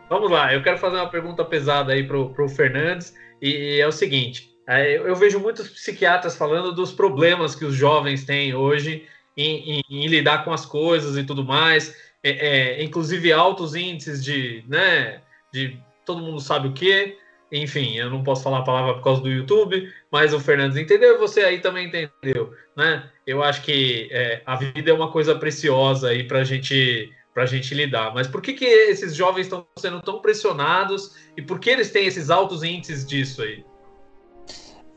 Vamos 0.09 0.31
lá, 0.31 0.53
eu 0.53 0.63
quero 0.63 0.77
fazer 0.77 0.95
uma 0.95 1.09
pergunta 1.09 1.43
pesada 1.43 1.91
aí 1.91 2.03
pro, 2.03 2.29
pro 2.29 2.47
Fernandes, 2.47 3.13
e 3.41 3.79
é 3.81 3.87
o 3.87 3.91
seguinte: 3.91 4.49
é, 4.67 4.97
eu 4.97 5.15
vejo 5.15 5.39
muitos 5.39 5.69
psiquiatras 5.69 6.35
falando 6.35 6.73
dos 6.73 6.91
problemas 6.91 7.55
que 7.55 7.65
os 7.65 7.75
jovens 7.75 8.25
têm 8.25 8.53
hoje 8.53 9.07
em, 9.35 9.77
em, 9.77 9.83
em 9.89 10.07
lidar 10.07 10.43
com 10.43 10.51
as 10.51 10.65
coisas 10.65 11.17
e 11.17 11.23
tudo 11.23 11.45
mais, 11.45 11.95
é, 12.23 12.31
é, 12.79 12.83
inclusive 12.83 13.31
altos 13.31 13.75
índices 13.75 14.23
de, 14.23 14.63
né, 14.67 15.21
de 15.53 15.77
todo 16.05 16.21
mundo 16.21 16.39
sabe 16.39 16.67
o 16.67 16.73
que, 16.73 17.17
enfim, 17.51 17.95
eu 17.95 18.09
não 18.09 18.23
posso 18.23 18.43
falar 18.43 18.59
a 18.59 18.63
palavra 18.63 18.95
por 18.95 19.03
causa 19.03 19.21
do 19.21 19.29
YouTube, 19.29 19.91
mas 20.11 20.33
o 20.33 20.39
Fernandes 20.39 20.77
entendeu 20.77 21.15
e 21.15 21.17
você 21.17 21.41
aí 21.41 21.59
também 21.59 21.87
entendeu, 21.87 22.51
né? 22.75 23.09
Eu 23.25 23.43
acho 23.43 23.61
que 23.61 24.09
é, 24.11 24.41
a 24.45 24.55
vida 24.55 24.91
é 24.91 24.93
uma 24.93 25.11
coisa 25.11 25.35
preciosa 25.35 26.09
aí 26.09 26.23
para 26.23 26.43
gente 26.43 27.11
para 27.33 27.45
gente 27.45 27.75
lidar. 27.75 28.15
Mas 28.15 28.25
por 28.25 28.41
que 28.41 28.53
que 28.53 28.65
esses 28.65 29.13
jovens 29.15 29.43
estão 29.43 29.63
sendo 29.77 30.01
tão 30.01 30.19
pressionados 30.19 31.11
e 31.37 31.41
por 31.41 31.59
que 31.59 31.69
eles 31.69 31.91
têm 31.91 32.07
esses 32.07 32.31
altos 32.31 32.63
índices 32.63 33.05
disso 33.05 33.43
aí? 33.43 33.63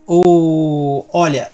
O, 0.06 1.04
olha, 1.12 1.52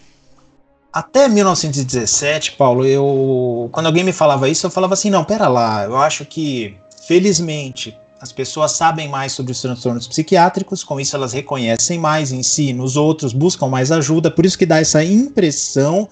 até 0.92 1.28
1917, 1.28 2.52
Paulo, 2.52 2.86
eu 2.86 3.68
quando 3.72 3.86
alguém 3.86 4.04
me 4.04 4.12
falava 4.12 4.48
isso, 4.48 4.64
eu 4.64 4.70
falava 4.70 4.94
assim, 4.94 5.10
não, 5.10 5.24
pera 5.24 5.48
lá, 5.48 5.84
eu 5.84 5.96
acho 5.96 6.24
que 6.24 6.78
felizmente 7.06 7.94
as 8.26 8.32
pessoas 8.32 8.72
sabem 8.72 9.08
mais 9.08 9.32
sobre 9.32 9.52
os 9.52 9.60
transtornos 9.60 10.06
psiquiátricos, 10.06 10.82
com 10.82 10.98
isso 10.98 11.14
elas 11.14 11.32
reconhecem 11.32 11.98
mais 11.98 12.32
em 12.32 12.42
si, 12.42 12.72
nos 12.72 12.96
outros, 12.96 13.32
buscam 13.32 13.68
mais 13.68 13.92
ajuda, 13.92 14.30
por 14.30 14.44
isso 14.44 14.58
que 14.58 14.66
dá 14.66 14.78
essa 14.78 15.02
impressão 15.04 16.08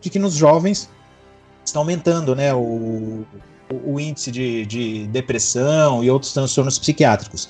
de 0.00 0.08
que 0.08 0.18
nos 0.18 0.34
jovens 0.34 0.88
está 1.64 1.78
aumentando 1.78 2.34
né, 2.34 2.54
o, 2.54 3.24
o 3.84 4.00
índice 4.00 4.30
de, 4.30 4.64
de 4.64 5.06
depressão 5.08 6.02
e 6.02 6.10
outros 6.10 6.32
transtornos 6.32 6.78
psiquiátricos. 6.78 7.48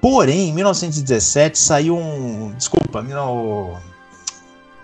Porém, 0.00 0.50
em 0.50 0.52
1917 0.52 1.58
saiu 1.58 1.96
um. 1.96 2.52
Desculpa, 2.56 3.04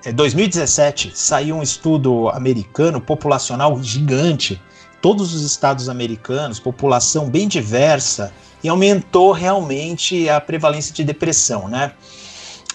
é, 0.05 0.13
2017 0.13 1.13
saiu 1.15 1.57
um 1.57 1.63
estudo 1.63 2.29
americano 2.31 3.01
populacional 3.01 3.81
gigante 3.83 4.61
todos 5.03 5.35
os 5.35 5.43
estados 5.43 5.89
americanos, 5.89 6.59
população 6.61 7.29
bem 7.29 7.47
diversa, 7.49 8.33
e 8.63 8.69
aumentou 8.69 9.33
realmente 9.33 10.29
a 10.29 10.41
prevalência 10.41 10.95
de 10.95 11.03
depressão, 11.03 11.69
né? 11.69 11.93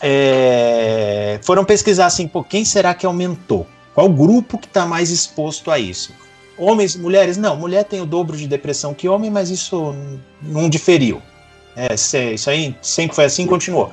É, 0.01 1.39
foram 1.41 1.63
pesquisar 1.65 2.05
assim, 2.05 2.27
pô, 2.27 2.43
quem 2.43 2.63
será 2.65 2.93
que 2.93 3.05
aumentou? 3.05 3.65
Qual 3.95 4.07
grupo 4.09 4.59
que 4.59 4.67
está 4.67 4.85
mais 4.85 5.09
exposto 5.09 5.71
a 5.71 5.79
isso? 5.79 6.13
Homens, 6.57 6.95
mulheres? 6.95 7.37
Não, 7.37 7.55
mulher 7.55 7.83
tem 7.85 8.01
o 8.01 8.05
dobro 8.05 8.35
de 8.35 8.47
depressão 8.47 8.93
que 8.93 9.07
homem, 9.07 9.31
mas 9.31 9.49
isso 9.49 9.95
não 10.41 10.69
diferiu. 10.69 11.21
É, 11.75 11.93
isso 12.33 12.49
aí 12.49 12.75
sempre 12.81 13.15
foi 13.15 13.25
assim, 13.25 13.47
continuou. 13.47 13.91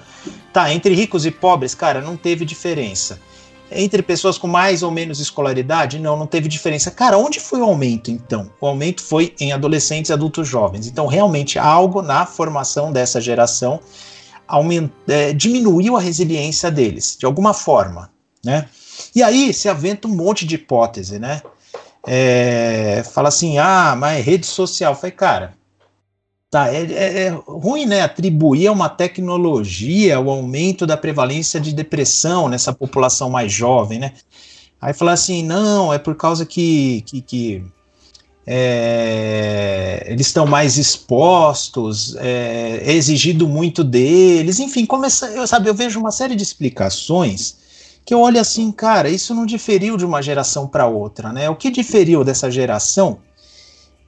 Tá, 0.53 0.73
entre 0.73 0.95
ricos 0.95 1.25
e 1.25 1.31
pobres, 1.31 1.75
cara, 1.75 2.01
não 2.01 2.17
teve 2.17 2.45
diferença. 2.45 3.21
Entre 3.71 4.03
pessoas 4.03 4.39
com 4.39 4.47
mais 4.47 4.83
ou 4.83 4.91
menos 4.91 5.19
escolaridade, 5.19 5.99
não, 5.99 6.17
não 6.17 6.27
teve 6.27 6.49
diferença. 6.49 6.91
Cara, 6.91 7.19
onde 7.19 7.41
foi 7.41 7.61
o 7.61 7.65
aumento 7.65 8.11
então? 8.11 8.51
O 8.61 8.67
aumento 8.67 9.03
foi 9.03 9.35
em 9.41 9.53
adolescentes 9.53 10.11
e 10.11 10.13
adultos 10.13 10.47
jovens. 10.47 10.87
Então, 10.87 11.07
realmente, 11.07 11.59
algo 11.59 12.03
na 12.03 12.27
formação 12.27 12.93
dessa 12.93 13.21
geração 13.21 13.81
aument... 14.47 14.91
É, 15.09 15.33
diminuiu 15.33 15.97
a 15.97 16.01
resiliência 16.01 16.71
deles, 16.71 17.17
de 17.19 17.27
alguma 17.27 17.55
forma, 17.55 18.11
né? 18.45 18.69
E 19.15 19.23
aí 19.23 19.53
se 19.53 19.69
aventa 19.69 20.07
um 20.07 20.15
monte 20.15 20.47
de 20.47 20.57
hipótese, 20.57 21.19
né? 21.19 21.43
É, 22.07 23.03
fala 23.13 23.29
assim, 23.29 23.59
ah, 23.59 23.97
mas 23.99 24.25
rede 24.25 24.47
social. 24.47 24.95
Falei, 24.95 25.13
cara, 25.13 25.55
tá, 26.55 26.73
é, 26.73 26.83
é, 26.83 27.23
é, 27.25 27.29
ruim, 27.49 27.85
né? 27.85 28.03
Atribuir 28.03 28.69
a 28.69 28.73
uma 28.73 28.89
tecnologia 28.89 30.21
o 30.21 30.31
aumento 30.31 30.87
da 30.87 30.97
prevalência 30.97 31.61
de 31.61 31.73
depressão 31.75 32.49
nessa 32.49 32.73
população 32.73 33.29
mais 33.29 33.53
jovem, 33.53 33.99
né? 33.99 34.13
Aí 34.81 34.95
fala 34.95 35.13
assim, 35.13 35.43
não, 35.43 35.93
é 35.93 35.99
por 35.99 36.15
causa 36.15 36.47
que, 36.47 37.03
que, 37.07 37.21
que 37.23 37.65
é, 38.47 40.07
eles 40.07 40.29
estão 40.29 40.47
mais 40.47 40.79
expostos, 40.79 42.15
é, 42.17 42.83
é, 42.85 42.93
exigido 42.93 43.49
muito 43.49 43.83
deles, 43.83 44.61
enfim, 44.61 44.87
começa, 44.87 45.27
eu, 45.29 45.47
sabe, 45.49 45.69
eu 45.69 45.75
vejo 45.75 45.99
uma 45.99 46.13
série 46.13 46.37
de 46.37 46.43
explicações 46.45 47.57
que 48.05 48.15
eu 48.15 48.21
olho 48.21 48.39
assim, 48.39 48.71
cara, 48.71 49.09
isso 49.09 49.35
não 49.35 49.45
diferiu 49.45 49.97
de 49.97 50.05
uma 50.05 50.23
geração 50.23 50.69
para 50.69 50.87
outra, 50.87 51.33
né? 51.33 51.51
O 51.51 51.57
que 51.57 51.71
diferiu 51.71 52.23
dessa 52.23 52.49
geração, 52.49 53.19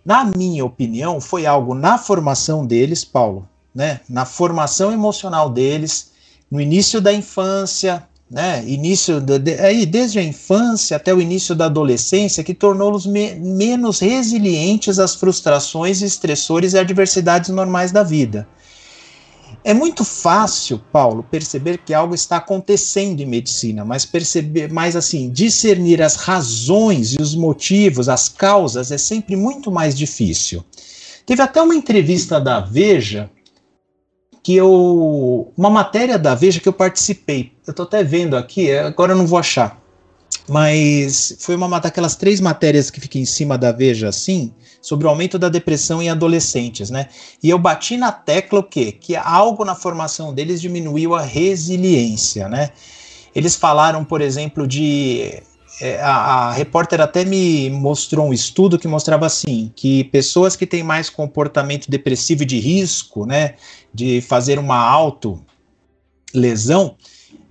na 0.06 0.24
minha 0.24 0.64
opinião, 0.64 1.20
foi 1.20 1.46
algo 1.46 1.74
na 1.74 1.98
formação 1.98 2.64
deles, 2.64 3.04
Paulo, 3.04 3.48
né? 3.74 4.00
Na 4.08 4.24
formação 4.24 4.92
emocional 4.92 5.50
deles, 5.50 6.12
no 6.48 6.60
início 6.60 7.00
da 7.00 7.12
infância, 7.12 8.06
né, 8.30 8.62
início 8.66 9.20
de, 9.20 9.38
de, 9.38 9.54
aí 9.54 9.84
desde 9.84 10.20
a 10.20 10.22
infância 10.22 10.96
até 10.96 11.12
o 11.12 11.20
início 11.20 11.56
da 11.56 11.66
adolescência, 11.66 12.44
que 12.44 12.54
tornou-los 12.54 13.04
me, 13.04 13.34
menos 13.34 13.98
resilientes 13.98 15.00
às 15.00 15.16
frustrações, 15.16 16.02
estressores 16.02 16.72
e 16.72 16.78
adversidades 16.78 17.50
normais 17.50 17.90
da 17.90 18.04
vida. 18.04 18.46
É 19.66 19.74
muito 19.74 20.04
fácil, 20.04 20.78
Paulo, 20.92 21.24
perceber 21.24 21.78
que 21.78 21.92
algo 21.92 22.14
está 22.14 22.36
acontecendo 22.36 23.20
em 23.20 23.26
medicina, 23.26 23.84
mas 23.84 24.06
perceber, 24.06 24.72
mais 24.72 24.94
assim, 24.94 25.28
discernir 25.28 26.00
as 26.00 26.14
razões 26.14 27.14
e 27.14 27.20
os 27.20 27.34
motivos, 27.34 28.08
as 28.08 28.28
causas 28.28 28.92
é 28.92 28.96
sempre 28.96 29.34
muito 29.34 29.72
mais 29.72 29.98
difícil. 29.98 30.64
Teve 31.26 31.42
até 31.42 31.60
uma 31.60 31.74
entrevista 31.74 32.40
da 32.40 32.60
Veja 32.60 33.28
que 34.40 34.54
eu. 34.54 35.52
Uma 35.56 35.68
matéria 35.68 36.16
da 36.16 36.36
Veja 36.36 36.60
que 36.60 36.68
eu 36.68 36.72
participei. 36.72 37.52
Eu 37.66 37.72
estou 37.72 37.86
até 37.86 38.04
vendo 38.04 38.36
aqui, 38.36 38.70
é, 38.70 38.84
agora 38.84 39.14
eu 39.14 39.16
não 39.16 39.26
vou 39.26 39.36
achar. 39.40 39.82
Mas 40.48 41.36
foi 41.40 41.56
uma 41.56 41.80
daquelas 41.80 42.14
três 42.14 42.40
matérias 42.40 42.90
que 42.90 43.00
fica 43.00 43.18
em 43.18 43.24
cima 43.24 43.58
da 43.58 43.72
Veja 43.72 44.08
assim, 44.08 44.54
sobre 44.80 45.06
o 45.06 45.10
aumento 45.10 45.38
da 45.38 45.48
depressão 45.48 46.00
em 46.00 46.08
adolescentes, 46.08 46.88
né? 46.88 47.08
E 47.42 47.50
eu 47.50 47.58
bati 47.58 47.96
na 47.96 48.12
tecla 48.12 48.60
o 48.60 48.62
quê? 48.62 48.92
Que 48.92 49.16
algo 49.16 49.64
na 49.64 49.74
formação 49.74 50.32
deles 50.32 50.60
diminuiu 50.60 51.14
a 51.14 51.22
resiliência, 51.22 52.48
né? 52.48 52.70
Eles 53.34 53.56
falaram, 53.56 54.04
por 54.04 54.20
exemplo, 54.20 54.66
de 54.66 55.42
é, 55.80 56.00
a, 56.00 56.14
a, 56.14 56.52
repórter 56.52 57.00
até 57.00 57.24
me 57.24 57.68
mostrou 57.68 58.28
um 58.28 58.32
estudo 58.32 58.78
que 58.78 58.88
mostrava 58.88 59.26
assim 59.26 59.70
que 59.76 60.04
pessoas 60.04 60.56
que 60.56 60.66
têm 60.66 60.82
mais 60.82 61.10
comportamento 61.10 61.90
depressivo 61.90 62.46
de 62.46 62.58
risco, 62.58 63.26
né, 63.26 63.56
de 63.92 64.22
fazer 64.22 64.58
uma 64.58 64.78
auto 64.78 65.44
lesão, 66.32 66.96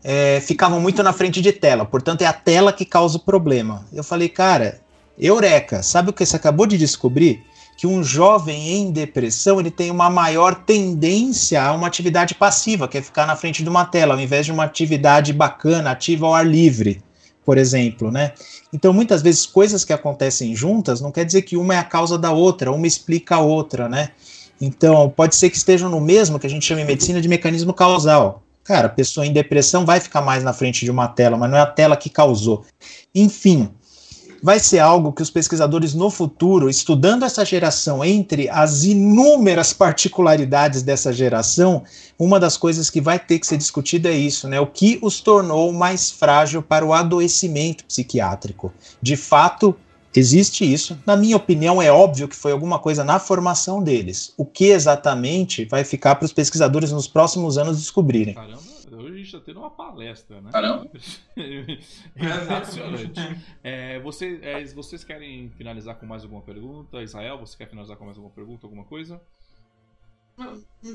é, 0.08 0.40
ficavam 0.40 0.80
muito 0.80 1.02
na 1.02 1.12
frente 1.12 1.42
de 1.42 1.52
tela. 1.52 1.84
Portanto, 1.84 2.22
é 2.22 2.28
a 2.28 2.34
tela 2.34 2.72
que 2.72 2.86
causa 2.86 3.18
o 3.18 3.20
problema. 3.20 3.84
Eu 3.92 4.04
falei, 4.04 4.30
cara, 4.30 4.80
eureka! 5.18 5.82
Sabe 5.82 6.12
o 6.12 6.14
que 6.14 6.24
você 6.24 6.36
acabou 6.36 6.68
de 6.68 6.78
descobrir? 6.78 7.44
Que 7.76 7.88
um 7.88 8.04
jovem 8.04 8.70
em 8.70 8.92
depressão 8.92 9.60
ele 9.60 9.72
tem 9.72 9.90
uma 9.90 10.08
maior 10.08 10.54
tendência 10.54 11.62
a 11.62 11.74
uma 11.74 11.88
atividade 11.88 12.36
passiva, 12.36 12.88
que 12.88 13.00
é 13.00 13.02
ficar 13.02 13.26
na 13.26 13.36
frente 13.36 13.64
de 13.64 13.70
uma 13.70 13.84
tela, 13.84 14.14
ao 14.14 14.20
invés 14.20 14.46
de 14.46 14.52
uma 14.52 14.64
atividade 14.64 15.34
bacana, 15.34 15.90
ativa 15.90 16.28
ao 16.28 16.36
ar 16.36 16.46
livre 16.46 17.02
por 17.46 17.60
exemplo, 17.60 18.12
né? 18.12 18.34
Então, 18.74 18.92
muitas 18.92 19.22
vezes, 19.22 19.46
coisas 19.46 19.86
que 19.86 19.94
acontecem 19.94 20.56
juntas 20.56 21.00
não 21.00 21.12
quer 21.12 21.24
dizer 21.24 21.44
que 21.44 21.56
uma 21.56 21.76
é 21.76 21.78
a 21.78 21.84
causa 21.84 22.18
da 22.18 22.32
outra, 22.32 22.72
uma 22.72 22.88
explica 22.88 23.36
a 23.36 23.40
outra, 23.40 23.88
né? 23.88 24.10
Então, 24.60 25.14
pode 25.16 25.36
ser 25.36 25.52
que 25.52 25.58
estejam 25.58 25.88
no 25.88 26.02
mesmo 26.02 26.40
que 26.40 26.48
a 26.48 26.50
gente 26.50 26.66
chama 26.66 26.82
em 26.82 26.86
medicina 26.86 27.22
de 27.22 27.28
mecanismo 27.28 27.72
causal. 27.72 28.42
Cara, 28.66 28.88
a 28.88 28.90
pessoa 28.90 29.28
em 29.28 29.32
depressão 29.32 29.86
vai 29.86 30.00
ficar 30.00 30.22
mais 30.22 30.44
na 30.44 30.52
frente 30.52 30.84
de 30.84 30.90
uma 30.90 31.08
tela, 31.08 31.38
mas 31.38 31.52
não 31.52 31.58
é 31.58 31.62
a 31.62 31.68
tela 31.68 31.96
que 31.96 32.10
causou. 32.10 32.66
Enfim, 33.14 33.70
vai 34.42 34.60
ser 34.60 34.80
algo 34.80 35.14
que 35.14 35.22
os 35.22 35.30
pesquisadores 35.30 35.94
no 35.94 36.10
futuro, 36.10 36.68
estudando 36.68 37.24
essa 37.24 37.46
geração 37.46 38.04
entre 38.04 38.50
as 38.50 38.84
inúmeras 38.84 39.72
particularidades 39.72 40.82
dessa 40.82 41.14
geração, 41.14 41.84
uma 42.18 42.40
das 42.40 42.58
coisas 42.58 42.90
que 42.90 43.00
vai 43.00 43.20
ter 43.20 43.38
que 43.38 43.46
ser 43.46 43.58
discutida 43.58 44.10
é 44.10 44.14
isso, 44.18 44.48
né? 44.48 44.60
O 44.60 44.66
que 44.66 44.98
os 45.00 45.22
tornou 45.22 45.72
mais 45.72 46.10
frágil 46.10 46.64
para 46.64 46.84
o 46.84 46.92
adoecimento 46.92 47.86
psiquiátrico. 47.86 48.74
De 49.00 49.16
fato, 49.16 49.76
existe 50.20 50.72
isso. 50.72 50.98
Na 51.06 51.16
minha 51.16 51.38
opinião, 51.38 51.82
é 51.82 51.92
óbvio 51.92 52.28
que 52.28 52.36
foi 52.36 52.52
alguma 52.52 52.80
coisa 52.80 53.04
na 53.04 53.20
formação 53.20 53.82
deles. 53.82 54.34
O 54.38 54.46
que 54.46 54.66
exatamente 54.66 55.66
vai 55.66 55.84
ficar 55.84 56.16
para 56.16 56.26
os 56.26 56.34
pesquisadores 56.34 56.92
nos 56.92 57.08
próximos 57.08 57.58
anos 57.58 57.78
descobrirem. 57.78 58.34
Caramba 58.34 58.76
hoje 58.96 59.14
a 59.14 59.18
gente 59.18 59.26
está 59.28 59.40
tendo 59.40 59.60
uma 59.60 59.70
palestra, 59.70 60.42
né? 60.42 60.52
Caramba! 60.52 60.90
Impressionante. 62.16 63.44
É, 63.64 64.00
você, 64.00 64.40
é, 64.42 64.64
vocês 64.66 65.04
querem 65.04 65.50
finalizar 65.52 65.96
com 65.96 66.06
mais 66.06 66.24
alguma 66.24 66.42
pergunta? 66.42 67.02
Israel, 67.02 67.40
você 67.40 67.58
quer 67.58 67.70
finalizar 67.70 67.98
com 67.98 68.06
mais 68.06 68.18
alguma 68.18 68.34
pergunta, 68.34 68.66
alguma 68.66 68.84
coisa? 68.84 69.22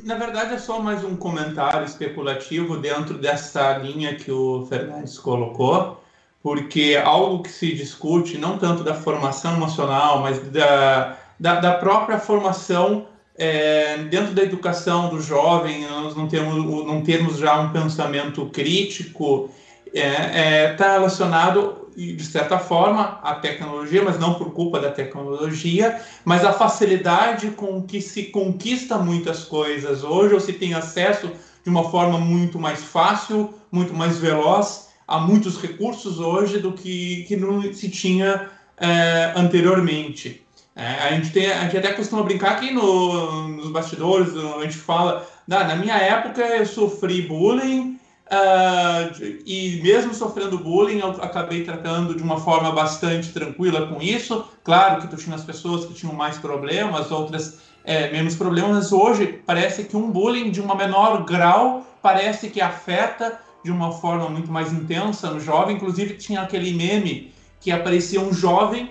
Na 0.05 0.17
verdade, 0.17 0.55
é 0.55 0.59
só 0.59 0.81
mais 0.83 1.03
um 1.03 1.17
comentário 1.17 1.85
especulativo 1.85 2.77
dentro 2.77 3.17
dessa 3.17 3.79
linha 3.79 4.15
que 4.15 4.31
o 4.31 4.67
Fernandes 4.67 5.19
colocou, 5.19 6.05
porque 6.43 6.99
algo 7.03 7.43
que 7.43 7.51
se 7.51 7.73
discute, 7.75 8.39
não 8.39 8.59
tanto 8.59 8.83
da 8.83 8.95
formação 8.95 9.55
emocional, 9.55 10.21
mas 10.21 10.39
da, 10.51 11.17
da, 11.39 11.61
da 11.61 11.73
própria 11.75 12.19
formação 12.19 13.07
é, 13.37 13.99
dentro 14.05 14.35
da 14.35 14.43
educação 14.43 15.11
do 15.11 15.21
jovem, 15.21 15.87
nós 15.87 16.17
não 16.17 16.29
temos, 16.29 16.57
não 16.87 17.03
temos 17.03 17.39
já 17.39 17.61
um 17.61 17.71
pensamento 17.71 18.47
crítico, 18.47 19.51
está 19.87 20.01
é, 20.01 20.65
é, 20.65 20.73
tá 20.75 20.93
relacionado, 20.93 21.89
de 21.97 22.25
certa 22.25 22.59
forma, 22.59 23.19
à 23.23 23.35
tecnologia, 23.35 24.03
mas 24.03 24.19
não 24.19 24.35
por 24.35 24.53
culpa 24.53 24.81
da 24.81 24.91
tecnologia, 24.91 26.01
mas 26.25 26.45
a 26.45 26.53
facilidade 26.53 27.51
com 27.51 27.83
que 27.83 28.01
se 28.01 28.25
conquista 28.25 28.97
muitas 28.97 29.45
coisas 29.45 30.05
hoje, 30.05 30.35
ou 30.35 30.41
se 30.41 30.55
tem 30.55 30.73
acesso 30.73 31.31
de 31.63 31.69
uma 31.69 31.91
forma 31.91 32.19
muito 32.19 32.59
mais 32.59 32.83
fácil, 32.83 33.53
muito 33.71 33.93
mais 33.93 34.19
veloz 34.19 34.90
a 35.11 35.19
muitos 35.19 35.61
recursos 35.61 36.21
hoje 36.21 36.59
do 36.59 36.73
que, 36.73 37.25
que 37.25 37.37
não 37.37 37.61
se 37.75 37.91
tinha 37.91 38.49
é, 38.79 39.33
anteriormente. 39.35 40.47
É, 40.77 40.87
a, 40.87 41.11
gente 41.13 41.33
tem, 41.33 41.51
a 41.51 41.65
gente 41.65 41.79
até 41.79 41.93
costuma 41.93 42.23
brincar 42.23 42.53
aqui 42.53 42.71
no, 42.71 43.49
nos 43.49 43.71
bastidores, 43.71 44.33
a 44.37 44.63
gente 44.63 44.77
fala, 44.77 45.27
na, 45.49 45.65
na 45.65 45.75
minha 45.75 45.97
época 45.97 46.41
eu 46.43 46.65
sofri 46.65 47.23
bullying, 47.23 47.99
uh, 48.31 49.43
e 49.45 49.81
mesmo 49.83 50.15
sofrendo 50.15 50.59
bullying, 50.59 51.01
eu 51.01 51.09
acabei 51.09 51.65
tratando 51.65 52.15
de 52.15 52.23
uma 52.23 52.39
forma 52.39 52.71
bastante 52.71 53.33
tranquila 53.33 53.89
com 53.89 54.01
isso. 54.01 54.47
Claro 54.63 55.03
que 55.03 55.09
tu 55.09 55.17
tinha 55.17 55.35
as 55.35 55.45
pessoas 55.45 55.85
que 55.85 55.93
tinham 55.93 56.15
mais 56.15 56.39
problemas, 56.39 57.11
outras 57.11 57.59
é, 57.85 58.13
menos 58.13 58.37
problemas, 58.37 58.77
mas 58.77 58.93
hoje 58.93 59.41
parece 59.45 59.85
que 59.85 59.97
um 59.97 60.09
bullying 60.09 60.51
de 60.53 60.61
uma 60.61 60.77
menor 60.77 61.25
grau 61.25 61.85
parece 62.01 62.49
que 62.49 62.61
afeta 62.61 63.41
de 63.63 63.71
uma 63.71 63.93
forma 63.93 64.29
muito 64.29 64.51
mais 64.51 64.73
intensa 64.73 65.31
no 65.31 65.41
jovem. 65.41 65.77
Inclusive 65.77 66.15
tinha 66.15 66.43
aquele 66.43 66.73
meme 66.73 67.33
que 67.61 67.71
aparecia 67.71 68.21
um 68.21 68.33
jovem 68.33 68.91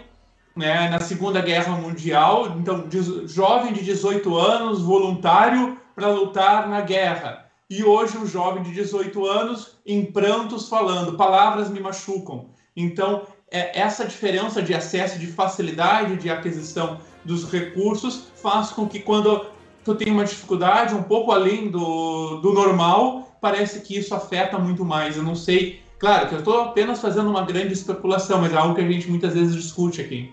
né, 0.55 0.89
na 0.89 0.99
Segunda 0.99 1.41
Guerra 1.41 1.75
Mundial, 1.75 2.57
então 2.59 2.85
jovem 3.25 3.73
de 3.73 3.83
18 3.83 4.35
anos, 4.37 4.81
voluntário 4.81 5.77
para 5.95 6.09
lutar 6.09 6.67
na 6.67 6.81
guerra. 6.81 7.45
E 7.69 7.83
hoje 7.83 8.17
um 8.17 8.25
jovem 8.25 8.63
de 8.63 8.71
18 8.71 9.25
anos 9.25 9.77
em 9.85 10.05
prantos 10.05 10.67
falando, 10.67 11.15
palavras 11.15 11.69
me 11.69 11.79
machucam. 11.79 12.47
Então, 12.75 13.23
é, 13.51 13.79
essa 13.79 14.05
diferença 14.05 14.61
de 14.61 14.73
acesso, 14.73 15.19
de 15.19 15.27
facilidade 15.27 16.17
de 16.17 16.29
aquisição 16.29 16.99
dos 17.23 17.49
recursos 17.51 18.27
faz 18.41 18.69
com 18.69 18.87
que 18.87 18.99
quando 18.99 19.45
tu 19.83 19.95
tem 19.95 20.11
uma 20.11 20.25
dificuldade 20.25 20.93
um 20.93 21.03
pouco 21.03 21.31
além 21.31 21.69
do, 21.69 22.37
do 22.37 22.53
normal, 22.53 23.28
parece 23.41 23.81
que 23.81 23.97
isso 23.97 24.13
afeta 24.13 24.57
muito 24.57 24.83
mais. 24.85 25.17
Eu 25.17 25.23
não 25.23 25.35
sei, 25.35 25.79
claro 25.97 26.27
que 26.27 26.35
eu 26.35 26.39
estou 26.39 26.61
apenas 26.61 26.99
fazendo 26.99 27.29
uma 27.29 27.45
grande 27.45 27.73
especulação, 27.73 28.41
mas 28.41 28.53
é 28.53 28.57
algo 28.57 28.75
que 28.75 28.81
a 28.81 28.91
gente 28.91 29.09
muitas 29.09 29.33
vezes 29.33 29.55
discute 29.55 30.01
aqui. 30.01 30.31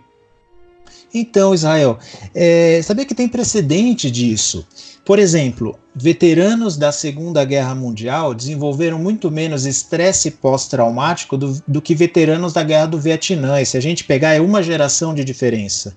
Então, 1.13 1.55
Israel, 1.55 1.99
é, 2.35 2.81
sabia 2.83 3.07
que 3.07 3.15
tem 3.15 3.29
precedente 3.29 4.11
disso? 4.11 4.67
Por 5.05 5.19
exemplo, 5.19 5.79
veteranos 5.95 6.77
da 6.77 6.91
Segunda 6.91 7.45
Guerra 7.45 7.75
Mundial 7.75 8.35
desenvolveram 8.35 8.99
muito 8.99 9.31
menos 9.31 9.65
estresse 9.65 10.33
pós-traumático 10.33 11.37
do, 11.37 11.63
do, 11.67 11.81
que 11.81 11.95
veteranos 11.95 12.53
da 12.53 12.63
Guerra 12.63 12.87
do 12.87 12.99
Vietnã. 12.99 13.61
E 13.61 13.67
se 13.67 13.77
a 13.77 13.81
gente 13.81 14.05
pegar, 14.05 14.35
é 14.35 14.41
uma 14.41 14.63
geração 14.63 15.15
de 15.15 15.25
diferença. 15.25 15.97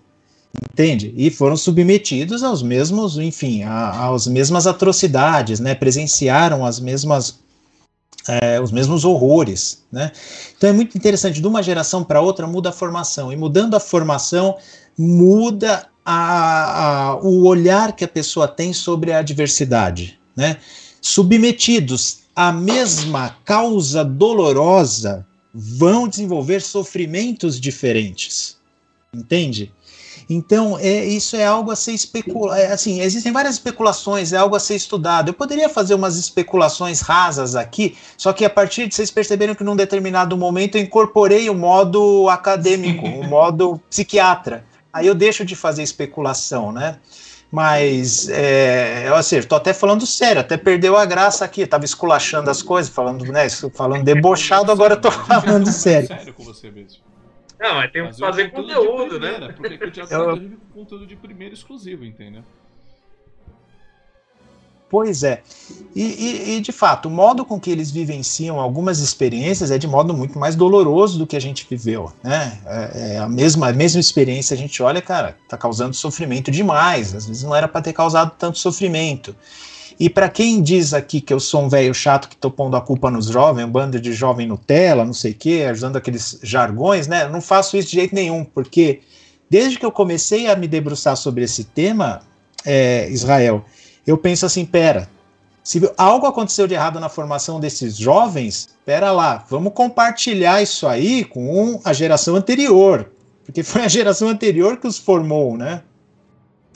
Entende? 0.74 1.14
E 1.16 1.30
foram 1.30 1.56
submetidos 1.56 2.44
aos 2.44 2.64
mesmos, 2.64 3.18
enfim, 3.18 3.64
às 3.64 4.26
mesmas 4.28 4.66
atrocidades, 4.66 5.60
né? 5.60 5.76
Presenciaram 5.76 6.66
as 6.66 6.80
mesmas 6.80 7.40
é, 8.28 8.60
os 8.60 8.72
mesmos 8.72 9.06
horrores, 9.06 9.84
né? 9.92 10.12
Então 10.58 10.70
é 10.70 10.74
muito 10.74 10.98
interessante, 10.98 11.42
de 11.42 11.48
uma 11.48 11.64
geração 11.64 12.04
para 12.04 12.22
outra 12.22 12.46
muda 12.46 12.70
a 12.70 12.72
formação, 12.72 13.32
e 13.32 13.36
mudando 13.36 13.76
a 13.76 13.80
formação, 13.80 14.58
muda 14.98 15.88
a, 16.06 17.12
a, 17.12 17.16
o 17.18 17.46
olhar 17.46 17.96
que 17.96 18.04
a 18.04 18.08
pessoa 18.08 18.48
tem 18.48 18.74
sobre 18.74 19.14
a 19.14 19.22
diversidade, 19.22 20.20
né? 20.36 20.58
Submetidos 21.02 22.20
à 22.36 22.52
mesma 22.52 23.38
causa 23.46 24.04
dolorosa, 24.04 25.26
vão 25.54 26.08
desenvolver 26.08 26.62
sofrimentos 26.62 27.60
diferentes, 27.60 28.58
entende? 29.14 29.72
Então, 30.30 30.78
é, 30.80 31.06
isso 31.06 31.36
é 31.36 31.44
algo 31.44 31.72
a 31.72 31.76
ser 31.76 31.94
especulado. 31.94 32.62
É, 32.62 32.72
assim, 32.72 33.02
existem 33.02 33.32
várias 33.32 33.56
especulações, 33.56 34.32
é 34.32 34.38
algo 34.38 34.56
a 34.56 34.60
ser 34.60 34.76
estudado. 34.76 35.30
Eu 35.30 35.34
poderia 35.34 35.68
fazer 35.68 35.96
umas 35.96 36.18
especulações 36.18 37.02
rasas 37.02 37.56
aqui, 37.56 37.98
só 38.16 38.32
que 38.32 38.46
a 38.46 38.50
partir 38.50 38.88
de 38.88 38.94
vocês 38.94 39.10
perceberam 39.10 39.56
que 39.56 39.64
num 39.64 39.76
determinado 39.76 40.38
momento 40.38 40.78
eu 40.78 40.84
incorporei 40.84 41.50
o 41.50 41.56
modo 41.56 42.30
acadêmico, 42.30 43.08
o 43.08 43.28
modo 43.28 43.82
psiquiatra. 43.90 44.64
Aí 44.94 45.08
eu 45.08 45.16
deixo 45.16 45.44
de 45.44 45.56
fazer 45.56 45.82
especulação, 45.82 46.72
né? 46.72 46.98
Mas, 47.52 48.30
é, 48.30 49.06
eu 49.08 49.16
assim, 49.16 49.42
tô 49.42 49.56
até 49.56 49.74
falando 49.74 50.06
sério, 50.06 50.42
até 50.42 50.56
perdeu 50.56 50.96
a 50.96 51.06
graça 51.06 51.44
aqui, 51.44 51.66
tava 51.66 51.86
esculachando 51.86 52.52
as 52.52 52.62
coisas, 52.62 52.94
falando, 52.94 53.26
né, 53.26 53.50
falando 53.74 54.04
debochado, 54.04 54.72
agora 54.72 54.94
eu 54.94 55.02
tô 55.02 55.10
falando 55.10 55.72
sério. 55.72 56.08
Sério 56.08 56.34
com 56.36 56.44
você 56.44 56.70
mesmo. 56.70 57.09
Não, 57.60 57.76
mas 57.76 57.92
tem 57.92 58.08
que 58.08 58.18
fazer 58.18 58.52
conteúdo, 58.52 59.20
né? 59.20 59.54
Porque 59.56 59.86
o 59.86 59.92
Thiago 59.92 60.14
eu... 60.14 60.36
vive 60.38 60.58
com 60.74 60.80
conteúdo 60.80 61.06
de 61.06 61.16
primeiro 61.16 61.54
exclusivo, 61.54 62.06
entendeu? 62.06 62.44
Pois 64.90 65.22
é. 65.22 65.44
E, 65.96 66.02
e, 66.02 66.56
e, 66.56 66.62
de 66.62 66.72
fato, 66.72 67.08
o 67.08 67.12
modo 67.12 67.46
com 67.46 67.60
que 67.60 67.70
eles 67.70 67.92
vivenciam 67.92 68.60
algumas 68.60 69.00
experiências 69.00 69.70
é 69.70 69.78
de 69.78 69.88
modo 69.88 70.16
muito 70.16 70.40
mais 70.40 70.56
doloroso 70.56 71.20
do 71.20 71.28
que 71.28 71.38
a 71.38 71.40
gente 71.40 71.68
viveu. 71.70 72.12
Né? 72.24 72.60
É, 72.66 73.14
é 73.14 73.18
a, 73.20 73.30
mesma, 73.30 73.70
a 73.70 73.74
mesma 73.74 74.00
experiência, 74.00 74.56
a 74.56 74.58
gente 74.58 74.82
olha, 74.82 75.00
cara, 75.00 75.38
tá 75.48 75.56
causando 75.56 75.94
sofrimento 75.94 76.50
demais. 76.50 77.14
Às 77.14 77.28
vezes 77.28 77.44
não 77.44 77.56
era 77.56 77.68
para 77.68 77.84
ter 77.84 77.94
causado 77.94 78.32
tanto 78.36 78.58
sofrimento. 78.58 79.36
E 80.00 80.10
para 80.10 80.30
quem 80.30 80.62
diz 80.62 80.94
aqui 80.94 81.20
que 81.20 81.34
eu 81.34 81.42
sou 81.42 81.64
um 81.64 81.68
velho 81.68 81.94
chato 81.94 82.30
que 82.30 82.38
tô 82.38 82.50
pondo 82.50 82.78
a 82.78 82.82
culpa 82.82 83.12
nos 83.12 83.26
jovens, 83.26 83.66
um 83.66 83.70
bando 83.70 84.00
de 84.00 84.14
jovem 84.14 84.48
Nutella, 84.48 85.04
não 85.04 85.14
sei 85.14 85.32
o 85.32 85.36
quê, 85.36 85.66
ajudando 85.70 85.98
aqueles 85.98 86.40
jargões, 86.42 87.06
né? 87.06 87.24
Eu 87.24 87.30
não 87.30 87.42
faço 87.42 87.76
isso 87.76 87.90
de 87.90 87.96
jeito 87.96 88.16
nenhum, 88.16 88.46
porque 88.46 89.02
desde 89.50 89.78
que 89.78 89.86
eu 89.86 89.92
comecei 89.92 90.48
a 90.48 90.56
me 90.56 90.70
debruçar 90.70 91.18
sobre 91.18 91.44
esse 91.44 91.66
tema, 91.66 92.22
é, 92.66 93.10
Israel, 93.10 93.66
eu 94.08 94.18
penso 94.18 94.46
assim, 94.46 94.66
pera, 94.66 95.10
se 95.62 95.82
algo 95.98 96.26
aconteceu 96.26 96.66
de 96.66 96.76
errado 96.76 96.98
na 97.00 97.10
formação 97.10 97.60
desses 97.60 97.98
jovens, 97.98 98.70
pera 98.86 99.12
lá, 99.12 99.46
vamos 99.50 99.74
compartilhar 99.74 100.62
isso 100.64 100.88
aí 100.88 101.26
com 101.26 101.82
a 101.84 101.92
geração 101.92 102.38
anterior, 102.38 103.12
porque 103.46 103.64
foi 103.64 103.84
a 103.84 103.88
geração 103.90 104.30
anterior 104.30 104.78
que 104.78 104.88
os 104.88 104.98
formou, 104.98 105.58
né? 105.58 105.84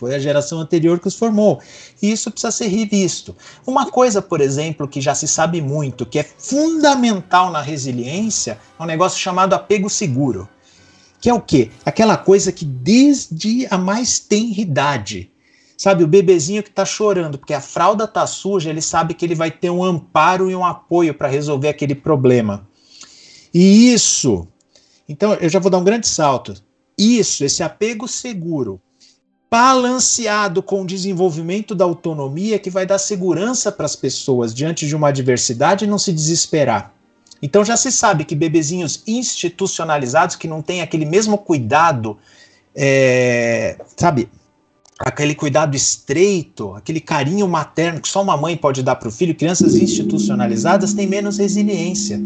Foi 0.04 0.14
a 0.14 0.20
geração 0.20 0.60
anterior 0.60 1.00
que 1.00 1.08
os 1.08 1.16
formou. 1.16 1.62
E 2.02 2.12
isso 2.12 2.30
precisa 2.30 2.52
ser 2.52 2.68
revisto. 2.68 3.34
Uma 3.66 3.90
coisa, 3.90 4.22
por 4.22 4.42
exemplo, 4.42 4.86
que 4.86 5.00
já 5.00 5.16
se 5.16 5.30
sabe 5.30 5.62
muito, 5.62 6.06
que 6.06 6.20
é 6.20 6.24
fundamental 6.24 7.50
na 7.50 7.62
resiliência, 7.62 8.60
é 8.78 8.84
um 8.84 8.86
negócio 8.86 9.18
chamado 9.18 9.54
apego 9.54 9.90
seguro. 9.90 10.50
Que 11.22 11.30
é 11.30 11.34
o 11.34 11.40
quê? 11.40 11.72
Aquela 11.86 12.18
coisa 12.18 12.52
que 12.52 12.66
desde 12.66 13.66
a 13.72 13.78
mais 13.78 14.20
tenridade, 14.20 15.32
sabe, 15.78 16.04
o 16.04 16.08
bebezinho 16.08 16.62
que 16.62 16.70
está 16.70 16.84
chorando 16.84 17.38
porque 17.38 17.54
a 17.54 17.62
fralda 17.62 18.04
está 18.04 18.28
suja, 18.28 18.70
ele 18.70 18.82
sabe 18.82 19.14
que 19.14 19.24
ele 19.24 19.36
vai 19.36 19.52
ter 19.52 19.70
um 19.70 19.86
amparo 19.86 20.52
e 20.52 20.56
um 20.56 20.66
apoio 20.66 21.14
para 21.14 21.30
resolver 21.30 21.70
aquele 21.70 21.96
problema. 21.96 22.68
E 23.54 23.94
isso, 23.94 24.46
então 25.08 25.34
eu 25.36 25.48
já 25.48 25.60
vou 25.60 25.72
dar 25.72 25.78
um 25.78 25.84
grande 25.86 26.10
salto. 26.10 26.54
Isso, 26.98 27.46
esse 27.46 27.64
apego 27.64 28.06
seguro, 28.06 28.82
balanceado 29.54 30.64
com 30.64 30.82
o 30.82 30.86
desenvolvimento 30.86 31.76
da 31.76 31.86
autonomia 31.86 32.58
que 32.58 32.72
vai 32.72 32.88
dar 32.88 32.98
segurança 32.98 33.72
para 33.72 33.86
as 33.86 33.96
pessoas 33.96 34.52
diante 34.52 34.88
de 34.88 34.96
uma 34.96 35.10
adversidade 35.10 35.86
e 35.86 35.88
não 35.88 36.00
se 36.00 36.12
desesperar. 36.12 36.92
Então 37.40 37.64
já 37.64 37.78
se 37.78 37.92
sabe 37.92 38.26
que 38.26 38.34
bebezinhos 38.34 39.04
institucionalizados 39.06 40.36
que 40.36 40.48
não 40.48 40.64
têm 40.64 40.82
aquele 40.82 41.06
mesmo 41.06 41.38
cuidado, 41.38 42.18
é, 42.74 43.78
sabe, 43.96 44.28
aquele 44.98 45.36
cuidado 45.36 45.76
estreito, 45.76 46.74
aquele 46.74 47.00
carinho 47.00 47.48
materno 47.48 48.02
que 48.02 48.08
só 48.10 48.24
uma 48.24 48.36
mãe 48.36 48.58
pode 48.58 48.82
dar 48.82 48.96
para 48.96 49.10
o 49.10 49.12
filho, 49.12 49.36
crianças 49.36 49.76
institucionalizadas 49.76 50.96
têm 50.96 51.06
menos 51.06 51.38
resiliência. 51.38 52.20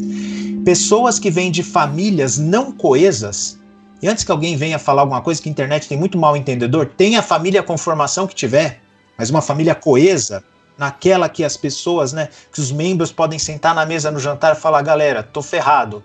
Pessoas 0.63 1.19
que 1.19 1.29
vêm 1.29 1.51
de 1.51 1.61
famílias 1.61 2.37
não 2.37 2.71
coesas, 2.71 3.59
e 4.01 4.07
antes 4.07 4.23
que 4.23 4.31
alguém 4.31 4.55
venha 4.55 4.77
falar 4.77 5.01
alguma 5.01 5.21
coisa 5.21 5.41
que 5.41 5.49
a 5.49 5.51
internet 5.51 5.87
tem 5.87 5.97
muito 5.97 6.17
mal 6.17 6.37
entendedor, 6.37 6.85
tenha 6.85 7.19
a 7.19 7.23
família 7.23 7.63
com 7.63 7.77
formação 7.77 8.27
que 8.27 8.35
tiver, 8.35 8.81
mas 9.17 9.29
uma 9.29 9.41
família 9.41 9.73
coesa, 9.73 10.43
naquela 10.77 11.27
que 11.27 11.43
as 11.43 11.57
pessoas, 11.57 12.13
né, 12.13 12.29
que 12.53 12.59
os 12.59 12.71
membros 12.71 13.11
podem 13.11 13.39
sentar 13.39 13.73
na 13.73 13.85
mesa 13.85 14.11
no 14.11 14.19
jantar 14.19 14.55
e 14.55 14.59
falar: 14.59 14.83
galera, 14.83 15.23
tô 15.23 15.41
ferrado, 15.41 16.03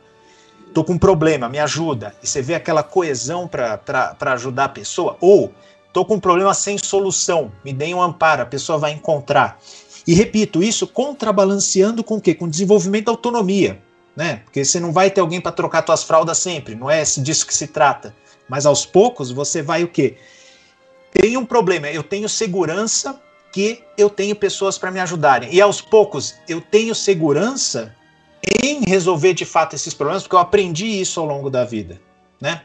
tô 0.73 0.83
com 0.83 0.95
um 0.95 0.99
problema, 0.99 1.51
me 1.51 1.59
ajuda. 1.59 2.15
E 2.23 2.27
você 2.27 2.41
vê 2.41 2.55
aquela 2.55 2.83
coesão 2.83 3.47
para 3.47 4.17
ajudar 4.33 4.65
a 4.65 4.71
pessoa. 4.71 5.19
Ou 5.21 5.53
tô 5.93 6.03
com 6.05 6.15
um 6.15 6.21
problema 6.21 6.55
sem 6.55 6.79
solução, 6.79 7.53
me 7.63 7.75
deem 7.75 7.95
um 7.95 8.01
amparo, 8.01 8.43
a 8.43 8.47
pessoa 8.47 8.79
vai 8.79 8.93
encontrar. 8.93 9.59
E 10.07 10.15
repito, 10.15 10.63
isso 10.63 10.87
contrabalanceando 10.87 12.03
com 12.03 12.17
o 12.17 12.21
quê? 12.21 12.35
Com 12.35 12.49
desenvolvimento 12.49 13.07
da 13.07 13.13
autonomia 13.13 13.79
né? 14.17 14.37
Porque 14.45 14.65
você 14.65 14.79
não 14.79 14.93
vai 14.93 15.11
ter 15.11 15.21
alguém 15.21 15.41
para 15.41 15.53
trocar 15.53 15.85
suas 15.85 16.03
fraldas 16.03 16.39
sempre, 16.39 16.75
não 16.75 16.91
é 16.91 17.03
disso 17.03 17.47
que 17.47 17.55
se 17.55 17.67
trata. 17.67 18.15
Mas 18.49 18.67
aos 18.67 18.85
poucos 18.85 19.31
você 19.31 19.63
vai 19.63 19.83
o 19.85 19.89
quê? 19.89 20.17
Tem 21.13 21.37
um 21.37 21.45
problema, 21.45 21.89
eu 21.89 22.03
tenho 22.03 22.29
segurança 22.29 23.21
que 23.53 23.85
eu 23.99 24.09
tenho 24.09 24.35
pessoas 24.35 24.79
para 24.79 24.91
me 24.91 24.99
ajudarem. 25.01 25.53
E 25.53 25.61
aos 25.61 25.81
poucos 25.81 26.35
eu 26.49 26.61
tenho 26.61 26.95
segurança 26.95 27.95
em 28.63 28.81
resolver 28.85 29.35
de 29.35 29.45
fato 29.45 29.75
esses 29.75 29.95
problemas, 29.95 30.23
porque 30.23 30.35
eu 30.35 30.41
aprendi 30.41 30.87
isso 30.87 31.21
ao 31.21 31.27
longo 31.27 31.51
da 31.51 31.65
vida, 31.65 32.01
né? 32.41 32.63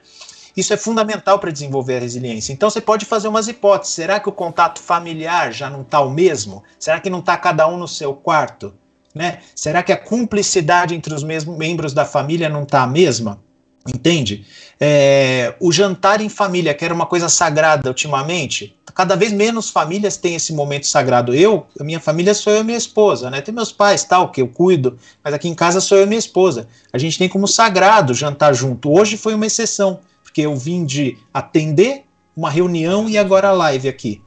Isso 0.56 0.74
é 0.74 0.78
fundamental 0.78 1.38
para 1.38 1.52
desenvolver 1.52 1.98
a 1.98 1.99
resiliência. 1.99 2.52
Então 2.52 2.68
você 2.68 2.82
pode 2.82 3.06
fazer 3.06 3.28
umas 3.28 3.48
hipóteses. 3.48 3.94
Será 3.94 4.19
que 4.19 4.28
o 4.28 4.32
contato 4.32 4.82
familiar 4.82 5.53
já 5.53 5.69
não 5.69 5.84
está 5.84 6.02
o 6.02 6.10
mesmo? 6.10 6.64
Será 6.80 6.99
que 6.99 7.11
não 7.11 7.19
está 7.19 7.38
cada 7.38 7.68
um 7.68 7.78
no 7.78 7.88
seu 7.88 8.15
quarto? 8.15 8.74
Né? 9.18 9.39
Será 9.56 9.81
que 9.81 9.91
a 9.91 9.98
cumplicidade 9.98 10.94
entre 10.94 11.14
os 11.14 11.23
mesmos 11.23 11.57
membros 11.57 11.91
da 11.91 12.06
família 12.06 12.48
não 12.48 12.64
está 12.64 12.84
a 12.84 12.88
mesma? 12.88 13.41
Entende? 13.88 14.45
É, 14.80 15.56
o 15.60 15.72
jantar 15.72 16.22
em 16.22 16.30
família, 16.30 16.73
que 16.73 16.84
era 16.85 16.94
uma 16.94 17.06
coisa 17.06 17.30
sagrada 17.30 17.89
ultimamente, 17.89 18.77
cada 18.94 19.15
vez 19.15 19.31
menos 19.31 19.69
famílias 19.69 20.18
têm 20.18 20.35
esse 20.35 20.53
momento 20.53 20.85
sagrado. 20.85 21.34
Eu, 21.34 21.65
a 21.80 21.84
minha 21.84 21.99
família 21.99 22.34
sou 22.34 22.53
eu 22.53 22.61
e 22.61 22.64
minha 22.64 22.77
esposa, 22.77 23.31
né? 23.31 23.41
Tem 23.41 23.53
meus 23.53 23.72
pais, 23.72 24.03
tal, 24.03 24.30
que 24.30 24.41
eu 24.41 24.48
cuido, 24.48 24.99
mas 25.23 25.34
aqui 25.34 25.48
em 25.48 25.56
casa 25.56 25.80
sou 25.80 25.98
eu 25.98 26.03
e 26.03 26.07
minha 26.07 26.19
esposa. 26.19 26.68
A 26.91 26.98
gente 26.98 27.18
tem 27.18 27.30
como 27.30 27.48
sagrado 27.48 28.14
jantar 28.14 28.53
junto. 28.53 28.91
Hoje 28.91 29.18
foi 29.18 29.34
uma 29.34 29.45
exceção, 29.45 30.02
porque 30.22 30.41
eu 30.41 30.56
vim 30.56 30.85
de 30.85 31.18
atender 31.34 32.03
uma 32.35 32.52
reunião 32.52 33.10
e 33.10 33.18
agora 33.18 33.49
a 33.49 33.53
live 33.53 33.88
aqui. 33.88 34.22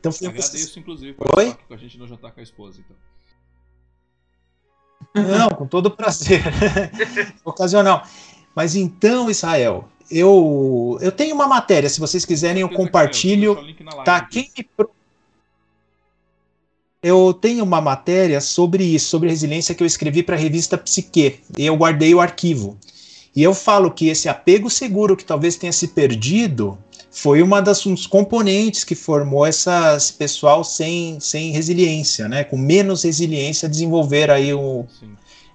Então 0.00 0.10
foi 0.10 0.28
Agradeço, 0.28 0.78
inclusive, 0.78 1.12
por 1.12 1.38
Oi? 1.38 1.54
com 1.68 1.74
a 1.74 1.76
gente 1.76 1.98
no 1.98 2.06
jantar 2.08 2.32
com 2.32 2.40
a 2.40 2.42
esposa, 2.42 2.80
então. 2.84 2.96
Não, 5.14 5.48
com 5.50 5.66
todo 5.66 5.90
prazer. 5.90 6.42
Ocasional. 7.44 8.04
Mas 8.54 8.74
então, 8.74 9.30
Israel, 9.30 9.88
eu, 10.10 10.98
eu 11.00 11.12
tenho 11.12 11.34
uma 11.34 11.46
matéria, 11.46 11.88
se 11.88 12.00
vocês 12.00 12.24
quiserem, 12.24 12.62
eu 12.62 12.68
compartilho. 12.68 13.56
Tá? 14.04 14.20
Quem 14.20 14.50
me 14.56 14.66
eu 17.04 17.34
tenho 17.34 17.62
uma 17.62 17.82
matéria 17.82 18.40
sobre 18.40 18.82
isso, 18.82 19.10
sobre 19.10 19.28
resiliência 19.28 19.74
que 19.74 19.82
eu 19.82 19.86
escrevi 19.86 20.22
para 20.22 20.36
a 20.36 20.38
revista 20.38 20.78
Psique, 20.78 21.40
e 21.58 21.66
eu 21.66 21.76
guardei 21.76 22.14
o 22.14 22.20
arquivo. 22.20 22.78
E 23.36 23.42
eu 23.42 23.52
falo 23.52 23.90
que 23.90 24.08
esse 24.08 24.26
apego 24.26 24.70
seguro 24.70 25.14
que 25.14 25.24
talvez 25.24 25.56
tenha 25.56 25.72
se 25.72 25.88
perdido 25.88 26.78
foi 27.14 27.42
uma 27.42 27.62
das 27.62 27.86
um 27.86 27.94
dos 27.94 28.08
componentes 28.08 28.82
que 28.82 28.96
formou 28.96 29.46
essa, 29.46 29.94
esse 29.96 30.12
pessoal 30.12 30.64
sem, 30.64 31.20
sem 31.20 31.52
resiliência, 31.52 32.28
né? 32.28 32.42
Com 32.42 32.58
menos 32.58 33.04
resiliência 33.04 33.68
desenvolver 33.68 34.32
aí 34.32 34.52
o 34.52 34.84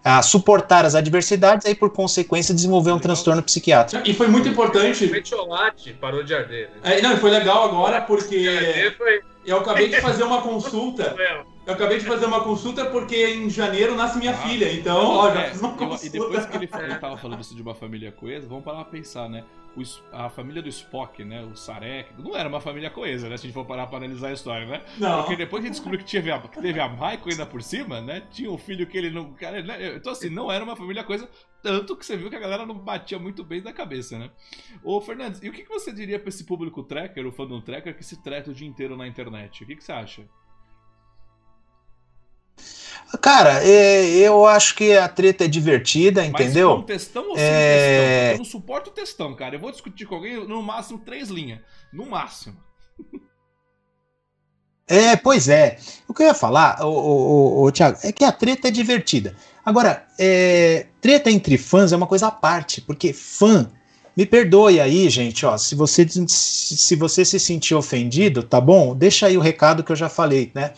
a 0.01 0.21
suportar 0.21 0.85
as 0.85 0.95
adversidades 0.95 1.67
e 1.67 1.75
por 1.75 1.89
consequência 1.89 2.55
desenvolver 2.55 2.93
um 2.93 2.99
transtorno 2.99 3.43
psiquiátrico. 3.43 4.09
E 4.09 4.13
foi 4.13 4.29
muito 4.29 4.47
importante. 4.47 5.05
O 5.05 5.11
metiolate 5.11 5.91
parou 5.99 6.23
de 6.23 6.33
arder. 6.33 6.69
Né? 6.81 6.99
É, 6.99 7.01
não, 7.01 7.17
foi 7.17 7.29
legal 7.29 7.65
agora 7.65 7.99
porque 8.01 8.93
foi... 8.97 9.21
eu 9.45 9.57
acabei 9.57 9.89
de 9.89 9.99
fazer 9.99 10.23
uma 10.23 10.41
consulta. 10.41 11.13
Eu 11.67 11.75
acabei 11.75 11.99
de 11.99 12.05
fazer 12.05 12.25
uma 12.25 12.41
consulta 12.43 12.83
porque 12.87 13.27
em 13.27 13.47
janeiro 13.47 13.93
nasce 13.93 14.17
minha 14.17 14.31
ah, 14.31 14.37
filha, 14.37 14.73
então, 14.73 15.05
ó, 15.05 15.31
já 15.31 15.41
é, 15.41 15.49
fiz 15.51 15.59
uma 15.59 15.73
consulta. 15.73 16.03
E 16.03 16.09
depois 16.09 16.43
que 16.47 16.57
ele, 16.57 16.69
ele 16.73 16.95
tava 16.97 17.15
falando 17.15 17.41
isso 17.41 17.53
de 17.53 17.61
uma 17.61 17.75
família 17.75 18.11
coesa, 18.11 18.47
vamos 18.47 18.63
parar 18.63 18.77
pra 18.77 18.85
pensar, 18.85 19.29
né? 19.29 19.43
O, 19.75 19.81
a 20.15 20.29
família 20.29 20.61
do 20.61 20.69
Spock, 20.69 21.23
né? 21.23 21.43
O 21.43 21.55
Sarek, 21.55 22.13
não 22.17 22.35
era 22.35 22.49
uma 22.49 22.59
família 22.59 22.89
coesa, 22.89 23.29
né? 23.29 23.37
Se 23.37 23.45
a 23.45 23.47
gente 23.47 23.53
for 23.53 23.65
parar 23.65 23.87
pra 23.87 23.97
analisar 23.97 24.29
a 24.29 24.33
história, 24.33 24.65
né? 24.65 24.83
Não. 24.97 25.21
Porque 25.21 25.35
depois 25.35 25.61
que 25.61 25.67
a 25.67 25.71
gente 25.71 25.77
descobriu 25.77 25.99
que, 25.99 26.05
tinha, 26.05 26.39
que 26.41 26.61
teve 26.61 26.79
a 26.79 26.89
Michael 26.89 27.21
ainda 27.29 27.45
por 27.45 27.61
cima, 27.61 28.01
né? 28.01 28.23
Tinha 28.31 28.51
um 28.51 28.57
filho 28.57 28.87
que 28.87 28.97
ele 28.97 29.09
não. 29.09 29.33
Cara, 29.33 29.61
né? 29.61 29.95
Então, 29.95 30.11
assim, 30.11 30.29
não 30.29 30.51
era 30.51 30.63
uma 30.63 30.75
família 30.75 31.03
coesa, 31.03 31.29
tanto 31.61 31.95
que 31.95 32.05
você 32.05 32.17
viu 32.17 32.29
que 32.29 32.35
a 32.35 32.39
galera 32.39 32.65
não 32.65 32.75
batia 32.75 33.19
muito 33.19 33.43
bem 33.43 33.61
da 33.61 33.73
cabeça, 33.73 34.17
né? 34.17 34.31
Ô, 34.83 34.99
Fernandes, 35.01 35.41
e 35.43 35.49
o 35.49 35.53
que 35.53 35.63
você 35.65 35.91
diria 35.91 36.19
pra 36.19 36.29
esse 36.29 36.43
público 36.45 36.83
tracker, 36.83 37.25
o 37.25 37.31
fandom 37.31 37.61
tracker, 37.61 37.95
que 37.95 38.03
se 38.03 38.21
treta 38.21 38.51
o 38.51 38.53
dia 38.53 38.67
inteiro 38.67 38.97
na 38.97 39.07
internet? 39.07 39.63
O 39.63 39.67
que 39.67 39.81
você 39.81 39.91
acha? 39.91 40.27
Cara, 43.21 43.63
é, 43.63 44.05
eu 44.05 44.45
acho 44.45 44.75
que 44.75 44.95
a 44.95 45.07
treta 45.07 45.45
é 45.45 45.47
divertida, 45.47 46.25
entendeu? 46.25 46.69
Mas 46.69 46.79
com 46.79 46.85
textão 46.85 47.29
ou 47.29 47.35
sem 47.35 47.43
é... 47.43 47.49
textão? 47.49 48.31
Eu 48.31 48.37
não 48.37 48.45
suporto 48.45 48.91
textão, 48.91 49.35
cara. 49.35 49.55
Eu 49.55 49.59
vou 49.59 49.71
discutir 49.71 50.05
com 50.05 50.15
alguém, 50.15 50.47
no 50.47 50.61
máximo, 50.61 50.99
três 50.99 51.29
linhas. 51.29 51.59
No 51.91 52.05
máximo. 52.05 52.57
É, 54.89 55.15
pois 55.15 55.47
é. 55.47 55.77
O 56.07 56.13
que 56.15 56.23
eu 56.23 56.27
ia 56.27 56.33
falar, 56.33 56.79
o, 56.83 57.71
Thiago, 57.71 57.99
é 58.01 58.11
que 58.11 58.23
a 58.23 58.31
treta 58.31 58.69
é 58.69 58.71
divertida. 58.71 59.35
Agora, 59.63 60.07
é, 60.17 60.87
treta 60.99 61.29
entre 61.29 61.59
fãs 61.59 61.91
é 61.91 61.95
uma 61.95 62.07
coisa 62.07 62.27
à 62.27 62.31
parte, 62.31 62.81
porque 62.81 63.13
fã. 63.13 63.69
Me 64.17 64.25
perdoe 64.25 64.81
aí, 64.81 65.07
gente, 65.09 65.45
ó. 65.45 65.55
Se 65.57 65.75
você, 65.75 66.05
se 66.09 66.95
você 66.95 67.23
se 67.23 67.39
sentir 67.39 67.75
ofendido, 67.75 68.41
tá 68.43 68.59
bom? 68.59 68.95
Deixa 68.95 69.27
aí 69.27 69.37
o 69.37 69.41
recado 69.41 69.83
que 69.83 69.91
eu 69.91 69.95
já 69.95 70.09
falei, 70.09 70.51
né? 70.53 70.73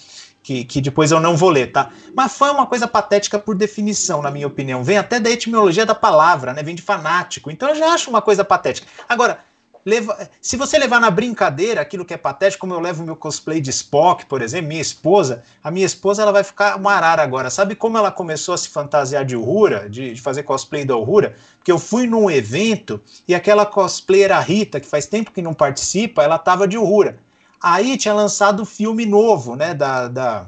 Que, 0.51 0.65
que 0.65 0.81
depois 0.81 1.11
eu 1.11 1.19
não 1.19 1.37
vou 1.37 1.49
ler, 1.49 1.71
tá? 1.71 1.89
Mas 2.15 2.37
fã 2.37 2.47
é 2.47 2.51
uma 2.51 2.67
coisa 2.67 2.87
patética 2.87 3.39
por 3.39 3.55
definição, 3.55 4.21
na 4.21 4.29
minha 4.29 4.47
opinião. 4.47 4.83
Vem 4.83 4.97
até 4.97 5.19
da 5.19 5.29
etimologia 5.29 5.85
da 5.85 5.95
palavra, 5.95 6.53
né? 6.53 6.61
Vem 6.61 6.75
de 6.75 6.81
fanático. 6.81 7.49
Então 7.49 7.69
eu 7.69 7.75
já 7.75 7.93
acho 7.93 8.09
uma 8.09 8.21
coisa 8.21 8.43
patética. 8.43 8.87
Agora, 9.07 9.39
leva, 9.85 10.29
se 10.41 10.57
você 10.57 10.77
levar 10.77 10.99
na 10.99 11.09
brincadeira 11.09 11.79
aquilo 11.81 12.03
que 12.03 12.13
é 12.13 12.17
patético, 12.17 12.61
como 12.61 12.73
eu 12.73 12.79
levo 12.79 13.03
meu 13.03 13.15
cosplay 13.15 13.61
de 13.61 13.69
Spock, 13.69 14.25
por 14.25 14.41
exemplo, 14.41 14.67
minha 14.67 14.81
esposa, 14.81 15.43
a 15.63 15.71
minha 15.71 15.85
esposa 15.85 16.21
ela 16.21 16.31
vai 16.31 16.43
ficar 16.43 16.75
uma 16.75 16.91
arara 16.91 17.23
agora. 17.23 17.49
Sabe 17.49 17.75
como 17.75 17.97
ela 17.97 18.11
começou 18.11 18.53
a 18.53 18.57
se 18.57 18.69
fantasiar 18.69 19.23
de 19.23 19.35
Uhura, 19.35 19.89
de, 19.89 20.13
de 20.13 20.21
fazer 20.21 20.43
cosplay 20.43 20.83
da 20.83 20.97
Uhura? 20.97 21.35
Porque 21.57 21.71
eu 21.71 21.79
fui 21.79 22.07
num 22.07 22.29
evento 22.29 23.01
e 23.27 23.33
aquela 23.33 23.65
cosplayer, 23.65 24.37
Rita, 24.41 24.79
que 24.79 24.87
faz 24.87 25.07
tempo 25.07 25.31
que 25.31 25.41
não 25.41 25.53
participa, 25.53 26.23
ela 26.23 26.37
tava 26.37 26.67
de 26.67 26.77
Uhura. 26.77 27.19
Aí 27.61 27.97
tinha 27.97 28.13
lançado 28.13 28.63
o 28.63 28.65
filme 28.65 29.05
novo, 29.05 29.55
né, 29.55 29.73
da, 29.73 30.07
da, 30.07 30.47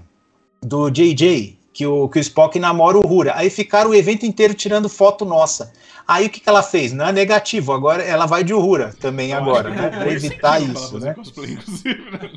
do 0.62 0.90
JJ, 0.90 1.58
que 1.72 1.86
o, 1.86 2.10
que 2.10 2.18
o 2.18 2.22
Spock 2.22 2.58
namora 2.60 2.98
o 2.98 3.06
Rura. 3.06 3.34
Aí 3.36 3.50
ficaram 3.50 3.92
o 3.92 3.96
evento 3.96 4.26
inteiro 4.26 4.54
tirando 4.54 4.90
foto 4.90 5.24
nossa. 5.26 5.72
Aí 6.08 6.26
o 6.26 6.30
que, 6.30 6.42
que 6.42 6.50
ela 6.50 6.62
fez? 6.62 6.92
Não 6.92 7.08
é 7.08 7.12
negativo, 7.12 7.72
agora 7.72 8.04
ela 8.04 8.26
vai 8.26 8.44
de 8.44 8.54
Uhura 8.54 8.94
também 9.00 9.34
agora, 9.34 9.70
né? 9.70 9.90
Pra 9.98 10.12
evitar 10.12 10.62
isso, 10.62 11.00
né? 11.00 11.16
né? 11.16 11.60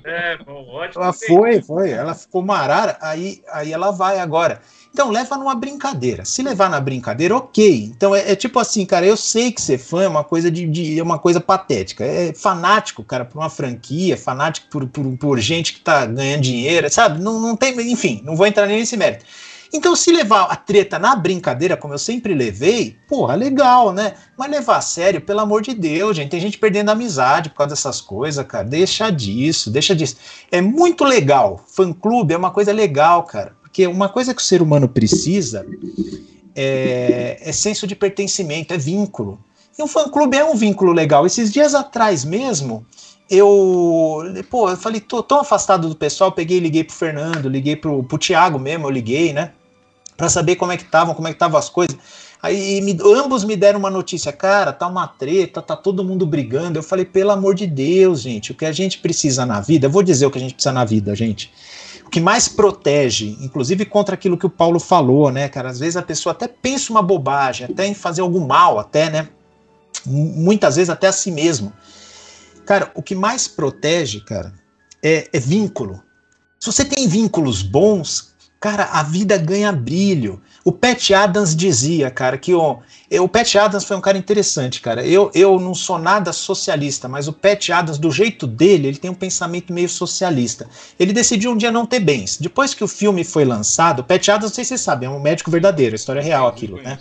É, 0.05 0.39
bom, 0.39 0.67
ótimo. 0.69 1.03
Ela 1.03 1.13
foi, 1.13 1.63
foi, 1.63 1.91
ela 1.91 2.15
ficou 2.15 2.43
marara, 2.43 2.97
aí, 3.01 3.43
aí 3.53 3.73
ela 3.73 3.91
vai 3.91 4.21
agora. 4.21 4.61
Então, 4.93 5.11
leva 5.11 5.37
numa 5.37 5.55
brincadeira. 5.55 6.25
Se 6.25 6.43
levar 6.43 6.71
na 6.71 6.81
brincadeira, 6.81 7.37
ok. 7.37 7.85
Então, 7.95 8.15
é, 8.15 8.33
é 8.33 8.37
tipo 8.37 8.59
assim, 8.59 8.87
cara, 8.87 9.05
eu 9.05 9.17
sei 9.17 9.53
que 9.53 9.61
ser 9.61 9.79
fã 9.79 10.03
é 10.03 10.09
uma 10.09 10.25
coisa 10.25 10.51
de, 10.51 10.67
de, 10.67 10.99
é 10.99 11.03
uma 11.03 11.19
coisa 11.19 11.41
patética. 11.41 12.05
É 12.05 12.33
fanático, 12.33 13.05
cara, 13.05 13.25
por 13.25 13.39
uma 13.39 13.51
franquia, 13.51 14.17
fanático 14.17 14.69
por, 14.71 14.87
por, 14.87 15.05
por 15.19 15.39
gente 15.39 15.75
que 15.75 15.81
tá 15.81 16.07
ganhando 16.07 16.43
dinheiro, 16.43 16.91
sabe? 16.91 17.21
Não, 17.21 17.39
não 17.39 17.57
tem, 17.57 17.79
enfim, 17.93 18.23
não 18.25 18.37
vou 18.37 18.47
entrar 18.47 18.67
nem 18.67 18.79
nesse 18.79 18.97
mérito. 18.97 19.25
Então, 19.73 19.97
se 19.97 20.13
levar 20.13 20.45
a 20.45 20.57
treta 20.57 20.99
na 20.99 21.15
brincadeira, 21.17 21.77
como 21.77 21.95
eu 21.95 21.99
sempre 21.99 22.35
levei, 22.35 22.97
porra, 23.09 23.35
legal, 23.35 23.93
né? 23.93 24.15
Mas 24.37 24.51
levar 24.51 24.77
a 24.77 24.81
sério, 24.81 25.21
pelo 25.21 25.41
amor 25.41 25.63
de 25.63 25.75
Deus, 25.75 26.17
gente. 26.17 26.31
Tem 26.31 26.41
gente 26.41 26.59
perdendo 26.59 26.91
amizade 26.91 27.51
por 27.51 27.57
causa 27.57 27.75
dessas 27.75 28.01
coisas, 28.01 28.45
cara. 28.47 28.65
Deixa 28.65 29.11
disso, 29.11 29.71
deixa 29.71 29.95
disso. 29.95 30.17
É 30.51 30.61
muito 30.61 31.05
legal. 31.05 31.61
Fã 31.67 31.93
clube 31.93 32.35
é 32.35 32.37
uma 32.37 32.51
coisa 32.51 32.73
legal, 32.73 33.25
cara. 33.25 33.56
Porque 33.67 33.87
uma 33.87 34.09
coisa 34.09 34.33
que 34.33 34.41
o 34.41 34.45
ser 34.45 34.63
humano 34.63 34.89
precisa 34.89 35.67
é, 36.55 37.39
é 37.41 37.53
senso 37.53 37.87
de 37.87 37.95
pertencimento, 37.95 38.73
é 38.73 38.79
vínculo. 38.79 39.39
E 39.79 39.83
um 39.83 39.87
fã-clube 39.87 40.37
é 40.37 40.45
um 40.45 40.55
vínculo 40.55 40.93
legal. 40.93 41.27
Esses 41.27 41.53
dias 41.53 41.75
atrás 41.75 42.25
mesmo, 42.25 42.87
eu, 43.29 44.23
pô, 44.49 44.71
eu 44.71 44.77
falei, 44.77 45.01
tô 45.01 45.23
tão 45.23 45.41
afastado 45.41 45.89
do 45.89 45.95
pessoal, 45.95 46.33
peguei 46.33 46.57
e 46.57 46.61
liguei 46.61 46.85
pro 46.85 46.95
Fernando, 46.95 47.49
liguei 47.49 47.77
pro, 47.77 48.03
pro 48.03 48.17
Thiago 48.17 48.59
mesmo, 48.59 48.87
eu 48.87 48.91
liguei, 48.91 49.33
né? 49.33 49.53
Pra 50.17 50.31
saber 50.31 50.57
como 50.57 50.73
é 50.73 50.79
que 50.79 50.85
estavam, 50.85 51.15
como 51.15 51.29
é 51.29 51.33
que 51.33 51.37
estavam 51.37 51.59
as 51.59 51.69
coisas. 51.69 51.99
Aí 52.43 52.81
me, 52.81 52.97
ambos 53.03 53.45
me 53.45 53.57
deram 53.57 53.79
uma 53.79 53.91
notícia, 53.91 54.33
cara, 54.33 54.73
tá 54.73 54.87
uma 54.87 55.07
treta, 55.07 55.61
tá 55.61 55.77
todo 55.77 56.05
mundo 56.05 56.25
brigando. 56.25 56.79
Eu 56.79 56.83
falei, 56.83 57.05
pelo 57.05 57.33
amor 57.33 57.55
de 57.55 57.67
Deus, 57.67 58.23
gente, 58.23 58.53
o 58.53 58.55
que 58.55 58.65
a 58.65 58.73
gente 58.73 58.99
precisa 59.01 59.45
na 59.45 59.61
vida, 59.61 59.87
eu 59.87 59.91
vou 59.91 60.03
dizer 60.03 60.25
o 60.25 60.31
que 60.31 60.39
a 60.39 60.41
gente 60.41 60.55
precisa 60.55 60.73
na 60.73 60.85
vida, 60.85 61.15
gente 61.15 61.53
o 62.07 62.11
que 62.11 62.21
mais 62.21 62.49
protege, 62.49 63.37
inclusive 63.41 63.85
contra 63.85 64.15
aquilo 64.15 64.39
que 64.39 64.47
o 64.47 64.51
Paulo 64.51 64.79
falou, 64.79 65.31
né, 65.33 65.49
cara? 65.49 65.71
Às 65.71 65.81
vezes 65.81 65.97
a 65.97 66.03
pessoa 66.03 66.33
até 66.33 66.47
pensa 66.47 66.93
uma 66.93 67.03
bobagem, 67.03 67.67
até 67.67 67.85
em 67.85 67.95
fazer 67.95 68.21
algum 68.21 68.47
mal, 68.47 68.79
até, 68.79 69.11
né? 69.11 69.29
Muitas 70.07 70.77
vezes 70.77 70.89
até 70.89 71.09
a 71.09 71.13
si 71.13 71.33
mesmo. 71.33 71.73
Cara, 72.65 72.93
o 72.95 73.03
que 73.03 73.15
mais 73.15 73.49
protege, 73.49 74.21
cara, 74.21 74.55
é, 75.03 75.29
é 75.33 75.41
vínculo. 75.41 76.01
Se 76.61 76.73
você 76.73 76.85
tem 76.85 77.09
vínculos 77.09 77.61
bons, 77.61 78.35
cara, 78.61 78.85
a 78.85 79.03
vida 79.03 79.37
ganha 79.37 79.73
brilho. 79.73 80.41
O 80.67 80.73
Pat 80.73 81.13
Adams 81.13 81.55
dizia, 81.55 82.11
cara, 82.11 82.37
que 82.37 82.53
o, 82.53 82.81
o 83.21 83.29
Pat 83.29 83.55
Adams 83.55 83.85
foi 83.85 83.97
um 83.97 84.01
cara 84.01 84.19
interessante, 84.19 84.81
cara. 84.81 85.07
Eu, 85.07 85.31
eu 85.33 85.61
não 85.61 85.77
sou 85.77 85.97
nada 85.97 86.33
socialista, 86.33 87.09
mas 87.09 87.29
o 87.29 87.33
Pat 87.33 87.71
Adams, 87.71 87.99
do 87.99 88.11
jeito 88.11 88.49
dele, 88.49 88.89
ele 88.89 88.99
tem 88.99 89.09
um 89.09 89.15
pensamento 89.15 89.73
meio 89.73 89.89
socialista. 89.89 90.69
Ele 90.99 91.13
decidiu 91.13 91.53
um 91.53 91.57
dia 91.57 91.71
não 91.71 91.87
ter 91.87 92.01
bens. 92.01 92.37
Depois 92.37 92.75
que 92.75 92.83
o 92.83 92.89
filme 92.89 93.23
foi 93.23 93.45
lançado, 93.45 94.01
o 94.01 94.05
Pat 94.05 94.29
Adams, 94.29 94.51
não 94.51 94.55
sei 94.57 94.65
se 94.65 94.71
vocês 94.71 94.81
sabem, 94.81 95.09
é 95.09 95.13
um 95.13 95.21
médico 95.21 95.53
verdadeiro, 95.53 95.95
a 95.95 95.95
história 95.95 96.19
é 96.19 96.25
real 96.25 96.49
aquilo, 96.49 96.83
né? 96.83 96.99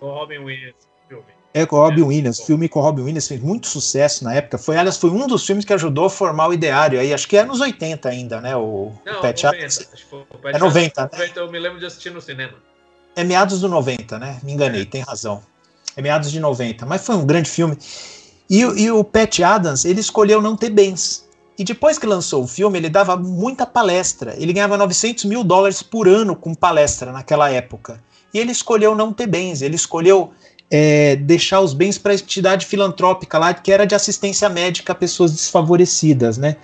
O 0.00 0.06
Robin 0.06 0.38
Williams. 0.38 0.76
Filme. 1.08 1.24
É, 1.52 1.66
com 1.66 1.74
o 1.74 1.80
Robin 1.80 2.02
Williams. 2.02 2.38
O 2.38 2.46
filme 2.46 2.68
com 2.68 2.78
o 2.78 2.82
Robin 2.84 3.02
Williams 3.02 3.26
fez 3.26 3.40
muito 3.40 3.66
sucesso 3.66 4.22
na 4.22 4.32
época. 4.32 4.58
Foi, 4.58 4.76
aliás, 4.76 4.96
foi 4.96 5.10
um 5.10 5.26
dos 5.26 5.44
filmes 5.44 5.64
que 5.64 5.72
ajudou 5.72 6.04
a 6.04 6.10
formar 6.10 6.46
o 6.46 6.54
ideário 6.54 7.00
aí. 7.00 7.12
Acho 7.12 7.26
que 7.26 7.36
é 7.36 7.44
nos 7.44 7.60
80 7.60 8.08
ainda, 8.08 8.40
né? 8.40 8.54
O, 8.54 8.92
Não, 9.04 9.18
o 9.18 9.22
Pat 9.22 9.42
90. 9.42 9.48
Adams. 9.48 9.88
É 10.44 10.58
90, 10.60 11.02
né? 11.02 11.30
Eu 11.34 11.50
me 11.50 11.58
lembro 11.58 11.80
de 11.80 11.86
assistir 11.86 12.10
no 12.10 12.20
cinema. 12.20 12.54
É 13.16 13.24
meados 13.24 13.62
do 13.62 13.68
90, 13.68 14.18
né? 14.18 14.38
Me 14.42 14.52
enganei, 14.52 14.84
tem 14.84 15.00
razão. 15.00 15.42
É 15.96 16.02
meados 16.02 16.30
de 16.30 16.38
90. 16.38 16.84
Mas 16.84 17.04
foi 17.04 17.16
um 17.16 17.24
grande 17.24 17.48
filme. 17.48 17.76
E, 18.48 18.60
e 18.60 18.90
o 18.90 19.02
Pat 19.02 19.40
Adams, 19.40 19.86
ele 19.86 20.00
escolheu 20.00 20.42
não 20.42 20.54
ter 20.54 20.68
bens. 20.68 21.26
E 21.58 21.64
depois 21.64 21.98
que 21.98 22.06
lançou 22.06 22.44
o 22.44 22.46
filme, 22.46 22.78
ele 22.78 22.90
dava 22.90 23.16
muita 23.16 23.64
palestra. 23.64 24.34
Ele 24.38 24.52
ganhava 24.52 24.76
900 24.76 25.24
mil 25.24 25.42
dólares 25.42 25.82
por 25.82 26.06
ano 26.06 26.36
com 26.36 26.54
palestra 26.54 27.10
naquela 27.10 27.50
época. 27.50 27.98
E 28.34 28.38
ele 28.38 28.52
escolheu 28.52 28.94
não 28.94 29.12
ter 29.12 29.26
bens. 29.26 29.62
Ele 29.62 29.76
escolheu 29.76 30.32
é, 30.70 31.16
deixar 31.16 31.60
os 31.60 31.72
bens 31.72 31.96
para 31.96 32.12
a 32.12 32.14
entidade 32.14 32.66
filantrópica 32.66 33.38
lá, 33.38 33.54
que 33.54 33.72
era 33.72 33.86
de 33.86 33.94
assistência 33.94 34.48
médica 34.50 34.92
a 34.92 34.96
pessoas 34.96 35.32
desfavorecidas, 35.32 36.36
né? 36.36 36.56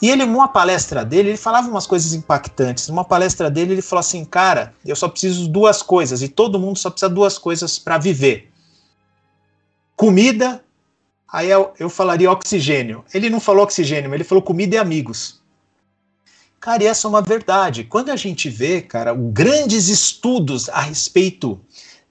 E 0.00 0.10
ele, 0.10 0.26
numa 0.26 0.48
palestra 0.48 1.04
dele, 1.04 1.30
ele 1.30 1.36
falava 1.38 1.68
umas 1.68 1.86
coisas 1.86 2.12
impactantes. 2.12 2.88
Numa 2.88 3.04
palestra 3.04 3.50
dele, 3.50 3.72
ele 3.72 3.82
falou 3.82 4.00
assim: 4.00 4.24
Cara, 4.24 4.74
eu 4.84 4.94
só 4.94 5.08
preciso 5.08 5.48
duas 5.48 5.82
coisas, 5.82 6.22
e 6.22 6.28
todo 6.28 6.58
mundo 6.58 6.78
só 6.78 6.90
precisa 6.90 7.08
duas 7.08 7.38
coisas 7.38 7.78
para 7.78 7.96
viver: 7.96 8.50
comida, 9.96 10.62
aí 11.26 11.50
eu, 11.50 11.72
eu 11.78 11.88
falaria 11.88 12.30
oxigênio. 12.30 13.04
Ele 13.12 13.30
não 13.30 13.40
falou 13.40 13.64
oxigênio, 13.64 14.12
ele 14.12 14.24
falou 14.24 14.42
comida 14.42 14.76
e 14.76 14.78
amigos. 14.78 15.40
Cara, 16.60 16.82
e 16.82 16.86
essa 16.86 17.06
é 17.06 17.10
uma 17.10 17.22
verdade. 17.22 17.84
Quando 17.84 18.10
a 18.10 18.16
gente 18.16 18.50
vê, 18.50 18.82
cara, 18.82 19.14
grandes 19.14 19.88
estudos 19.88 20.68
a 20.68 20.80
respeito 20.80 21.60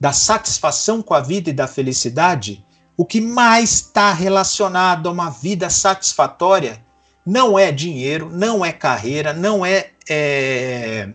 da 0.00 0.12
satisfação 0.12 1.02
com 1.02 1.14
a 1.14 1.20
vida 1.20 1.50
e 1.50 1.52
da 1.52 1.66
felicidade, 1.66 2.64
o 2.96 3.04
que 3.04 3.20
mais 3.20 3.72
está 3.74 4.12
relacionado 4.12 5.08
a 5.08 5.12
uma 5.12 5.30
vida 5.30 5.68
satisfatória 5.68 6.85
não 7.26 7.58
é 7.58 7.72
dinheiro, 7.72 8.30
não 8.32 8.64
é 8.64 8.72
carreira, 8.72 9.32
não 9.32 9.66
é, 9.66 9.90
é, 10.08 11.08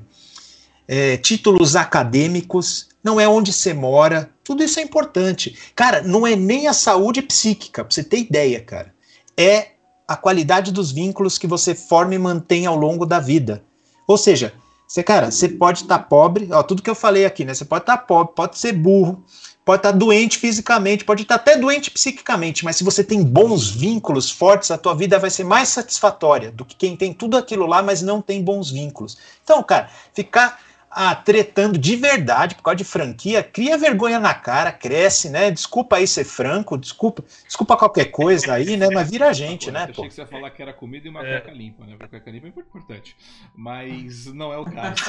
é 0.87 1.17
títulos 1.17 1.75
acadêmicos, 1.75 2.89
não 3.03 3.19
é 3.19 3.27
onde 3.27 3.53
você 3.53 3.73
mora. 3.73 4.29
Tudo 4.43 4.63
isso 4.63 4.79
é 4.79 4.83
importante. 4.83 5.57
Cara, 5.73 6.01
não 6.01 6.27
é 6.27 6.35
nem 6.35 6.67
a 6.67 6.73
saúde 6.73 7.21
psíquica, 7.21 7.83
pra 7.83 7.93
você 7.93 8.03
ter 8.03 8.19
ideia, 8.19 8.59
cara. 8.59 8.93
É 9.37 9.69
a 10.07 10.17
qualidade 10.17 10.71
dos 10.71 10.91
vínculos 10.91 11.37
que 11.37 11.47
você 11.47 11.73
forma 11.73 12.13
e 12.13 12.19
mantém 12.19 12.65
ao 12.65 12.75
longo 12.75 13.05
da 13.05 13.19
vida. 13.19 13.63
Ou 14.05 14.17
seja, 14.17 14.53
Você, 14.91 15.01
cara, 15.03 15.31
você 15.31 15.47
pode 15.47 15.83
estar 15.83 15.99
tá 15.99 16.03
pobre, 16.03 16.49
ó, 16.51 16.61
tudo 16.61 16.81
que 16.81 16.89
eu 16.89 16.95
falei 16.95 17.23
aqui, 17.23 17.45
né? 17.45 17.53
Você 17.53 17.63
pode 17.63 17.83
estar 17.83 17.95
tá 17.95 18.03
pobre, 18.03 18.35
pode 18.35 18.59
ser 18.59 18.73
burro, 18.73 19.23
pode 19.63 19.79
estar 19.79 19.91
tá 19.91 19.97
doente 19.97 20.37
fisicamente, 20.37 21.05
pode 21.05 21.23
estar 21.23 21.37
tá 21.37 21.51
até 21.51 21.59
doente 21.59 21.91
psiquicamente, 21.91 22.65
mas 22.65 22.75
se 22.75 22.83
você 22.83 23.03
tem 23.03 23.23
bons 23.23 23.69
vínculos 23.69 24.29
fortes, 24.29 24.71
a 24.71 24.77
tua 24.77 24.95
vida 24.95 25.19
vai 25.19 25.29
ser 25.29 25.43
mais 25.43 25.69
satisfatória 25.69 26.51
do 26.51 26.65
que 26.65 26.75
quem 26.75 26.95
tem 26.95 27.13
tudo 27.13 27.37
aquilo 27.37 27.65
lá, 27.65 27.81
mas 27.81 28.01
não 28.01 28.21
tem 28.21 28.43
bons 28.43 28.71
vínculos. 28.71 29.17
Então, 29.43 29.61
cara, 29.61 29.89
ficar 30.13 30.59
ah, 30.91 31.15
tretando 31.15 31.79
de 31.79 31.95
verdade 31.95 32.55
por 32.55 32.63
causa 32.63 32.75
de 32.75 32.83
franquia, 32.83 33.41
cria 33.41 33.77
vergonha 33.77 34.19
na 34.19 34.33
cara, 34.33 34.71
cresce, 34.71 35.29
né? 35.29 35.49
Desculpa 35.49 35.95
aí 35.95 36.05
ser 36.05 36.25
franco, 36.25 36.77
desculpa, 36.77 37.23
desculpa 37.45 37.77
qualquer 37.77 38.11
coisa 38.11 38.53
aí, 38.53 38.75
né? 38.75 38.89
Mas 38.93 39.09
vira 39.09 39.29
a 39.29 39.33
gente, 39.33 39.71
né? 39.71 39.85
Eu 39.85 39.91
achei 39.91 40.07
que 40.09 40.13
você 40.13 40.21
ia 40.21 40.27
falar 40.27 40.51
que 40.51 40.61
era 40.61 40.73
comida 40.73 41.07
e 41.07 41.09
uma 41.09 41.25
é. 41.25 41.39
cueca 41.39 41.51
limpa, 41.51 41.85
né? 41.85 41.95
Cueca 41.97 42.29
limpa 42.29 42.47
é 42.47 42.49
importante. 42.49 43.15
Mas 43.55 44.25
não 44.33 44.51
é 44.51 44.57
o 44.57 44.65
caso. 44.65 45.01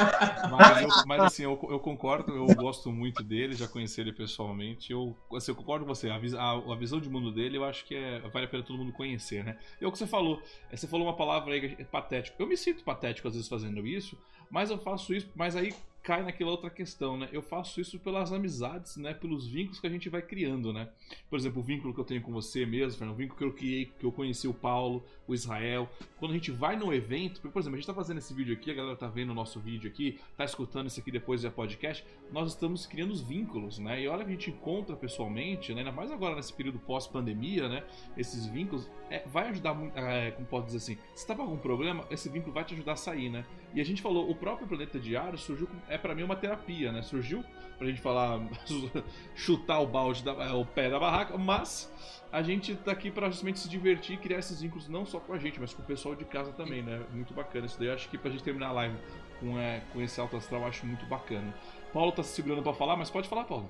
Mas, 0.51 0.83
eu, 0.83 0.89
mas 1.07 1.21
assim, 1.23 1.43
eu, 1.43 1.59
eu, 1.69 1.81
concordo, 1.81 2.33
eu 2.33 2.47
gosto 2.55 2.93
muito 2.93 3.23
dele, 3.25 3.55
já 3.55 3.67
conheci 3.67 4.01
ele 4.01 4.13
pessoalmente. 4.13 4.93
Eu, 4.93 5.17
assim, 5.35 5.51
eu 5.51 5.57
concordo 5.57 5.85
com 5.85 5.93
você, 5.93 6.09
a, 6.09 6.15
a, 6.15 6.73
a, 6.73 6.77
visão 6.77 7.01
de 7.01 7.11
mundo 7.11 7.33
dele 7.33 7.57
eu 7.57 7.65
acho 7.65 7.85
que 7.85 7.97
é, 7.97 8.21
vale 8.33 8.47
a 8.47 8.49
pena 8.49 8.63
todo 8.63 8.79
mundo 8.79 8.93
conhecer, 8.93 9.45
né? 9.45 9.57
E 9.81 9.85
é 9.85 9.89
o 9.89 9.91
que 9.91 9.99
você 9.99 10.07
falou, 10.07 10.41
é, 10.71 10.77
você 10.77 10.87
falou 10.87 11.07
uma 11.07 11.17
palavra 11.17 11.55
aí, 11.55 11.77
é 11.79 11.85
patético. 11.85 12.41
Eu 12.41 12.47
me 12.47 12.57
sinto 12.57 12.85
patético 12.85 13.27
às 13.27 13.35
vezes 13.35 13.49
fazendo 13.49 13.85
isso, 13.85 14.17
mas 14.53 14.71
eu 14.71 14.77
faço 14.79 15.15
isso, 15.15 15.33
mas 15.35 15.57
aí 15.57 15.75
cai 16.03 16.23
naquela 16.23 16.51
outra 16.51 16.69
questão, 16.69 17.17
né? 17.17 17.29
Eu 17.33 17.43
faço 17.43 17.81
isso 17.81 17.99
pelas 17.99 18.33
amizades, 18.33 18.97
né? 18.97 19.15
Pelos 19.15 19.47
vínculos 19.47 19.79
que 19.79 19.87
a 19.87 19.91
gente 19.91 20.09
vai 20.09 20.21
criando, 20.21 20.73
né? 20.73 20.89
Por 21.31 21.39
exemplo, 21.39 21.61
o 21.61 21.63
vínculo 21.63 21.95
que 21.95 22.01
eu 22.01 22.05
tenho 22.05 22.21
com 22.21 22.33
você 22.33 22.67
mesmo, 22.67 22.99
Fernando, 22.99 23.15
o 23.15 23.19
vínculo 23.19 23.39
que 23.39 23.45
eu 23.45 23.53
criei, 23.53 23.93
que 23.99 24.05
eu 24.05 24.11
conheci 24.11 24.49
o 24.49 24.55
Paulo, 24.55 25.05
o 25.27 25.35
Israel. 25.35 25.89
Quando 26.19 26.33
a 26.33 26.35
gente 26.35 26.51
vai 26.51 26.77
num 26.77 26.93
evento, 26.93 27.41
por 27.41 27.59
exemplo, 27.59 27.77
a 27.77 27.79
gente 27.79 27.87
tá 27.87 27.95
fazendo 27.95 28.19
esse 28.19 28.35
vídeo 28.35 28.55
aqui, 28.55 28.71
a 28.71 28.75
galera 28.75 28.97
tá 28.97 29.07
vendo 29.07 29.31
o 29.31 29.35
nosso 29.35 29.61
vídeo 29.61 29.89
aqui, 29.89 30.19
tá 30.37 30.45
escutando 30.45 30.89
isso 30.89 30.99
aqui 30.99 31.11
depois 31.11 31.43
via 31.43 31.51
podcast, 31.51 32.05
nós 32.33 32.49
estamos 32.51 32.87
criando 32.87 33.13
os 33.13 33.21
vínculos, 33.21 33.79
né? 33.79 34.03
E 34.03 34.09
olha 34.09 34.25
que 34.25 34.31
a 34.31 34.35
gente 34.35 34.51
encontra 34.51 34.97
pessoalmente, 34.97 35.73
né? 35.73 35.81
Ainda 35.81 35.93
mais 35.93 36.11
agora 36.11 36.35
nesse 36.35 36.53
período 36.53 36.79
pós-pandemia, 36.81 37.69
né? 37.69 37.85
Esses 38.17 38.47
vínculos 38.47 38.91
é, 39.09 39.23
vai 39.27 39.49
ajudar 39.49 39.75
muito, 39.75 39.97
é, 39.97 40.33
como 40.33 40.47
posso 40.47 40.67
dizer 40.67 40.79
assim, 40.79 40.99
se 41.15 41.27
tá 41.27 41.35
com 41.35 41.43
algum 41.43 41.59
problema, 41.59 42.05
esse 42.11 42.29
vínculo 42.29 42.53
vai 42.53 42.65
te 42.65 42.75
ajudar 42.75 42.93
a 42.93 42.97
sair, 42.97 43.31
né? 43.31 43.45
E 43.75 43.81
a 43.81 43.85
gente 43.85 44.03
falou, 44.03 44.31
o 44.31 44.35
próprio 44.35 44.67
Planeta 44.67 44.99
Diário 44.99 45.39
surgiu, 45.39 45.69
é 45.93 45.99
para 45.99 46.15
mim 46.15 46.23
uma 46.23 46.35
terapia, 46.37 46.91
né? 46.91 47.03
Surgiu 47.03 47.45
pra 47.77 47.87
gente 47.87 48.01
falar, 48.01 48.41
chutar 49.35 49.81
o 49.81 49.87
balde, 49.87 50.25
da, 50.25 50.33
é, 50.33 50.53
o 50.53 50.65
pé 50.65 50.89
da 50.89 50.99
barraca, 50.99 51.37
mas 51.37 51.93
a 52.33 52.43
gente 52.43 52.75
tá 52.77 52.93
aqui 52.93 53.11
pra 53.11 53.29
justamente 53.29 53.61
se 53.61 53.69
divertir 53.69 54.15
e 54.15 54.17
criar 54.17 54.39
esses 54.39 54.63
vínculos 54.63 54.89
não 54.89 55.05
só 55.05 55.21
com 55.21 55.35
a 55.35 55.39
gente, 55.39 55.61
mas 55.61 55.75
com 55.75 55.83
o 55.83 55.85
pessoal 55.85 56.15
de 56.15 56.25
casa 56.25 56.53
também, 56.53 56.83
né? 56.83 57.01
Muito 57.13 57.35
bacana 57.35 57.67
isso 57.67 57.79
daí. 57.79 57.89
Eu 57.89 57.95
acho 57.95 58.09
que 58.09 58.17
pra 58.17 58.31
gente 58.31 58.43
terminar 58.43 58.69
a 58.69 58.73
live 58.73 58.97
com, 59.39 59.59
é, 59.59 59.83
com 59.93 60.01
esse 60.01 60.19
alto 60.19 60.37
astral, 60.37 60.63
eu 60.63 60.69
acho 60.69 60.87
muito 60.87 61.05
bacana. 61.07 61.55
Paulo 61.93 62.11
tá 62.11 62.23
se 62.23 62.35
segurando 62.35 62.63
para 62.63 62.73
falar, 62.73 62.97
mas 62.97 63.11
pode 63.11 63.29
falar, 63.29 63.45
Paulo. 63.45 63.69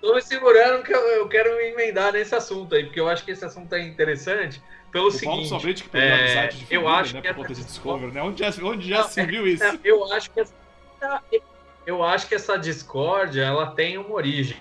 Tô 0.00 0.14
me 0.14 0.22
segurando 0.22 0.84
que 0.84 0.94
eu, 0.94 1.00
eu 1.00 1.28
quero 1.28 1.56
me 1.56 1.70
emendar 1.72 2.12
nesse 2.12 2.34
assunto 2.34 2.74
aí, 2.74 2.84
porque 2.84 3.00
eu 3.00 3.08
acho 3.08 3.24
que 3.24 3.32
esse 3.32 3.44
assunto 3.44 3.74
é 3.74 3.80
interessante 3.82 4.62
pelo 4.92 5.08
o 5.08 5.10
seguinte. 5.10 5.26
Paulo 5.26 5.44
somente 5.44 5.82
que 5.82 5.88
perdeu 5.88 6.10
é, 6.10 6.20
amizade 6.20 6.58
de 6.58 6.64
família, 6.66 6.84
eu 6.84 6.88
acho 6.88 7.14
né, 7.14 7.20
que 7.20 7.54
Discovery, 7.54 8.12
né? 8.12 8.22
Onde 8.22 8.38
já, 8.38 8.64
onde 8.64 8.88
já 8.88 8.98
não, 8.98 9.08
se 9.08 9.26
viu 9.26 9.46
isso? 9.46 9.64
É, 9.64 9.78
eu 9.82 10.10
acho 10.12 10.30
que 10.30 10.38
essa, 10.40 10.54
eu 11.86 12.02
acho 12.02 12.26
que 12.28 12.34
essa 12.34 12.56
discórdia 12.56 13.42
ela 13.42 13.66
tem 13.68 13.96
uma 13.96 14.12
origem. 14.12 14.56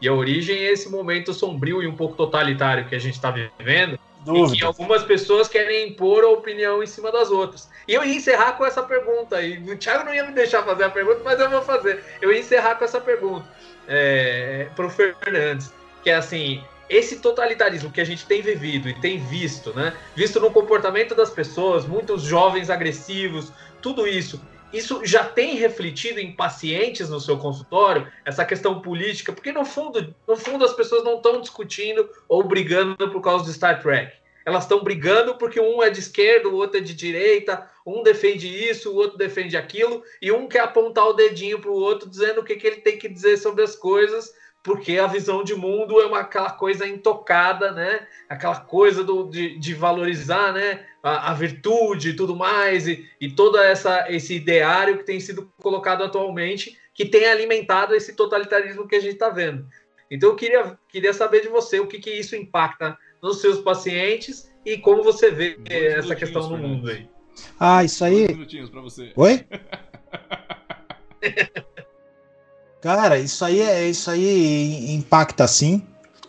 E 0.00 0.06
a 0.06 0.12
origem 0.12 0.56
é 0.56 0.72
esse 0.72 0.88
momento 0.88 1.32
sombrio 1.32 1.82
e 1.82 1.86
um 1.86 1.96
pouco 1.96 2.14
totalitário 2.14 2.86
que 2.86 2.94
a 2.94 2.98
gente 2.98 3.14
está 3.14 3.30
vivendo. 3.30 3.98
Dúvida. 4.24 4.54
E 4.54 4.58
que 4.58 4.64
algumas 4.64 5.02
pessoas 5.02 5.48
querem 5.48 5.88
impor 5.88 6.24
a 6.24 6.28
opinião 6.28 6.82
em 6.82 6.86
cima 6.86 7.10
das 7.10 7.30
outras. 7.30 7.68
E 7.86 7.94
eu 7.94 8.04
ia 8.04 8.14
encerrar 8.14 8.52
com 8.52 8.66
essa 8.66 8.82
pergunta. 8.82 9.40
E 9.40 9.58
o 9.58 9.76
Thiago 9.76 10.04
não 10.04 10.14
ia 10.14 10.24
me 10.24 10.32
deixar 10.32 10.62
fazer 10.62 10.84
a 10.84 10.90
pergunta, 10.90 11.20
mas 11.24 11.40
eu 11.40 11.48
vou 11.48 11.62
fazer. 11.62 12.04
Eu 12.20 12.32
ia 12.32 12.38
encerrar 12.38 12.74
com 12.76 12.84
essa 12.84 13.00
pergunta 13.00 13.48
é, 13.88 14.68
para 14.76 14.86
o 14.86 14.90
Fernandes, 14.90 15.72
que 16.04 16.10
é 16.10 16.16
assim, 16.16 16.62
esse 16.88 17.20
totalitarismo 17.20 17.90
que 17.90 18.00
a 18.00 18.04
gente 18.04 18.26
tem 18.26 18.42
vivido 18.42 18.88
e 18.88 18.94
tem 18.94 19.18
visto, 19.18 19.72
né? 19.74 19.94
Visto 20.14 20.38
no 20.38 20.50
comportamento 20.50 21.14
das 21.14 21.30
pessoas, 21.30 21.86
muitos 21.86 22.22
jovens 22.22 22.70
agressivos, 22.70 23.52
tudo 23.80 24.06
isso. 24.06 24.40
Isso 24.72 25.00
já 25.04 25.24
tem 25.24 25.56
refletido 25.56 26.20
em 26.20 26.32
pacientes 26.32 27.08
no 27.08 27.20
seu 27.20 27.38
consultório, 27.38 28.06
essa 28.24 28.44
questão 28.44 28.80
política, 28.82 29.32
porque 29.32 29.50
no 29.50 29.64
fundo, 29.64 30.14
no 30.26 30.36
fundo 30.36 30.64
as 30.64 30.74
pessoas 30.74 31.04
não 31.04 31.16
estão 31.16 31.40
discutindo 31.40 32.08
ou 32.28 32.42
brigando 32.44 33.10
por 33.10 33.22
causa 33.22 33.44
do 33.44 33.52
Star 33.52 33.80
Trek. 33.80 34.12
Elas 34.44 34.64
estão 34.64 34.82
brigando 34.82 35.36
porque 35.36 35.60
um 35.60 35.82
é 35.82 35.90
de 35.90 36.00
esquerda, 36.00 36.48
o 36.48 36.54
outro 36.54 36.78
é 36.78 36.80
de 36.80 36.94
direita, 36.94 37.68
um 37.86 38.02
defende 38.02 38.48
isso, 38.48 38.90
o 38.90 38.94
outro 38.94 39.18
defende 39.18 39.56
aquilo, 39.56 40.02
e 40.22 40.32
um 40.32 40.48
quer 40.48 40.60
apontar 40.60 41.06
o 41.06 41.12
dedinho 41.12 41.60
para 41.60 41.70
o 41.70 41.74
outro 41.74 42.08
dizendo 42.08 42.40
o 42.40 42.44
que, 42.44 42.56
que 42.56 42.66
ele 42.66 42.76
tem 42.76 42.98
que 42.98 43.08
dizer 43.08 43.36
sobre 43.36 43.62
as 43.62 43.76
coisas, 43.76 44.32
porque 44.68 44.98
a 44.98 45.06
visão 45.06 45.42
de 45.42 45.54
mundo 45.54 45.98
é 45.98 46.04
uma, 46.04 46.20
aquela 46.20 46.50
coisa 46.50 46.86
intocada, 46.86 47.72
né? 47.72 48.06
Aquela 48.28 48.60
coisa 48.60 49.02
do, 49.02 49.24
de, 49.24 49.58
de 49.58 49.72
valorizar, 49.72 50.52
né? 50.52 50.84
A, 51.02 51.30
a, 51.30 51.34
virtude 51.34 52.10
e 52.10 52.12
tudo 52.14 52.36
mais, 52.36 52.86
e, 52.86 53.08
e 53.18 53.30
todo 53.30 53.56
essa, 53.56 54.12
esse 54.12 54.34
ideário 54.34 54.98
que 54.98 55.04
tem 55.04 55.18
sido 55.20 55.50
colocado 55.62 56.04
atualmente, 56.04 56.76
que 56.92 57.06
tem 57.06 57.24
alimentado 57.24 57.94
esse 57.94 58.14
totalitarismo 58.14 58.86
que 58.86 58.96
a 58.96 59.00
gente 59.00 59.14
está 59.14 59.30
vendo. 59.30 59.66
Então 60.10 60.28
eu 60.28 60.36
queria, 60.36 60.78
queria 60.86 61.14
saber 61.14 61.40
de 61.40 61.48
você 61.48 61.80
o 61.80 61.86
que, 61.86 61.98
que 61.98 62.10
isso 62.10 62.36
impacta 62.36 62.98
nos 63.22 63.40
seus 63.40 63.58
pacientes 63.60 64.52
e 64.66 64.76
como 64.76 65.02
você 65.02 65.30
vê 65.30 65.56
essa 65.66 66.14
questão 66.14 66.46
no 66.50 66.58
mundo 66.58 66.90
aí. 66.90 67.08
Ah, 67.58 67.82
isso 67.82 68.04
aí. 68.04 68.26
Dois 68.26 68.36
minutinhos 68.36 68.68
pra 68.68 68.82
você. 68.82 69.12
Oi? 69.16 69.46
Cara, 72.80 73.18
isso 73.18 73.44
aí 73.44 73.60
é 73.60 73.88
isso 73.88 74.10
aí 74.10 74.94
impacta 74.94 75.46
sim. 75.46 75.82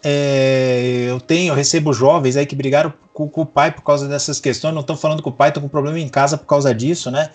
É, 0.04 1.08
eu 1.10 1.20
tenho, 1.20 1.52
eu 1.52 1.56
recebo 1.56 1.94
jovens 1.94 2.38
aí 2.38 2.46
que 2.46 2.56
brigaram 2.56 2.94
com, 3.14 3.28
com 3.28 3.42
o 3.42 3.46
pai 3.46 3.72
por 3.72 3.84
causa 3.84 4.08
dessas 4.08 4.40
questões. 4.40 4.74
Não 4.74 4.82
estão 4.82 4.98
falando 4.98 5.22
com 5.22 5.30
o 5.30 5.34
pai, 5.34 5.50
estão 5.50 5.62
com 5.62 5.70
problema 5.70 6.00
em 6.00 6.08
casa 6.08 6.38
por 6.38 6.46
causa 6.46 6.74
disso, 6.74 7.12
né? 7.12 7.30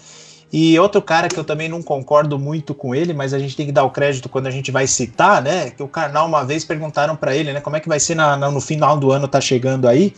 E 0.52 0.78
outro 0.78 1.02
cara 1.02 1.28
que 1.28 1.36
eu 1.36 1.42
também 1.42 1.68
não 1.68 1.82
concordo 1.82 2.38
muito 2.38 2.74
com 2.74 2.94
ele, 2.94 3.12
mas 3.12 3.34
a 3.34 3.38
gente 3.38 3.56
tem 3.56 3.66
que 3.66 3.72
dar 3.72 3.82
o 3.82 3.90
crédito 3.90 4.28
quando 4.28 4.46
a 4.46 4.50
gente 4.50 4.70
vai 4.70 4.86
citar, 4.86 5.42
né? 5.42 5.70
Que 5.70 5.82
o 5.82 5.88
Karnal 5.88 6.26
uma 6.26 6.44
vez 6.44 6.64
perguntaram 6.64 7.16
para 7.16 7.34
ele, 7.34 7.52
né? 7.52 7.60
Como 7.60 7.76
é 7.76 7.80
que 7.80 7.88
vai 7.88 7.98
ser 7.98 8.14
na, 8.14 8.36
na, 8.36 8.50
no 8.50 8.60
final 8.60 8.96
do 8.96 9.10
ano, 9.10 9.26
tá 9.26 9.40
chegando 9.40 9.88
aí? 9.88 10.14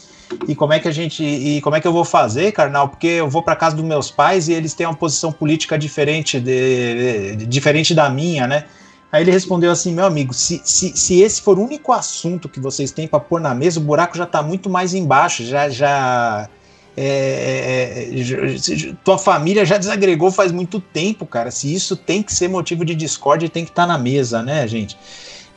E 0.47 0.55
como 0.55 0.73
é 0.73 0.79
que 0.79 0.89
a 0.89 0.93
gente. 0.93 1.25
E 1.25 1.61
como 1.63 1.77
é 1.77 1.81
que 1.81 1.89
eu 1.89 1.93
vou 1.93 2.05
fazer, 2.05 2.53
Karnal? 2.53 2.89
Porque 2.89 3.07
eu 3.07 3.31
vou 3.31 3.43
para 3.43 3.57
casa 3.57 3.77
dos 3.77 3.85
meus 3.85 4.11
pais 4.11 4.49
e 4.49 4.53
eles 4.53 4.75
têm 4.75 4.87
uma 4.87 4.95
posição 4.95 5.33
política 5.33 5.79
diferente, 5.79 6.39
de, 6.39 7.37
de, 7.37 7.47
diferente 7.47 7.95
da 7.95 8.11
minha, 8.11 8.47
né? 8.47 8.65
Aí 9.11 9.23
ele 9.23 9.31
respondeu 9.31 9.71
assim: 9.71 9.93
meu 9.93 10.05
amigo, 10.05 10.35
se, 10.35 10.61
se, 10.65 10.97
se 10.97 11.21
esse 11.21 11.41
for 11.41 11.59
o 11.59 11.65
único 11.65 11.93
assunto 11.93 12.49
que 12.49 12.61
vocês 12.61 12.91
têm 12.91 13.07
para 13.07 13.21
pôr 13.21 13.41
na 13.41 13.55
mesa, 13.55 13.81
o 13.81 13.83
buraco 13.83 14.17
já 14.17 14.25
está 14.25 14.43
muito 14.43 14.69
mais 14.69 14.95
embaixo, 14.95 15.45
já, 15.45 15.69
já 15.69 16.49
é, 16.97 18.09
é, 18.11 18.19
é 18.19 18.95
tua 19.05 19.19
família 19.19 19.67
já 19.67 19.77
desagregou 19.77 20.31
faz 20.31 20.51
muito 20.51 20.81
tempo, 20.81 21.27
cara. 21.27 21.51
Se 21.51 21.73
isso 21.73 21.95
tem 21.95 22.23
que 22.23 22.33
ser 22.33 22.49
motivo 22.49 22.85
de 22.85 22.95
discórdia, 22.95 23.49
tem 23.49 23.65
que 23.65 23.71
estar 23.71 23.83
tá 23.83 23.89
na 23.89 23.99
mesa, 23.99 24.43
né, 24.43 24.67
gente? 24.67 24.97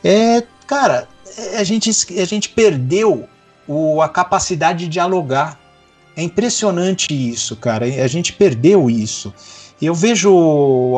É, 0.04 0.42
cara, 0.66 1.08
é, 1.38 1.58
a 1.58 1.64
gente, 1.64 1.90
a 1.90 2.24
gente 2.24 2.50
perdeu 2.50 3.26
o, 3.66 4.02
a 4.02 4.08
capacidade 4.08 4.80
de 4.80 4.88
dialogar. 4.88 5.58
É 6.16 6.22
impressionante 6.22 7.14
isso, 7.14 7.56
cara. 7.56 7.86
A 7.86 8.06
gente 8.06 8.32
perdeu 8.32 8.90
isso. 8.90 9.32
E 9.80 9.86
eu 9.86 9.94
vejo 9.94 10.30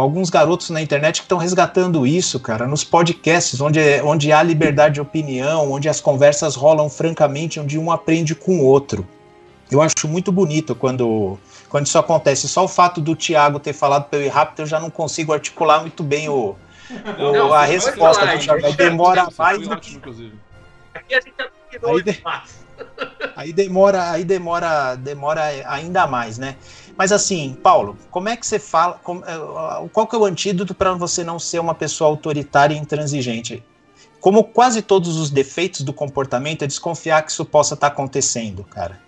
alguns 0.00 0.28
garotos 0.28 0.70
na 0.70 0.82
internet 0.82 1.20
que 1.20 1.24
estão 1.24 1.38
resgatando 1.38 2.04
isso, 2.04 2.40
cara, 2.40 2.66
nos 2.66 2.82
podcasts, 2.82 3.60
onde, 3.60 3.80
onde 4.02 4.32
há 4.32 4.42
liberdade 4.42 4.94
de 4.94 5.00
opinião, 5.00 5.70
onde 5.70 5.88
as 5.88 6.00
conversas 6.00 6.56
rolam 6.56 6.90
francamente, 6.90 7.60
onde 7.60 7.78
um 7.78 7.92
aprende 7.92 8.34
com 8.34 8.58
o 8.58 8.64
outro. 8.64 9.06
Eu 9.70 9.80
acho 9.80 10.08
muito 10.08 10.32
bonito 10.32 10.74
quando, 10.74 11.38
quando 11.68 11.86
isso 11.86 11.96
acontece. 11.96 12.48
Só 12.48 12.64
o 12.64 12.68
fato 12.68 13.00
do 13.00 13.14
Thiago 13.14 13.60
ter 13.60 13.72
falado 13.72 14.08
pelo 14.08 14.28
rápido, 14.28 14.60
eu 14.60 14.66
já 14.66 14.80
não 14.80 14.90
consigo 14.90 15.32
articular 15.32 15.80
muito 15.80 16.02
bem 16.02 16.28
o, 16.28 16.56
o 17.18 17.32
não, 17.32 17.54
a 17.54 17.64
resposta 17.64 18.26
do 18.26 18.38
Thiago. 18.38 18.66
Aí 18.66 18.72
demora 18.74 19.28
mais 19.38 19.66
do 19.66 19.76
que. 19.78 20.00
Aqui 20.92 21.14
a 21.14 21.20
gente 21.20 21.34
aí, 21.86 22.02
de... 22.02 22.22
aí 23.34 23.52
demora, 23.52 24.10
aí 24.10 24.24
demora, 24.24 24.94
demora 24.96 25.42
ainda 25.66 26.06
mais, 26.06 26.36
né? 26.36 26.56
Mas 26.96 27.12
assim, 27.12 27.56
Paulo, 27.62 27.96
como 28.10 28.28
é 28.28 28.36
que 28.36 28.46
você 28.46 28.58
fala? 28.58 29.00
Eh, 29.26 29.88
qual 29.92 30.06
que 30.06 30.14
é 30.14 30.18
o 30.18 30.24
antídoto 30.24 30.74
para 30.74 30.92
você 30.94 31.24
não 31.24 31.38
ser 31.38 31.58
uma 31.58 31.74
pessoa 31.74 32.10
autoritária 32.10 32.74
e 32.74 32.78
intransigente? 32.78 33.62
Como 34.20 34.44
quase 34.44 34.82
todos 34.82 35.16
os 35.16 35.30
defeitos 35.30 35.80
do 35.82 35.92
comportamento, 35.92 36.62
é 36.62 36.66
desconfiar 36.66 37.22
que 37.22 37.32
isso 37.32 37.44
possa 37.44 37.74
estar 37.74 37.88
tá 37.88 37.92
acontecendo, 37.92 38.62
cara. 38.64 39.00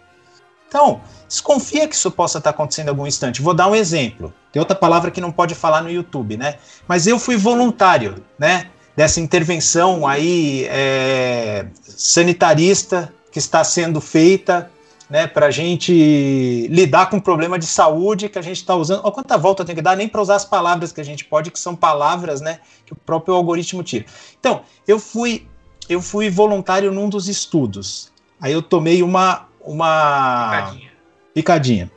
Então, 0.67 1.03
desconfia 1.29 1.87
que 1.87 1.95
isso 1.95 2.11
possa 2.11 2.39
estar 2.39 2.51
acontecendo 2.51 2.89
em 2.89 2.91
algum 2.91 3.07
instante. 3.07 3.41
Vou 3.41 3.55
dar 3.55 3.69
um 3.69 3.77
exemplo. 3.77 4.35
Tem 4.51 4.59
outra 4.59 4.75
palavra 4.75 5.13
que 5.13 5.21
não 5.21 5.31
pode 5.31 5.55
falar 5.55 5.83
no 5.83 5.91
YouTube, 5.91 6.37
né? 6.37 6.57
Mas 6.89 7.07
eu 7.07 7.17
fui 7.17 7.37
voluntário, 7.37 8.25
né? 8.37 8.71
Dessa 8.97 9.21
intervenção 9.21 10.05
aí 10.05 10.67
é, 10.69 11.67
sanitarista 11.83 13.13
que 13.31 13.39
está 13.39 13.63
sendo 13.63 14.01
feita 14.01 14.69
né, 15.09 15.27
para 15.27 15.47
a 15.47 15.51
gente 15.51 16.67
lidar 16.71 17.11
com 17.11 17.19
o 17.19 17.23
problema 17.23 17.59
de 17.59 17.67
saúde 17.67 18.29
que 18.29 18.39
a 18.39 18.43
gente 18.43 18.57
está 18.57 18.75
usando. 18.75 19.01
Olha 19.05 19.13
quanta 19.13 19.37
volta 19.37 19.65
tem 19.65 19.75
que 19.75 19.83
dar 19.83 19.97
nem 19.97 20.09
para 20.09 20.21
usar 20.23 20.37
as 20.37 20.45
palavras 20.45 20.93
que 20.93 21.01
a 21.01 21.05
gente 21.05 21.25
pode, 21.25 21.51
que 21.51 21.59
são 21.59 21.77
palavras, 21.77 22.41
né, 22.41 22.61
que 22.87 22.93
o 22.93 22.97
próprio 22.97 23.35
algoritmo 23.35 23.83
tira. 23.83 24.07
Então, 24.39 24.63
eu 24.87 24.99
fui 24.99 25.47
eu 25.89 26.01
fui 26.01 26.31
voluntário 26.31 26.91
num 26.93 27.09
dos 27.09 27.29
estudos. 27.29 28.11
Aí 28.41 28.53
eu 28.53 28.63
tomei 28.63 29.03
uma 29.03 29.47
uma 29.61 30.51
Picadinha. 30.51 30.91
picadinha. 31.35 31.91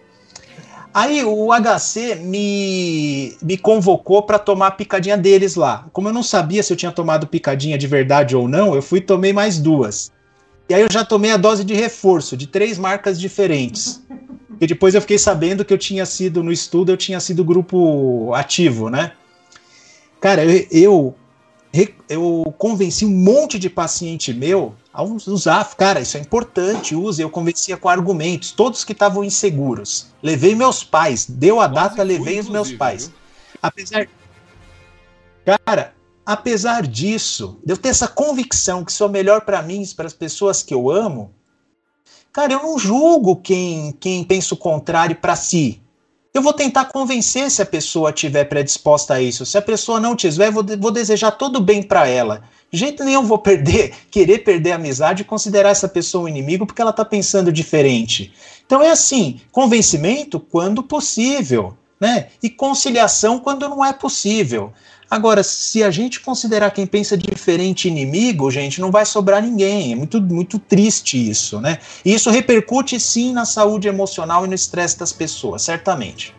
Aí 0.93 1.23
o 1.23 1.49
HC 1.53 2.15
me, 2.15 3.37
me 3.41 3.55
convocou 3.55 4.23
para 4.23 4.39
tomar 4.39 4.67
a 4.67 4.71
picadinha 4.71 5.15
deles 5.15 5.55
lá. 5.55 5.85
Como 5.93 6.09
eu 6.09 6.13
não 6.13 6.23
sabia 6.23 6.63
se 6.63 6.73
eu 6.73 6.77
tinha 6.77 6.91
tomado 6.91 7.27
picadinha 7.27 7.77
de 7.77 7.85
verdade 7.85 8.35
ou 8.35 8.47
não, 8.47 8.73
eu 8.73 8.81
fui 8.81 8.97
e 8.99 9.01
tomei 9.01 9.31
mais 9.31 9.59
duas. 9.59 10.11
E 10.69 10.73
aí 10.73 10.81
eu 10.81 10.91
já 10.91 11.05
tomei 11.05 11.31
a 11.31 11.37
dose 11.37 11.63
de 11.63 11.73
reforço 11.73 12.35
de 12.35 12.47
três 12.47 12.77
marcas 12.77 13.19
diferentes. 13.19 14.01
E 14.59 14.67
depois 14.67 14.95
eu 14.95 15.01
fiquei 15.01 15.17
sabendo 15.17 15.63
que 15.63 15.73
eu 15.73 15.77
tinha 15.77 16.05
sido 16.05 16.43
no 16.43 16.51
estudo, 16.51 16.91
eu 16.91 16.97
tinha 16.97 17.19
sido 17.19 17.43
grupo 17.43 18.33
ativo, 18.33 18.89
né? 18.89 19.13
Cara, 20.19 20.43
eu, 20.43 21.15
eu, 21.71 21.85
eu 22.09 22.55
convenci 22.57 23.05
um 23.05 23.09
monte 23.09 23.59
de 23.59 23.69
paciente 23.69 24.33
meu 24.33 24.75
a 24.91 25.03
usar. 25.03 25.63
Cara, 25.75 26.01
isso 26.01 26.17
é 26.17 26.19
importante, 26.19 26.95
use. 26.95 27.21
Eu 27.21 27.29
convencia 27.29 27.77
com 27.77 27.87
argumentos, 27.87 28.51
todos 28.51 28.83
que 28.83 28.93
estavam 28.93 29.23
inseguros. 29.23 30.07
Levei 30.23 30.55
meus 30.55 30.83
pais, 30.83 31.27
deu 31.29 31.61
a 31.61 31.69
Quase 31.69 31.89
data, 31.89 32.03
levei 32.03 32.39
os 32.39 32.49
meus 32.49 32.71
pais. 32.71 33.07
viu? 33.07 33.15
Apesar. 33.61 34.07
Cara, 35.45 35.93
apesar 36.27 36.85
disso, 36.85 37.57
de 37.63 37.71
eu 37.71 37.77
ter 37.77 37.87
essa 37.87 38.05
convicção 38.05 38.83
que 38.83 38.91
sou 38.91 39.07
melhor 39.07 39.45
para 39.45 39.61
mim, 39.61 39.87
para 39.95 40.07
as 40.07 40.13
pessoas 40.13 40.61
que 40.61 40.73
eu 40.73 40.91
amo, 40.91 41.31
cara, 42.33 42.51
eu 42.51 42.61
não 42.61 42.77
julgo 42.77 43.37
quem, 43.37 43.93
quem 43.97 44.25
pensa 44.25 44.53
o 44.53 44.57
contrário 44.57 45.15
para 45.15 45.37
si. 45.37 45.81
Eu 46.33 46.41
vou 46.41 46.51
tentar 46.51 46.85
convencer 46.85 47.49
se 47.49 47.61
a 47.61 47.65
pessoa 47.65 48.09
estiver 48.09 48.43
predisposta 48.43 49.13
a 49.13 49.21
isso. 49.21 49.45
Se 49.45 49.57
a 49.57 49.61
pessoa 49.61 50.01
não 50.01 50.17
tiver, 50.17 50.51
vou, 50.51 50.65
vou 50.77 50.91
desejar 50.91 51.31
todo 51.31 51.61
bem 51.61 51.81
para 51.81 52.09
ela. 52.09 52.43
De 52.69 52.77
jeito 52.77 53.05
nenhum 53.05 53.23
vou 53.23 53.39
perder, 53.39 53.95
querer 54.11 54.39
perder 54.39 54.73
a 54.73 54.75
amizade 54.75 55.21
e 55.21 55.25
considerar 55.25 55.69
essa 55.69 55.87
pessoa 55.87 56.25
um 56.25 56.27
inimigo 56.27 56.65
porque 56.65 56.81
ela 56.81 56.91
está 56.91 57.05
pensando 57.05 57.53
diferente. 57.53 58.33
Então 58.65 58.83
é 58.83 58.89
assim, 58.89 59.39
convencimento 59.49 60.41
quando 60.41 60.83
possível, 60.83 61.77
né? 62.01 62.27
E 62.43 62.49
conciliação 62.49 63.39
quando 63.39 63.69
não 63.69 63.83
é 63.83 63.93
possível. 63.93 64.73
Agora, 65.09 65.41
se 65.41 65.83
a 65.83 65.89
gente 65.89 66.19
considerar 66.19 66.71
quem 66.71 66.85
pensa 66.85 67.17
diferente 67.17 67.87
inimigo, 67.87 68.51
gente, 68.51 68.81
não 68.81 68.91
vai 68.91 69.05
sobrar 69.05 69.41
ninguém. 69.41 69.93
É 69.93 69.95
muito, 69.95 70.21
muito 70.21 70.59
triste 70.59 71.29
isso, 71.29 71.61
né? 71.61 71.79
E 72.03 72.13
isso 72.13 72.29
repercute 72.29 72.99
sim 72.99 73.31
na 73.31 73.45
saúde 73.45 73.87
emocional 73.87 74.43
e 74.43 74.49
no 74.49 74.53
estresse 74.53 74.99
das 74.99 75.13
pessoas, 75.13 75.61
certamente. 75.61 76.35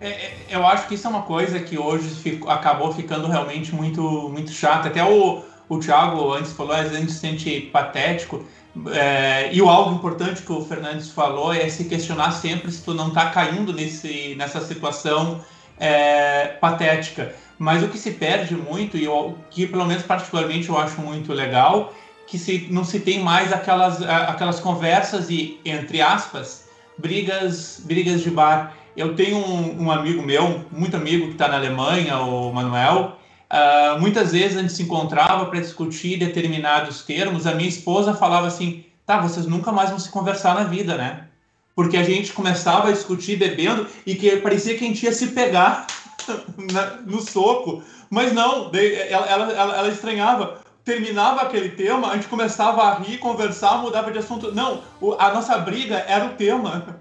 É, 0.00 0.08
é, 0.08 0.36
eu 0.50 0.64
acho 0.66 0.86
que 0.86 0.94
isso 0.94 1.06
é 1.06 1.10
uma 1.10 1.22
coisa 1.22 1.58
que 1.58 1.76
hoje 1.76 2.08
fico- 2.10 2.48
acabou 2.48 2.92
ficando 2.92 3.26
realmente 3.26 3.74
muito, 3.74 4.02
muito 4.30 4.52
chata. 4.52 4.88
Até 4.88 5.02
o, 5.02 5.42
o 5.68 5.78
Thiago 5.78 6.32
antes 6.32 6.52
falou, 6.52 6.74
às 6.74 6.82
vezes 6.82 6.96
a 6.96 7.00
gente 7.00 7.12
se 7.12 7.18
sente 7.18 7.60
patético. 7.72 8.44
É, 8.92 9.52
e 9.52 9.60
o 9.60 9.68
algo 9.68 9.94
importante 9.94 10.42
que 10.42 10.52
o 10.52 10.62
Fernandes 10.64 11.10
falou 11.10 11.52
é 11.52 11.68
se 11.68 11.86
questionar 11.86 12.30
sempre 12.32 12.70
se 12.70 12.82
tu 12.82 12.92
não 12.92 13.10
tá 13.10 13.30
caindo 13.30 13.72
nesse, 13.72 14.34
nessa 14.36 14.60
situação 14.60 15.40
é, 15.78 16.48
patética. 16.60 17.34
Mas 17.58 17.82
o 17.82 17.88
que 17.88 17.98
se 17.98 18.12
perde 18.12 18.54
muito, 18.54 18.96
e 18.96 19.08
o 19.08 19.34
que 19.50 19.66
pelo 19.66 19.86
menos 19.86 20.02
particularmente 20.02 20.68
eu 20.68 20.78
acho 20.78 21.00
muito 21.00 21.32
legal, 21.32 21.94
que 22.26 22.38
se, 22.38 22.66
não 22.70 22.84
se 22.84 23.00
tem 23.00 23.20
mais 23.20 23.52
aquelas, 23.52 24.02
aquelas 24.02 24.60
conversas 24.60 25.30
e, 25.30 25.60
entre 25.64 26.02
aspas, 26.02 26.68
brigas, 26.98 27.80
brigas 27.84 28.22
de 28.22 28.30
bar. 28.30 28.74
Eu 28.96 29.14
tenho 29.14 29.36
um, 29.36 29.84
um 29.84 29.90
amigo 29.90 30.22
meu, 30.22 30.64
muito 30.70 30.96
amigo, 30.96 31.26
que 31.26 31.32
está 31.32 31.48
na 31.48 31.56
Alemanha, 31.56 32.18
o 32.18 32.52
Manuel. 32.52 33.18
ah, 33.48 33.96
muitas 34.00 34.32
vezes 34.32 34.56
a 34.56 34.62
gente 34.62 34.72
se 34.72 34.82
encontrava 34.82 35.46
para 35.46 35.60
discutir 35.60 36.18
determinados 36.18 37.02
termos. 37.02 37.46
A 37.46 37.54
minha 37.54 37.68
esposa 37.68 38.14
falava 38.14 38.46
assim: 38.46 38.84
tá, 39.04 39.20
vocês 39.20 39.46
nunca 39.46 39.70
mais 39.70 39.90
vão 39.90 39.98
se 39.98 40.10
conversar 40.10 40.54
na 40.54 40.64
vida, 40.64 40.96
né? 40.96 41.28
Porque 41.76 41.96
a 41.96 42.02
gente 42.02 42.32
começava 42.32 42.88
a 42.88 42.92
discutir 42.92 43.36
bebendo 43.36 43.86
e 44.04 44.16
que 44.16 44.38
parecia 44.38 44.76
que 44.76 44.84
a 44.84 44.88
gente 44.88 45.04
ia 45.04 45.12
se 45.12 45.28
pegar 45.28 45.86
na- 46.72 46.96
no 47.06 47.20
soco. 47.20 47.84
Mas 48.10 48.32
não, 48.32 48.72
ela, 48.74 49.26
ela, 49.26 49.52
ela, 49.52 49.76
ela 49.76 49.88
estranhava. 49.88 50.58
Terminava 50.84 51.42
aquele 51.42 51.68
tema, 51.68 52.10
a 52.10 52.14
gente 52.14 52.28
começava 52.28 52.82
a 52.82 52.94
rir, 52.98 53.18
conversar, 53.18 53.78
mudava 53.78 54.10
de 54.10 54.18
assunto. 54.18 54.52
Não, 54.52 54.82
a 55.18 55.32
nossa 55.32 55.58
briga 55.58 55.96
era 56.08 56.26
o 56.26 56.30
tema 56.30 56.96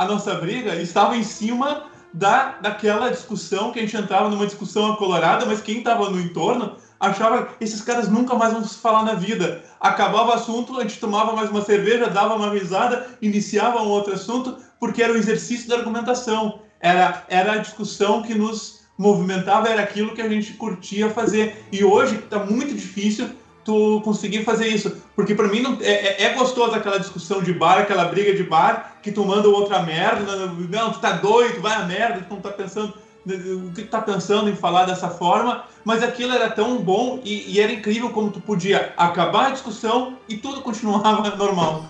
a 0.00 0.06
nossa 0.06 0.34
briga 0.34 0.76
estava 0.76 1.14
em 1.14 1.22
cima 1.22 1.84
da, 2.14 2.52
daquela 2.62 3.10
discussão 3.10 3.70
que 3.70 3.78
a 3.78 3.82
gente 3.82 3.96
entrava 3.96 4.30
numa 4.30 4.46
discussão 4.46 4.92
acolorada, 4.92 5.44
mas 5.44 5.60
quem 5.60 5.78
estava 5.78 6.08
no 6.08 6.18
entorno 6.18 6.76
achava 7.00 7.46
que 7.46 7.64
esses 7.64 7.80
caras 7.80 8.08
nunca 8.08 8.34
mais 8.34 8.52
vão 8.52 8.62
se 8.62 8.78
falar 8.78 9.02
na 9.04 9.14
vida. 9.14 9.64
Acabava 9.80 10.30
o 10.30 10.34
assunto, 10.34 10.78
a 10.78 10.82
gente 10.82 11.00
tomava 11.00 11.32
mais 11.32 11.50
uma 11.50 11.62
cerveja, 11.62 12.10
dava 12.10 12.34
uma 12.34 12.50
risada, 12.50 13.06
iniciava 13.22 13.82
um 13.82 13.88
outro 13.88 14.12
assunto, 14.12 14.58
porque 14.78 15.02
era 15.02 15.12
o 15.12 15.16
exercício 15.16 15.68
da 15.68 15.76
argumentação. 15.76 16.60
Era, 16.78 17.24
era 17.28 17.52
a 17.52 17.58
discussão 17.58 18.22
que 18.22 18.34
nos 18.34 18.80
movimentava, 18.98 19.68
era 19.68 19.82
aquilo 19.82 20.14
que 20.14 20.20
a 20.20 20.28
gente 20.28 20.52
curtia 20.54 21.08
fazer. 21.08 21.64
E 21.72 21.82
hoje 21.82 22.16
está 22.16 22.38
muito 22.38 22.74
difícil 22.74 23.30
tu 23.64 24.00
conseguir 24.02 24.44
fazer 24.44 24.68
isso. 24.68 25.02
Porque 25.16 25.34
para 25.34 25.48
mim 25.48 25.60
não, 25.60 25.78
é, 25.80 25.90
é- 25.90 26.22
é 26.24 26.34
gostoso 26.34 26.74
aquela 26.74 26.98
discussão 26.98 27.42
de 27.42 27.52
bar, 27.52 27.78
aquela 27.78 28.04
briga 28.06 28.34
de 28.34 28.42
bar, 28.42 28.96
que 29.02 29.10
tu 29.10 29.24
manda 29.24 29.48
outra 29.48 29.82
merda, 29.82 30.46
não, 30.46 30.92
tu 30.92 30.98
tá 30.98 31.12
doido, 31.12 31.60
vai 31.60 31.74
a 31.74 31.84
merda, 31.84 32.24
tu 32.26 32.34
não 32.34 32.40
tá 32.42 32.50
pensando 32.50 32.92
o 33.26 33.72
que 33.72 33.82
tu 33.82 33.88
tá 33.90 34.00
pensando 34.00 34.48
em 34.48 34.56
falar 34.56 34.86
dessa 34.86 35.08
forma, 35.08 35.64
mas 35.84 36.02
aquilo 36.02 36.32
era 36.32 36.48
tão 36.50 36.78
bom 36.78 37.20
e, 37.24 37.52
e 37.52 37.60
era 37.60 37.70
incrível 37.72 38.10
como 38.10 38.30
tu 38.30 38.40
podia 38.40 38.92
acabar 38.96 39.48
a 39.48 39.50
discussão 39.50 40.16
e 40.28 40.36
tudo 40.36 40.62
continuava 40.62 41.34
normal. 41.36 41.84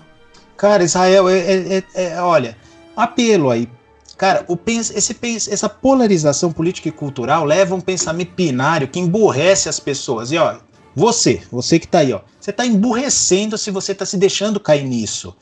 Cara, 0.57 0.83
Israel, 0.83 1.29
é, 1.29 1.39
é- 1.39 1.77
é- 1.77 1.83
é- 2.05 2.21
olha, 2.21 2.57
apelo 2.95 3.49
aí. 3.49 3.67
Cara, 4.17 4.45
o 4.47 4.55
pens- 4.55 4.91
esse, 4.95 5.15
pens- 5.15 5.47
essa 5.47 5.67
polarização 5.67 6.51
política 6.51 6.89
e 6.89 6.91
cultural 6.91 7.43
leva 7.43 7.73
a 7.73 7.77
um 7.77 7.81
pensamento 7.81 8.33
binário 8.35 8.87
que 8.87 8.99
emburrece 8.99 9.67
as 9.67 9.79
pessoas. 9.79 10.31
E 10.31 10.37
ó, 10.37 10.57
você, 10.95 11.41
você 11.51 11.79
que 11.79 11.87
tá 11.87 11.99
aí, 11.99 12.13
ó, 12.13 12.19
você 12.39 12.51
tá 12.51 12.63
emburrecendo 12.65 13.57
se 13.57 13.71
você 13.71 13.95
tá 13.95 14.05
se 14.05 14.17
deixando 14.17 14.59
cair 14.59 14.83
nisso. 14.83 15.35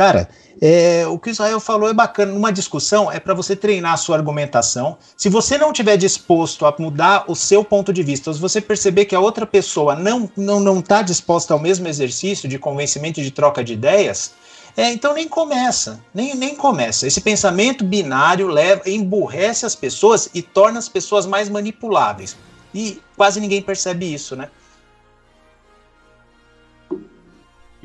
Cara, 0.00 0.30
é, 0.62 1.06
o 1.08 1.18
que 1.18 1.28
o 1.28 1.30
Israel 1.30 1.60
falou 1.60 1.86
é 1.90 1.92
bacana. 1.92 2.32
Numa 2.32 2.50
discussão 2.50 3.12
é 3.12 3.20
para 3.20 3.34
você 3.34 3.54
treinar 3.54 3.92
a 3.92 3.96
sua 3.98 4.16
argumentação. 4.16 4.96
Se 5.14 5.28
você 5.28 5.58
não 5.58 5.74
tiver 5.74 5.98
disposto 5.98 6.64
a 6.64 6.74
mudar 6.78 7.26
o 7.28 7.36
seu 7.36 7.62
ponto 7.62 7.92
de 7.92 8.02
vista, 8.02 8.32
se 8.32 8.40
você 8.40 8.62
perceber 8.62 9.04
que 9.04 9.14
a 9.14 9.20
outra 9.20 9.44
pessoa 9.44 9.94
não 9.94 10.30
não 10.34 10.58
não 10.58 10.78
está 10.78 11.02
disposta 11.02 11.52
ao 11.52 11.60
mesmo 11.60 11.86
exercício 11.86 12.48
de 12.48 12.58
convencimento 12.58 13.20
e 13.20 13.22
de 13.22 13.30
troca 13.30 13.62
de 13.62 13.74
ideias, 13.74 14.32
é, 14.74 14.90
então 14.90 15.12
nem 15.12 15.28
começa, 15.28 16.00
nem, 16.14 16.34
nem 16.34 16.56
começa. 16.56 17.06
Esse 17.06 17.20
pensamento 17.20 17.84
binário 17.84 18.48
leva, 18.48 18.88
emburrece 18.88 19.66
as 19.66 19.74
pessoas 19.74 20.30
e 20.32 20.40
torna 20.40 20.78
as 20.78 20.88
pessoas 20.88 21.26
mais 21.26 21.50
manipuláveis. 21.50 22.38
E 22.72 23.02
quase 23.18 23.38
ninguém 23.38 23.60
percebe 23.60 24.10
isso, 24.10 24.34
né? 24.34 24.48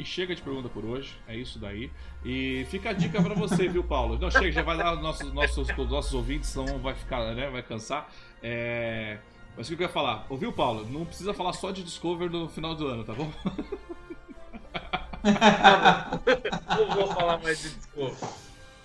Chega 0.05 0.35
de 0.35 0.41
pergunta 0.41 0.69
por 0.69 0.85
hoje, 0.85 1.15
é 1.27 1.35
isso 1.35 1.59
daí. 1.59 1.91
E 2.23 2.65
fica 2.69 2.91
a 2.91 2.93
dica 2.93 3.21
pra 3.21 3.33
você, 3.33 3.67
viu, 3.67 3.83
Paulo? 3.83 4.17
Não, 4.17 4.31
chega, 4.31 4.51
já 4.51 4.61
vai 4.61 4.77
dar 4.77 4.93
os 4.95 5.01
nossos, 5.01 5.33
nossos, 5.33 5.69
os 5.69 5.89
nossos 5.89 6.13
ouvintes, 6.13 6.49
senão 6.49 6.79
vai 6.79 6.93
ficar, 6.93 7.33
né? 7.33 7.49
Vai 7.49 7.63
cansar. 7.63 8.09
É... 8.41 9.17
Mas 9.57 9.67
o 9.69 9.75
que 9.75 9.81
eu 9.81 9.87
ia 9.87 9.91
falar? 9.91 10.25
Ouviu, 10.29 10.51
Paulo? 10.51 10.85
Não 10.89 11.05
precisa 11.05 11.33
falar 11.33 11.53
só 11.53 11.71
de 11.71 11.83
Discover 11.83 12.29
no 12.29 12.47
final 12.49 12.75
do 12.75 12.87
ano, 12.87 13.03
tá 13.03 13.13
bom? 13.13 13.31
Não 16.77 16.95
vou 16.95 17.07
falar 17.07 17.39
mais 17.39 17.61
de 17.61 17.69
Discovery. 17.69 18.15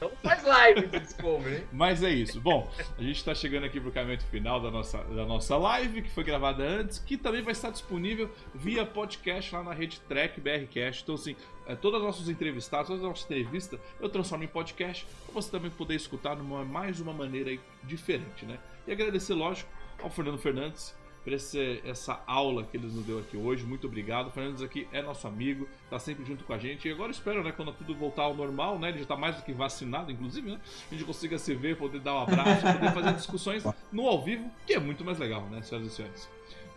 Então 0.00 0.10
faz 0.22 0.42
live 0.44 0.86
de 0.86 0.98
Discovery, 0.98 1.56
hein? 1.56 1.64
Mas 1.70 2.02
é 2.02 2.08
isso. 2.08 2.40
Bom, 2.40 2.72
a 2.96 3.02
gente 3.02 3.16
está 3.16 3.34
chegando 3.34 3.66
aqui 3.66 3.78
pro 3.78 3.92
caminho 3.92 4.18
final 4.22 4.58
da 4.58 4.70
nossa, 4.70 4.96
da 4.96 5.26
nossa 5.26 5.58
live, 5.58 6.00
que 6.00 6.08
foi 6.08 6.24
gravada 6.24 6.62
antes, 6.62 6.98
que 6.98 7.18
também 7.18 7.42
vai 7.42 7.52
estar 7.52 7.68
disponível 7.68 8.30
via 8.54 8.86
podcast 8.86 9.54
lá 9.54 9.62
na 9.62 9.74
rede 9.74 10.00
Track 10.08 10.40
BRCast. 10.40 11.02
Então, 11.02 11.16
assim, 11.16 11.36
é, 11.66 11.76
todas 11.76 12.00
as 12.00 12.06
nossas 12.06 12.30
entrevistadas, 12.30 12.86
todas 12.86 13.02
as 13.02 13.08
nossas 13.10 13.24
entrevistas, 13.26 13.78
eu 14.00 14.08
transformo 14.08 14.42
em 14.42 14.48
podcast, 14.48 15.06
para 15.26 15.34
você 15.34 15.50
também 15.50 15.70
poder 15.70 15.96
escutar 15.96 16.34
de 16.34 16.42
mais 16.42 16.98
uma 16.98 17.12
maneira 17.12 17.54
diferente, 17.84 18.46
né? 18.46 18.58
E 18.86 18.92
agradecer, 18.92 19.34
lógico, 19.34 19.70
ao 20.02 20.08
Fernando 20.08 20.38
Fernandes 20.38 20.98
por 21.22 21.32
esse, 21.32 21.82
essa 21.84 22.22
aula 22.26 22.64
que 22.64 22.76
ele 22.76 22.86
nos 22.86 23.04
deu 23.04 23.18
aqui 23.18 23.36
hoje. 23.36 23.64
Muito 23.64 23.86
obrigado. 23.86 24.28
O 24.28 24.30
Fernandes 24.30 24.62
aqui 24.62 24.88
é 24.92 25.02
nosso 25.02 25.26
amigo, 25.26 25.68
tá 25.88 25.98
sempre 25.98 26.24
junto 26.24 26.44
com 26.44 26.52
a 26.52 26.58
gente. 26.58 26.88
E 26.88 26.92
agora 26.92 27.10
espero, 27.10 27.42
né, 27.42 27.52
quando 27.52 27.72
tudo 27.72 27.94
voltar 27.94 28.22
ao 28.22 28.34
normal, 28.34 28.78
né? 28.78 28.88
Ele 28.88 28.98
já 28.98 29.06
tá 29.06 29.16
mais 29.16 29.36
do 29.36 29.42
que 29.42 29.52
vacinado, 29.52 30.10
inclusive, 30.10 30.50
né? 30.50 30.60
A 30.90 30.94
gente 30.94 31.04
consiga 31.04 31.38
se 31.38 31.54
ver, 31.54 31.76
poder 31.76 32.00
dar 32.00 32.14
um 32.14 32.22
abraço, 32.22 32.62
poder 32.62 32.92
fazer 32.92 33.12
discussões 33.14 33.64
no 33.92 34.06
ao 34.06 34.22
vivo, 34.22 34.50
que 34.66 34.74
é 34.74 34.80
muito 34.80 35.04
mais 35.04 35.18
legal, 35.18 35.42
né, 35.46 35.62
senhoras 35.62 35.92
e 35.92 35.94
senhores. 35.94 36.28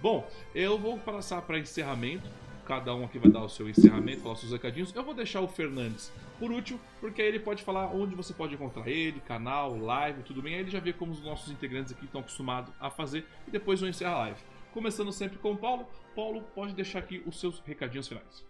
Bom, 0.01 0.29
eu 0.53 0.77
vou 0.77 0.97
passar 0.97 1.41
para 1.41 1.57
encerramento. 1.57 2.29
Cada 2.65 2.93
um 2.95 3.05
aqui 3.05 3.19
vai 3.19 3.31
dar 3.31 3.43
o 3.43 3.49
seu 3.49 3.69
encerramento, 3.69 4.21
falar 4.21 4.33
os 4.33 4.39
seus 4.39 4.51
recadinhos. 4.51 4.93
Eu 4.95 5.03
vou 5.03 5.13
deixar 5.13 5.41
o 5.41 5.47
Fernandes 5.47 6.11
por 6.39 6.51
último, 6.51 6.79
porque 6.99 7.21
aí 7.21 7.27
ele 7.27 7.39
pode 7.39 7.63
falar 7.63 7.87
onde 7.93 8.15
você 8.15 8.33
pode 8.33 8.53
encontrar 8.53 8.87
ele, 8.87 9.19
canal, 9.21 9.77
live, 9.77 10.23
tudo 10.23 10.41
bem. 10.41 10.55
Aí 10.55 10.61
ele 10.61 10.71
já 10.71 10.79
vê 10.79 10.93
como 10.93 11.11
os 11.11 11.23
nossos 11.23 11.51
integrantes 11.51 11.91
aqui 11.91 12.05
estão 12.05 12.21
acostumados 12.21 12.73
a 12.79 12.89
fazer 12.89 13.25
e 13.47 13.51
depois 13.51 13.81
eu 13.81 13.87
encerro 13.87 14.15
a 14.15 14.19
live. 14.19 14.39
Começando 14.73 15.11
sempre 15.11 15.37
com 15.37 15.51
o 15.51 15.57
Paulo. 15.57 15.87
Paulo, 16.15 16.41
pode 16.55 16.73
deixar 16.73 16.99
aqui 16.99 17.21
os 17.25 17.39
seus 17.39 17.59
recadinhos 17.59 18.07
finais. 18.07 18.45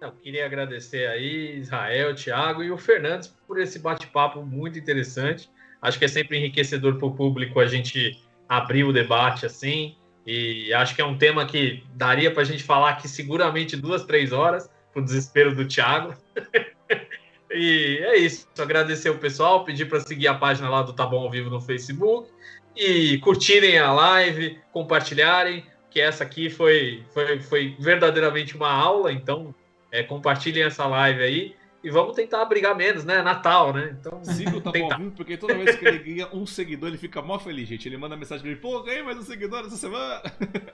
Eu 0.00 0.12
queria 0.12 0.44
agradecer 0.44 1.06
aí 1.06 1.58
Israel, 1.58 2.14
Thiago 2.14 2.62
e 2.62 2.70
o 2.70 2.76
Fernandes 2.76 3.28
por 3.46 3.60
esse 3.60 3.78
bate-papo 3.78 4.44
muito 4.44 4.78
interessante. 4.78 5.48
Acho 5.80 5.98
que 5.98 6.04
é 6.04 6.08
sempre 6.08 6.38
enriquecedor 6.38 6.98
para 6.98 7.06
o 7.06 7.14
público 7.14 7.60
a 7.60 7.66
gente 7.66 8.20
abrir 8.48 8.84
o 8.84 8.92
debate 8.92 9.46
assim. 9.46 9.96
E 10.26 10.72
acho 10.74 10.94
que 10.94 11.02
é 11.02 11.04
um 11.04 11.18
tema 11.18 11.44
que 11.46 11.82
daria 11.94 12.30
para 12.30 12.42
a 12.42 12.44
gente 12.44 12.62
falar 12.62 12.90
aqui 12.90 13.08
seguramente 13.08 13.76
duas, 13.76 14.04
três 14.04 14.32
horas, 14.32 14.70
pro 14.92 15.04
desespero 15.04 15.54
do 15.54 15.66
Thiago. 15.66 16.14
e 17.50 17.98
é 18.02 18.16
isso. 18.18 18.46
Agradecer 18.58 19.10
o 19.10 19.18
pessoal, 19.18 19.64
pedir 19.64 19.86
para 19.86 20.00
seguir 20.00 20.28
a 20.28 20.34
página 20.34 20.68
lá 20.68 20.82
do 20.82 20.92
Tá 20.92 21.06
Bom 21.06 21.24
ao 21.24 21.30
Vivo 21.30 21.50
no 21.50 21.60
Facebook 21.60 22.30
e 22.76 23.18
curtirem 23.18 23.78
a 23.78 23.92
live, 23.92 24.58
compartilharem, 24.72 25.64
que 25.90 26.00
essa 26.00 26.24
aqui 26.24 26.48
foi, 26.48 27.04
foi, 27.12 27.40
foi 27.40 27.76
verdadeiramente 27.78 28.56
uma 28.56 28.70
aula, 28.70 29.12
então 29.12 29.54
é, 29.90 30.02
compartilhem 30.02 30.64
essa 30.64 30.86
live 30.86 31.22
aí 31.22 31.61
e 31.82 31.90
vamos 31.90 32.14
tentar 32.14 32.44
brigar 32.44 32.76
menos, 32.76 33.04
né? 33.04 33.22
Natal, 33.22 33.72
né? 33.72 33.96
Então, 33.98 34.24
Siga 34.24 34.56
o 34.56 34.60
Tá 34.60 34.70
Bom 34.70 34.88
Vivo, 34.96 35.10
porque 35.12 35.36
toda 35.36 35.54
vez 35.54 35.76
que 35.76 35.84
ele 35.84 35.98
ganha 35.98 36.28
um 36.32 36.46
seguidor, 36.46 36.88
ele 36.88 36.98
fica 36.98 37.20
mó 37.20 37.38
feliz, 37.38 37.68
gente. 37.68 37.88
Ele 37.88 37.96
manda 37.96 38.16
mensagem 38.16 38.42
pra 38.42 38.52
ele, 38.52 38.60
pô, 38.60 38.82
ganhei 38.82 39.02
mais 39.02 39.18
um 39.18 39.22
seguidor 39.22 39.66
essa 39.66 39.76
semana. 39.76 40.22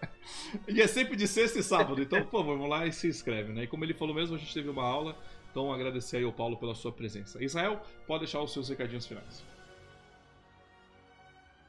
e 0.68 0.82
é 0.82 0.86
sempre 0.86 1.16
de 1.16 1.26
sexta 1.26 1.58
e 1.58 1.62
sábado, 1.62 2.02
então, 2.02 2.22
por 2.22 2.30
favor, 2.30 2.56
vamos 2.56 2.68
lá 2.68 2.86
e 2.86 2.92
se 2.92 3.08
inscreve, 3.08 3.52
né? 3.52 3.64
E 3.64 3.66
como 3.66 3.84
ele 3.84 3.94
falou 3.94 4.14
mesmo, 4.14 4.36
a 4.36 4.38
gente 4.38 4.52
teve 4.52 4.68
uma 4.68 4.84
aula, 4.84 5.16
então 5.50 5.72
agradecer 5.72 6.18
aí 6.18 6.24
ao 6.24 6.32
Paulo 6.32 6.58
pela 6.58 6.74
sua 6.74 6.92
presença. 6.92 7.42
Israel, 7.42 7.80
pode 8.06 8.24
deixar 8.24 8.42
os 8.42 8.52
seus 8.52 8.68
recadinhos 8.68 9.06
finais. 9.06 9.42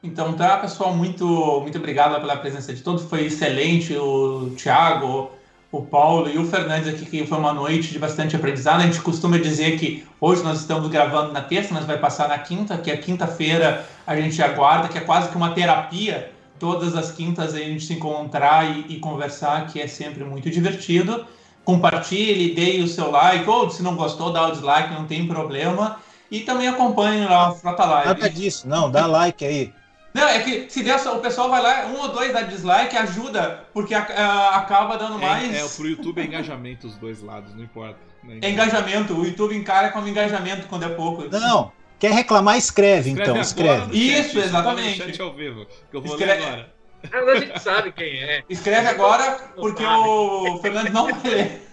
Então 0.04 0.34
tá, 0.34 0.58
pessoal, 0.58 0.94
muito, 0.94 1.26
muito 1.62 1.78
obrigado 1.78 2.20
pela 2.20 2.38
presença 2.38 2.74
de 2.74 2.82
todos. 2.82 3.04
Foi 3.04 3.26
excelente 3.26 3.96
o 3.96 4.52
Thiago, 4.56 5.32
o 5.72 5.84
Paulo 5.84 6.30
e 6.30 6.38
o 6.38 6.46
Fernandes 6.46 6.88
aqui, 6.88 7.06
que 7.06 7.26
foi 7.28 7.38
uma 7.38 7.54
noite 7.54 7.92
de 7.92 8.00
bastante 8.00 8.36
aprendizado. 8.36 8.82
A 8.82 8.86
gente 8.86 9.02
costuma 9.02 9.38
dizer 9.38 9.78
que 9.78 10.06
hoje 10.20 10.44
nós 10.44 10.60
estamos 10.60 10.88
gravando 10.90 11.32
na 11.32 11.42
terça, 11.42 11.74
mas 11.74 11.86
vai 11.86 11.98
passar 11.98 12.28
na 12.28 12.40
quinta, 12.40 12.78
que 12.78 12.90
a 12.92 12.98
quinta-feira 12.98 13.86
a 14.06 14.16
gente 14.16 14.42
aguarda, 14.42 14.88
que 14.88 14.98
é 14.98 15.02
quase 15.02 15.30
que 15.30 15.36
uma 15.36 15.52
terapia. 15.52 16.32
Todas 16.58 16.96
as 16.96 17.12
quintas 17.12 17.54
a 17.54 17.60
gente 17.60 17.86
se 17.86 17.94
encontrar 17.94 18.66
e, 18.66 18.96
e 18.96 19.00
conversar, 19.00 19.68
que 19.68 19.80
é 19.80 19.88
sempre 19.88 20.24
muito 20.24 20.50
divertido. 20.50 21.26
Compartilhe, 21.64 22.56
dê 22.56 22.82
o 22.82 22.88
seu 22.88 23.12
like, 23.12 23.48
ou 23.48 23.70
se 23.70 23.84
não 23.84 23.96
gostou, 23.96 24.34
dá 24.34 24.48
o 24.48 24.52
dislike, 24.52 24.94
não 24.94 25.06
tem 25.06 25.28
problema. 25.28 25.98
E 26.32 26.42
também 26.42 26.68
acompanhe 26.68 27.26
lá 27.26 27.50
a 27.50 27.52
Frota 27.52 27.86
Live. 27.86 28.08
Nada 28.08 28.30
disso, 28.30 28.68
não, 28.68 28.90
dá 28.90 29.06
like 29.06 29.46
aí. 29.46 29.72
Não, 30.20 30.28
é 30.28 30.40
que 30.40 30.70
se 30.70 30.84
der, 30.84 30.96
o 30.96 31.20
pessoal 31.20 31.50
vai 31.50 31.62
lá, 31.62 31.86
um 31.88 32.00
ou 32.00 32.10
dois 32.10 32.34
dá 32.34 32.42
dislike, 32.42 32.96
ajuda, 32.96 33.66
porque 33.74 33.94
a, 33.94 34.02
a, 34.02 34.58
acaba 34.58 34.98
dando 34.98 35.18
mais. 35.18 35.54
É, 35.54 35.66
é, 35.66 35.68
pro 35.68 35.88
YouTube 35.88 36.22
é 36.22 36.26
engajamento 36.26 36.88
os 36.88 36.96
dois 36.98 37.22
lados, 37.22 37.54
não 37.56 37.64
importa. 37.64 38.00
Né? 38.24 38.40
É 38.42 38.50
engajamento, 38.50 39.14
o 39.14 39.26
YouTube 39.26 39.56
encara 39.56 39.90
como 39.90 40.08
engajamento 40.08 40.68
quando 40.68 40.84
é 40.84 40.90
pouco. 40.90 41.24
Não, 41.30 41.72
quer 41.98 42.12
reclamar, 42.12 42.58
escreve, 42.58 43.10
escreve 43.10 43.32
então, 43.32 43.42
escreve. 43.42 43.98
Isso, 43.98 44.34
chat, 44.34 44.46
exatamente. 44.46 44.98
Chat 44.98 45.22
ao 45.22 45.34
vivo, 45.34 45.66
que 45.90 45.98
eu 45.98 46.02
vou 46.02 46.12
escreve... 46.12 46.40
ler 46.42 46.48
agora. 46.48 46.74
Mas 47.12 47.28
a 47.28 47.36
gente 47.40 47.60
sabe 47.62 47.92
quem 47.94 48.22
é. 48.22 48.44
Escreve 48.50 48.88
agora, 48.88 49.38
porque 49.56 49.84
o 49.84 50.60
Fernando 50.62 50.90
não 50.90 51.06
vai 51.06 51.32
ler. 51.32 51.70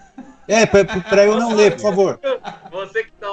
É, 0.49 0.65
pra, 0.65 1.25
eu 1.25 1.37
não 1.37 1.55
ler, 1.55 1.73
por 1.73 1.81
favor. 1.81 2.21
Dá 2.23 2.86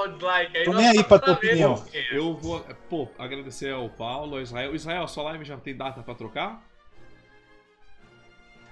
o 0.03 0.13
dislike 0.13 0.57
aí. 0.57 0.65
Tô 0.65 0.73
nem 0.73 0.88
aí 0.88 1.03
pra 1.03 1.19
tua 1.19 1.34
opinião. 1.34 1.84
É. 1.93 2.17
Eu 2.17 2.34
vou, 2.35 2.59
pô, 2.89 3.07
agradecer 3.17 3.71
ao 3.71 3.89
Paulo, 3.89 4.35
ao 4.35 4.41
Israel. 4.41 4.75
Israel, 4.75 5.03
a 5.03 5.07
sua 5.07 5.23
live 5.23 5.45
já 5.45 5.57
tem 5.57 5.75
data 5.75 6.01
pra 6.01 6.13
trocar? 6.15 6.63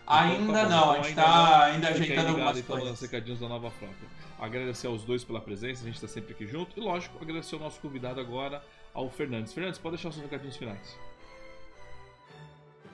Ainda 0.07 0.43
então, 0.43 0.53
tá 0.53 0.69
não, 0.69 0.91
a 0.91 0.95
gente 0.97 1.07
ainda 1.07 1.21
tá 1.21 1.65
ainda 1.65 1.87
ajeitando 1.89 2.27
algumas 2.29 2.57
então, 2.57 2.77
coisas. 2.77 2.97
Então, 2.97 3.09
recadinhos 3.09 3.39
da 3.39 3.47
nova 3.47 3.71
frota. 3.71 4.21
Agradecer 4.39 4.87
aos 4.87 5.03
dois 5.03 5.23
pela 5.23 5.39
presença, 5.39 5.83
a 5.83 5.85
gente 5.85 6.01
tá 6.01 6.07
sempre 6.07 6.33
aqui 6.33 6.45
junto. 6.47 6.77
E 6.77 6.81
lógico, 6.81 7.17
agradecer 7.21 7.55
ao 7.55 7.61
nosso 7.61 7.79
convidado 7.79 8.19
agora, 8.19 8.61
ao 8.93 9.09
Fernandes. 9.09 9.53
Fernandes, 9.53 9.79
pode 9.79 9.95
deixar 9.95 10.09
os 10.09 10.15
seus 10.15 10.25
recadinhos 10.25 10.57
finais. 10.57 10.97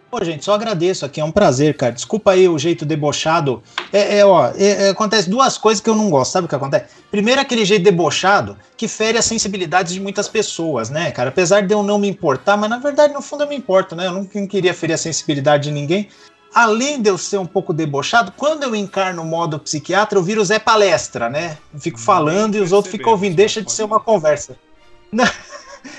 Pô, 0.09 0.23
gente, 0.23 0.45
só 0.45 0.53
agradeço 0.53 1.05
aqui, 1.05 1.19
é 1.19 1.23
um 1.23 1.31
prazer, 1.31 1.75
cara. 1.75 1.91
Desculpa 1.91 2.31
aí 2.31 2.47
o 2.47 2.57
jeito 2.57 2.85
debochado. 2.85 3.61
É, 3.91 4.19
é 4.19 4.25
ó, 4.25 4.47
é, 4.55 4.85
é, 4.85 4.89
acontece 4.89 5.29
duas 5.29 5.57
coisas 5.57 5.81
que 5.81 5.89
eu 5.89 5.95
não 5.95 6.09
gosto, 6.09 6.31
sabe 6.31 6.45
o 6.45 6.47
que 6.49 6.55
acontece? 6.55 6.85
Primeiro, 7.11 7.41
aquele 7.41 7.65
jeito 7.65 7.83
debochado 7.83 8.57
que 8.77 8.87
fere 8.87 9.17
as 9.17 9.25
sensibilidades 9.25 9.93
de 9.93 9.99
muitas 9.99 10.29
pessoas, 10.29 10.89
né, 10.89 11.11
cara? 11.11 11.27
Apesar 11.27 11.61
de 11.61 11.73
eu 11.73 11.83
não 11.83 11.99
me 11.99 12.07
importar, 12.07 12.55
mas 12.55 12.69
na 12.69 12.77
verdade, 12.77 13.13
no 13.13 13.21
fundo, 13.21 13.43
eu 13.43 13.49
me 13.49 13.55
importo, 13.57 13.97
né? 13.97 14.07
Eu 14.07 14.13
não, 14.13 14.29
não 14.33 14.47
queria 14.47 14.73
ferir 14.73 14.93
a 14.93 14.97
sensibilidade 14.97 15.65
de 15.65 15.71
ninguém. 15.71 16.07
Além 16.55 17.01
de 17.01 17.09
eu 17.09 17.17
ser 17.17 17.37
um 17.37 17.45
pouco 17.45 17.73
debochado, 17.73 18.31
quando 18.37 18.63
eu 18.63 18.73
encarno 18.73 19.21
o 19.21 19.25
modo 19.25 19.59
psiquiatra, 19.59 20.17
eu 20.17 20.23
viro 20.23 20.43
Zé 20.43 20.57
Palestra, 20.57 21.29
né? 21.29 21.57
Eu 21.73 21.81
fico 21.81 21.99
falando 21.99 22.55
e 22.55 22.61
os 22.61 22.71
outros 22.71 22.93
ficam 22.93 23.11
ouvindo. 23.11 23.35
Deixa 23.35 23.61
de 23.61 23.69
ser 23.69 23.83
uma 23.83 23.99
conversa. 23.99 24.55
Não 25.11 25.25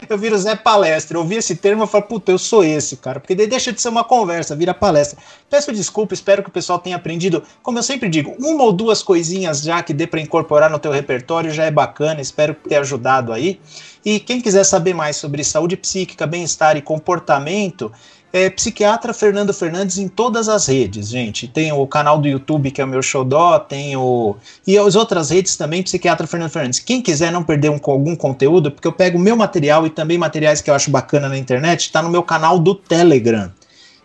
eu 0.09 0.19
viro 0.19 0.36
Zé 0.39 0.56
Palestra. 0.56 1.16
Eu 1.16 1.23
ouvi 1.23 1.36
esse 1.36 1.56
termo 1.56 1.85
e 1.85 1.86
falei, 1.86 2.06
puta, 2.06 2.32
eu 2.32 2.39
sou 2.39 2.65
esse, 2.65 2.97
cara. 2.97 3.20
Porque 3.20 3.35
daí 3.35 3.47
deixa 3.47 3.73
de 3.73 3.81
ser 3.81 3.89
uma 3.89 4.05
conversa, 4.05 4.56
vira 4.56 4.74
palestra. 4.74 5.19
Peço 5.48 5.73
desculpa, 5.73 6.15
espero 6.15 6.43
que 6.43 6.48
o 6.48 6.52
pessoal 6.52 6.78
tenha 6.78 6.97
aprendido. 6.97 7.43
Como 7.62 7.78
eu 7.78 7.82
sempre 7.82 8.09
digo, 8.09 8.35
uma 8.39 8.65
ou 8.65 8.73
duas 8.73 9.02
coisinhas 9.02 9.62
já 9.62 9.82
que 9.82 9.93
dê 9.93 10.06
para 10.06 10.20
incorporar 10.20 10.70
no 10.70 10.78
teu 10.78 10.93
repertório 10.93 11.51
já 11.51 11.65
é 11.65 11.70
bacana. 11.70 12.20
Espero 12.20 12.55
ter 12.55 12.77
ajudado 12.77 13.32
aí. 13.32 13.60
E 14.05 14.20
quem 14.20 14.40
quiser 14.40 14.65
saber 14.65 14.94
mais 14.94 15.16
sobre 15.16 15.43
saúde 15.44 15.77
psíquica, 15.77 16.27
bem-estar 16.27 16.77
e 16.77 16.82
comportamento, 16.82 17.93
é 18.32 18.50
psiquiatra 18.50 19.14
Fernando 19.14 19.55
Fernandes 19.55 19.96
em 19.96 20.06
todas 20.06 20.48
as 20.48 20.66
redes, 20.66 21.09
gente. 21.09 21.48
Tem 21.48 21.72
o 21.72 21.86
canal 21.86 22.18
do 22.18 22.28
YouTube 22.28 22.70
que 22.70 22.80
é 22.80 22.84
o 22.84 22.88
meu 22.88 23.02
xodó, 23.02 23.59
tem 23.59 23.96
o. 23.96 24.36
E 24.66 24.76
as 24.76 24.94
outras 24.94 25.30
redes 25.30 25.56
também, 25.56 25.82
psiquiatra 25.82 26.26
Fernando 26.26 26.50
Fernandes. 26.50 26.78
Quem 26.78 27.00
quiser 27.00 27.32
não 27.32 27.42
perder 27.42 27.70
um, 27.70 27.80
algum 27.84 28.14
conteúdo, 28.14 28.70
porque 28.70 28.86
eu 28.86 28.92
pego 28.92 29.18
meu 29.18 29.36
material 29.36 29.86
e 29.86 29.90
também 29.90 30.18
materiais 30.18 30.60
que 30.60 30.70
eu 30.70 30.74
acho 30.74 30.90
bacana 30.90 31.28
na 31.28 31.38
internet, 31.38 31.80
está 31.80 32.02
no 32.02 32.10
meu 32.10 32.22
canal 32.22 32.59
do 32.59 32.74
Telegram. 32.74 33.50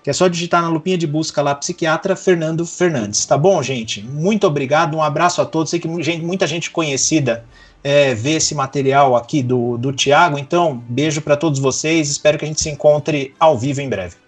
Que 0.02 0.10
é 0.10 0.14
só 0.14 0.28
digitar 0.28 0.62
na 0.62 0.68
lupinha 0.68 0.98
de 0.98 1.08
busca 1.08 1.42
lá, 1.42 1.56
psiquiatra 1.56 2.16
Fernando 2.16 2.66
Fernandes. 2.66 3.26
Tá 3.26 3.38
bom, 3.38 3.62
gente? 3.64 4.02
Muito 4.02 4.46
obrigado, 4.46 4.98
um 4.98 5.04
abraço 5.04 5.42
a 5.42 5.46
todos. 5.46 5.70
Sei 5.70 5.80
que 5.80 5.88
muita 5.88 6.46
gente 6.46 6.72
conhecida 6.72 7.46
é, 7.84 8.14
ver 8.14 8.38
esse 8.38 8.56
material 8.56 9.16
aqui 9.16 9.44
do, 9.44 9.78
do 9.78 9.92
Tiago. 9.92 10.40
Então, 10.40 10.78
beijo 10.88 11.22
para 11.22 11.36
todos 11.36 11.60
vocês. 11.60 12.10
Espero 12.10 12.38
que 12.38 12.46
a 12.46 12.48
gente 12.48 12.62
se 12.62 12.70
encontre 12.70 13.34
ao 13.40 13.58
vivo 13.58 13.82
em 13.82 13.90
breve. 13.90 14.24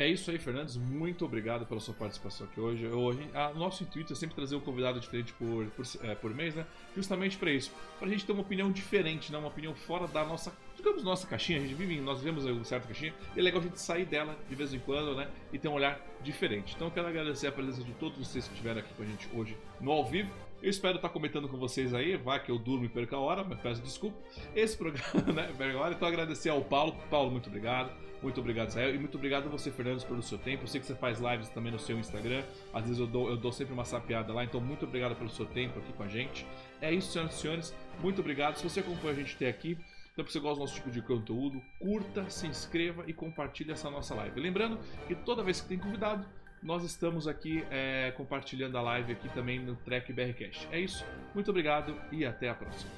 É 0.00 0.08
isso 0.08 0.30
aí, 0.30 0.38
Fernandes. 0.38 0.78
Muito 0.78 1.26
obrigado 1.26 1.66
pela 1.66 1.78
sua 1.78 1.92
participação 1.92 2.46
aqui 2.46 2.58
hoje. 2.58 2.88
a, 3.34 3.52
nosso 3.52 3.82
intuito 3.82 4.14
é 4.14 4.16
sempre 4.16 4.34
trazer 4.34 4.56
um 4.56 4.60
convidado 4.60 4.98
diferente 4.98 5.30
por, 5.34 5.66
por, 5.66 5.84
é, 6.02 6.14
por 6.14 6.34
mês, 6.34 6.54
né? 6.54 6.64
Justamente 6.96 7.36
para 7.36 7.50
isso. 7.50 7.70
Para 7.98 8.08
a 8.08 8.10
gente 8.10 8.24
ter 8.24 8.32
uma 8.32 8.40
opinião 8.40 8.72
diferente, 8.72 9.30
né? 9.30 9.36
uma 9.36 9.48
opinião 9.48 9.74
fora 9.74 10.08
da 10.08 10.24
nossa, 10.24 10.54
digamos, 10.74 11.04
nossa 11.04 11.26
caixinha. 11.26 11.58
A 11.58 11.60
gente 11.60 11.74
vive, 11.74 12.00
nós 12.00 12.20
vivemos 12.20 12.46
uma 12.46 12.64
certa 12.64 12.86
caixinha. 12.86 13.12
E 13.36 13.40
é 13.40 13.42
legal 13.42 13.60
a 13.60 13.64
gente 13.64 13.78
sair 13.78 14.06
dela 14.06 14.38
de 14.48 14.54
vez 14.54 14.72
em 14.72 14.78
quando, 14.78 15.14
né? 15.14 15.28
E 15.52 15.58
ter 15.58 15.68
um 15.68 15.74
olhar 15.74 16.00
diferente. 16.22 16.72
Então 16.74 16.88
eu 16.88 16.92
quero 16.92 17.06
agradecer 17.06 17.48
a 17.48 17.52
presença 17.52 17.84
de 17.84 17.92
todos 17.92 18.16
vocês 18.16 18.48
que 18.48 18.54
estiveram 18.54 18.80
aqui 18.80 18.94
com 18.94 19.02
a 19.02 19.06
gente 19.06 19.28
hoje 19.34 19.54
no 19.82 19.92
ao 19.92 20.06
vivo. 20.06 20.30
Eu 20.62 20.68
espero 20.68 20.96
estar 20.96 21.08
comentando 21.08 21.48
com 21.48 21.56
vocês 21.56 21.94
aí, 21.94 22.16
vai 22.18 22.42
que 22.42 22.50
eu 22.50 22.58
durmo 22.58 22.84
e 22.84 22.88
perca 22.88 23.16
a 23.16 23.18
hora, 23.18 23.42
mas 23.42 23.58
peço 23.60 23.80
desculpa. 23.80 24.18
Esse 24.54 24.76
programa, 24.76 25.32
né, 25.32 25.50
perca 25.56 25.78
a 25.78 25.80
hora. 25.80 25.94
Então 25.94 26.06
agradecer 26.06 26.50
ao 26.50 26.62
Paulo. 26.62 26.94
Paulo, 27.08 27.30
muito 27.30 27.48
obrigado. 27.48 27.90
Muito 28.22 28.38
obrigado, 28.38 28.68
Israel. 28.68 28.94
E 28.94 28.98
muito 28.98 29.16
obrigado 29.16 29.46
a 29.46 29.48
você, 29.48 29.70
Fernandes, 29.70 30.04
pelo 30.04 30.22
seu 30.22 30.36
tempo. 30.36 30.64
Eu 30.64 30.66
sei 30.66 30.78
que 30.78 30.86
você 30.86 30.94
faz 30.94 31.18
lives 31.18 31.48
também 31.48 31.72
no 31.72 31.78
seu 31.78 31.98
Instagram. 31.98 32.44
Às 32.74 32.84
vezes 32.84 32.98
eu 32.98 33.06
dou, 33.06 33.30
eu 33.30 33.38
dou 33.38 33.50
sempre 33.50 33.72
uma 33.72 33.86
sapiada 33.86 34.34
lá. 34.34 34.44
Então, 34.44 34.60
muito 34.60 34.84
obrigado 34.84 35.16
pelo 35.16 35.30
seu 35.30 35.46
tempo 35.46 35.78
aqui 35.78 35.94
com 35.94 36.02
a 36.02 36.08
gente. 36.08 36.46
É 36.82 36.92
isso, 36.92 37.10
senhoras 37.10 37.34
e 37.34 37.38
senhores. 37.38 37.74
Muito 38.00 38.20
obrigado. 38.20 38.56
Se 38.56 38.62
você 38.62 38.80
acompanha 38.80 39.14
a 39.14 39.16
gente 39.16 39.36
até 39.36 39.48
aqui, 39.48 39.78
então, 40.12 40.26
se 40.26 40.32
você 40.32 40.40
gosta 40.40 40.56
do 40.56 40.60
nosso 40.60 40.74
tipo 40.74 40.90
de 40.90 41.00
conteúdo, 41.00 41.62
curta, 41.78 42.28
se 42.28 42.46
inscreva 42.46 43.04
e 43.06 43.14
compartilhe 43.14 43.72
essa 43.72 43.88
nossa 43.88 44.14
live. 44.14 44.38
Lembrando 44.38 44.78
que 45.08 45.14
toda 45.14 45.42
vez 45.42 45.62
que 45.62 45.68
tem 45.68 45.78
convidado, 45.78 46.26
nós 46.62 46.84
estamos 46.84 47.26
aqui 47.26 47.64
é, 47.70 48.12
compartilhando 48.16 48.76
a 48.76 48.82
live 48.82 49.12
aqui 49.12 49.28
também 49.30 49.58
no 49.58 49.76
Trek 49.76 50.12
BRCast. 50.12 50.68
É 50.70 50.78
isso, 50.78 51.04
muito 51.34 51.50
obrigado 51.50 51.96
e 52.12 52.24
até 52.24 52.48
a 52.48 52.54
próxima. 52.54 52.90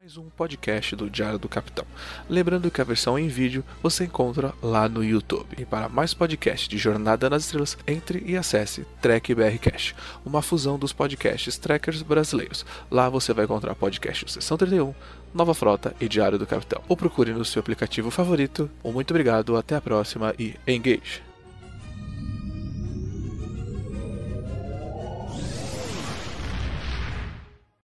Mais 0.00 0.16
um 0.16 0.30
podcast 0.30 0.94
do 0.94 1.10
Diário 1.10 1.40
do 1.40 1.48
Capitão. 1.48 1.84
Lembrando 2.28 2.70
que 2.70 2.80
a 2.80 2.84
versão 2.84 3.18
em 3.18 3.26
vídeo 3.26 3.64
você 3.82 4.04
encontra 4.04 4.54
lá 4.62 4.88
no 4.88 5.02
YouTube. 5.02 5.56
E 5.58 5.64
para 5.64 5.88
mais 5.88 6.14
podcasts 6.14 6.68
de 6.68 6.78
Jornada 6.78 7.28
nas 7.28 7.46
Estrelas, 7.46 7.76
entre 7.84 8.22
e 8.24 8.36
acesse 8.36 8.86
Trek 9.02 9.34
BRCast, 9.34 9.96
uma 10.24 10.40
fusão 10.40 10.78
dos 10.78 10.92
podcasts 10.92 11.58
trekkers 11.58 12.02
brasileiros. 12.02 12.64
Lá 12.88 13.08
você 13.08 13.32
vai 13.32 13.44
encontrar 13.44 13.74
podcast 13.74 14.30
Sessão 14.30 14.56
31, 14.56 14.94
Nova 15.34 15.52
Frota 15.52 15.92
e 16.00 16.08
Diário 16.08 16.38
do 16.38 16.46
Capitão. 16.46 16.80
Ou 16.88 16.96
procure 16.96 17.32
no 17.32 17.44
seu 17.44 17.58
aplicativo 17.58 18.08
favorito. 18.08 18.70
Um 18.84 18.92
muito 18.92 19.10
obrigado, 19.10 19.56
até 19.56 19.74
a 19.74 19.80
próxima 19.80 20.32
e 20.38 20.54
engage! 20.64 21.27